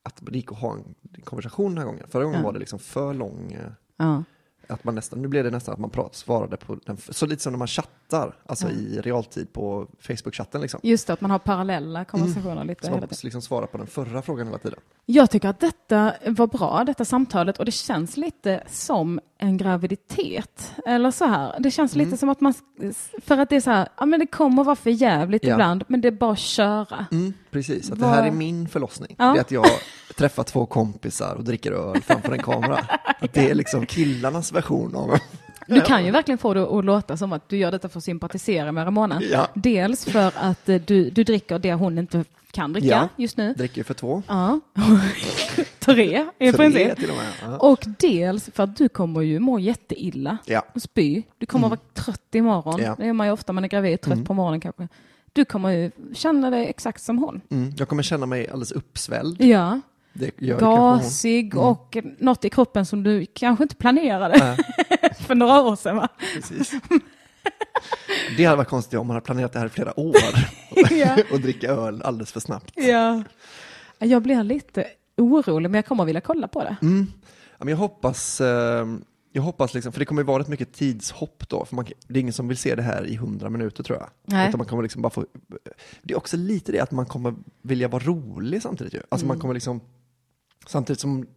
att 0.03 0.17
det 0.21 0.36
gick 0.36 0.51
att 0.51 0.59
ha 0.59 0.73
en 0.73 0.95
konversation 1.23 1.71
den 1.71 1.77
här 1.77 1.86
gången. 1.86 2.05
Förra 2.09 2.23
gången 2.23 2.39
Ja. 2.39 2.45
var 2.45 2.53
det 2.53 2.59
liksom 2.59 2.80
för 2.80 3.13
lång, 3.13 3.51
eh, 3.53 3.71
Ja. 3.97 4.23
Att 4.70 4.84
man 4.84 4.95
nästan, 4.95 5.22
nu 5.22 5.28
blev 5.28 5.43
det 5.43 5.49
nästan 5.49 5.74
att 5.74 5.80
man 5.80 5.89
prat, 5.89 6.15
svarade 6.15 6.57
på 6.57 6.78
den, 6.86 6.97
så 7.09 7.26
lite 7.26 7.43
som 7.43 7.53
när 7.53 7.57
man 7.57 7.67
chattar, 7.67 8.36
alltså 8.45 8.70
i 8.70 9.01
realtid 9.01 9.53
på 9.53 9.88
Facebook-chatten 9.99 10.61
liksom. 10.61 10.80
Just 10.84 11.07
det, 11.07 11.13
att 11.13 11.22
man 11.22 11.32
har 11.32 11.39
parallella 11.39 12.05
konversationer 12.05 12.63
lite 12.63 12.86
Så 12.86 12.91
man 12.91 12.99
måste 13.09 13.26
liksom 13.26 13.41
svara 13.41 13.67
på 13.67 13.78
den 13.78 13.88
förra 13.88 14.22
frågan 14.22 14.47
hela 14.47 14.59
tiden. 14.59 14.80
Jag 15.05 15.30
tycker 15.32 15.49
att 15.49 15.59
detta 15.59 16.13
var 16.26 16.47
bra, 16.47 16.84
detta 16.86 17.05
samtalet, 17.05 17.57
och 17.59 17.65
det 17.65 17.72
känns 17.72 18.17
lite 18.17 18.63
som 18.67 19.20
en 19.41 19.57
graviditet. 19.57 20.73
Eller 20.85 21.11
så 21.11 21.25
här, 21.25 21.55
det 21.59 21.71
känns 21.71 21.93
Mm. 21.95 22.05
lite 22.05 22.17
som 22.17 22.29
att 22.29 22.41
man, 22.41 22.53
för 23.25 23.37
att 23.37 23.49
det 23.49 23.55
är 23.55 23.61
så 23.61 23.71
här, 23.71 23.87
ja 23.97 24.05
men 24.05 24.19
det 24.19 24.27
kommer 24.27 24.63
vara 24.63 24.75
för 24.75 24.89
jävligt 24.89 25.43
Ja. 25.43 25.51
ibland, 25.53 25.83
men 25.87 26.01
det 26.01 26.07
är 26.07 26.11
bara 26.11 26.31
att 26.31 26.39
köra. 26.39 27.05
Mm, 27.11 27.33
precis, 27.51 27.91
att 27.91 27.99
det 27.99 28.05
Vad- 28.05 28.15
här 28.15 28.27
är 28.27 28.31
min 28.31 28.67
förlossning. 28.69 29.15
Ja. 29.19 29.25
Det 29.33 29.37
är 29.39 29.41
att 29.41 29.51
jag 29.51 29.65
träffar 30.17 30.43
två 30.43 30.65
kompisar 30.65 31.35
och 31.35 31.43
dricker 31.43 31.71
öl 31.71 32.01
framför 32.01 32.31
en 32.33 32.39
kamera. 32.43 32.79
Att 33.21 33.33
det 33.33 33.49
är 33.49 33.55
liksom 33.55 33.85
killarnas 33.85 34.51
version 34.53 34.95
av 34.95 35.13
Du 35.70 35.82
kan 35.82 36.05
ju 36.05 36.11
verkligen 36.11 36.38
få 36.38 36.53
det 36.53 36.61
att 36.63 36.86
låta 36.86 37.17
som 37.17 37.34
att 37.34 37.49
du 37.49 37.57
gör 37.57 37.72
detta 37.72 37.89
för 37.89 37.97
att 37.99 38.03
sympatisera 38.03 38.72
med 38.72 38.86
Ramona. 38.86 39.22
Ja. 39.32 39.47
Dels 39.53 40.05
för 40.05 40.32
att 40.36 40.70
eh, 40.70 40.82
du, 40.82 41.09
du 41.09 41.24
dricker 41.24 41.59
det 41.59 41.74
hon 41.74 41.97
inte 41.97 42.24
kan 42.51 42.74
dricka 42.74 42.88
Ja. 42.88 43.09
just 43.15 43.38
nu. 43.38 43.53
dricker 43.53 43.84
för 43.84 43.93
två. 43.93 44.24
Ja. 44.28 44.59
Tre 45.80 46.26
i 46.39 46.51
princip. 46.51 46.95
till 46.95 47.09
och 47.09 47.15
med. 47.15 47.26
Ja. 47.41 47.57
Och 47.57 47.86
dels 47.99 48.49
för 48.53 48.63
att 48.63 48.76
du 48.78 48.89
kommer 48.89 49.22
ju 49.22 49.39
må 49.39 49.59
jätteilla 49.59 50.38
Ja. 50.45 50.63
och 50.74 50.82
spy. 50.82 51.24
Du 51.38 51.45
kommer 51.45 51.70
vara 51.70 51.80
trött 51.93 52.36
imorgon. 52.36 52.82
Ja. 52.82 52.95
Det 52.97 53.05
är 53.05 53.13
man 53.13 53.28
ju 53.28 53.34
ofta 53.34 53.53
man 53.53 53.63
är 53.63 53.67
gravid, 53.67 54.01
trött 54.01 54.26
på 54.26 54.34
morgonen 54.34 54.59
kanske. 54.61 54.88
Du 55.34 55.45
kommer 55.45 55.70
ju 55.70 55.91
känna 56.13 56.49
dig 56.49 56.67
exakt 56.67 57.01
som 57.03 57.17
hon. 57.17 57.41
Mm, 57.49 57.74
jag 57.78 57.88
kommer 57.89 58.03
känna 58.03 58.26
mig 58.26 58.47
alldeles 58.47 58.72
uppsvälld. 58.72 59.41
Ja, 59.43 59.80
Gasig 60.60 61.57
och 61.57 61.97
något 62.20 62.45
i 62.45 62.49
kroppen 62.49 62.86
som 62.86 63.03
du 63.03 63.26
kanske 63.34 63.64
inte 63.64 63.76
planerade 63.76 64.57
för 65.20 65.36
några 65.36 65.62
år 65.62 65.76
sedan 65.76 65.95
va? 65.95 66.07
Precis. 66.36 66.74
Det 68.38 68.45
hade 68.45 68.57
varit 68.57 68.68
konstigt 68.68 68.99
om 68.99 69.07
man 69.07 69.16
hade 69.16 69.26
planerat 69.26 69.53
det 69.53 69.60
här 69.60 69.66
i 69.66 69.70
flera 69.70 69.99
år 69.99 70.16
Ja. 70.91 71.18
och 71.32 71.39
dricka 71.39 71.68
öl 71.72 72.01
alldeles 72.01 72.32
för 72.32 72.39
snabbt. 72.39 72.72
Ja. 72.76 73.24
Jag 73.99 74.22
blir 74.22 74.43
lite 74.43 74.86
orolig 75.18 75.70
men 75.70 75.78
jag 75.78 75.86
kommer 75.86 76.05
vilja 76.05 76.22
kolla 76.22 76.47
på 76.47 76.64
det. 76.64 76.76
Mm. 76.82 77.07
Ja, 77.57 77.66
men 77.66 77.68
jag 77.68 77.78
hoppas, 77.78 78.41
eh, 78.41 78.88
jag 79.32 79.41
hoppas 79.41 79.74
liksom, 79.74 79.91
för 79.91 79.99
det 79.99 80.05
kommer 80.05 80.22
ju 80.22 80.26
vara 80.26 80.39
rätt 80.39 80.47
mycket 80.47 80.74
tidshopp 80.74 81.49
då, 81.49 81.66
för 81.66 81.76
man, 81.76 81.86
det 82.07 82.20
är 82.20 82.22
ingen 82.22 82.34
som 82.34 82.47
vill 82.47 82.57
se 82.57 82.76
det 82.76 82.82
här 82.82 83.05
i 83.07 83.16
hundra 83.16 83.49
minuter 83.49 83.84
tror 83.84 83.97
jag. 83.97 84.10
Nej. 84.26 84.47
Utan 84.49 84.57
man 84.57 84.68
kommer 84.68 84.84
liksom 84.84 85.01
bara 85.01 85.10
få, 85.10 85.26
det 86.01 86.14
är 86.14 86.18
också 86.18 86.38
lite 86.38 86.72
det 86.72 86.80
att 86.80 86.91
man 86.91 87.05
kommer 87.05 87.36
vilja 87.62 87.88
vara 87.88 88.03
rolig 88.03 88.62
samtidigt 88.62 88.93
ju. 88.93 89.01
Alltså 89.10 89.26
Mm. 89.26 89.36
man 89.36 89.41
kommer 89.41 89.53
liksom, 89.53 89.82
samtidigt 90.68 90.99
som 90.99 91.28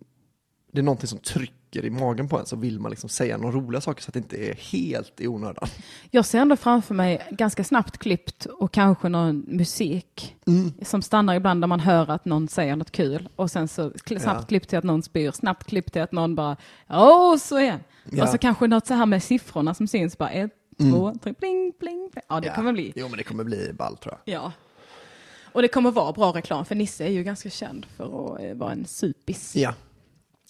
det 0.73 0.79
är 0.81 0.83
någonting 0.83 1.09
som 1.09 1.19
trycker 1.19 1.85
i 1.85 1.91
magen 1.91 2.29
på 2.29 2.39
en 2.39 2.47
så 2.47 2.57
vill 2.57 2.81
man 2.81 2.91
liksom 2.91 3.09
säga 3.11 3.37
några 3.37 3.57
roliga 3.57 3.81
saker 3.81 4.03
så 4.03 4.09
att 4.11 4.15
det 4.15 4.19
inte 4.19 4.37
är 4.37 4.55
helt 4.55 5.21
i 5.21 5.29
onödan. 5.29 5.69
Jag 6.11 6.25
ser 6.27 6.39
ändå 6.39 6.57
framför 6.57 6.95
mig 6.95 7.27
ganska 7.31 7.65
snabbt 7.65 7.99
klippt 7.99 8.45
och 8.47 8.73
kanske 8.73 9.09
någon 9.09 9.45
musik 9.49 10.37
Mm. 10.47 10.73
som 10.83 11.03
stannar 11.03 11.35
ibland 11.35 11.61
där 11.63 11.69
man 11.69 11.81
hör 11.81 12.11
att 12.11 12.25
någon 12.25 12.49
säger 12.49 12.77
något 12.77 12.91
kul 12.91 13.29
och 13.37 13.51
sen 13.51 13.69
så 13.69 13.93
snabbt 14.07 14.25
Ja. 14.25 14.43
klippt 14.49 14.69
till 14.69 14.79
att 14.79 14.85
någon 14.85 15.03
spyr, 15.03 15.31
snabbt 15.31 15.65
klippt 15.67 15.93
till 15.93 16.03
att 16.03 16.13
någon 16.13 16.35
bara 16.35 16.57
åh 16.91 17.37
så 17.37 17.59
igen. 17.61 17.81
Ja. 18.11 18.23
Och 18.23 18.29
så 18.29 18.39
kanske 18.39 18.67
något 18.67 18.87
så 18.87 18.95
här 18.95 19.07
med 19.07 19.23
siffrorna 19.23 19.75
som 19.75 19.87
syns 19.89 20.19
bara 20.19 20.31
ett, 20.31 20.51
två, 20.79 21.15
tre, 21.23 21.35
bling, 21.41 21.73
bling, 21.79 22.11
bling. 22.13 22.23
Ja 22.29 22.41
det 22.41 22.47
Ja. 22.47 22.55
kommer 22.55 22.73
bli. 22.73 22.93
Jo 22.97 23.09
men 23.09 23.17
det 23.19 23.25
kommer 23.25 23.45
bli 23.45 23.73
ball 23.73 23.97
tror 23.97 24.15
jag. 24.25 24.35
Ja. 24.35 24.53
Och 25.53 25.63
det 25.63 25.69
kommer 25.69 25.91
vara 25.91 26.13
bra 26.13 26.33
reklam 26.33 26.65
för 26.65 26.75
Nisse 26.75 27.05
är 27.05 27.09
ju 27.11 27.23
ganska 27.23 27.51
känd 27.51 27.87
för 27.97 28.35
att 28.35 28.41
eh, 28.41 28.55
vara 28.55 28.73
en 28.73 28.85
supis. 28.85 29.57
Ja. 29.57 29.75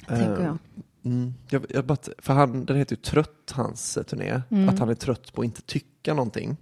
Tänker 0.06 0.40
Eh, 0.40 0.44
jag. 0.44 0.58
Mm, 1.04 1.34
jag, 1.48 1.66
jag 1.68 1.84
bara, 1.84 1.98
för 2.18 2.32
han, 2.32 2.64
den 2.64 2.76
heter 2.76 2.96
ju 2.96 3.02
Trött, 3.02 3.52
hans 3.54 3.96
eh, 3.96 4.02
turné. 4.02 4.42
Mm. 4.50 4.68
Att 4.68 4.78
han 4.78 4.88
är 4.88 4.94
trött 4.94 5.32
på 5.32 5.40
att 5.40 5.44
inte 5.44 5.62
tycka 5.62 6.14
någonting. 6.14 6.56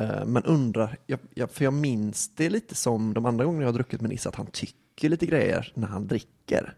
Eh, 0.00 0.26
men 0.26 0.42
undrar, 0.44 0.96
jag, 1.06 1.18
jag, 1.34 1.50
för 1.50 1.64
jag 1.64 1.72
minns 1.72 2.28
det 2.36 2.50
lite 2.50 2.74
som 2.74 3.14
de 3.14 3.26
andra 3.26 3.44
gångerna 3.44 3.62
jag 3.62 3.68
har 3.68 3.74
druckit 3.74 4.00
med 4.00 4.10
Nisse, 4.10 4.28
att 4.28 4.34
han 4.34 4.46
tycker 4.46 5.08
lite 5.08 5.26
grejer 5.26 5.72
när 5.74 5.86
han 5.86 6.06
dricker. 6.06 6.74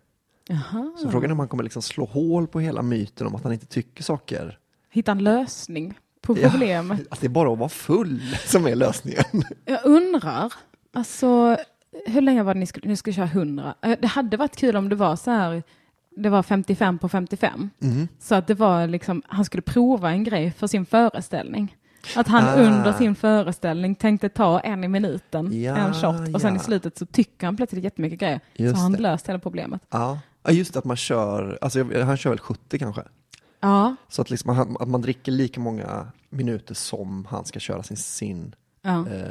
Jaha. 0.48 0.92
Så 0.96 1.10
frågan 1.10 1.30
är 1.30 1.32
om 1.32 1.38
han 1.38 1.48
kommer 1.48 1.62
liksom 1.64 1.82
slå 1.82 2.04
hål 2.04 2.46
på 2.46 2.60
hela 2.60 2.82
myten 2.82 3.26
om 3.26 3.34
att 3.34 3.42
han 3.42 3.52
inte 3.52 3.66
tycker 3.66 4.02
saker. 4.02 4.58
Hitta 4.90 5.12
en 5.12 5.24
lösning 5.24 5.98
på 6.26 6.38
Ja. 6.38 6.50
problemet. 6.50 7.00
Att 7.10 7.20
det 7.20 7.26
är 7.26 7.28
bara 7.28 7.52
att 7.52 7.58
vara 7.58 7.68
full 7.68 8.20
som 8.46 8.66
är 8.66 8.74
lösningen. 8.74 9.24
Jag 9.64 9.80
undrar, 9.84 10.52
alltså 10.94 11.56
hur 12.06 12.20
länge 12.20 12.42
var 12.42 12.54
det 12.54 12.60
ni 12.60 12.66
skulle, 12.66 12.88
ni 12.88 12.96
skulle 12.96 13.14
köra 13.14 13.26
100? 13.26 13.74
Eh, 13.82 13.96
Det 14.00 14.06
hade 14.06 14.36
varit 14.36 14.56
kul 14.56 14.76
om 14.76 14.88
det 14.88 14.96
var 14.96 15.16
så 15.16 15.30
här, 15.30 15.62
det 16.16 16.28
var 16.28 16.42
55 16.42 16.98
på 16.98 17.08
55. 17.08 17.70
Mm. 17.82 18.08
Så 18.18 18.34
att 18.34 18.46
det 18.46 18.54
var 18.54 18.86
liksom, 18.86 19.22
han 19.26 19.44
skulle 19.44 19.62
prova 19.62 20.10
en 20.10 20.24
grej 20.24 20.50
för 20.58 20.66
sin 20.66 20.86
föreställning. 20.86 21.76
Att 22.16 22.28
han 22.28 22.44
Ah. 22.44 22.54
under 22.66 22.92
sin 22.92 23.14
föreställning 23.14 23.94
tänkte 23.94 24.28
ta 24.28 24.60
en 24.60 24.84
i 24.84 24.88
minuten, 24.88 25.62
Ja, 25.62 25.76
en 25.76 25.94
shot, 25.94 26.34
och 26.34 26.40
sen 26.40 26.54
ja. 26.54 26.60
i 26.60 26.64
slutet 26.64 26.98
så 26.98 27.06
tycker 27.06 27.46
han 27.46 27.56
plötsligt 27.56 27.84
jättemycket 27.84 28.18
grejer. 28.20 28.40
Just 28.54 28.70
så 28.74 28.76
har 28.76 28.82
han 28.82 28.92
det. 28.92 28.98
löst 28.98 29.28
hela 29.28 29.38
problemet. 29.38 29.82
Ja. 29.90 30.18
ja, 30.42 30.50
just 30.50 30.76
att 30.76 30.84
man 30.84 30.96
kör, 30.96 31.58
alltså 31.60 31.84
han 32.04 32.16
kör 32.16 32.30
väl 32.30 32.38
70 32.38 32.78
kanske. 32.78 33.02
Ja, 33.60 33.96
Så 34.08 34.22
att, 34.22 34.30
liksom, 34.30 34.56
han- 34.56 34.76
att 34.80 34.88
man 34.88 35.02
dricker 35.02 35.32
lika 35.32 35.60
många 35.60 36.06
minuter 36.30 36.74
som 36.74 37.24
han 37.30 37.44
ska 37.44 37.58
köra 37.60 37.82
sin, 37.82 37.96
sin 37.96 38.54
ja. 38.82 38.98
eh, 39.08 39.26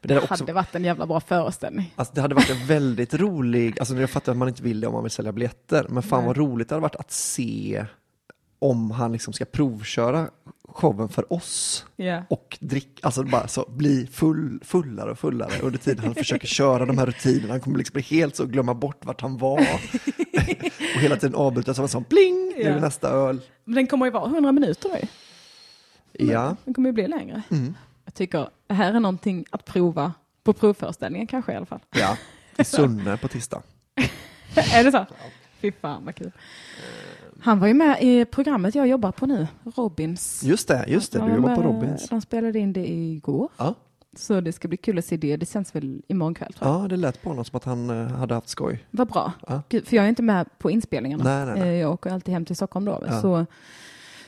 det, 0.00 0.18
också, 0.18 0.34
hade 0.44 0.52
varit 0.52 0.74
en 0.74 0.84
jävla 0.84 1.06
bra 1.06 1.20
föreställning. 1.20 1.92
alltså, 1.96 2.14
det 2.14 2.20
hade 2.20 2.34
varit 2.34 2.50
en 2.50 2.66
väldigt 2.66 3.14
rolig, 3.14 3.80
alltså 3.80 3.94
jag 3.94 4.10
fattar 4.10 4.32
att 4.32 4.38
man 4.38 4.48
inte 4.48 4.62
vill 4.62 4.80
det 4.80 4.86
om 4.86 4.92
man 4.92 5.02
vill 5.02 5.10
sälja 5.12 5.32
biljetter, 5.32 5.86
men 5.88 6.02
fan 6.02 6.18
Nej. 6.18 6.26
vad 6.26 6.36
roligt 6.36 6.68
det 6.68 6.74
hade 6.74 6.82
varit 6.82 6.96
att 6.96 7.12
se 7.12 7.86
om 8.60 8.90
han 8.90 9.12
liksom 9.12 9.32
ska 9.32 9.44
provköra 9.44 10.30
showen 10.68 11.08
för 11.08 11.32
oss 11.32 11.86
Ja. 11.96 12.22
och 12.30 12.58
drick, 12.60 13.00
alltså 13.02 13.22
bara 13.22 13.48
så 13.48 13.64
bli 13.70 14.06
full, 14.12 14.60
fullare 14.64 15.10
och 15.10 15.18
fullare 15.18 15.52
under 15.62 15.78
tiden 15.78 16.04
han 16.04 16.14
försöker 16.14 16.46
köra 16.58 16.86
de 16.86 16.98
här 16.98 17.06
rutinerna. 17.06 17.52
Han 17.52 17.60
kommer 17.60 17.78
liksom 17.78 17.92
bli 17.94 18.02
helt 18.02 18.36
så 18.36 18.46
glömma 18.46 18.74
bort 18.74 19.04
vart 19.04 19.20
han 19.20 19.38
var. 19.38 19.60
och 20.94 21.00
hela 21.00 21.16
tiden 21.16 21.34
avbryta 21.34 21.74
som 21.74 21.82
en 21.82 21.88
sån 21.88 22.04
pling, 22.04 22.52
nu 22.56 22.62
är 22.62 22.80
nästa 22.80 23.08
öl. 23.08 23.40
Men 23.64 23.74
den 23.74 23.86
kommer 23.86 24.06
ju 24.06 24.12
vara 24.12 24.26
100 24.26 24.52
minuter 24.52 24.90
ju. 25.02 25.06
Ja, 26.26 26.56
Den 26.64 26.74
kommer 26.74 26.88
ju 26.88 26.92
bli 26.92 27.08
längre. 27.08 27.42
Mm. 27.50 27.74
Jag 28.04 28.14
tycker 28.14 28.48
det 28.66 28.74
här 28.74 28.94
är 28.94 29.00
någonting 29.00 29.44
att 29.50 29.64
prova 29.64 30.12
på 30.44 30.52
provföreställningen 30.52 31.26
kanske 31.26 31.52
i 31.52 31.56
alla 31.56 31.66
fall. 31.66 31.80
ja. 31.90 32.16
I 32.58 32.64
Sunne 32.64 33.16
på 33.16 33.28
tisdag. 33.28 33.62
är 34.74 34.84
det 34.84 34.92
så? 34.92 35.06
Fy 35.60 35.72
fan 35.80 36.04
vad 36.04 36.14
kul. 36.14 36.32
Han 37.42 37.60
var 37.60 37.66
ju 37.68 37.74
med 37.74 38.02
i 38.02 38.24
programmet 38.24 38.74
jag 38.74 38.86
jobbar 38.86 39.12
på 39.12 39.26
nu, 39.26 39.46
Robins. 39.76 40.42
Just 40.44 40.68
det, 40.68 40.84
just 40.88 41.12
det, 41.12 41.18
du 41.26 41.34
jobbar 41.34 41.56
på 41.56 41.62
Robins. 41.62 42.08
De 42.08 42.20
spelade 42.20 42.58
in 42.58 42.72
det 42.72 42.90
igår. 42.90 43.48
Ja. 43.56 43.74
Så 44.16 44.40
det 44.40 44.52
ska 44.52 44.68
bli 44.68 44.76
kul 44.76 44.98
att 44.98 45.04
se 45.04 45.16
det. 45.16 45.36
Det 45.36 45.46
känns 45.46 45.74
väl 45.74 46.02
imorgon 46.08 46.34
kväll 46.34 46.52
tror 46.52 46.70
jag. 46.70 46.84
ja, 46.84 46.88
det 46.88 46.96
lät 46.96 47.22
på 47.22 47.28
honom 47.28 47.44
som 47.44 47.56
att 47.56 47.64
han 47.64 47.90
eh, 47.90 48.06
hade 48.08 48.34
haft 48.34 48.48
skoj. 48.48 48.84
Vad 48.90 49.08
bra. 49.08 49.32
Ja. 49.48 49.62
Gud, 49.68 49.86
för 49.86 49.96
jag 49.96 50.04
är 50.04 50.08
inte 50.08 50.22
med 50.22 50.58
på 50.58 50.70
inspelningarna. 50.70 51.24
Nej, 51.24 51.46
nej, 51.46 51.54
nej. 51.60 51.68
Eh, 51.68 51.80
Jag 51.80 51.92
åker 51.92 52.10
alltid 52.10 52.34
hem 52.34 52.44
till 52.44 52.56
Stockholm 52.56 52.84
då. 52.84 53.02
Ja. 53.06 53.20
Så, 53.22 53.46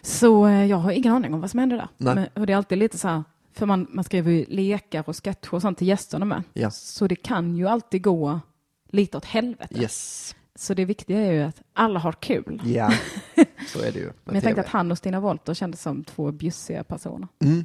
så 0.02 0.46
eh, 0.46 0.64
jag 0.64 0.76
har 0.76 0.90
ingen 0.92 1.12
aning 1.12 1.34
om 1.34 1.40
vad 1.40 1.50
som 1.50 1.58
händer 1.60 1.76
där. 1.76 1.88
Men, 2.14 2.26
och 2.34 2.46
det 2.46 2.52
är 2.52 2.56
alltid 2.56 2.78
lite 2.78 2.98
så 2.98 3.08
här, 3.08 3.22
för 3.52 3.66
man, 3.66 3.86
man 3.90 4.04
skriver 4.04 4.32
ju 4.32 4.44
lekar 4.48 5.04
och 5.06 5.16
sketcher 5.24 5.54
och 5.54 5.62
sånt 5.62 5.78
till 5.78 5.88
gästerna 5.88 6.24
med. 6.24 6.42
Ja. 6.52 6.70
Så 6.70 7.06
det 7.06 7.16
kan 7.16 7.56
ju 7.56 7.68
alltid 7.68 8.02
gå 8.02 8.40
lite 8.88 9.16
åt 9.16 9.24
helvete. 9.24 9.80
Yes. 9.80 10.34
Så 10.62 10.74
det 10.74 10.84
viktiga 10.84 11.20
är 11.20 11.32
ju 11.32 11.42
att 11.42 11.62
alla 11.72 11.98
har 12.00 12.12
kul. 12.12 12.62
Ja, 12.64 12.92
så 13.68 13.78
är 13.82 13.92
det 13.92 13.98
ju. 13.98 14.10
Men 14.24 14.34
jag 14.34 14.44
tänkte 14.44 14.60
att 14.60 14.68
han 14.68 14.90
och 14.92 14.98
Stina 14.98 15.20
Wolter 15.20 15.54
kändes 15.54 15.80
som 15.82 16.04
två 16.04 16.32
bjussiga 16.32 16.84
personer. 16.84 17.28
Mm. 17.44 17.64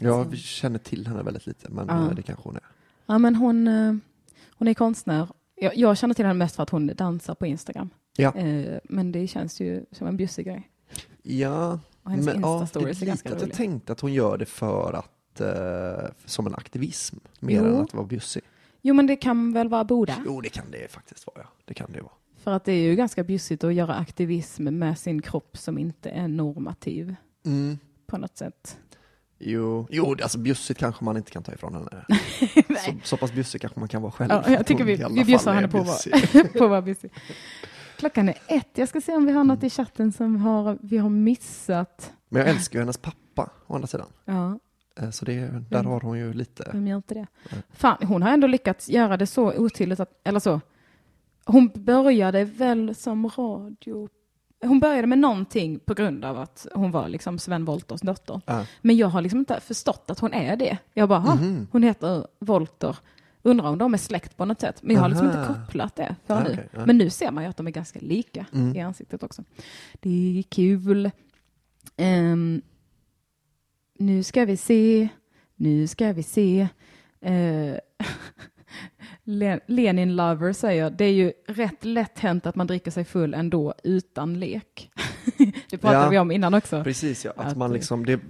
Jag 0.00 0.36
känner 0.36 0.78
till 0.78 1.06
henne 1.06 1.22
väldigt 1.22 1.46
lite, 1.46 1.68
men 1.70 1.86
Ja. 1.88 2.04
eh, 2.08 2.14
det 2.14 2.22
kanske 2.22 2.44
hon 2.44 2.56
är. 2.56 2.62
Ja, 3.06 3.18
men 3.18 3.34
hon, 3.34 3.68
eh, 3.68 3.94
hon 4.50 4.68
är 4.68 4.74
konstnär. 4.74 5.28
Jag, 5.56 5.76
jag 5.76 5.98
känner 5.98 6.14
till 6.14 6.24
henne 6.26 6.38
mest 6.38 6.56
för 6.56 6.62
att 6.62 6.70
hon 6.70 6.86
dansar 6.86 7.34
på 7.34 7.46
Instagram. 7.46 7.90
Ja. 8.16 8.34
Eh, 8.34 8.78
Men 8.84 9.12
det 9.12 9.26
känns 9.26 9.60
ju 9.60 9.84
som 9.92 10.06
en 10.06 10.16
bjussig 10.16 10.46
grej. 10.46 10.70
Ja, 11.22 11.80
Och 12.02 12.10
hennes 12.10 12.26
men, 12.26 12.40
ja, 12.40 12.60
Insta-stories 12.62 12.98
det 12.98 13.04
är 13.04 13.06
ganska 13.06 13.28
att 13.28 13.34
jag 13.34 13.42
roliga. 13.42 13.56
tänkte 13.56 13.92
att 13.92 14.00
hon 14.00 14.12
gör 14.12 14.38
det 14.38 14.46
för 14.46 14.92
att, 14.92 15.40
eh, 15.40 16.10
som 16.24 16.46
en 16.46 16.54
aktivism, 16.54 17.16
mer 17.40 17.56
Jo. 17.56 17.64
än 17.64 17.76
att 17.80 17.94
vara 17.94 18.06
bjussig. 18.06 18.42
Jo, 18.82 18.94
men 18.94 19.06
det 19.06 19.16
kan 19.16 19.52
väl 19.52 19.68
vara 19.68 19.84
båda? 19.84 20.14
Jo, 20.26 20.40
det 20.40 20.48
kan 20.48 20.64
det 20.70 20.90
faktiskt 20.92 21.26
vara, 21.26 21.36
ja. 21.40 21.48
Det 21.64 21.74
kan 21.74 21.92
det 21.92 22.00
vara. 22.00 22.12
För 22.48 22.52
att 22.52 22.64
det 22.64 22.72
är 22.72 22.82
ju 22.82 22.96
ganska 22.96 23.24
bjussigt 23.24 23.64
att 23.64 23.74
göra 23.74 23.94
aktivism 23.94 24.64
med 24.64 24.98
sin 24.98 25.22
kropp 25.22 25.56
som 25.58 25.78
inte 25.78 26.10
är 26.10 26.28
normativ 26.28 27.14
Mm. 27.46 27.78
på 28.06 28.18
något 28.18 28.36
sätt. 28.36 28.78
Jo, 29.38 29.86
jo, 29.90 30.16
alltså 30.22 30.38
bjussigt 30.38 30.80
kanske 30.80 31.04
man 31.04 31.16
inte 31.16 31.30
kan 31.30 31.42
ta 31.42 31.52
ifrån 31.52 31.74
henne. 31.74 32.04
så, 32.86 32.92
så 33.04 33.16
pass 33.16 33.32
bjussig 33.32 33.60
kanske 33.60 33.80
man 33.80 33.88
kan 33.88 34.02
vara 34.02 34.12
själv. 34.12 34.30
Ja, 34.32 34.50
jag 34.50 34.66
tycker 34.66 34.84
vi, 34.84 35.04
vi 35.10 35.24
bjussar 35.24 35.54
henne 35.54 35.68
på 35.68 35.78
att 35.78 36.60
vara, 36.60 36.82
bjussig. 36.82 37.12
Klockan 37.96 38.28
är 38.28 38.34
ett. 38.48 38.68
Jag 38.74 38.88
ska 38.88 39.00
se 39.00 39.12
om 39.16 39.26
vi 39.26 39.32
har 39.32 39.44
något 39.44 39.64
i 39.64 39.70
chatten 39.70 40.12
som 40.12 40.36
har, 40.36 40.78
vi 40.82 40.98
har 40.98 41.10
missat. 41.10 42.12
Men 42.28 42.40
jag 42.42 42.50
älskar 42.50 42.78
ju 42.78 42.82
hennes 42.82 42.98
pappa, 42.98 43.50
å 43.66 43.74
andra 43.74 43.86
sidan. 43.88 44.06
Ja, 44.24 44.58
Eh, 45.00 45.10
Så 45.10 45.24
det, 45.24 45.64
där 45.70 45.84
har 45.84 46.00
hon 46.00 46.18
ju 46.18 46.32
lite... 46.32 46.70
vem 46.72 46.86
gör 46.86 46.96
inte 46.96 47.14
det? 47.14 47.26
Fan, 47.72 47.96
hon 48.06 48.22
har 48.22 48.30
ändå 48.30 48.46
lyckats 48.46 48.88
göra 48.88 49.16
det 49.16 49.26
så 49.26 49.52
otydligt 49.58 50.00
att, 50.00 50.10
eller 50.24 50.40
så. 50.40 50.60
Hon 51.48 51.68
började 51.74 52.44
väl 52.44 52.94
som 52.94 53.28
radio... 53.28 54.08
Hon 54.62 54.80
började 54.80 55.06
med 55.06 55.18
någonting 55.18 55.78
på 55.78 55.94
grund 55.94 56.24
av 56.24 56.38
att 56.38 56.66
hon 56.74 56.90
var 56.90 57.08
liksom 57.08 57.38
Sven 57.38 57.64
Wolters 57.64 58.00
dotter. 58.00 58.40
Ja. 58.46 58.66
Men 58.80 58.96
jag 58.96 59.08
har 59.08 59.22
liksom 59.22 59.38
inte 59.40 59.60
förstått 59.60 60.10
att 60.10 60.18
hon 60.18 60.34
är 60.34 60.56
det. 60.56 60.78
Jag 60.94 61.08
bara, 61.08 61.18
"Ha, 61.18 61.34
Mhm. 61.34 61.66
hon 61.72 61.82
heter 61.82 62.26
Volter 62.38 62.96
Undrar 63.42 63.68
om 63.68 63.78
de 63.78 63.94
är 63.94 63.98
släkt 63.98 64.36
på 64.36 64.44
något 64.44 64.60
sätt. 64.60 64.82
Men 64.82 64.94
jag 64.96 65.02
har 65.02 65.08
liksom 65.08 65.26
inte 65.26 65.44
kopplat 65.46 65.96
det 65.96 66.16
för 66.26 66.42
nu. 66.44 66.50
okej, 66.52 66.68
ja. 66.72 66.86
Men 66.86 66.98
nu 66.98 67.10
ser 67.10 67.30
man 67.30 67.44
ju 67.44 67.50
att 67.50 67.56
de 67.56 67.66
är 67.66 67.70
ganska 67.70 67.98
lika 68.02 68.46
Mm. 68.54 68.76
i 68.76 68.80
ansiktet 68.80 69.22
också. 69.22 69.44
Det 70.00 70.38
är 70.38 70.42
kul. 70.42 71.10
Ehm, 71.96 72.62
nu 73.98 74.22
ska 74.22 74.44
vi 74.44 74.56
se. 74.56 75.08
Nu 75.56 75.86
ska 75.86 76.12
vi 76.12 76.22
se. 76.22 76.68
Uh, 77.26 77.76
Lenin 79.66 80.16
Lover 80.16 80.52
säger 80.52 80.90
det 80.90 81.04
är 81.04 81.12
ju 81.12 81.32
rätt 81.48 81.84
lätt 81.84 82.18
hänt 82.18 82.46
att 82.46 82.54
man 82.54 82.66
dricker 82.66 82.90
sig 82.90 83.04
full 83.04 83.34
ändå 83.34 83.74
utan 83.84 84.40
lek. 84.40 84.90
det 85.70 85.78
pratade 85.78 86.04
Ja. 86.04 86.10
vi 86.10 86.18
om 86.18 86.30
innan 86.30 86.54
också. 86.54 86.84
Precis 86.84 87.24
ja, 87.24 87.32
att, 87.36 87.46
Att 87.46 87.56
man 87.56 87.72
liksom, 87.72 88.06
det 88.06 88.20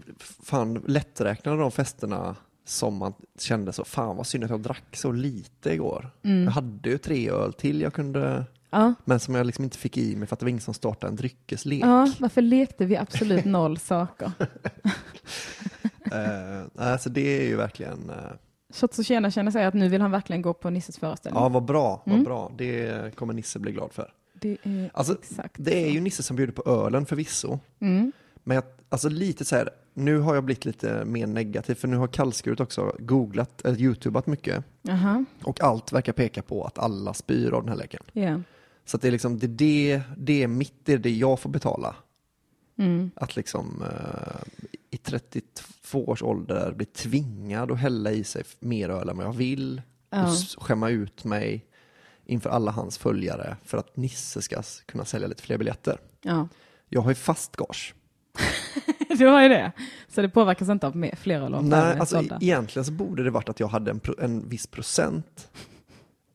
fan 0.44 0.74
lätträknade 0.86 1.58
de 1.58 1.70
festerna 1.70 2.36
som 2.64 2.96
man 2.96 3.12
kände 3.38 3.72
så, 3.72 3.84
fan 3.84 4.16
vad 4.16 4.26
synd 4.26 4.44
att 4.44 4.50
jag 4.50 4.60
drack 4.60 4.96
så 4.96 5.12
lite 5.12 5.72
igår. 5.72 6.10
Mm. 6.24 6.44
Jag 6.44 6.50
hade 6.50 6.90
ju 6.90 6.98
tre 6.98 7.30
öl 7.30 7.52
till 7.52 7.80
jag 7.80 7.92
kunde, 7.92 8.44
Ja. 8.70 8.94
men 9.04 9.20
som 9.20 9.34
jag 9.34 9.46
liksom 9.46 9.64
inte 9.64 9.78
fick 9.78 9.96
i 9.98 10.16
mig 10.16 10.28
för 10.28 10.36
att 10.36 10.40
det 10.40 10.44
var 10.44 10.50
ingen 10.50 10.60
som 10.60 10.74
startade 10.74 11.10
en 11.10 11.16
dryckeslek. 11.16 11.82
ja, 11.84 12.12
varför 12.18 12.42
lekte 12.42 12.84
vi 12.84 12.96
absolut 12.96 13.44
noll 13.44 13.78
saker? 13.78 14.32
Eh, 16.12 16.86
alltså 16.88 17.10
det 17.10 17.20
är 17.42 17.46
ju 17.48 17.56
verkligen, 17.56 18.10
eh, 18.10 18.16
Shots 18.74 18.98
och 18.98 19.04
tjena 19.04 19.30
känner 19.30 19.50
sig 19.50 19.64
att 19.64 19.74
nu 19.74 19.88
vill 19.88 20.00
han 20.00 20.10
verkligen 20.10 20.42
gå 20.42 20.54
på 20.54 20.70
Nisses 20.70 20.98
föreställning. 20.98 21.42
ja 21.42 21.48
vad 21.48 21.64
bra, 21.64 22.02
vad 22.04 22.12
Mm. 22.14 22.24
bra. 22.24 22.52
Det 22.58 23.14
kommer 23.16 23.34
Nisse 23.34 23.58
bli 23.58 23.72
glad 23.72 23.92
för. 23.92 24.12
Det 24.40 24.56
är 24.62 24.90
Alltså, 24.94 25.12
exakt 25.12 25.54
Det 25.58 25.82
är 25.82 25.88
så. 25.88 25.94
ju 25.94 26.00
Nisse 26.00 26.22
som 26.22 26.36
bjuder 26.36 26.52
på 26.52 26.70
ölen 26.70 27.06
förvisso. 27.06 27.58
Mm. 27.80 28.12
Men 28.44 28.54
jag, 28.54 28.64
alltså 28.88 29.08
lite 29.08 29.44
så 29.44 29.56
här, 29.56 29.70
nu 29.94 30.18
har 30.18 30.34
jag 30.34 30.44
blivit 30.44 30.64
lite 30.64 31.04
mer 31.04 31.26
negativ 31.26 31.74
för 31.74 31.88
nu 31.88 31.96
har 31.96 32.06
kallskuret 32.06 32.60
också 32.60 32.92
googlat, 32.98 33.64
eller 33.64 33.80
youtubat 33.80 34.26
mycket. 34.26 34.64
Jaha, 34.82 35.24
Och 35.44 35.60
allt 35.62 35.92
verkar 35.92 36.12
peka 36.12 36.42
på 36.42 36.64
att 36.64 36.78
alla 36.78 37.14
spyr 37.14 37.50
av 37.50 37.62
den 37.62 37.68
här 37.68 37.76
leken. 37.76 38.02
ja. 38.12 38.40
Så 38.84 38.96
att 38.96 39.02
det 39.02 39.08
är 39.08 39.12
liksom, 39.12 39.38
det 39.38 39.46
det, 39.46 40.02
det 40.16 40.42
är 40.42 40.48
mitt, 40.48 40.74
det 40.84 40.92
är 40.92 40.98
det 40.98 41.10
jag 41.10 41.40
får 41.40 41.50
betala. 41.50 41.96
Mm. 42.78 43.10
Att 43.16 43.36
liksom 43.36 43.82
eh, 43.82 44.66
i 44.98 45.10
32 45.10 46.04
års 46.08 46.22
ålder 46.22 46.72
bli 46.72 46.86
tvingad 46.86 47.72
att 47.72 47.78
hälla 47.78 48.10
i 48.10 48.24
sig 48.24 48.42
mer 48.60 48.88
öl 48.88 49.08
än 49.08 49.16
vad 49.16 49.26
jag 49.26 49.32
vill. 49.32 49.82
Ja. 50.10 50.30
Och 50.56 50.62
skämma 50.62 50.90
ut 50.90 51.24
mig 51.24 51.64
inför 52.24 52.50
alla 52.50 52.70
hans 52.70 52.98
följare 52.98 53.56
för 53.64 53.78
att 53.78 53.96
Nisse 53.96 54.42
ska 54.42 54.62
kunna 54.86 55.04
sälja 55.04 55.28
lite 55.28 55.42
fler 55.42 55.58
biljetter. 55.58 55.98
ja. 56.22 56.48
Jag 56.90 57.00
har 57.00 57.10
ju 57.10 57.14
fast 57.14 57.56
gage. 57.56 57.94
Du 59.18 59.26
har 59.26 59.42
ju 59.42 59.48
det. 59.48 59.72
Så 60.08 60.22
det 60.22 60.28
påverkas 60.28 60.68
inte 60.68 60.86
av 60.86 61.10
fler 61.16 61.40
eller 61.40 61.60
Nej, 61.62 61.98
alltså 61.98 62.16
sålda. 62.16 62.38
egentligen 62.40 62.84
så 62.84 62.92
borde 62.92 63.24
det 63.24 63.30
varit 63.30 63.48
att 63.48 63.60
jag 63.60 63.68
hade 63.68 63.90
en, 63.90 64.00
en 64.18 64.48
viss 64.48 64.66
procent 64.66 65.48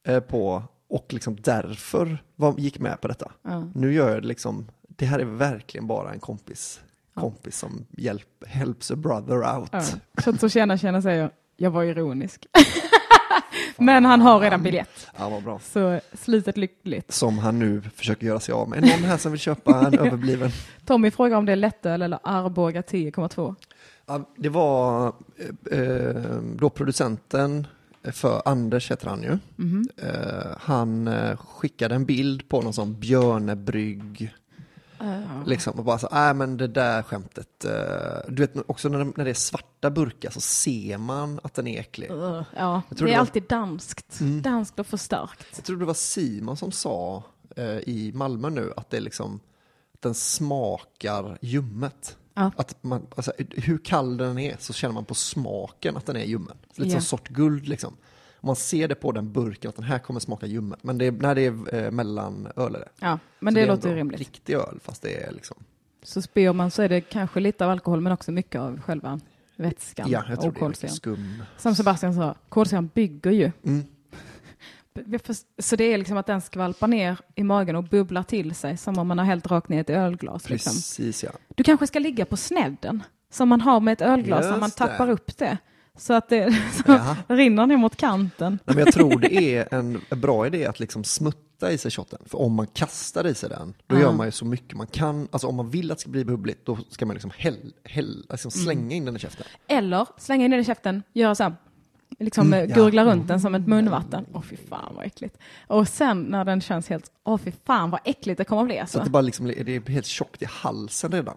eh, 0.07 0.19
på 0.19 0.63
och 0.89 1.13
liksom 1.13 1.35
därför 1.35 2.23
var, 2.35 2.59
gick 2.59 2.79
med 2.79 3.01
på 3.01 3.07
detta. 3.07 3.31
Ja. 3.41 3.67
Nu 3.75 3.93
gör 3.93 4.09
jag 4.09 4.21
det 4.21 4.27
liksom, 4.27 4.67
det 4.87 5.05
här 5.05 5.19
är 5.19 5.25
verkligen 5.25 5.87
bara 5.87 6.13
en 6.13 6.19
kompis. 6.19 6.81
Kompis 7.13 7.57
som 7.57 7.85
hjälp, 7.91 8.43
helps 8.47 8.91
a 8.91 8.95
brother 8.95 9.57
out. 9.57 9.69
Ja. 9.71 9.83
Shots 10.23 10.43
och 10.43 10.51
tjena 10.51 10.77
tjena 10.77 11.01
säger 11.01 11.29
jag 11.57 11.71
var 11.71 11.83
ironisk. 11.83 12.45
Men 13.77 14.05
han 14.05 14.21
har 14.21 14.39
redan 14.39 14.63
biljett. 14.63 15.07
Ja. 15.17 15.59
Så 15.63 15.99
slutet 16.13 16.57
lyckligt. 16.57 17.11
Som 17.11 17.37
han 17.39 17.59
nu 17.59 17.81
försöker 17.81 18.27
göra 18.27 18.39
sig 18.39 18.53
av 18.53 18.69
med. 18.69 18.77
Är 18.77 18.81
någon 18.81 19.09
här 19.09 19.17
som 19.17 19.31
vill 19.31 19.39
köpa 19.41 19.87
en 19.87 19.99
överbliven? 19.99 20.51
Tommy 20.85 21.11
frågar 21.11 21.37
om 21.37 21.45
det 21.45 21.51
är 21.51 21.55
lättöl 21.55 22.01
eller 22.01 22.19
Arboga 22.23 22.81
10,2. 22.81 23.55
Ja, 24.05 24.29
det 24.37 24.49
var 24.49 25.13
eh, 25.71 25.79
eh, 25.79 26.41
då 26.55 26.69
producenten 26.69 27.67
för 28.03 28.41
Anders 28.45 28.91
heter 28.91 29.07
han 29.07 29.23
ju. 29.23 29.37
Mhm. 29.55 29.87
Eh, 29.97 30.57
han 30.59 31.09
skickade 31.37 31.95
en 31.95 32.05
bild 32.05 32.49
på 32.49 32.61
någon 32.61 32.73
sån 32.73 32.99
björnebrygg 32.99 34.33
Liksom, 35.45 35.79
och 35.79 35.85
bara 35.85 35.99
så, 35.99 36.07
nej 36.11 36.33
men 36.33 36.57
det 36.57 36.67
där 36.67 37.03
skämtet. 37.03 37.65
eh, 37.65 37.71
du 38.29 38.35
vet 38.47 38.51
också 38.69 38.89
när, 38.89 39.03
när 39.17 39.23
det 39.25 39.29
är 39.29 39.33
svarta 39.33 39.89
burkar 39.91 40.29
så 40.29 40.41
ser 40.41 40.97
man 40.97 41.39
att 41.43 41.53
den 41.53 41.67
är 41.67 41.79
äcklig. 41.79 42.11
Uh, 42.11 42.41
ja, 42.57 42.81
det 42.89 43.01
är 43.01 43.05
det 43.05 43.11
var- 43.11 43.19
alltid 43.19 43.43
danskt. 43.43 44.19
Mm. 44.19 44.41
Danskt 44.41 44.79
och 44.79 44.87
förstärkt. 44.87 45.47
Jag 45.55 45.65
tror 45.65 45.77
det 45.77 45.85
var 45.85 45.93
Simon 45.93 46.57
som 46.57 46.71
sa 46.71 47.23
eh, 47.55 47.65
i 47.77 48.11
Malmö 48.15 48.49
nu 48.49 48.73
att 48.77 48.89
det 48.89 48.97
är 48.97 49.01
liksom, 49.01 49.39
den 49.99 50.13
smakar 50.13 51.37
ljummet. 51.41 52.17
Ja. 52.33 52.51
Att 52.57 52.83
man, 52.83 53.07
alltså, 53.15 53.31
hur 53.49 53.77
kall 53.77 54.17
den 54.17 54.37
är 54.39 54.55
så 54.59 54.73
känner 54.73 54.93
man 54.93 55.05
på 55.05 55.13
smaken 55.15 55.97
att 55.97 56.05
den 56.05 56.15
är 56.15 56.23
ljummen. 56.23 56.57
Lite 56.75 56.89
Ja. 56.89 56.99
som 56.99 57.01
sort 57.01 57.29
guld 57.29 57.67
liksom. 57.67 57.93
Man 58.45 58.55
ser 58.55 58.87
det 58.87 58.95
på 58.95 59.11
den 59.11 59.31
burken 59.31 59.69
att 59.69 59.75
den 59.75 59.85
här 59.85 59.99
kommer 59.99 60.19
smaka 60.19 60.45
ljummet. 60.45 60.83
Men 60.83 60.97
det 60.97 61.05
är, 61.05 61.11
när 61.11 61.35
det 61.35 61.41
är 61.41 61.75
eh, 61.85 61.91
mellanöl 61.91 62.75
är 62.75 62.79
det. 62.79 62.89
Ja, 62.99 63.19
men 63.39 63.53
Så 63.53 63.55
det, 63.55 63.63
är 63.63 63.67
låter 63.67 63.89
ju 63.89 63.95
rimligt. 63.95 64.19
Riktig 64.19 64.53
öl 64.53 64.79
fast 64.83 65.01
det 65.01 65.23
är 65.23 65.31
liksom, 65.31 65.57
Så 66.03 66.21
spyr 66.21 66.53
man 66.53 66.71
så 66.71 66.81
är 66.81 66.89
det 66.89 67.01
kanske 67.01 67.39
lite 67.39 67.65
av 67.65 67.71
alkohol 67.71 68.01
men 68.01 68.11
också 68.11 68.31
mycket 68.31 68.61
av 68.61 68.81
själva 68.81 69.19
vätskan 69.55 70.09
ja 70.09 70.23
jag 70.29 70.39
tror 70.39 70.47
och 70.47 70.53
det 70.53 70.59
kolsyran. 70.59 70.93
skum. 70.93 71.43
Som 71.57 71.75
Sebastian 71.75 72.13
sa, 72.13 72.35
kolsyran 72.49 72.89
bygger 72.93 73.31
ju. 73.31 73.51
Mm. 73.65 73.83
Så 75.59 75.75
det 75.75 75.83
är 75.83 75.97
liksom 75.97 76.17
att 76.17 76.25
den 76.25 76.41
skvalpar 76.41 76.87
ner 76.87 77.17
i 77.35 77.43
magen 77.43 77.75
och 77.75 77.83
bubblar 77.83 78.23
till 78.23 78.55
sig 78.55 78.77
som 78.77 78.97
om 78.99 79.07
man 79.07 79.17
har 79.17 79.25
hällt 79.25 79.47
rakt 79.47 79.69
ner 79.69 79.81
ett 79.81 79.89
ölglas. 79.89 80.49
Liksom. 80.49 80.73
Precis 80.73 81.23
ja. 81.23 81.31
Du 81.55 81.63
kanske 81.63 81.87
ska 81.87 81.99
ligga 81.99 82.25
på 82.25 82.37
snedden 82.37 83.03
som 83.31 83.49
man 83.49 83.61
har 83.61 83.79
med 83.79 83.91
ett 83.93 84.01
ölglas, 84.01 84.45
Just 84.45 84.59
man 84.59 84.69
det. 84.69 84.75
tappar 84.75 85.09
upp 85.09 85.37
det. 85.37 85.57
Så 85.97 86.13
att 86.13 86.29
det 86.29 86.61
så 86.85 87.15
rinner 87.27 87.65
ner 87.65 87.77
mot 87.77 87.95
kanten. 87.95 88.59
Nej, 88.65 88.75
men 88.75 88.85
jag 88.85 88.93
tror 88.93 89.19
det 89.19 89.33
är 89.55 89.67
en 89.73 90.01
bra 90.09 90.47
idé 90.47 90.65
att 90.65 90.79
liksom 90.79 91.03
smutta 91.03 91.71
i 91.71 91.77
sig 91.77 91.91
shotten. 91.91 92.19
För 92.25 92.41
om 92.41 92.53
man 92.53 92.67
kastar 92.67 93.27
i 93.27 93.35
sig 93.35 93.49
den, 93.49 93.73
då 93.87 93.95
Ja. 93.95 94.01
gör 94.01 94.11
man 94.11 94.27
ju 94.27 94.31
så 94.31 94.45
mycket 94.45 94.77
man 94.77 94.87
kan. 94.87 95.27
Alltså 95.31 95.47
om 95.47 95.55
man 95.55 95.69
vill 95.69 95.91
att 95.91 95.97
det 95.97 96.01
ska 96.01 96.09
bli 96.09 96.25
bubbligt, 96.25 96.65
då 96.65 96.77
ska 96.89 97.05
man 97.05 97.13
liksom, 97.13 97.31
häll, 97.37 97.73
häll, 97.83 98.25
liksom 98.29 98.51
Mm. 98.55 98.63
slänga 98.65 98.95
in 98.95 99.05
den 99.05 99.15
i 99.15 99.19
käften. 99.19 99.45
Eller 99.67 100.07
slänga 100.17 100.45
in 100.45 100.51
den 100.51 100.59
i 100.59 100.63
käften, 100.63 101.03
göra 101.13 101.35
så 101.35 101.43
här, 101.43 101.53
liksom 102.19 102.47
Mm, 102.47 102.59
eh, 102.59 102.69
ja. 102.69 102.75
gurgla 102.75 103.05
runt 103.05 103.27
den 103.27 103.41
som 103.41 103.55
ett 103.55 103.67
munvatten. 103.67 104.25
Åh 104.33 104.41
fy 104.41 104.57
fan 104.69 104.93
vad 104.95 105.05
äckligt. 105.05 105.37
Och 105.67 105.87
sen 105.87 106.21
när 106.21 106.45
den 106.45 106.61
känns 106.61 106.89
helt, 106.89 107.11
åh 107.23 107.37
fy 107.37 107.51
fan 107.65 107.89
vad 107.89 107.99
äckligt 108.05 108.37
det 108.37 108.43
kommer 108.45 108.63
bli 108.63 108.75
Så 108.75 108.81
alltså. 108.81 108.97
att 108.99 109.03
det 109.05 109.11
bara 109.11 109.21
liksom, 109.21 109.47
det 109.47 109.75
är 109.75 109.89
helt 109.89 110.05
tjockt 110.05 110.41
i 110.41 110.45
halsen 110.45 111.11
redan. 111.11 111.35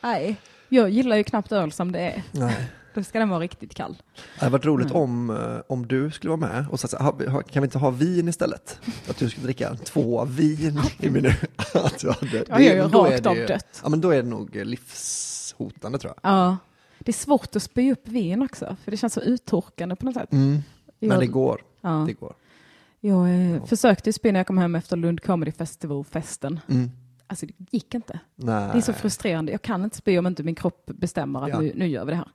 Nej, 0.00 0.36
jag 0.68 0.90
gillar 0.90 1.16
ju 1.16 1.24
knappt 1.24 1.52
öl 1.52 1.72
som 1.72 1.92
det 1.92 2.00
är. 2.00 2.22
Nej. 2.32 2.56
Då 2.94 3.02
ska 3.02 3.18
den 3.18 3.28
vara 3.28 3.40
riktigt 3.40 3.74
kall. 3.74 3.96
Det 4.34 4.40
hade 4.40 4.52
varit 4.52 4.64
roligt 4.64 4.90
Mm. 4.90 5.02
om, 5.02 5.30
eh, 5.30 5.56
om 5.68 5.86
du 5.86 6.10
skulle 6.10 6.28
vara 6.36 6.40
med 6.52 6.66
och 6.70 6.80
säga, 6.80 7.12
kan 7.50 7.62
vi 7.62 7.66
inte 7.66 7.78
ha 7.78 7.90
vin 7.90 8.28
istället? 8.28 8.80
Att 9.10 9.16
du 9.18 9.30
skulle 9.30 9.44
dricka 9.44 9.74
två 9.74 10.24
vin 10.24 10.80
i 10.98 11.10
minut. 11.10 11.34
Att 11.74 11.98
du 11.98 12.10
hade, 12.10 12.64
Jag 12.64 12.90
då 12.90 13.04
är 13.04 13.10
rakt 13.10 13.22
det 13.22 13.30
av 13.30 13.36
dött. 13.36 13.80
Ja 13.82 13.88
men 13.88 14.00
då 14.00 14.10
är 14.10 14.22
det 14.22 14.28
nog 14.28 14.54
livshotande 14.56 15.98
tror 15.98 16.12
jag. 16.22 16.32
Ja, 16.32 16.56
det 16.98 17.10
är 17.10 17.12
svårt 17.14 17.56
att 17.56 17.62
spy 17.62 17.92
upp 17.92 18.08
vin 18.08 18.42
också, 18.42 18.76
för 18.84 18.90
det 18.90 18.96
känns 18.96 19.12
så 19.14 19.20
uttorkande 19.20 19.96
på 19.96 20.04
något 20.06 20.14
sätt. 20.14 20.32
Mm. 20.32 20.62
Men 21.00 21.10
Jag- 21.10 21.20
det 21.20 21.26
går. 21.26 21.62
Ja. 21.80 22.04
Det 22.06 22.12
går. 22.12 22.34
Jag 23.00 23.54
eh, 23.54 23.64
försökte 23.64 24.08
ju 24.08 24.12
spy 24.12 24.32
när 24.32 24.40
jag 24.40 24.46
kom 24.46 24.58
hem 24.58 24.74
efter 24.74 24.96
Lund 24.96 25.22
Comedy 25.22 25.52
Festival-festen. 25.52 26.60
Mm. 26.68 26.90
Alltså 27.26 27.46
det 27.46 27.52
gick 27.70 27.94
inte. 27.94 28.18
Nej. 28.36 28.68
Det 28.72 28.78
är 28.78 28.82
så 28.82 28.92
frustrerande. 28.92 29.52
Jag 29.52 29.62
kan 29.62 29.84
inte 29.84 29.96
spy 29.96 30.18
om 30.18 30.26
inte 30.26 30.42
min 30.42 30.54
kropp 30.54 30.86
bestämmer 30.86 31.42
att 31.42 31.48
Ja. 31.48 31.60
nu, 31.60 31.72
nu 31.74 31.86
gör 31.86 32.04
vi 32.04 32.10
det 32.10 32.16
här. 32.16 32.28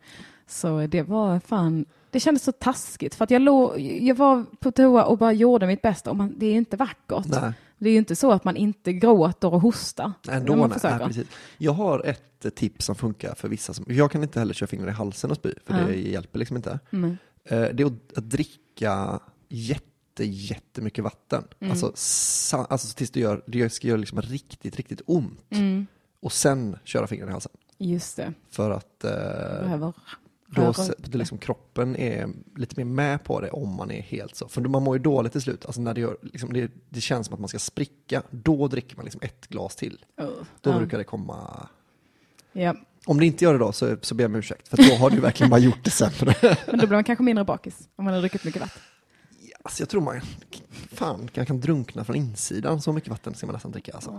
Så 0.48 0.88
det 0.88 1.02
var 1.02 1.40
fan, 1.40 1.86
det 2.12 2.20
kändes 2.20 2.44
så 2.44 2.52
taskigt. 2.52 3.16
För 3.16 3.24
att 3.24 3.32
jag, 3.32 3.42
låg, 3.42 3.80
jag 3.80 4.16
var 4.16 4.46
på 4.60 4.72
toa 4.72 5.04
och 5.04 5.18
bara 5.18 5.34
gjorde 5.34 5.68
mitt 5.68 5.82
bästa. 5.82 6.10
Och 6.10 6.18
man, 6.18 6.34
det 6.38 6.46
är 6.46 6.54
inte 6.54 6.78
vackert. 6.78 7.26
Nej. 7.26 7.54
Det 7.78 7.90
är 7.90 7.94
ju 7.94 7.98
inte 8.00 8.16
så 8.16 8.32
att 8.32 8.44
man 8.44 8.56
inte 8.56 8.94
gråter 8.94 9.54
och 9.54 9.62
hostar. 9.62 10.12
Ändå, 10.30 10.56
nej, 10.56 10.78
nej, 10.84 11.00
precis. 11.00 11.28
Jag 11.58 11.72
har 11.72 12.06
ett 12.06 12.46
eh, 12.46 12.50
tips 12.52 12.86
som 12.86 12.96
funkar 12.96 13.36
för 13.36 13.48
vissa. 13.48 13.74
Som, 13.74 13.86
jag 13.88 14.12
kan 14.12 14.24
inte 14.24 14.40
heller 14.40 14.54
köra 14.54 14.68
fingrar 14.68 14.88
i 14.88 14.92
halsen 14.92 15.32
och 15.32 15.38
spy, 15.38 15.54
för 15.66 15.80
Ja. 15.80 15.86
det 15.88 15.96
hjälper 15.96 16.40
liksom 16.40 16.58
inte. 16.58 16.80
Mm. 16.92 17.18
Det 17.50 17.80
är 17.80 17.86
att, 17.86 18.16
dricka 18.30 19.20
jätte, 19.50 20.26
jättemycket 20.26 21.04
vatten. 21.04 21.44
Mm. 21.60 21.72
Alltså, 21.72 21.88
alltså 22.70 22.96
tills 22.96 23.12
du 23.12 23.20
gör, 23.20 23.44
det 23.48 23.70
ska 23.70 23.88
göra 23.88 23.98
liksom 23.98 24.22
riktigt, 24.22 24.76
riktigt 24.76 25.02
ont. 25.06 25.46
Mm. 25.50 25.88
Och 26.22 26.32
sen 26.34 26.76
köra 26.84 27.08
fingrarna 27.08 27.32
i 27.32 27.34
halsen. 27.34 27.52
Just 27.78 28.18
det. 28.18 28.34
För 28.50 28.72
att 28.72 29.04
eh, 29.04 29.12
Behöver 29.62 29.94
då, 30.56 30.74
det. 30.98 31.18
liksom, 31.18 31.38
kroppen 31.38 31.96
är 31.96 32.30
lite 32.56 32.76
mer 32.78 32.86
med 32.86 33.24
på 33.24 33.42
det 33.42 33.50
om 33.50 33.76
man 33.76 33.92
är 33.92 34.02
helt 34.02 34.36
så. 34.36 34.48
För 34.48 34.62
man 34.62 34.84
mår 34.84 34.98
ju 34.98 35.04
dåligt 35.04 35.32
till 35.32 35.42
slut. 35.42 35.66
Alltså 35.66 35.82
när 35.82 35.94
det, 35.94 36.02
gör, 36.02 36.18
liksom, 36.22 36.54
det, 36.54 36.72
det 36.90 37.02
känns 37.02 37.28
som 37.28 37.34
att 37.34 37.40
man 37.40 37.50
ska 37.50 37.60
spricka. 37.60 38.24
Då 38.30 38.68
dricker 38.68 38.96
man 38.96 39.06
liksom 39.06 39.22
ett 39.24 39.48
glas 39.48 39.76
till. 39.76 40.06
Oh. 40.18 40.28
Då 40.62 40.70
Ja. 40.70 40.78
brukar 40.78 40.98
det 40.98 41.04
komma 41.04 41.68
Ja. 42.54 42.76
Om 43.06 43.20
det 43.20 43.26
inte 43.26 43.44
gör 43.44 43.54
det 43.54 43.60
då 43.60 43.72
så, 43.72 43.98
så 44.02 44.16
ber 44.16 44.24
jag 44.24 44.30
om 44.30 44.36
ursäkt, 44.36 44.68
för 44.68 44.78
då 44.78 44.96
har 44.96 45.10
du 45.10 45.20
verkligen 45.20 45.50
bara 45.50 45.60
gjort 45.60 45.84
det 45.84 45.92
sämre. 45.92 46.36
Men 46.68 46.80
då 46.80 46.88
blir 46.88 46.98
man 46.98 47.04
kanske 47.04 47.24
mindre 47.24 47.46
bakis 47.46 47.90
om 47.96 48.06
man 48.06 48.14
har 48.14 48.22
druckit 48.22 48.44
mycket 48.44 48.62
vatten. 48.62 48.82
Alltså 49.64 49.82
jag 49.82 49.90
tror 49.90 50.02
man, 50.02 50.22
fan, 50.92 51.30
jag 51.34 51.48
kan 51.48 51.60
drunkna 51.60 52.04
från 52.04 52.16
insidan, 52.16 52.82
så 52.82 52.94
mycket 52.94 53.10
vatten 53.10 53.34
ska 53.36 53.48
man 53.48 53.54
nästan 53.54 53.72
dricka 53.72 53.92
alltså. 53.94 54.12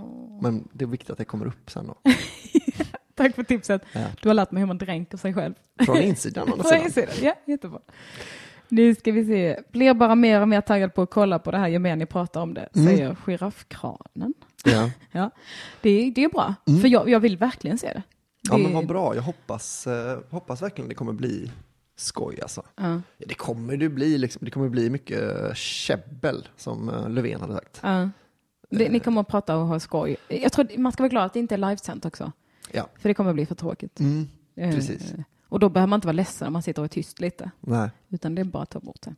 Men 0.42 0.68
det 0.72 0.84
är 0.84 0.88
viktigt 0.88 1.10
att 1.10 1.18
det 1.18 1.24
kommer 1.24 1.46
upp 1.46 1.70
sen 1.70 1.86
då. 1.86 1.96
Tack 3.16 3.34
för 3.34 3.42
tipset. 3.42 3.82
Ja. 3.92 4.06
Du 4.22 4.28
har 4.28 4.34
lärt 4.34 4.50
mig 4.50 4.60
hur 4.60 4.66
man 4.66 4.78
dränker 4.78 5.16
sig 5.18 5.34
själv. 5.34 5.54
Från 5.86 5.96
insidan 5.96 6.46
sidan. 6.64 6.82
insidan. 6.84 7.14
Ja, 7.22 7.34
jättebra. 7.46 7.78
Nu 8.68 8.94
ska 8.94 9.12
vi 9.12 9.24
se. 9.24 9.60
Blir 9.72 9.94
bara 9.94 10.14
mer 10.14 10.40
och 10.40 10.48
mer 10.48 10.60
taggad 10.60 10.94
på 10.94 11.02
att 11.02 11.10
kolla 11.10 11.38
på 11.38 11.50
det 11.50 11.58
här 11.58 11.68
ju 11.68 11.78
mer 11.78 11.96
ni 11.96 12.06
pratar 12.06 12.40
om 12.40 12.54
det, 12.54 12.68
Mm. 12.74 12.86
säger 12.86 13.16
giraffkranen. 13.26 14.34
Ja. 14.64 14.90
Ja, 15.12 15.30
det, 15.80 15.90
är- 15.90 16.10
det 16.10 16.24
är 16.24 16.28
bra. 16.28 16.54
För 16.80 16.88
jag, 16.88 17.08
jag 17.08 17.20
vill 17.20 17.36
verkligen 17.36 17.78
se 17.78 17.86
det. 17.86 17.92
Mm. 17.92 18.02
ja, 18.50 18.58
men 18.68 18.72
vad 18.74 18.86
bra. 18.86 19.14
Jag 19.14 19.22
hoppas, 19.22 19.86
eh, 19.86 20.18
hoppas 20.30 20.62
verkligen 20.62 20.88
det 20.88 20.94
kommer 20.94 21.12
bli 21.12 21.50
skoj 21.96 22.38
alltså. 22.42 22.62
Ja, 22.76 23.00
Det 23.18 23.34
kommer 23.34 23.76
det 23.76 23.88
bli, 23.88 24.18
liksom, 24.18 24.44
det 24.44 24.50
kommer 24.50 24.68
bli 24.68 24.90
mycket 24.90 25.56
käbbel 25.56 26.48
som 26.56 26.88
eh, 26.88 27.08
Löfven 27.08 27.40
hade 27.40 27.54
sagt. 27.54 27.80
ja. 27.82 28.10
Det, 28.70 28.88
ni 28.88 29.00
kommer 29.00 29.20
att 29.20 29.28
prata 29.28 29.56
och 29.56 29.66
ha 29.66 29.80
skoj. 29.80 30.16
Jag 30.28 30.52
tror 30.52 30.78
man 30.78 30.92
ska 30.92 31.02
vara 31.02 31.08
glad 31.08 31.24
att 31.24 31.32
det 31.32 31.38
inte 31.38 31.54
är 31.54 31.58
livesänt 31.58 32.04
också. 32.04 32.32
Ja. 32.72 32.88
För 32.98 33.08
det 33.08 33.14
kommer 33.14 33.30
att 33.30 33.36
bli 33.36 33.46
för 33.46 33.54
tråkigt. 33.54 34.00
Mm, 34.00 34.28
Eh, 34.56 34.70
precis. 34.74 35.14
Och 35.48 35.60
då 35.60 35.68
behöver 35.68 35.88
man 35.88 35.96
inte 35.96 36.06
vara 36.06 36.12
ledsen 36.16 36.46
om 36.46 36.52
man 36.52 36.62
sitter 36.62 36.82
och 36.82 36.86
är 36.86 36.88
tyst 36.88 37.20
lite. 37.20 37.50
nej. 37.60 37.90
Utan 38.08 38.34
det 38.34 38.40
är 38.40 38.44
bara 38.44 38.62
att 38.62 38.70
ta 38.70 38.80
bort 38.80 39.02
det. 39.02 39.14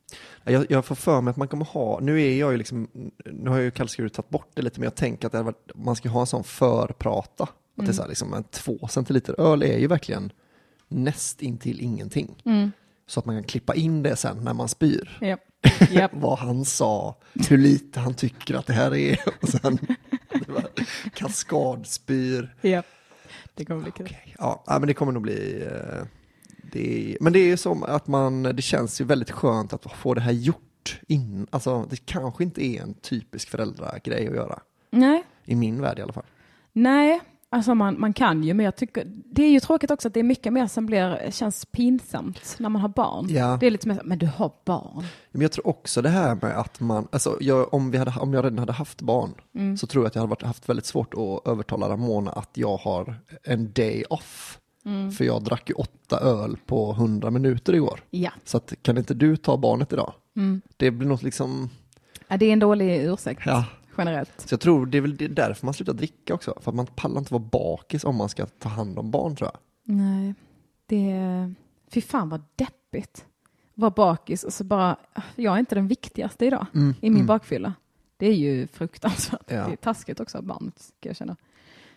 Jag, 0.51 0.65
jag 0.71 0.85
får 0.85 0.95
för 0.95 1.21
mig 1.21 1.31
att 1.31 1.37
man 1.37 1.47
kommer 1.47 1.65
ha, 1.65 1.99
nu 1.99 2.21
är 2.21 2.35
jag 2.39 2.51
ju 2.51 2.57
liksom, 2.57 2.87
nu 3.25 3.49
har 3.49 3.57
jag 3.57 3.63
ju 3.63 3.71
kallskuret 3.71 4.13
tagit 4.13 4.29
bort 4.29 4.49
det 4.53 4.61
lite, 4.61 4.79
men 4.79 4.83
jag 4.85 4.95
tänker 4.95 5.27
att 5.27 5.45
varit, 5.45 5.71
man 5.75 5.95
ska 5.95 6.09
ha 6.09 6.19
en 6.21 6.27
sån 6.27 6.43
förprata. 6.43 7.43
Att 7.43 7.49
det 7.75 7.81
är 7.81 7.83
Mm. 7.83 7.93
så 7.93 8.01
här, 8.01 8.09
liksom, 8.09 8.33
en 8.33 8.43
två 8.43 8.87
centiliter 8.87 9.39
öl 9.41 9.63
är 9.63 9.77
ju 9.77 9.87
verkligen 9.87 10.31
näst 10.87 11.41
intill 11.41 11.81
ingenting. 11.81 12.41
Mm. 12.45 12.71
Så 13.07 13.19
att 13.19 13.25
man 13.25 13.35
kan 13.35 13.43
klippa 13.43 13.75
in 13.75 14.03
det 14.03 14.15
sen 14.15 14.37
när 14.43 14.53
man 14.53 14.67
spyr. 14.69 15.17
Japp. 15.21 15.41
Japp. 15.91 16.11
Vad 16.13 16.39
han 16.39 16.65
sa, 16.65 17.15
hur 17.49 17.57
lite 17.57 17.99
han 17.99 18.13
tycker 18.13 18.55
att 18.55 18.65
det 18.65 18.73
här 18.73 18.95
är. 18.95 19.19
Och 19.41 19.49
sen 19.49 19.77
var 20.47 20.63
kaskadspyr. 21.13 22.55
Japp. 22.61 22.85
Det 23.57 23.65
kommer 23.65 23.81
bli 23.81 23.91
kul. 23.91 24.05
Okej, 24.05 24.35
Ja, 24.39 24.63
men 24.67 24.87
det 24.87 24.93
kommer 24.93 25.11
nog 25.11 25.21
bli... 25.21 25.63
eh, 25.71 26.03
Det 26.71 27.13
är, 27.13 27.17
men 27.21 27.33
det 27.33 27.39
är 27.39 27.45
ju 27.47 27.57
som 27.57 27.83
att 27.83 28.07
man, 28.07 28.43
det 28.43 28.61
känns 28.61 29.01
ju 29.01 29.05
väldigt 29.05 29.31
skönt 29.31 29.73
att 29.73 29.91
få 29.91 30.13
det 30.13 30.21
här 30.21 30.31
gjort. 30.31 30.99
In, 31.07 31.47
alltså, 31.49 31.87
det 31.89 32.05
kanske 32.05 32.43
inte 32.43 32.65
är 32.65 32.81
en 32.81 32.93
typisk 32.93 33.49
föräldragrej 33.49 34.27
att 34.27 34.35
göra. 34.35 34.59
Nej, 34.91 35.23
I 35.45 35.55
min 35.55 35.81
värld 35.81 35.99
i 35.99 36.01
alla 36.01 36.13
fall. 36.13 36.25
nej. 36.73 37.21
Alltså 37.49 37.75
man, 37.75 37.99
man 37.99 38.13
kan 38.13 38.43
ju, 38.43 38.53
men 38.53 38.65
jag 38.65 38.75
tycker 38.75 39.03
det 39.05 39.43
är 39.43 39.49
ju 39.49 39.59
tråkigt 39.59 39.91
också 39.91 40.07
att 40.07 40.13
det 40.13 40.19
är 40.19 40.23
mycket 40.23 40.53
mer 40.53 40.67
som 40.67 40.85
blir, 40.85 41.31
känns 41.31 41.65
pinsamt 41.65 42.55
när 42.59 42.69
man 42.69 42.81
har 42.81 42.89
barn. 42.89 43.27
Ja. 43.29 43.57
Det 43.59 43.67
är 43.67 43.71
lite 43.71 43.87
mer 43.87 44.01
men 44.03 44.17
du 44.19 44.25
har 44.25 44.51
barn. 44.65 45.03
Men 45.31 45.41
jag 45.41 45.51
tror 45.51 45.67
också 45.67 46.01
det 46.01 46.09
här 46.09 46.37
med 46.41 46.59
att 46.59 46.79
man, 46.79 47.07
alltså 47.11 47.37
jag, 47.41 47.73
om, 47.73 47.91
vi 47.91 47.97
hade, 47.97 48.13
om 48.19 48.33
jag 48.33 48.45
redan 48.45 48.59
hade 48.59 48.73
haft 48.73 49.01
barn 49.01 49.33
Mm. 49.55 49.77
så 49.77 49.87
tror 49.87 50.03
jag 50.03 50.07
att 50.07 50.15
jag 50.15 50.21
hade 50.21 50.29
varit, 50.29 50.43
haft 50.43 50.69
väldigt 50.69 50.85
svårt 50.85 51.13
att 51.13 51.47
övertala 51.47 51.89
Ramona 51.89 52.31
att 52.31 52.49
jag 52.53 52.77
har 52.77 53.15
en 53.43 53.71
day 53.73 54.03
off. 54.09 54.59
Mm. 54.85 55.11
För 55.11 55.25
jag 55.25 55.43
drack 55.43 55.69
ju 55.69 55.75
åtta 55.75 56.19
öl 56.19 56.57
på 56.65 56.93
hundra 56.93 57.31
minuter 57.31 57.73
igår. 57.75 57.99
Ja. 58.09 58.31
Så 58.45 58.57
att, 58.57 58.73
kan 58.81 58.97
inte 58.97 59.13
du 59.13 59.37
ta 59.37 59.57
barnet 59.57 59.93
idag? 59.93 60.13
Mm. 60.35 60.61
Det 60.77 60.91
blir 60.91 61.07
något 61.07 61.23
liksom, 61.23 61.69
ja, 62.27 62.37
det 62.37 62.45
är 62.45 62.53
en 62.53 62.59
dålig 62.59 63.05
ursäkt 63.05 63.41
ja. 63.45 63.65
Generellt. 63.97 64.33
Så 64.41 64.53
jag 64.53 64.59
tror 64.59 64.85
det 64.85 64.97
är 64.97 65.01
väl 65.01 65.17
det- 65.17 65.27
därför 65.27 65.65
man 65.65 65.73
slutar 65.73 65.93
dricka 65.93 66.33
också. 66.33 66.53
För 66.61 66.71
att 66.71 66.75
man 66.75 66.85
pallar 66.85 67.19
inte 67.19 67.33
vara 67.33 67.43
bakis 67.51 68.03
om 68.03 68.15
man 68.15 68.29
ska 68.29 68.45
ta 68.45 68.69
hand 68.69 68.99
om 68.99 69.11
barn 69.11 69.35
tror 69.35 69.49
jag. 69.53 69.59
Nej, 69.95 70.33
det... 70.85 71.53
Fy 71.91 72.01
fan 72.01 72.29
vad 72.29 72.41
deppigt. 72.55 73.25
Vara 73.73 73.91
bakis 73.91 74.43
och 74.43 74.53
så 74.53 74.63
bara, 74.63 74.97
jag 75.35 75.55
är 75.55 75.59
inte 75.59 75.75
den 75.75 75.87
viktigaste 75.87 76.45
idag 76.45 76.65
i 77.01 77.09
min 77.09 77.25
bakfylla. 77.25 77.73
Det 78.17 78.27
är 78.27 78.33
ju 78.33 78.67
fruktansvärt. 78.67 79.41
Ja. 79.47 79.65
Det 79.67 79.71
är 79.71 79.75
taskigt 79.75 80.19
också 80.19 80.37
av 80.37 80.43
barnet, 80.43 80.79
ska 80.79 81.09
jag 81.09 81.15
känna. 81.15 81.35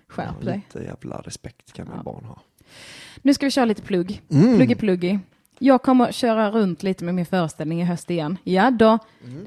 Skärp 0.09 0.35
Ja, 0.41 0.45
dig. 0.47 0.57
lite 0.73 0.85
jävla 0.87 1.21
respekt 1.21 1.73
kan 1.73 1.89
Ja. 1.97 2.03
barn 2.03 2.25
ha. 2.25 2.41
Nu 3.23 3.35
ska 3.35 3.47
vi 3.47 3.51
köra 3.51 3.65
lite 3.65 3.83
plugg. 3.83 4.23
Mm. 4.29 4.59
Pluggy 4.59 4.75
pluggy. 4.75 5.19
Jag 5.63 5.83
kommer 5.83 6.13
köra 6.13 6.51
runt 6.51 6.83
lite 6.83 7.05
med 7.05 7.15
min 7.15 7.27
föreställning 7.27 7.81
i 7.81 7.85
höst 7.85 8.11
igen. 8.11 8.39
Ja 8.45 8.71
då. 8.71 8.99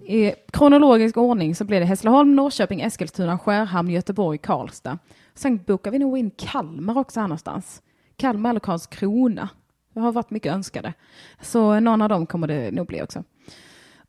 I 0.05 0.33
kronologisk 0.51 1.17
ordning 1.17 1.55
så 1.55 1.65
blir 1.65 1.79
det 1.79 1.85
Hässleholm, 1.85 2.35
Norrköping, 2.35 2.81
Eskilstuna, 2.81 3.39
Skärhamn, 3.39 3.89
Göteborg, 3.89 4.37
Karlstad. 4.37 4.97
Sen 5.33 5.57
bokar 5.57 5.91
vi 5.91 5.99
nog 5.99 6.17
in 6.17 6.31
Kalmar 6.31 6.97
också 6.97 7.19
här 7.19 7.27
någonstans. 7.27 7.81
Kalmar 8.15 8.49
eller 8.49 8.59
Karlskrona. 8.59 9.49
Det 9.93 9.99
har 9.99 10.11
varit 10.11 10.29
mycket 10.29 10.53
önskade. 10.53 10.93
Så 11.41 11.79
någon 11.79 12.01
av 12.01 12.09
dem 12.09 12.25
kommer 12.25 12.47
det 12.47 12.71
nog 12.71 12.87
bli 12.87 13.01
också. 13.01 13.23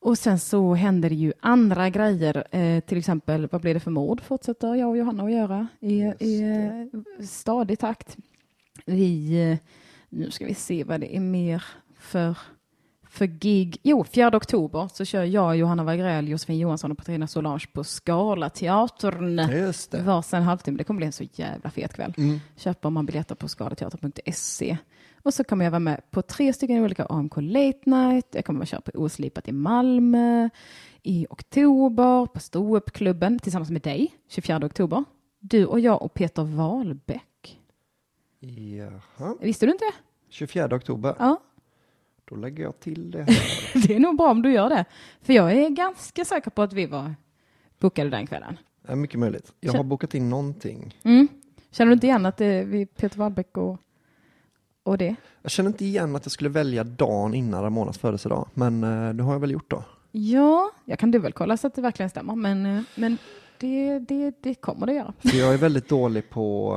Och 0.01 0.19
sen 0.19 0.39
så 0.39 0.75
händer 0.75 1.09
det 1.09 1.15
ju 1.15 1.33
andra 1.41 1.91
grejer. 1.91 2.57
Eh, 2.57 2.81
till 2.81 2.99
exempel, 2.99 3.49
vad 3.53 3.61
blir 3.61 3.75
det 3.75 3.81
för 3.81 3.91
mord? 3.91 4.21
Fortsätter 4.21 4.75
jag 4.75 4.91
och 4.91 4.97
Johanna 4.97 5.25
att 5.25 5.33
göra 5.33 5.67
i, 5.81 6.03
i 6.21 6.43
eh, 6.43 7.01
stadig 7.27 7.79
takt. 7.79 8.17
Vi, 8.85 9.43
eh, 9.51 9.59
nu 10.09 10.31
ska 10.31 10.47
vi 10.47 10.55
se 10.55 10.85
vad 10.85 11.01
det 11.01 11.17
är 11.17 11.21
mer 11.21 11.65
för, 12.05 12.39
för 13.09 13.27
gig. 13.27 13.77
Jo, 13.83 14.05
4 14.05 14.37
oktober 14.37 14.89
så 14.93 15.05
kör 15.05 15.25
jag, 15.25 15.57
Johanna 15.57 15.85
Wagrell, 15.85 16.29
Josefin 16.29 16.59
Johansson 16.59 16.93
och 16.93 16.99
Petrina 16.99 17.27
Solange 17.27 17.67
på 17.73 17.85
Scalateatern. 17.85 19.51
Just 19.51 19.91
det. 19.91 20.03
Varsin 20.03 20.43
halvtimme. 20.43 20.79
Det 20.79 20.85
kommer 20.85 20.99
bli 20.99 21.07
en 21.07 21.13
så 21.13 21.25
jävla 21.33 21.71
fet 21.71 21.95
kväll. 21.95 22.15
Mm. 22.17 22.41
Köper 22.57 22.91
man 22.91 23.07
biljetter 23.07 23.35
på 23.35 23.49
skalateater.se. 23.49 24.77
Och 25.23 25.35
så 25.35 25.45
kommer 25.45 25.65
jag 25.65 25.71
vara 25.71 25.81
med 25.81 26.11
på 26.11 26.23
tre 26.23 26.53
stycken 26.53 26.85
olika 26.85 27.05
AMK 27.05 27.35
Late 27.37 27.81
Night. 27.85 28.27
Jag 28.31 28.45
kommer 28.45 28.63
att 28.63 28.69
köra 28.69 28.81
på 28.81 28.91
Oslipat 28.95 29.49
i 29.49 29.53
Malmö 29.53 30.49
i 31.03 31.27
oktober 31.31 32.27
på 32.27 32.41
Ståuppklubben 32.41 33.39
tillsammans 33.39 33.71
med 33.71 33.83
dig 33.83 34.15
24 34.29 34.57
oktober. 34.67 35.05
Du 35.41 35.67
och 35.67 35.81
jag 35.81 36.03
och 36.03 36.15
Peter 36.15 36.43
Wahlbeck. 36.43 37.61
Jaha. 38.41 39.37
Visste 39.41 39.67
du 39.67 39.73
inte 39.73 39.85
det? 39.85 39.93
24 40.29 40.77
oktober. 40.77 41.15
Ja, 41.19 41.41
Då 42.25 42.37
lägger 42.37 42.65
jag 42.65 42.81
till 42.81 43.11
det 43.11 43.23
här. 43.23 43.87
det 43.87 43.95
är 43.95 44.01
nog 44.01 44.17
bra 44.17 44.31
om 44.31 44.43
du 44.43 44.53
gör 44.53 44.69
det. 44.69 44.85
För 45.23 45.33
jag 45.33 45.53
är 45.53 45.69
ganska 45.69 46.25
säker 46.25 46.51
på 46.51 46.63
att 46.63 46.73
vi 46.73 46.87
var 46.87 47.15
bokade 47.79 48.11
den 48.11 48.27
kvällen. 48.27 48.59
Ja, 48.89 48.95
mycket 48.95 49.21
möjligt. 49.21 49.53
Jag 49.61 49.73
har 49.73 49.85
bokat 49.85 50.15
in 50.15 50.31
någonting. 50.31 50.99
Mm. 51.03 51.29
Känner 51.71 51.91
du 51.91 51.93
inte 51.93 52.07
igen 52.07 52.27
att 52.27 52.37
det 52.37 52.47
är 52.47 52.65
vi 52.65 52.87
Peter 52.87 53.19
Wahlbeck 53.19 53.57
och, 53.57 53.79
och 54.83 54.99
det? 54.99 55.17
Jag 55.43 55.51
känner 55.51 55.71
inte 55.71 55.85
igen 55.85 56.17
att 56.17 56.25
jag 56.25 56.33
skulle 56.33 56.51
välja 56.51 56.85
dagen 56.85 57.35
innan 57.35 57.63
Ramonas 57.63 57.99
födelsedag. 57.99 58.49
Men 58.55 58.85
eh, 58.85 59.15
det 59.15 59.23
har 59.23 59.33
jag 59.33 59.41
väl 59.41 59.51
gjort 59.51 59.71
då. 59.71 59.85
Ja, 60.11 60.71
jag 60.85 60.99
kan 60.99 61.11
dubbelkolla 61.11 61.57
så 61.57 61.67
att 61.67 61.75
det 61.75 61.83
verkligen 61.83 62.11
stämmer. 62.11 62.35
Men, 62.35 62.67
eh, 62.67 62.83
men 62.95 63.19
det, 63.59 63.99
det, 63.99 64.33
det 64.41 64.55
kommer 64.55 64.87
det 64.87 64.93
göra. 64.93 65.13
För 65.19 65.37
jag 65.37 65.55
är 65.55 65.59
väldigt 65.59 65.89
dålig 65.89 66.31
på 66.31 66.75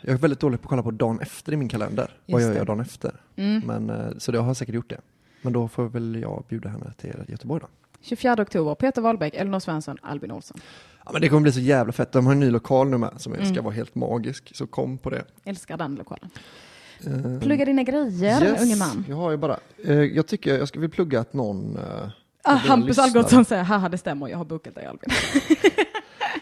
jag 0.00 0.12
är 0.14 0.18
väldigt 0.18 0.40
dålig 0.40 0.60
på 0.60 0.66
att 0.66 0.70
kolla 0.70 0.82
på 0.82 0.90
dagen 0.90 1.20
efter 1.20 1.52
i 1.52 1.56
min 1.56 1.68
kalender. 1.68 2.10
Vad 2.26 2.40
Just 2.40 2.46
gör 2.46 2.52
det. 2.52 2.58
jag 2.58 2.66
dagen 2.66 2.80
efter? 2.80 3.12
Mm. 3.36 3.62
Men, 3.66 3.90
eh, 3.90 4.06
så 4.18 4.32
det 4.32 4.38
har 4.38 4.46
jag 4.46 4.56
säkert 4.56 4.74
gjort 4.74 4.90
det. 4.90 5.00
Men 5.42 5.52
då 5.52 5.68
får 5.68 5.84
väl 5.88 6.18
jag 6.22 6.44
bjuda 6.48 6.68
henne 6.68 6.92
till 6.96 7.14
Göteborg 7.28 7.60
då. 7.60 7.68
24 8.00 8.42
oktober, 8.42 8.74
Peter 8.74 9.02
Wahlbeck, 9.02 9.34
Elinor 9.34 9.58
Svensson, 9.60 9.96
Albin 10.02 10.30
Olsson. 10.32 10.60
Ja, 11.04 11.10
men 11.12 11.20
det 11.22 11.28
kommer 11.28 11.42
bli 11.42 11.52
så 11.52 11.60
jävla 11.60 11.92
fett. 11.92 12.12
De 12.12 12.26
har 12.26 12.32
en 12.32 12.40
ny 12.40 12.50
lokal 12.50 12.88
nu 12.88 12.98
med 12.98 13.10
som 13.16 13.32
ska 13.32 13.42
Mm. 13.42 13.64
vara 13.64 13.74
helt 13.74 13.94
magisk. 13.94 14.50
Så 14.56 14.66
kom 14.66 14.98
på 14.98 15.10
det. 15.10 15.24
Älskar 15.44 15.76
den 15.76 15.94
lokalen. 15.94 16.30
Eh, 17.06 17.40
Plugga 17.40 17.64
dina 17.64 17.82
grejer, 17.82 18.42
yes, 18.44 18.62
unge 18.62 18.76
man. 18.76 19.04
Jag 19.08 19.16
har 19.16 19.30
ju 19.30 19.36
bara, 19.36 19.56
eh, 19.84 19.94
jag 19.94 20.26
tycker 20.26 20.58
jag 20.58 20.68
ska 20.68 20.80
vill 20.80 20.90
plugga 20.90 21.20
att 21.20 21.32
någon 21.32 21.76
eh, 21.76 22.08
Ah, 22.48 22.54
Hampus 22.54 22.98
Algotsson 22.98 23.44
säger, 23.44 23.62
haha 23.62 23.88
det 23.88 23.98
stämmer, 23.98 24.28
jag 24.28 24.38
har 24.38 24.44
bokat 24.44 24.74
dig 24.74 24.86
Albin. 24.86 25.10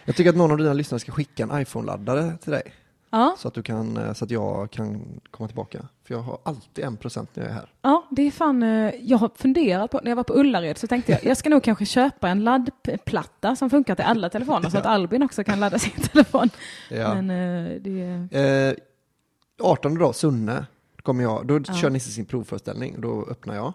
Jag 0.05 0.17
tycker 0.17 0.31
att 0.31 0.37
någon 0.37 0.51
av 0.51 0.59
dina 0.59 0.73
lyssnare 0.73 0.99
ska 1.01 1.13
skicka 1.13 1.43
en 1.43 1.51
iPhone-laddare 1.61 2.37
till 2.43 2.53
dig. 2.53 2.63
Ja, 3.11 3.35
Så 3.39 3.49
att, 3.49 3.55
du 3.55 3.63
kan, 3.63 3.97
eh, 3.97 4.13
så 4.13 4.25
att 4.25 4.31
jag 4.31 4.71
kan 4.71 5.21
komma 5.31 5.49
tillbaka. 5.49 5.79
För 6.05 6.15
jag 6.15 6.21
har 6.23 6.39
alltid 6.43 6.85
en 6.85 6.97
procent 6.97 7.31
när 7.35 7.43
jag 7.45 7.51
är 7.51 7.55
här. 7.55 7.73
ja, 7.83 8.07
det 8.11 8.23
är 8.23 8.31
fan, 8.31 8.63
eh, 8.63 8.95
jag 9.01 9.19
har 9.19 9.31
funderat 9.37 9.91
på, 9.91 10.01
när 10.03 10.11
jag 10.11 10.17
var 10.17 10.25
på 10.25 10.35
Ullared 10.35 10.79
så 10.79 10.87
tänkte 10.87 11.13
jag, 11.13 11.25
jag 11.25 11.37
ska 11.37 11.49
nog 11.51 11.63
kanske 11.63 11.87
köpa 11.87 12.29
en 12.29 12.45
laddplatta 12.45 13.57
som 13.57 13.71
funkar 13.71 13.95
till 13.95 14.05
alla 14.05 14.31
telefoner 14.31 14.71
så 14.71 14.79
att 14.79 14.87
Albin 14.97 15.23
också 15.23 15.45
kan 15.45 15.61
ladda 15.61 15.79
sin 15.79 16.03
telefon. 16.03 16.51
Ja. 16.91 17.15
Men 17.15 17.31
eh, 17.31 17.81
det, 17.81 18.39
Eh, 18.41 18.75
18 19.63 19.95
då, 19.95 20.13
Sunne, 20.13 20.67
kommer 21.03 21.23
jag, 21.23 21.47
då 21.47 21.61
Ja. 21.67 21.75
kör 21.75 21.91
Nisse 21.91 22.11
sin 22.11 22.25
provföreställning, 22.27 22.95
då 23.01 23.27
öppnar 23.31 23.55
jag. 23.55 23.73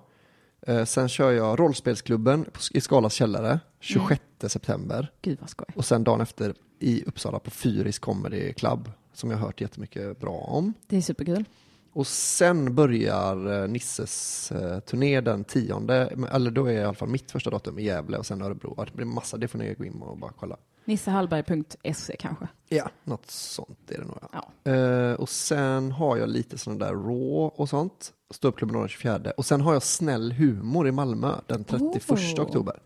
Eh, 0.68 0.86
sen 0.86 1.10
kör 1.10 1.32
jag 1.32 1.60
Rollspelsklubben 1.60 2.46
i 2.74 2.82
Skalas 2.82 3.14
källare, 3.14 3.60
26 3.80 4.22
Mm. 4.42 4.50
september. 4.50 5.12
gud 5.22 5.38
vad 5.42 5.50
skoj. 5.50 5.68
Och 5.76 5.86
sen 5.86 6.04
dagen 6.04 6.22
efter 6.22 6.54
i 6.80 7.04
Uppsala 7.04 7.40
på 7.40 7.52
Fyris 7.52 8.00
Comedy 8.00 8.54
Club, 8.54 8.92
som 9.14 9.32
jag 9.32 9.38
har 9.38 9.46
hört 9.46 9.62
jättemycket 9.62 10.20
bra 10.20 10.32
om. 10.38 10.74
Det 10.88 10.98
är 10.98 11.02
superkul. 11.02 11.46
Och 11.94 12.08
sen 12.08 12.76
börjar 12.76 13.62
eh, 13.64 13.68
Nisses 13.70 14.52
eh, 14.52 14.80
turné 14.80 15.22
den 15.22 15.44
tionde, 15.44 16.14
eller 16.32 16.52
då 16.52 16.66
är 16.66 16.72
i 16.74 16.84
alla 16.84 16.94
fall 16.94 17.10
mitt 17.10 17.32
första 17.32 17.50
datum 17.50 17.80
i 17.80 17.84
Gävle 17.84 18.18
och 18.18 18.26
sen 18.26 18.42
Örebro. 18.42 18.86
Det 18.86 18.94
blir 18.94 19.06
massa, 19.06 19.38
det 19.38 19.48
får 19.48 19.60
ni 19.60 19.74
gå 19.74 19.86
in 19.86 20.02
och 20.02 20.18
bara 20.18 20.32
kolla. 20.40 20.58
Nissehallberg.se 20.90 22.16
kanske. 22.20 22.48
Ja, 22.70 22.90
något 23.04 23.32
sånt 23.32 23.92
är 23.92 23.98
det 23.98 24.06
nog. 24.06 24.18
Ja. 24.32 24.52
Ja. 24.64 24.72
Eh, 24.72 25.14
och 25.14 25.30
sen 25.30 25.92
har 25.92 26.18
jag 26.18 26.30
lite 26.30 26.58
sådana 26.58 26.86
där 26.86 26.94
raw 26.94 27.52
och 27.56 27.70
sånt. 27.70 28.14
Ståuppklubben 28.34 28.80
den 28.80 28.88
24. 28.90 29.32
Och 29.38 29.46
sen 29.46 29.62
har 29.62 29.74
jag 29.74 29.84
snäll 29.84 30.32
humor 30.32 30.88
i 30.88 30.92
Malmö 30.92 31.36
den 31.48 31.64
31 31.64 32.10
Oh. 32.12 32.42
oktober. 32.42 32.80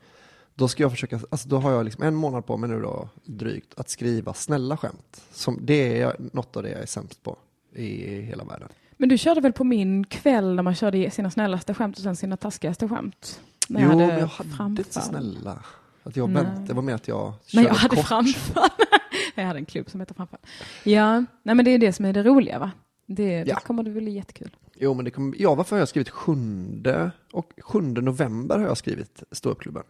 Då 0.55 0.67
ska 0.67 0.84
jag 0.84 0.91
försöka, 0.91 1.19
alltså 1.30 1.49
då 1.49 1.57
har 1.57 1.71
jag 1.71 1.85
liksom 1.85 2.03
en 2.03 2.15
månad 2.15 2.45
på 2.45 2.57
mig 2.57 2.69
nu 2.69 2.81
då, 2.81 3.09
drygt, 3.25 3.80
att 3.80 3.89
skriva 3.89 4.34
snälla 4.34 4.77
skämt. 4.77 5.21
Som, 5.31 5.59
det 5.61 6.01
är 6.01 6.15
något 6.34 6.57
av 6.57 6.63
det 6.63 6.69
jag 6.69 6.81
är 6.81 6.85
sämst 6.85 7.23
på 7.23 7.38
i 7.75 8.21
hela 8.21 8.43
världen. 8.43 8.69
Men 8.97 9.09
du 9.09 9.17
körde 9.17 9.41
väl 9.41 9.53
på 9.53 9.63
min 9.63 10.03
kväll 10.05 10.55
när 10.55 10.63
man 10.63 10.75
körde 10.75 11.11
sina 11.11 11.31
snällaste 11.31 11.73
skämt 11.73 11.97
och 11.97 12.03
sen 12.03 12.15
sina 12.15 12.38
taskigaste 12.38 12.88
skämt? 12.88 13.41
när 13.69 13.81
jo, 13.81 13.88
jag 13.89 13.97
men 13.97 14.05
hade 14.09 14.19
jag 14.19 14.27
hade 14.27 14.49
framfall. 14.49 14.69
inte 14.80 15.01
snälla. 15.01 15.63
Att 16.03 16.15
jag 16.15 16.30
Nej. 16.30 16.45
det 16.67 16.73
var 16.73 16.81
mer 16.81 16.93
att 16.93 17.07
jag 17.07 17.25
Men 17.25 17.63
körde 17.63 17.67
jag 17.67 17.73
hade 17.75 17.95
kort. 17.95 18.05
framfall. 18.05 18.69
jag 19.35 19.43
hade 19.45 19.59
en 19.59 19.65
klubb 19.65 19.89
som 19.89 19.99
heter 19.99 20.13
framfall. 20.15 20.39
Ja, 20.84 21.19
nej 21.43 21.55
men 21.55 21.65
det 21.65 21.71
är 21.71 21.77
det 21.77 21.93
som 21.93 22.05
är 22.05 22.13
det 22.13 22.23
roliga 22.23 22.59
va? 22.59 22.71
Det, 23.05 23.34
Ja. 23.34 23.43
det 23.45 23.61
kommer 23.65 23.84
det 23.84 23.89
bli 23.91 24.11
jättekul. 24.11 24.55
Jo, 24.75 24.93
men 24.93 25.05
det 25.05 25.11
kommer, 25.11 25.35
ja, 25.41 25.55
varför 25.55 25.75
har 25.75 25.81
jag 25.81 25.88
skrivit 25.88 26.09
sjunde 26.09 27.11
och 27.34 27.51
sjunde 27.61 28.01
november 28.01 28.59
har 28.59 28.65
jag 28.67 28.77
skrivit 28.77 29.23
ståuppklubben. 29.31 29.84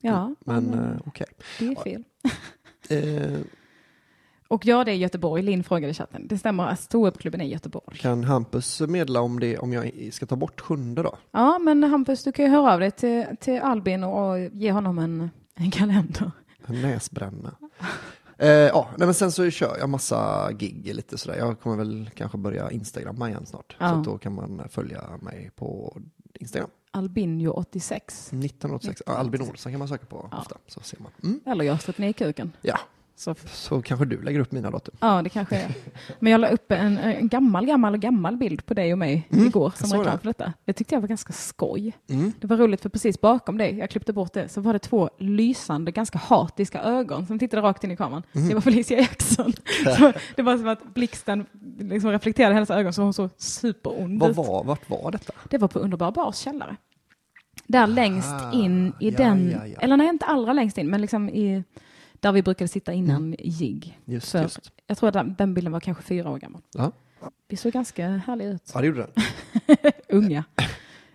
Ja, 0.00 0.34
Men 0.40 0.74
eh, 0.74 1.00
okej. 1.06 1.26
det 1.58 1.66
är 1.66 1.74
fel. 1.82 2.04
Eh, 2.88 3.40
Och 4.48 4.66
ja, 4.66 4.84
det 4.84 4.90
är 4.90 4.94
Göteborg. 4.94 5.42
Linn 5.42 5.64
frågade 5.64 5.90
i 5.90 5.94
chatten. 5.94 6.26
Det 6.28 6.38
stämmer, 6.38 6.66
att 6.66 6.80
ståuppklubben 6.80 7.40
är 7.40 7.44
i 7.44 7.48
Göteborg. 7.52 7.98
kan 7.98 8.24
Hampus 8.24 8.80
meddela 8.80 9.20
om, 9.20 9.40
det, 9.40 9.58
om 9.58 9.72
jag 9.72 10.08
ska 10.12 10.26
ta 10.26 10.36
bort 10.36 10.60
sjunde 10.60 11.02
då? 11.02 11.18
Ja, 11.30 11.58
men 11.58 11.84
Hampus, 11.84 12.24
du 12.24 12.32
kan 12.32 12.44
ju 12.44 12.50
höra 12.50 12.72
av 12.74 12.80
dig 12.80 12.90
till, 12.90 13.26
till 13.40 13.60
Albin 13.60 14.04
och 14.04 14.38
ge 14.40 14.72
honom 14.72 14.98
en, 14.98 15.30
en 15.58 15.70
kalender. 15.70 16.30
En 16.66 16.82
näsbränna. 16.82 17.54
Eh, 18.38 18.48
ja, 18.48 18.88
nej, 18.96 19.06
men 19.06 19.14
sen 19.14 19.32
så 19.32 19.50
kör 19.50 19.76
jag 19.78 19.88
massa 19.88 20.52
gig 20.52 20.94
lite 20.94 21.18
sådär. 21.18 21.38
Jag 21.38 21.60
kommer 21.60 21.76
väl 21.76 22.10
kanske 22.14 22.38
börja 22.38 22.70
Instagramma 22.70 23.28
igen 23.28 23.46
snart. 23.46 23.76
Ja. 23.78 23.88
Så 24.04 24.10
då 24.10 24.18
kan 24.18 24.34
man 24.34 24.62
följa 24.70 25.02
mig 25.22 25.50
på 25.56 25.98
Instagram. 26.34 26.70
Albinio 26.90 27.48
86. 27.50 28.28
1986. 28.32 29.02
Ja, 29.06 29.12
Albin 29.12 29.42
Olsson 29.42 29.72
kan 29.72 29.78
man 29.78 29.88
söka 29.88 30.06
på 30.06 30.28
Ja. 30.32 30.38
ofta. 30.38 30.56
Så 30.66 30.80
ser 30.80 30.98
man. 31.00 31.12
Mm. 31.22 31.40
Eller 31.46 31.64
jag 31.64 31.82
sätter 31.82 32.00
ner 32.00 32.12
kuken. 32.12 32.52
Ja, 32.62 32.78
Så, 33.20 33.34
så 33.46 33.82
kanske 33.82 34.04
du 34.06 34.22
lägger 34.22 34.40
upp 34.40 34.52
mina 34.52 34.70
datum. 34.70 34.94
ja, 35.00 35.22
det 35.22 35.28
kanske 35.28 35.56
är. 35.56 35.74
Men 36.18 36.32
jag 36.32 36.40
la 36.40 36.48
upp 36.48 36.72
en, 36.72 36.98
en 36.98 37.28
gammal, 37.28 37.66
gammal, 37.66 37.96
gammal 37.96 38.36
bild 38.36 38.66
på 38.66 38.74
dig 38.74 38.92
och 38.92 38.98
mig 38.98 39.28
Mm, 39.30 39.46
igår 39.46 39.72
som 39.76 39.98
reklam 39.98 40.04
det. 40.16 40.18
för 40.18 40.26
detta. 40.28 40.52
Det 40.64 40.72
tyckte 40.72 40.94
jag 40.94 41.00
var 41.00 41.08
ganska 41.08 41.32
skoj. 41.32 41.92
Mm. 42.10 42.32
Det 42.40 42.46
var 42.46 42.56
roligt 42.56 42.80
för 42.80 42.88
precis 42.88 43.20
bakom 43.20 43.58
dig, 43.58 43.78
jag 43.78 43.90
klippte 43.90 44.12
bort 44.12 44.32
det, 44.32 44.48
så 44.48 44.60
var 44.60 44.72
det 44.72 44.78
två 44.78 45.10
lysande, 45.18 45.90
ganska 45.90 46.18
hatiska 46.18 46.82
ögon 46.82 47.26
som 47.26 47.38
tittade 47.38 47.62
rakt 47.62 47.84
in 47.84 47.90
i 47.90 47.96
kameran. 47.96 48.22
Mm. 48.32 48.48
Det 48.48 48.54
var 48.54 48.60
Felicia 48.60 48.98
Jackson. 48.98 49.52
Så 49.98 50.12
det 50.36 50.42
var 50.42 50.56
som 50.56 50.68
att 50.68 50.94
blixten 50.94 51.46
liksom 51.78 52.10
reflekterade 52.10 52.54
hennes 52.54 52.70
ögon 52.70 52.92
så 52.92 53.02
hon 53.02 53.14
såg 53.14 53.30
superond 53.36 54.22
ut. 54.22 54.36
var, 54.36 54.64
vart 54.64 54.90
var 54.90 55.10
detta? 55.10 55.32
Det 55.50 55.58
var 55.58 55.68
på 55.68 55.78
Underbar 55.78 56.10
Bars 56.12 56.36
källare. 56.36 56.76
Där 57.66 57.86
längst 57.86 58.28
Ah, 58.32 58.52
in 58.52 58.92
i 59.00 59.10
ja, 59.10 59.16
den, 59.16 59.50
ja, 59.50 59.66
ja. 59.66 59.80
eller 59.80 59.96
nej 59.96 60.08
inte 60.08 60.24
allra 60.26 60.52
längst 60.52 60.78
in, 60.78 60.88
men 60.90 61.00
liksom 61.00 61.28
i, 61.28 61.64
där 62.20 62.32
vi 62.32 62.42
brukade 62.42 62.68
sitta 62.68 62.92
innan 62.92 63.36
jigg. 63.38 63.98
Mm. 64.06 64.14
Just, 64.14 64.32
För- 64.32 64.42
just. 64.42 64.58
Jag 64.86 64.98
tror 64.98 65.08
att 65.08 65.12
den- 65.14 65.34
den 65.38 65.54
bilden 65.54 65.72
var 65.72 65.80
kanske 65.80 66.02
fyra 66.02 66.30
år 66.30 66.38
gammal. 66.38 66.62
Ja. 66.74 66.92
Vi 67.48 67.56
såg 67.56 67.72
ganska 67.72 68.08
härliga 68.08 68.48
ut. 68.48 68.70
ja, 68.74 68.80
det 68.80 68.86
gjorde 68.86 69.06
den. 69.14 69.92
Unga. 70.08 70.44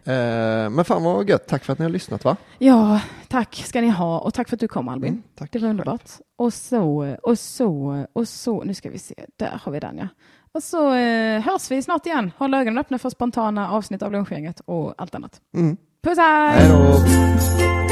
Eh, 0.05 0.69
men 0.69 0.85
fan 0.85 1.03
vad 1.03 1.29
gött. 1.29 1.47
Tack 1.47 1.63
för 1.63 1.73
att 1.73 1.79
ni 1.79 1.85
har 1.85 1.89
lyssnat 1.89 2.23
va? 2.23 2.37
Ja, 2.59 3.01
tack 3.27 3.55
ska 3.55 3.81
ni 3.81 3.89
ha 3.89 4.19
och 4.19 4.33
tack 4.33 4.49
för 4.49 4.55
att 4.55 4.59
du 4.59 4.67
kom 4.67 4.87
Albin. 4.89 5.09
Mm, 5.09 5.23
tack 5.35 5.51
Det 5.51 5.59
var 5.59 5.69
underbart. 5.69 6.09
Och 6.35 6.53
så, 6.53 7.15
och 7.23 7.39
så, 7.39 8.05
och 8.13 8.27
så, 8.27 8.63
nu 8.63 8.73
ska 8.73 8.89
vi 8.89 8.99
se, 8.99 9.15
där 9.37 9.59
har 9.63 9.71
vi 9.71 9.79
den 9.79 9.97
ja. 9.97 10.07
Och 10.51 10.63
så 10.63 10.93
eh, 10.93 11.41
hörs 11.41 11.71
vi 11.71 11.81
snart 11.81 12.05
igen. 12.05 12.31
Håll 12.37 12.53
ögonen 12.53 12.77
öppna 12.77 12.97
för 12.99 13.09
spontana 13.09 13.71
avsnitt 13.71 14.01
av 14.01 14.11
lunchgänget 14.11 14.59
och 14.65 14.93
allt 14.97 15.15
annat. 15.15 15.41
Mm. 15.55 15.77
Puss 16.03 16.17
hej! 16.17 17.82